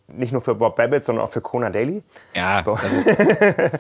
nicht 0.08 0.34
nur 0.34 0.42
für 0.42 0.54
Bob 0.54 0.76
Babbitt, 0.76 1.06
sondern 1.06 1.26
auch 1.26 1.30
für 1.30 1.42
Kona 1.42 1.70
Daly. 1.70 2.04
Ja, 2.36 2.62
das, 2.62 2.84
ist, 2.84 3.72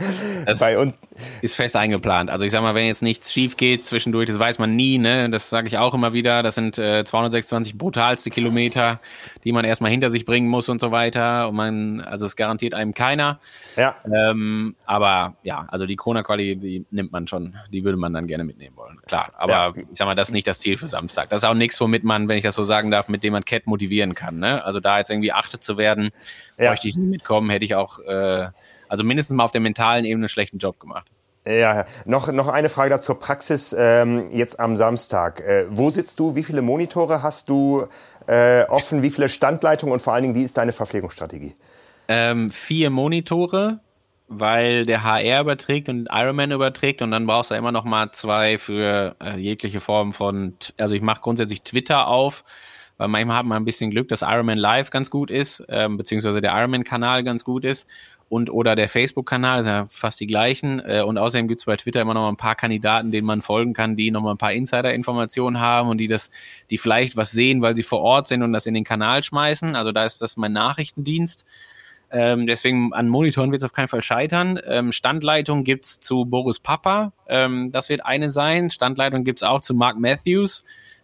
das 0.45 0.61
uns. 0.61 0.93
ist 1.41 1.55
fest 1.55 1.75
eingeplant. 1.75 2.29
Also 2.29 2.45
ich 2.45 2.51
sag 2.51 2.61
mal, 2.61 2.75
wenn 2.75 2.87
jetzt 2.87 3.03
nichts 3.03 3.31
schief 3.31 3.57
geht 3.57 3.85
zwischendurch, 3.85 4.27
das 4.27 4.39
weiß 4.39 4.57
man 4.57 4.75
nie, 4.75 4.97
ne? 4.97 5.29
Das 5.29 5.49
sage 5.49 5.67
ich 5.67 5.77
auch 5.77 5.93
immer 5.93 6.13
wieder. 6.13 6.41
Das 6.41 6.55
sind 6.55 6.77
äh, 6.77 7.03
226 7.03 7.77
brutalste 7.77 8.29
Kilometer, 8.29 8.99
die 9.43 9.51
man 9.51 9.65
erstmal 9.65 9.91
hinter 9.91 10.09
sich 10.09 10.23
bringen 10.23 10.47
muss 10.47 10.69
und 10.69 10.79
so 10.79 10.91
weiter. 10.91 11.49
Und 11.49 11.55
man, 11.55 11.99
also 12.01 12.25
es 12.25 12.37
garantiert 12.37 12.73
einem 12.73 12.93
keiner. 12.93 13.39
Ja. 13.75 13.95
Ähm, 14.05 14.75
aber 14.85 15.35
ja, 15.43 15.65
also 15.69 15.85
die 15.85 15.97
Kona 15.97 16.23
Quali, 16.23 16.55
die 16.55 16.85
nimmt 16.89 17.11
man 17.11 17.27
schon, 17.27 17.57
die 17.71 17.83
würde 17.83 17.97
man 17.97 18.13
dann 18.13 18.27
gerne 18.27 18.45
mitnehmen 18.45 18.77
wollen. 18.77 18.97
Klar. 19.07 19.33
Aber 19.35 19.51
ja. 19.51 19.73
ich 19.75 19.97
sag 19.97 20.05
mal, 20.05 20.15
das 20.15 20.29
ist 20.29 20.33
nicht 20.33 20.47
das 20.47 20.61
Ziel 20.61 20.77
für 20.77 20.87
Samstag. 20.87 21.29
Das 21.29 21.43
ist 21.43 21.49
auch 21.49 21.53
nichts, 21.53 21.79
womit 21.81 22.05
man, 22.05 22.29
wenn 22.29 22.37
ich 22.37 22.43
das 22.43 22.55
so 22.55 22.63
sagen 22.63 22.91
darf, 22.91 23.09
mit 23.09 23.23
dem 23.23 23.33
man 23.33 23.43
Cat 23.43 23.67
motivieren 23.67 24.15
kann. 24.15 24.39
Ne? 24.39 24.63
Also 24.63 24.79
da 24.79 24.99
jetzt 24.99 25.09
irgendwie 25.09 25.33
achtet 25.33 25.63
zu 25.63 25.77
werden, 25.77 26.11
ja. 26.57 26.69
bräuchte 26.69 26.87
ich 26.87 26.95
nicht 26.95 27.09
mitkommen, 27.09 27.49
hätte 27.49 27.65
ich 27.65 27.75
auch, 27.75 27.99
äh, 27.99 28.47
also 28.87 29.03
mindestens 29.03 29.35
mal 29.35 29.43
auf 29.43 29.51
der 29.51 29.61
mentalen 29.61 30.05
Ebene 30.05 30.23
einen 30.23 30.29
schlechten 30.29 30.57
Job 30.57 30.79
gemacht. 30.79 31.07
Ja, 31.45 31.85
noch, 32.05 32.31
noch 32.31 32.47
eine 32.47 32.69
Frage 32.69 32.89
dazu 32.89 33.07
zur 33.07 33.19
Praxis 33.19 33.75
ähm, 33.77 34.27
jetzt 34.31 34.59
am 34.59 34.77
Samstag. 34.77 35.41
Äh, 35.41 35.65
wo 35.69 35.89
sitzt 35.89 36.19
du? 36.19 36.35
Wie 36.35 36.43
viele 36.43 36.61
Monitore 36.61 37.21
hast 37.21 37.49
du 37.49 37.85
äh, 38.27 38.63
offen? 38.67 39.01
Wie 39.01 39.09
viele 39.09 39.27
Standleitungen 39.27 39.91
und 39.91 39.99
vor 39.99 40.13
allen 40.13 40.23
Dingen, 40.23 40.35
wie 40.35 40.43
ist 40.43 40.57
deine 40.57 40.71
Verpflegungsstrategie? 40.71 41.53
Ähm, 42.07 42.49
vier 42.49 42.89
Monitore, 42.89 43.79
weil 44.29 44.85
der 44.85 45.03
HR 45.03 45.41
überträgt 45.41 45.89
und 45.89 46.07
Ironman 46.09 46.51
überträgt 46.51 47.01
und 47.01 47.11
dann 47.11 47.27
brauchst 47.27 47.51
du 47.51 47.55
immer 47.55 47.73
noch 47.73 47.83
mal 47.83 48.11
zwei 48.11 48.57
für 48.57 49.17
äh, 49.21 49.37
jegliche 49.37 49.81
Form 49.81 50.13
von, 50.13 50.53
also 50.77 50.95
ich 50.95 51.01
mache 51.01 51.21
grundsätzlich 51.21 51.63
Twitter 51.63 52.07
auf, 52.07 52.45
weil 52.97 53.07
manchmal 53.07 53.37
hat 53.37 53.45
man 53.45 53.61
ein 53.61 53.65
bisschen 53.65 53.89
Glück, 53.89 54.07
dass 54.07 54.21
Ironman 54.21 54.57
Live 54.57 54.89
ganz 54.89 55.09
gut 55.09 55.31
ist, 55.31 55.63
ähm, 55.69 55.97
beziehungsweise 55.97 56.41
der 56.41 56.51
Ironman-Kanal 56.53 57.23
ganz 57.23 57.43
gut 57.43 57.65
ist 57.65 57.87
und 58.29 58.49
oder 58.49 58.75
der 58.75 58.89
Facebook-Kanal, 58.89 59.65
ja 59.65 59.85
fast 59.89 60.19
die 60.19 60.25
gleichen. 60.25 60.79
Äh, 60.79 61.03
und 61.03 61.17
außerdem 61.17 61.47
gibt's 61.47 61.65
bei 61.65 61.77
Twitter 61.77 62.01
immer 62.01 62.13
noch 62.13 62.21
mal 62.21 62.29
ein 62.29 62.37
paar 62.37 62.55
Kandidaten, 62.55 63.11
denen 63.11 63.27
man 63.27 63.41
folgen 63.41 63.73
kann, 63.73 63.95
die 63.95 64.09
noch 64.09 64.21
mal 64.21 64.31
ein 64.31 64.37
paar 64.37 64.53
Insider-Informationen 64.53 65.59
haben 65.59 65.89
und 65.89 65.99
die 65.99 66.07
das, 66.07 66.31
die 66.69 66.77
vielleicht 66.77 67.15
was 67.15 67.31
sehen, 67.31 67.61
weil 67.61 67.75
sie 67.75 67.83
vor 67.83 68.01
Ort 68.01 68.27
sind 68.27 68.41
und 68.41 68.51
das 68.53 68.65
in 68.65 68.73
den 68.73 68.83
Kanal 68.83 69.21
schmeißen. 69.21 69.75
Also 69.75 69.91
da 69.91 70.03
ist 70.03 70.21
das 70.21 70.35
mein 70.37 70.53
Nachrichtendienst. 70.53 71.45
Ähm, 72.09 72.45
deswegen 72.47 72.93
an 72.93 73.07
Monitoren 73.07 73.51
wird 73.51 73.61
es 73.61 73.65
auf 73.65 73.73
keinen 73.73 73.87
Fall 73.87 74.03
scheitern. 74.03 74.59
Ähm, 74.65 74.91
Standleitung 74.91 75.63
gibt's 75.63 75.99
zu 75.99 76.25
Boris 76.25 76.59
Papa. 76.59 77.11
Ähm, 77.27 77.71
das 77.71 77.89
wird 77.89 78.05
eine 78.05 78.29
sein. 78.29 78.69
Standleitung 78.69 79.23
gibt's 79.23 79.43
auch 79.43 79.61
zu 79.61 79.73
Mark 79.73 79.99
Matthews 79.99 80.63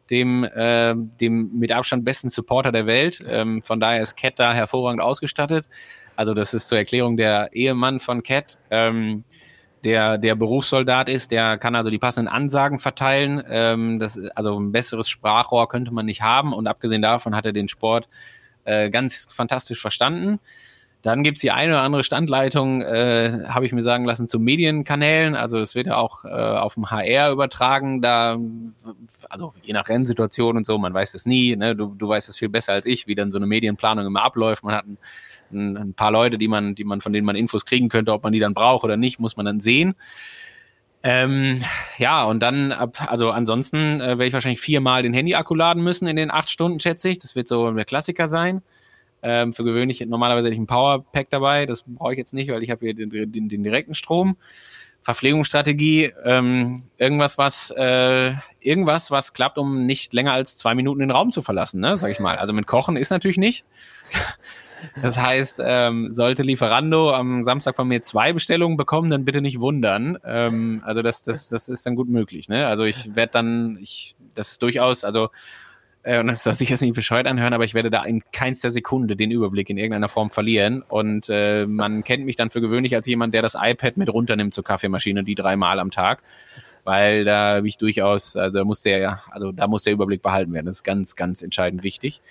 dem, 0.09 0.43
äh, 0.43 0.93
dem 0.95 1.51
mit 1.53 1.71
Abstand 1.71 2.05
besten 2.05 2.29
Supporter 2.29 2.71
der 2.71 2.85
Welt. 2.85 3.19
Ähm, 3.27 3.61
von 3.61 3.79
daher 3.79 4.01
ist 4.01 4.17
Cat 4.17 4.39
da 4.39 4.53
hervorragend 4.53 5.01
ausgestattet. 5.01 5.69
Also 6.15 6.33
das 6.33 6.53
ist 6.53 6.67
zur 6.67 6.77
Erklärung 6.77 7.17
der 7.17 7.49
Ehemann 7.53 7.99
von 7.99 8.23
Cat. 8.23 8.57
Ähm, 8.69 9.23
der, 9.83 10.17
der 10.17 10.35
Berufssoldat 10.35 11.07
ist, 11.07 11.31
der 11.31 11.57
kann 11.57 11.75
also 11.75 11.89
die 11.89 11.99
passenden 11.99 12.27
Ansagen 12.27 12.79
verteilen. 12.79 13.41
Ähm, 13.47 13.99
das, 13.99 14.19
also 14.35 14.59
ein 14.59 14.71
besseres 14.71 15.07
Sprachrohr 15.09 15.69
könnte 15.69 15.91
man 15.91 16.05
nicht 16.05 16.21
haben 16.21 16.53
und 16.53 16.67
abgesehen 16.67 17.01
davon 17.01 17.35
hat 17.35 17.45
er 17.45 17.53
den 17.53 17.69
Sport 17.69 18.09
äh, 18.65 18.89
ganz 18.89 19.27
fantastisch 19.33 19.79
verstanden. 19.79 20.39
Dann 21.01 21.23
gibt's 21.23 21.39
die 21.39 21.51
eine 21.51 21.73
oder 21.73 21.81
andere 21.83 22.03
Standleitung, 22.03 22.81
äh, 22.81 23.45
habe 23.47 23.65
ich 23.65 23.71
mir 23.71 23.81
sagen 23.81 24.03
lassen, 24.03 24.27
zu 24.27 24.37
Medienkanälen. 24.37 25.33
Also 25.33 25.57
es 25.59 25.73
wird 25.73 25.87
ja 25.87 25.95
auch 25.95 26.25
äh, 26.25 26.27
auf 26.27 26.73
dem 26.73 26.91
HR 26.91 27.31
übertragen. 27.31 28.01
Da, 28.01 28.37
also 29.29 29.53
je 29.63 29.71
nach 29.71 29.87
Rennsituation 29.87 30.57
und 30.57 30.65
so, 30.65 30.77
man 30.77 30.93
weiß 30.93 31.13
das 31.13 31.25
nie. 31.25 31.55
Ne? 31.55 31.73
Du, 31.73 31.95
du 31.95 32.09
weißt 32.09 32.27
es 32.27 32.37
viel 32.37 32.49
besser 32.49 32.73
als 32.73 32.85
ich, 32.85 33.07
wie 33.07 33.15
dann 33.15 33.31
so 33.31 33.39
eine 33.39 33.45
Medienplanung 33.45 34.05
immer 34.05 34.23
abläuft. 34.23 34.63
Man 34.63 34.75
hat 34.75 34.85
ein, 34.85 34.97
ein, 35.53 35.77
ein 35.77 35.93
paar 35.93 36.11
Leute, 36.11 36.37
die 36.37 36.49
man, 36.49 36.75
die 36.75 36.83
man, 36.83 36.99
von 36.99 37.13
denen 37.13 37.25
man 37.25 37.37
Infos 37.37 37.65
kriegen 37.65 37.87
könnte, 37.87 38.11
ob 38.11 38.23
man 38.23 38.33
die 38.33 38.39
dann 38.39 38.53
braucht 38.53 38.83
oder 38.83 38.97
nicht, 38.97 39.19
muss 39.19 39.37
man 39.37 39.45
dann 39.45 39.61
sehen. 39.61 39.95
Ähm, 41.01 41.63
ja, 41.97 42.25
und 42.25 42.41
dann 42.41 42.73
ab, 42.73 43.09
also 43.09 43.31
ansonsten 43.31 44.01
äh, 44.01 44.07
werde 44.07 44.25
ich 44.25 44.33
wahrscheinlich 44.33 44.59
viermal 44.59 45.01
den 45.01 45.13
Handy-Akku 45.13 45.55
laden 45.55 45.81
müssen 45.81 46.07
in 46.07 46.17
den 46.17 46.29
acht 46.29 46.49
Stunden, 46.49 46.81
schätze 46.81 47.07
ich. 47.07 47.19
Das 47.19 47.35
wird 47.37 47.47
so 47.47 47.71
der 47.71 47.85
Klassiker 47.85 48.27
sein. 48.27 48.61
Ähm, 49.21 49.53
für 49.53 49.63
gewöhnlich, 49.63 50.05
normalerweise 50.05 50.47
hätte 50.47 50.53
ich 50.55 50.59
ein 50.59 50.67
Powerpack 50.67 51.29
dabei, 51.29 51.65
das 51.65 51.83
brauche 51.85 52.13
ich 52.13 52.17
jetzt 52.17 52.33
nicht, 52.33 52.49
weil 52.49 52.63
ich 52.63 52.69
habe 52.69 52.85
hier 52.85 52.93
den, 52.93 53.31
den, 53.31 53.49
den, 53.49 53.63
direkten 53.63 53.95
Strom. 53.95 54.37
Verpflegungsstrategie, 55.01 56.11
ähm, 56.25 56.83
irgendwas, 56.97 57.37
was 57.37 57.71
äh, 57.71 58.33
irgendwas, 58.59 59.11
was 59.11 59.33
klappt, 59.33 59.57
um 59.57 59.85
nicht 59.85 60.13
länger 60.13 60.33
als 60.33 60.57
zwei 60.57 60.75
Minuten 60.75 60.99
den 60.99 61.11
Raum 61.11 61.31
zu 61.31 61.41
verlassen, 61.41 61.79
ne, 61.79 61.95
sag 61.95 62.11
ich 62.11 62.19
mal. 62.19 62.37
Also 62.37 62.51
mit 62.51 62.67
Kochen 62.67 62.97
ist 62.97 63.09
natürlich 63.09 63.37
nicht. 63.37 63.65
Das 65.01 65.17
heißt, 65.17 65.59
ähm, 65.61 66.13
sollte 66.13 66.43
Lieferando 66.43 67.13
am 67.13 67.43
Samstag 67.43 67.75
von 67.75 67.87
mir 67.87 68.01
zwei 68.01 68.33
Bestellungen 68.33 68.77
bekommen, 68.77 69.09
dann 69.09 69.25
bitte 69.25 69.41
nicht 69.41 69.59
wundern. 69.59 70.17
Ähm, 70.23 70.81
also 70.85 71.01
das, 71.01 71.23
das, 71.23 71.49
das 71.49 71.69
ist 71.69 71.85
dann 71.85 71.95
gut 71.95 72.09
möglich. 72.09 72.49
Ne? 72.49 72.67
Also 72.67 72.83
ich 72.83 73.15
werde 73.15 73.33
dann, 73.33 73.77
ich, 73.81 74.15
das 74.33 74.51
ist 74.51 74.61
durchaus, 74.61 75.03
also 75.03 75.29
und 76.03 76.27
das 76.27 76.43
soll 76.43 76.53
sich 76.53 76.69
jetzt 76.69 76.81
nicht 76.81 76.95
bescheuert 76.95 77.27
anhören, 77.27 77.53
aber 77.53 77.65
ich 77.65 77.73
werde 77.73 77.89
da 77.89 78.03
in 78.03 78.21
keinster 78.31 78.69
Sekunde 78.69 79.15
den 79.15 79.31
Überblick 79.31 79.69
in 79.69 79.77
irgendeiner 79.77 80.09
Form 80.09 80.29
verlieren. 80.29 80.81
Und 80.87 81.27
äh, 81.29 81.65
man 81.65 82.03
kennt 82.03 82.25
mich 82.25 82.35
dann 82.35 82.49
für 82.49 82.61
gewöhnlich 82.61 82.95
als 82.95 83.05
jemand, 83.05 83.33
der 83.33 83.41
das 83.41 83.55
iPad 83.59 83.97
mit 83.97 84.11
runternimmt 84.11 84.53
zur 84.53 84.63
Kaffeemaschine, 84.63 85.23
die 85.23 85.35
dreimal 85.35 85.79
am 85.79 85.91
Tag. 85.91 86.23
weil 86.83 87.23
da 87.23 87.57
habe 87.57 87.67
ich 87.67 87.77
durchaus, 87.77 88.35
also 88.35 88.59
da 88.59 88.65
muss 88.65 88.81
der, 88.81 89.21
also 89.29 89.51
da 89.51 89.67
muss 89.67 89.83
der 89.83 89.93
Überblick 89.93 90.21
behalten 90.21 90.53
werden. 90.53 90.65
Das 90.65 90.77
ist 90.77 90.83
ganz, 90.83 91.15
ganz 91.15 91.41
entscheidend 91.41 91.83
wichtig. 91.83 92.21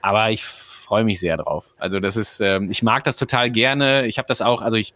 Aber 0.00 0.30
ich 0.30 0.44
freue 0.44 1.04
mich 1.04 1.20
sehr 1.20 1.36
drauf. 1.36 1.74
Also 1.78 2.00
das 2.00 2.16
ist, 2.16 2.40
ähm, 2.40 2.70
ich 2.70 2.82
mag 2.82 3.04
das 3.04 3.16
total 3.16 3.50
gerne. 3.50 4.06
Ich 4.06 4.18
habe 4.18 4.28
das 4.28 4.40
auch, 4.40 4.62
also 4.62 4.76
ich 4.76 4.94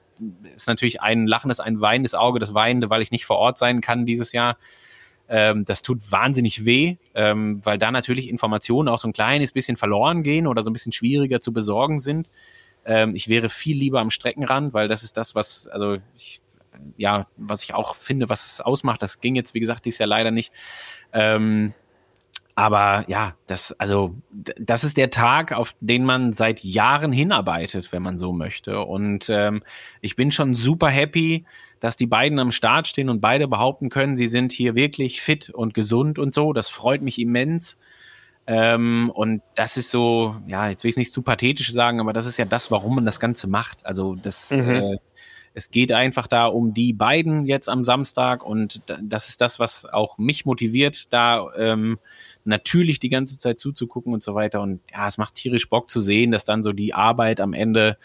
ist 0.54 0.68
natürlich 0.68 1.02
ein 1.02 1.26
lachendes, 1.26 1.60
ein 1.60 1.80
weinendes 1.80 2.14
Auge, 2.14 2.38
das 2.38 2.54
weinende, 2.54 2.90
weil 2.90 3.02
ich 3.02 3.10
nicht 3.10 3.26
vor 3.26 3.36
Ort 3.36 3.58
sein 3.58 3.80
kann 3.80 4.06
dieses 4.06 4.32
Jahr. 4.32 4.56
Ähm, 5.32 5.64
das 5.64 5.82
tut 5.82 6.10
wahnsinnig 6.10 6.64
weh, 6.64 6.96
ähm, 7.14 7.64
weil 7.64 7.78
da 7.78 7.92
natürlich 7.92 8.28
Informationen 8.28 8.88
auch 8.88 8.98
so 8.98 9.08
ein 9.08 9.12
kleines 9.12 9.52
bisschen 9.52 9.76
verloren 9.76 10.24
gehen 10.24 10.48
oder 10.48 10.64
so 10.64 10.70
ein 10.70 10.72
bisschen 10.72 10.92
schwieriger 10.92 11.40
zu 11.40 11.52
besorgen 11.52 12.00
sind. 12.00 12.28
Ähm, 12.84 13.14
ich 13.14 13.28
wäre 13.28 13.48
viel 13.48 13.76
lieber 13.76 14.00
am 14.00 14.10
Streckenrand, 14.10 14.74
weil 14.74 14.88
das 14.88 15.04
ist 15.04 15.16
das, 15.16 15.36
was, 15.36 15.68
also 15.68 15.98
ich 16.16 16.42
ja, 16.96 17.26
was 17.36 17.62
ich 17.62 17.74
auch 17.74 17.94
finde, 17.94 18.28
was 18.28 18.44
es 18.46 18.60
ausmacht. 18.60 19.02
Das 19.02 19.20
ging 19.20 19.36
jetzt, 19.36 19.54
wie 19.54 19.60
gesagt, 19.60 19.84
dies 19.84 19.98
Jahr 19.98 20.08
leider 20.08 20.30
nicht. 20.30 20.52
Ähm, 21.12 21.74
aber 22.60 23.06
ja, 23.08 23.36
das, 23.46 23.72
also, 23.80 24.16
das 24.30 24.84
ist 24.84 24.98
der 24.98 25.08
Tag, 25.08 25.52
auf 25.52 25.74
den 25.80 26.04
man 26.04 26.30
seit 26.34 26.62
Jahren 26.62 27.10
hinarbeitet, 27.10 27.90
wenn 27.90 28.02
man 28.02 28.18
so 28.18 28.34
möchte. 28.34 28.80
Und 28.80 29.30
ähm, 29.30 29.62
ich 30.02 30.14
bin 30.14 30.30
schon 30.30 30.52
super 30.52 30.88
happy, 30.88 31.46
dass 31.80 31.96
die 31.96 32.06
beiden 32.06 32.38
am 32.38 32.52
Start 32.52 32.86
stehen 32.86 33.08
und 33.08 33.22
beide 33.22 33.48
behaupten 33.48 33.88
können, 33.88 34.14
sie 34.14 34.26
sind 34.26 34.52
hier 34.52 34.74
wirklich 34.74 35.22
fit 35.22 35.48
und 35.48 35.72
gesund 35.72 36.18
und 36.18 36.34
so. 36.34 36.52
Das 36.52 36.68
freut 36.68 37.00
mich 37.00 37.18
immens. 37.18 37.78
Ähm, 38.46 39.10
und 39.14 39.40
das 39.54 39.78
ist 39.78 39.90
so, 39.90 40.36
ja, 40.46 40.68
jetzt 40.68 40.84
will 40.84 40.90
ich 40.90 40.96
es 40.96 40.98
nicht 40.98 41.14
zu 41.14 41.22
pathetisch 41.22 41.72
sagen, 41.72 41.98
aber 41.98 42.12
das 42.12 42.26
ist 42.26 42.36
ja 42.36 42.44
das, 42.44 42.70
warum 42.70 42.96
man 42.96 43.06
das 43.06 43.20
Ganze 43.20 43.46
macht. 43.46 43.86
Also 43.86 44.16
das, 44.16 44.50
mhm. 44.50 44.68
äh, 44.68 44.98
es 45.54 45.70
geht 45.70 45.92
einfach 45.92 46.26
da 46.26 46.46
um 46.46 46.74
die 46.74 46.92
beiden 46.92 47.44
jetzt 47.44 47.68
am 47.68 47.84
Samstag 47.84 48.44
und 48.44 48.82
das 49.02 49.28
ist 49.28 49.40
das, 49.40 49.58
was 49.58 49.84
auch 49.84 50.18
mich 50.18 50.44
motiviert, 50.44 51.12
da 51.12 51.46
ähm, 51.56 51.98
natürlich 52.50 53.00
die 53.00 53.08
ganze 53.08 53.38
Zeit 53.38 53.58
zuzugucken 53.58 54.12
und 54.12 54.22
so 54.22 54.34
weiter. 54.34 54.60
Und 54.60 54.80
ja, 54.92 55.08
es 55.08 55.16
macht 55.16 55.34
tierisch 55.34 55.68
Bock 55.70 55.88
zu 55.88 56.00
sehen, 56.00 56.30
dass 56.30 56.44
dann 56.44 56.62
so 56.62 56.72
die 56.72 56.92
Arbeit 56.92 57.40
am 57.40 57.54
Ende 57.54 57.96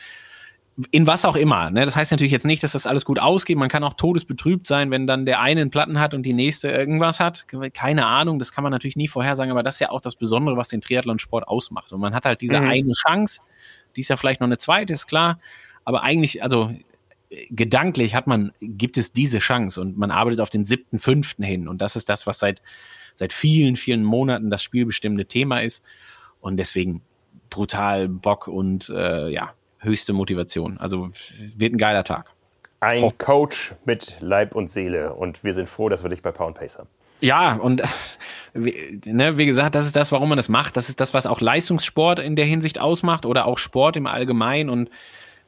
in 0.91 1.07
was 1.07 1.23
auch 1.23 1.35
immer. 1.35 1.69
Ne? 1.69 1.85
Das 1.85 1.95
heißt 1.95 2.11
natürlich 2.11 2.33
jetzt 2.33 2.45
nicht, 2.45 2.61
dass 2.61 2.73
das 2.73 2.85
alles 2.85 3.05
gut 3.05 3.19
ausgeht. 3.19 3.57
Man 3.57 3.69
kann 3.69 3.83
auch 3.83 3.93
todesbetrübt 3.93 4.67
sein, 4.67 4.91
wenn 4.91 5.07
dann 5.07 5.25
der 5.25 5.39
eine 5.39 5.61
einen 5.61 5.69
Platten 5.69 5.99
hat 5.99 6.13
und 6.13 6.23
die 6.23 6.33
nächste 6.33 6.69
irgendwas 6.69 7.19
hat. 7.19 7.45
Keine 7.73 8.05
Ahnung, 8.05 8.39
das 8.39 8.51
kann 8.51 8.63
man 8.63 8.71
natürlich 8.71 8.97
nie 8.97 9.07
vorhersagen, 9.07 9.51
aber 9.51 9.63
das 9.63 9.75
ist 9.75 9.79
ja 9.79 9.89
auch 9.89 10.01
das 10.01 10.15
Besondere, 10.15 10.57
was 10.57 10.67
den 10.67 10.81
Triathlonsport 10.81 11.47
ausmacht. 11.47 11.93
Und 11.93 12.01
man 12.01 12.13
hat 12.13 12.25
halt 12.25 12.41
diese 12.41 12.59
mhm. 12.59 12.67
eine 12.67 12.91
Chance, 12.91 13.39
die 13.95 14.01
ist 14.01 14.09
ja 14.09 14.17
vielleicht 14.17 14.41
noch 14.41 14.47
eine 14.47 14.57
zweite, 14.57 14.91
ist 14.91 15.07
klar. 15.07 15.39
Aber 15.85 16.03
eigentlich, 16.03 16.43
also 16.43 16.73
gedanklich 17.49 18.15
hat 18.15 18.27
man, 18.27 18.51
gibt 18.59 18.97
es 18.97 19.13
diese 19.13 19.39
Chance 19.39 19.81
und 19.81 19.97
man 19.97 20.11
arbeitet 20.11 20.41
auf 20.41 20.49
den 20.49 20.65
siebten, 20.65 20.99
fünften 20.99 21.43
hin. 21.43 21.67
Und 21.67 21.79
das 21.81 21.95
ist 21.95 22.09
das, 22.09 22.27
was 22.27 22.39
seit, 22.39 22.61
seit 23.15 23.33
vielen, 23.33 23.75
vielen 23.75 24.03
Monaten 24.03 24.49
das 24.49 24.63
spielbestimmende 24.63 25.25
Thema 25.25 25.61
ist. 25.61 25.83
Und 26.39 26.57
deswegen 26.57 27.01
brutal 27.49 28.07
Bock 28.07 28.47
und 28.47 28.89
äh, 28.89 29.29
ja, 29.29 29.53
höchste 29.79 30.13
Motivation. 30.13 30.77
Also 30.77 31.09
wird 31.55 31.73
ein 31.73 31.77
geiler 31.77 32.03
Tag. 32.03 32.31
Ein 32.79 33.03
oh. 33.03 33.11
Coach 33.17 33.73
mit 33.85 34.17
Leib 34.19 34.55
und 34.55 34.69
Seele. 34.69 35.13
Und 35.13 35.43
wir 35.43 35.53
sind 35.53 35.69
froh, 35.69 35.89
dass 35.89 36.03
wir 36.03 36.09
dich 36.09 36.21
bei 36.21 36.31
Pound 36.31 36.57
Pace 36.57 36.77
haben. 36.77 36.89
Ja, 37.21 37.53
und 37.53 37.81
wie, 38.53 39.01
ne, 39.05 39.37
wie 39.37 39.45
gesagt, 39.45 39.75
das 39.75 39.85
ist 39.85 39.95
das, 39.95 40.11
warum 40.11 40.29
man 40.29 40.37
das 40.37 40.49
macht. 40.49 40.77
Das 40.77 40.89
ist 40.89 40.99
das, 40.99 41.13
was 41.13 41.27
auch 41.27 41.41
Leistungssport 41.41 42.19
in 42.19 42.35
der 42.35 42.45
Hinsicht 42.45 42.79
ausmacht 42.79 43.25
oder 43.25 43.45
auch 43.45 43.57
Sport 43.57 43.95
im 43.95 44.05
Allgemeinen. 44.05 44.69
Und 44.69 44.89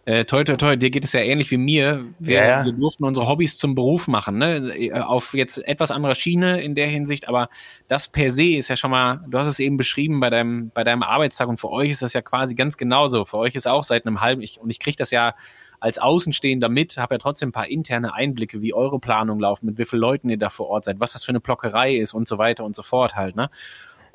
äh, 0.08 0.24
toi, 0.24 0.46
toi, 0.46 0.56
toi, 0.56 0.78
dir 0.78 0.90
geht 0.90 1.04
es 1.04 1.12
ja 1.12 1.20
ähnlich 1.20 1.52
wie 1.52 1.58
mir. 1.58 2.06
Wir, 2.18 2.38
ja, 2.38 2.48
ja. 2.48 2.66
wir 2.66 2.72
durften 2.72 3.04
unsere 3.04 3.28
Hobbys 3.28 3.58
zum 3.58 3.76
Beruf 3.76 4.08
machen, 4.08 4.38
ne? 4.38 5.04
Auf 5.06 5.34
jetzt 5.34 5.58
etwas 5.68 5.92
anderer 5.92 6.16
Schiene 6.16 6.62
in 6.62 6.76
der 6.76 6.88
Hinsicht, 6.88 7.28
aber 7.28 7.50
das 7.90 8.08
per 8.08 8.32
se 8.32 8.56
ist 8.56 8.70
ja 8.70 8.78
schon 8.78 8.92
mal, 8.92 9.20
du 9.28 9.38
hast 9.38 9.48
es 9.48 9.60
eben 9.60 9.76
beschrieben 9.76 10.22
bei 10.22 10.30
deinem, 10.30 10.72
bei 10.74 10.86
deinem 10.86 11.04
Arbeitstag 11.04 11.50
und 11.50 11.60
für 11.60 11.70
euch 11.70 11.92
ist 11.92 12.04
das 12.04 12.14
ja 12.14 12.22
quasi 12.22 12.56
ganz 12.56 12.78
genauso. 12.78 13.26
Für 13.26 13.36
euch 13.36 13.56
ist 13.56 13.68
auch 13.68 13.84
seit 13.84 14.06
einem 14.06 14.22
halben, 14.22 14.42
ich, 14.42 14.62
und 14.62 14.70
ich 14.70 14.80
kriege 14.80 14.96
das 14.96 15.12
ja 15.12 15.36
als 15.82 16.00
Außenstehender 16.00 16.70
mit, 16.70 16.96
habe 16.96 17.16
ja 17.16 17.20
trotzdem 17.20 17.50
ein 17.50 17.52
paar 17.52 17.68
interne 17.68 18.14
Einblicke, 18.14 18.62
wie 18.62 18.74
eure 18.74 19.00
Planung 19.00 19.42
laufen, 19.42 19.66
mit 19.66 19.78
wie 19.78 19.84
vielen 19.84 20.00
Leuten 20.00 20.30
ihr 20.30 20.40
da 20.40 20.50
vor 20.50 20.70
Ort 20.70 20.86
seid, 20.86 21.02
was 21.02 21.12
das 21.12 21.26
für 21.26 21.34
eine 21.34 21.42
Blockerei 21.42 21.98
ist 21.98 22.14
und 22.14 22.30
so 22.30 22.38
weiter 22.38 22.64
und 22.64 22.78
so 22.78 22.82
fort 22.82 23.18
halt, 23.18 23.36
ne? 23.36 23.50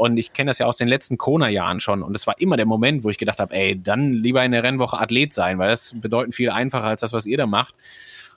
Und 0.02 0.16
ich 0.16 0.32
kenne 0.32 0.50
das 0.50 0.58
ja 0.58 0.66
aus 0.66 0.76
den 0.76 0.88
letzten 0.88 1.16
Kona-Jahren 1.16 1.78
schon. 1.78 2.02
Und 2.02 2.16
es 2.16 2.26
war 2.26 2.34
immer 2.40 2.56
der 2.56 2.66
Moment, 2.66 3.04
wo 3.04 3.08
ich 3.08 3.18
gedacht 3.18 3.38
habe, 3.38 3.54
ey, 3.54 3.80
dann 3.80 4.12
lieber 4.12 4.44
in 4.44 4.50
der 4.50 4.64
Rennwoche 4.64 4.98
Athlet 4.98 5.32
sein, 5.32 5.60
weil 5.60 5.70
das 5.70 5.92
bedeutend 5.94 6.34
viel 6.34 6.50
einfacher 6.50 6.86
als 6.86 7.02
das, 7.02 7.12
was 7.12 7.24
ihr 7.24 7.36
da 7.36 7.46
macht. 7.46 7.76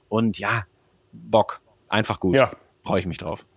Und 0.07 0.37
ja, 0.37 0.65
Bock. 1.11 1.61
Einfach 1.89 2.19
gut. 2.19 2.35
Ja. 2.35 2.51
Freue 2.83 2.99
ich 2.99 3.07
mich 3.07 3.17
drauf. 3.17 3.47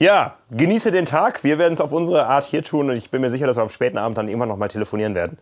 Ja, 0.00 0.38
genieße 0.50 0.90
den 0.90 1.04
Tag. 1.04 1.44
Wir 1.44 1.56
werden 1.60 1.74
es 1.74 1.80
auf 1.80 1.92
unsere 1.92 2.26
Art 2.26 2.42
hier 2.42 2.64
tun 2.64 2.90
und 2.90 2.96
ich 2.96 3.10
bin 3.10 3.20
mir 3.20 3.30
sicher, 3.30 3.46
dass 3.46 3.56
wir 3.56 3.62
am 3.62 3.68
späten 3.68 3.96
Abend 3.96 4.18
dann 4.18 4.26
immer 4.26 4.46
noch 4.46 4.56
mal 4.56 4.66
telefonieren 4.66 5.14
werden. 5.14 5.38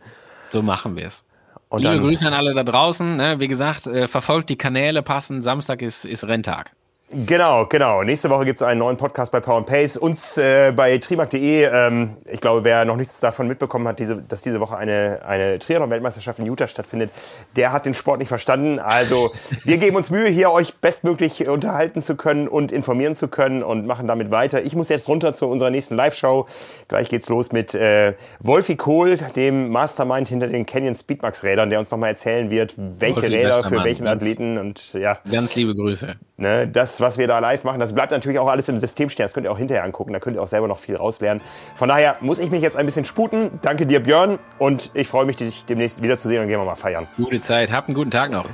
So 0.49 0.61
machen 0.61 0.95
wir 0.95 1.07
es. 1.07 1.23
Und 1.69 1.81
Liebe 1.81 2.01
Grüße 2.01 2.27
an 2.27 2.35
alle 2.35 2.53
da 2.53 2.63
draußen. 2.63 3.15
Ne? 3.15 3.39
Wie 3.39 3.47
gesagt, 3.47 3.87
äh, 3.87 4.07
verfolgt 4.07 4.51
die 4.51 4.57
Kanäle 4.57 5.01
passen. 5.01 5.41
Samstag 5.41 5.81
ist, 5.81 6.05
ist 6.05 6.23
Renntag. 6.27 6.75
Genau, 7.13 7.65
genau. 7.65 8.03
Nächste 8.03 8.29
Woche 8.29 8.45
gibt 8.45 8.61
es 8.61 8.63
einen 8.63 8.79
neuen 8.79 8.95
Podcast 8.95 9.33
bei 9.33 9.41
Power 9.41 9.57
and 9.57 9.65
Pace. 9.65 9.97
Uns 9.97 10.37
äh, 10.37 10.71
bei 10.73 10.97
trimark.de, 10.97 11.63
ähm, 11.65 12.15
ich 12.31 12.39
glaube, 12.39 12.63
wer 12.63 12.85
noch 12.85 12.95
nichts 12.95 13.19
davon 13.19 13.49
mitbekommen 13.49 13.85
hat, 13.85 13.99
diese, 13.99 14.21
dass 14.21 14.41
diese 14.41 14.61
Woche 14.61 14.77
eine, 14.77 15.19
eine 15.25 15.59
Triathlon-Weltmeisterschaft 15.59 16.39
in 16.39 16.45
Utah 16.45 16.67
stattfindet, 16.67 17.11
der 17.57 17.73
hat 17.73 17.85
den 17.85 17.93
Sport 17.95 18.19
nicht 18.19 18.29
verstanden. 18.29 18.79
Also 18.79 19.31
wir 19.65 19.77
geben 19.77 19.97
uns 19.97 20.09
Mühe, 20.09 20.29
hier 20.29 20.51
euch 20.51 20.75
bestmöglich 20.75 21.49
unterhalten 21.49 22.01
zu 22.01 22.15
können 22.15 22.47
und 22.47 22.71
informieren 22.71 23.13
zu 23.13 23.27
können 23.27 23.61
und 23.61 23.85
machen 23.85 24.07
damit 24.07 24.31
weiter. 24.31 24.63
Ich 24.63 24.73
muss 24.73 24.87
jetzt 24.87 25.09
runter 25.09 25.33
zu 25.33 25.47
unserer 25.47 25.69
nächsten 25.69 25.95
Live-Show. 25.95 26.47
Gleich 26.87 27.09
geht's 27.09 27.27
los 27.27 27.51
mit 27.51 27.75
äh, 27.75 28.13
Wolfi 28.39 28.77
Kohl, 28.77 29.17
dem 29.35 29.69
Mastermind 29.69 30.29
hinter 30.29 30.47
den 30.47 30.65
Canyon 30.65 30.95
Speedmax-Rädern, 30.95 31.69
der 31.69 31.79
uns 31.79 31.91
nochmal 31.91 32.11
erzählen 32.11 32.49
wird, 32.49 32.73
welche 32.77 33.17
Wolfi 33.17 33.35
Räder 33.35 33.63
für 33.65 33.83
welchen 33.83 34.05
ganz, 34.05 34.21
Athleten 34.21 34.57
und 34.57 34.93
ja. 34.93 35.17
Ganz 35.29 35.55
liebe 35.55 35.75
Grüße. 35.75 36.15
Ne, 36.37 36.67
das 36.67 37.00
was 37.01 37.17
wir 37.17 37.27
da 37.27 37.39
live 37.39 37.63
machen, 37.63 37.79
das 37.79 37.93
bleibt 37.93 38.11
natürlich 38.11 38.39
auch 38.39 38.47
alles 38.47 38.69
im 38.69 38.77
System 38.77 39.09
stehen. 39.09 39.25
Das 39.25 39.33
könnt 39.33 39.45
ihr 39.45 39.51
auch 39.51 39.57
hinterher 39.57 39.83
angucken. 39.83 40.13
Da 40.13 40.19
könnt 40.19 40.37
ihr 40.37 40.41
auch 40.41 40.47
selber 40.47 40.67
noch 40.67 40.79
viel 40.79 40.95
rauslernen. 40.95 41.43
Von 41.75 41.89
daher 41.89 42.17
muss 42.21 42.39
ich 42.39 42.51
mich 42.51 42.61
jetzt 42.61 42.77
ein 42.77 42.85
bisschen 42.85 43.05
sputen. 43.05 43.59
Danke 43.61 43.85
dir, 43.85 44.01
Björn. 44.01 44.39
Und 44.57 44.91
ich 44.93 45.07
freue 45.07 45.25
mich, 45.25 45.35
dich 45.35 45.65
demnächst 45.65 46.01
wiederzusehen 46.01 46.41
und 46.41 46.47
gehen 46.47 46.59
wir 46.59 46.65
mal 46.65 46.75
feiern. 46.75 47.07
Gute 47.17 47.39
Zeit. 47.41 47.71
Habt 47.71 47.87
einen 47.87 47.95
guten 47.95 48.11
Tag 48.11 48.31
noch. 48.31 48.45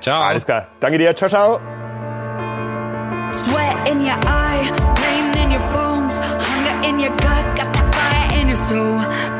Ciao. 0.00 0.22
Alles 0.22 0.46
klar. 0.46 0.66
Danke 0.80 0.98
dir. 0.98 1.14
Ciao, 1.14 1.28
ciao. 1.28 1.60
Sweat 3.32 3.88
in 3.88 4.00
your 4.00 4.18
eye, 4.26 4.70
pain 4.96 5.32
in 5.42 5.52
your 5.52 5.72
bones, 5.72 6.18
hunger 6.18 6.88
in 6.88 6.98
your 6.98 7.10
gut, 7.10 7.56
got 7.56 7.72
that 7.72 7.94
fire 7.94 8.40
in 8.40 8.48
your 8.48 8.56
soul, 8.56 9.39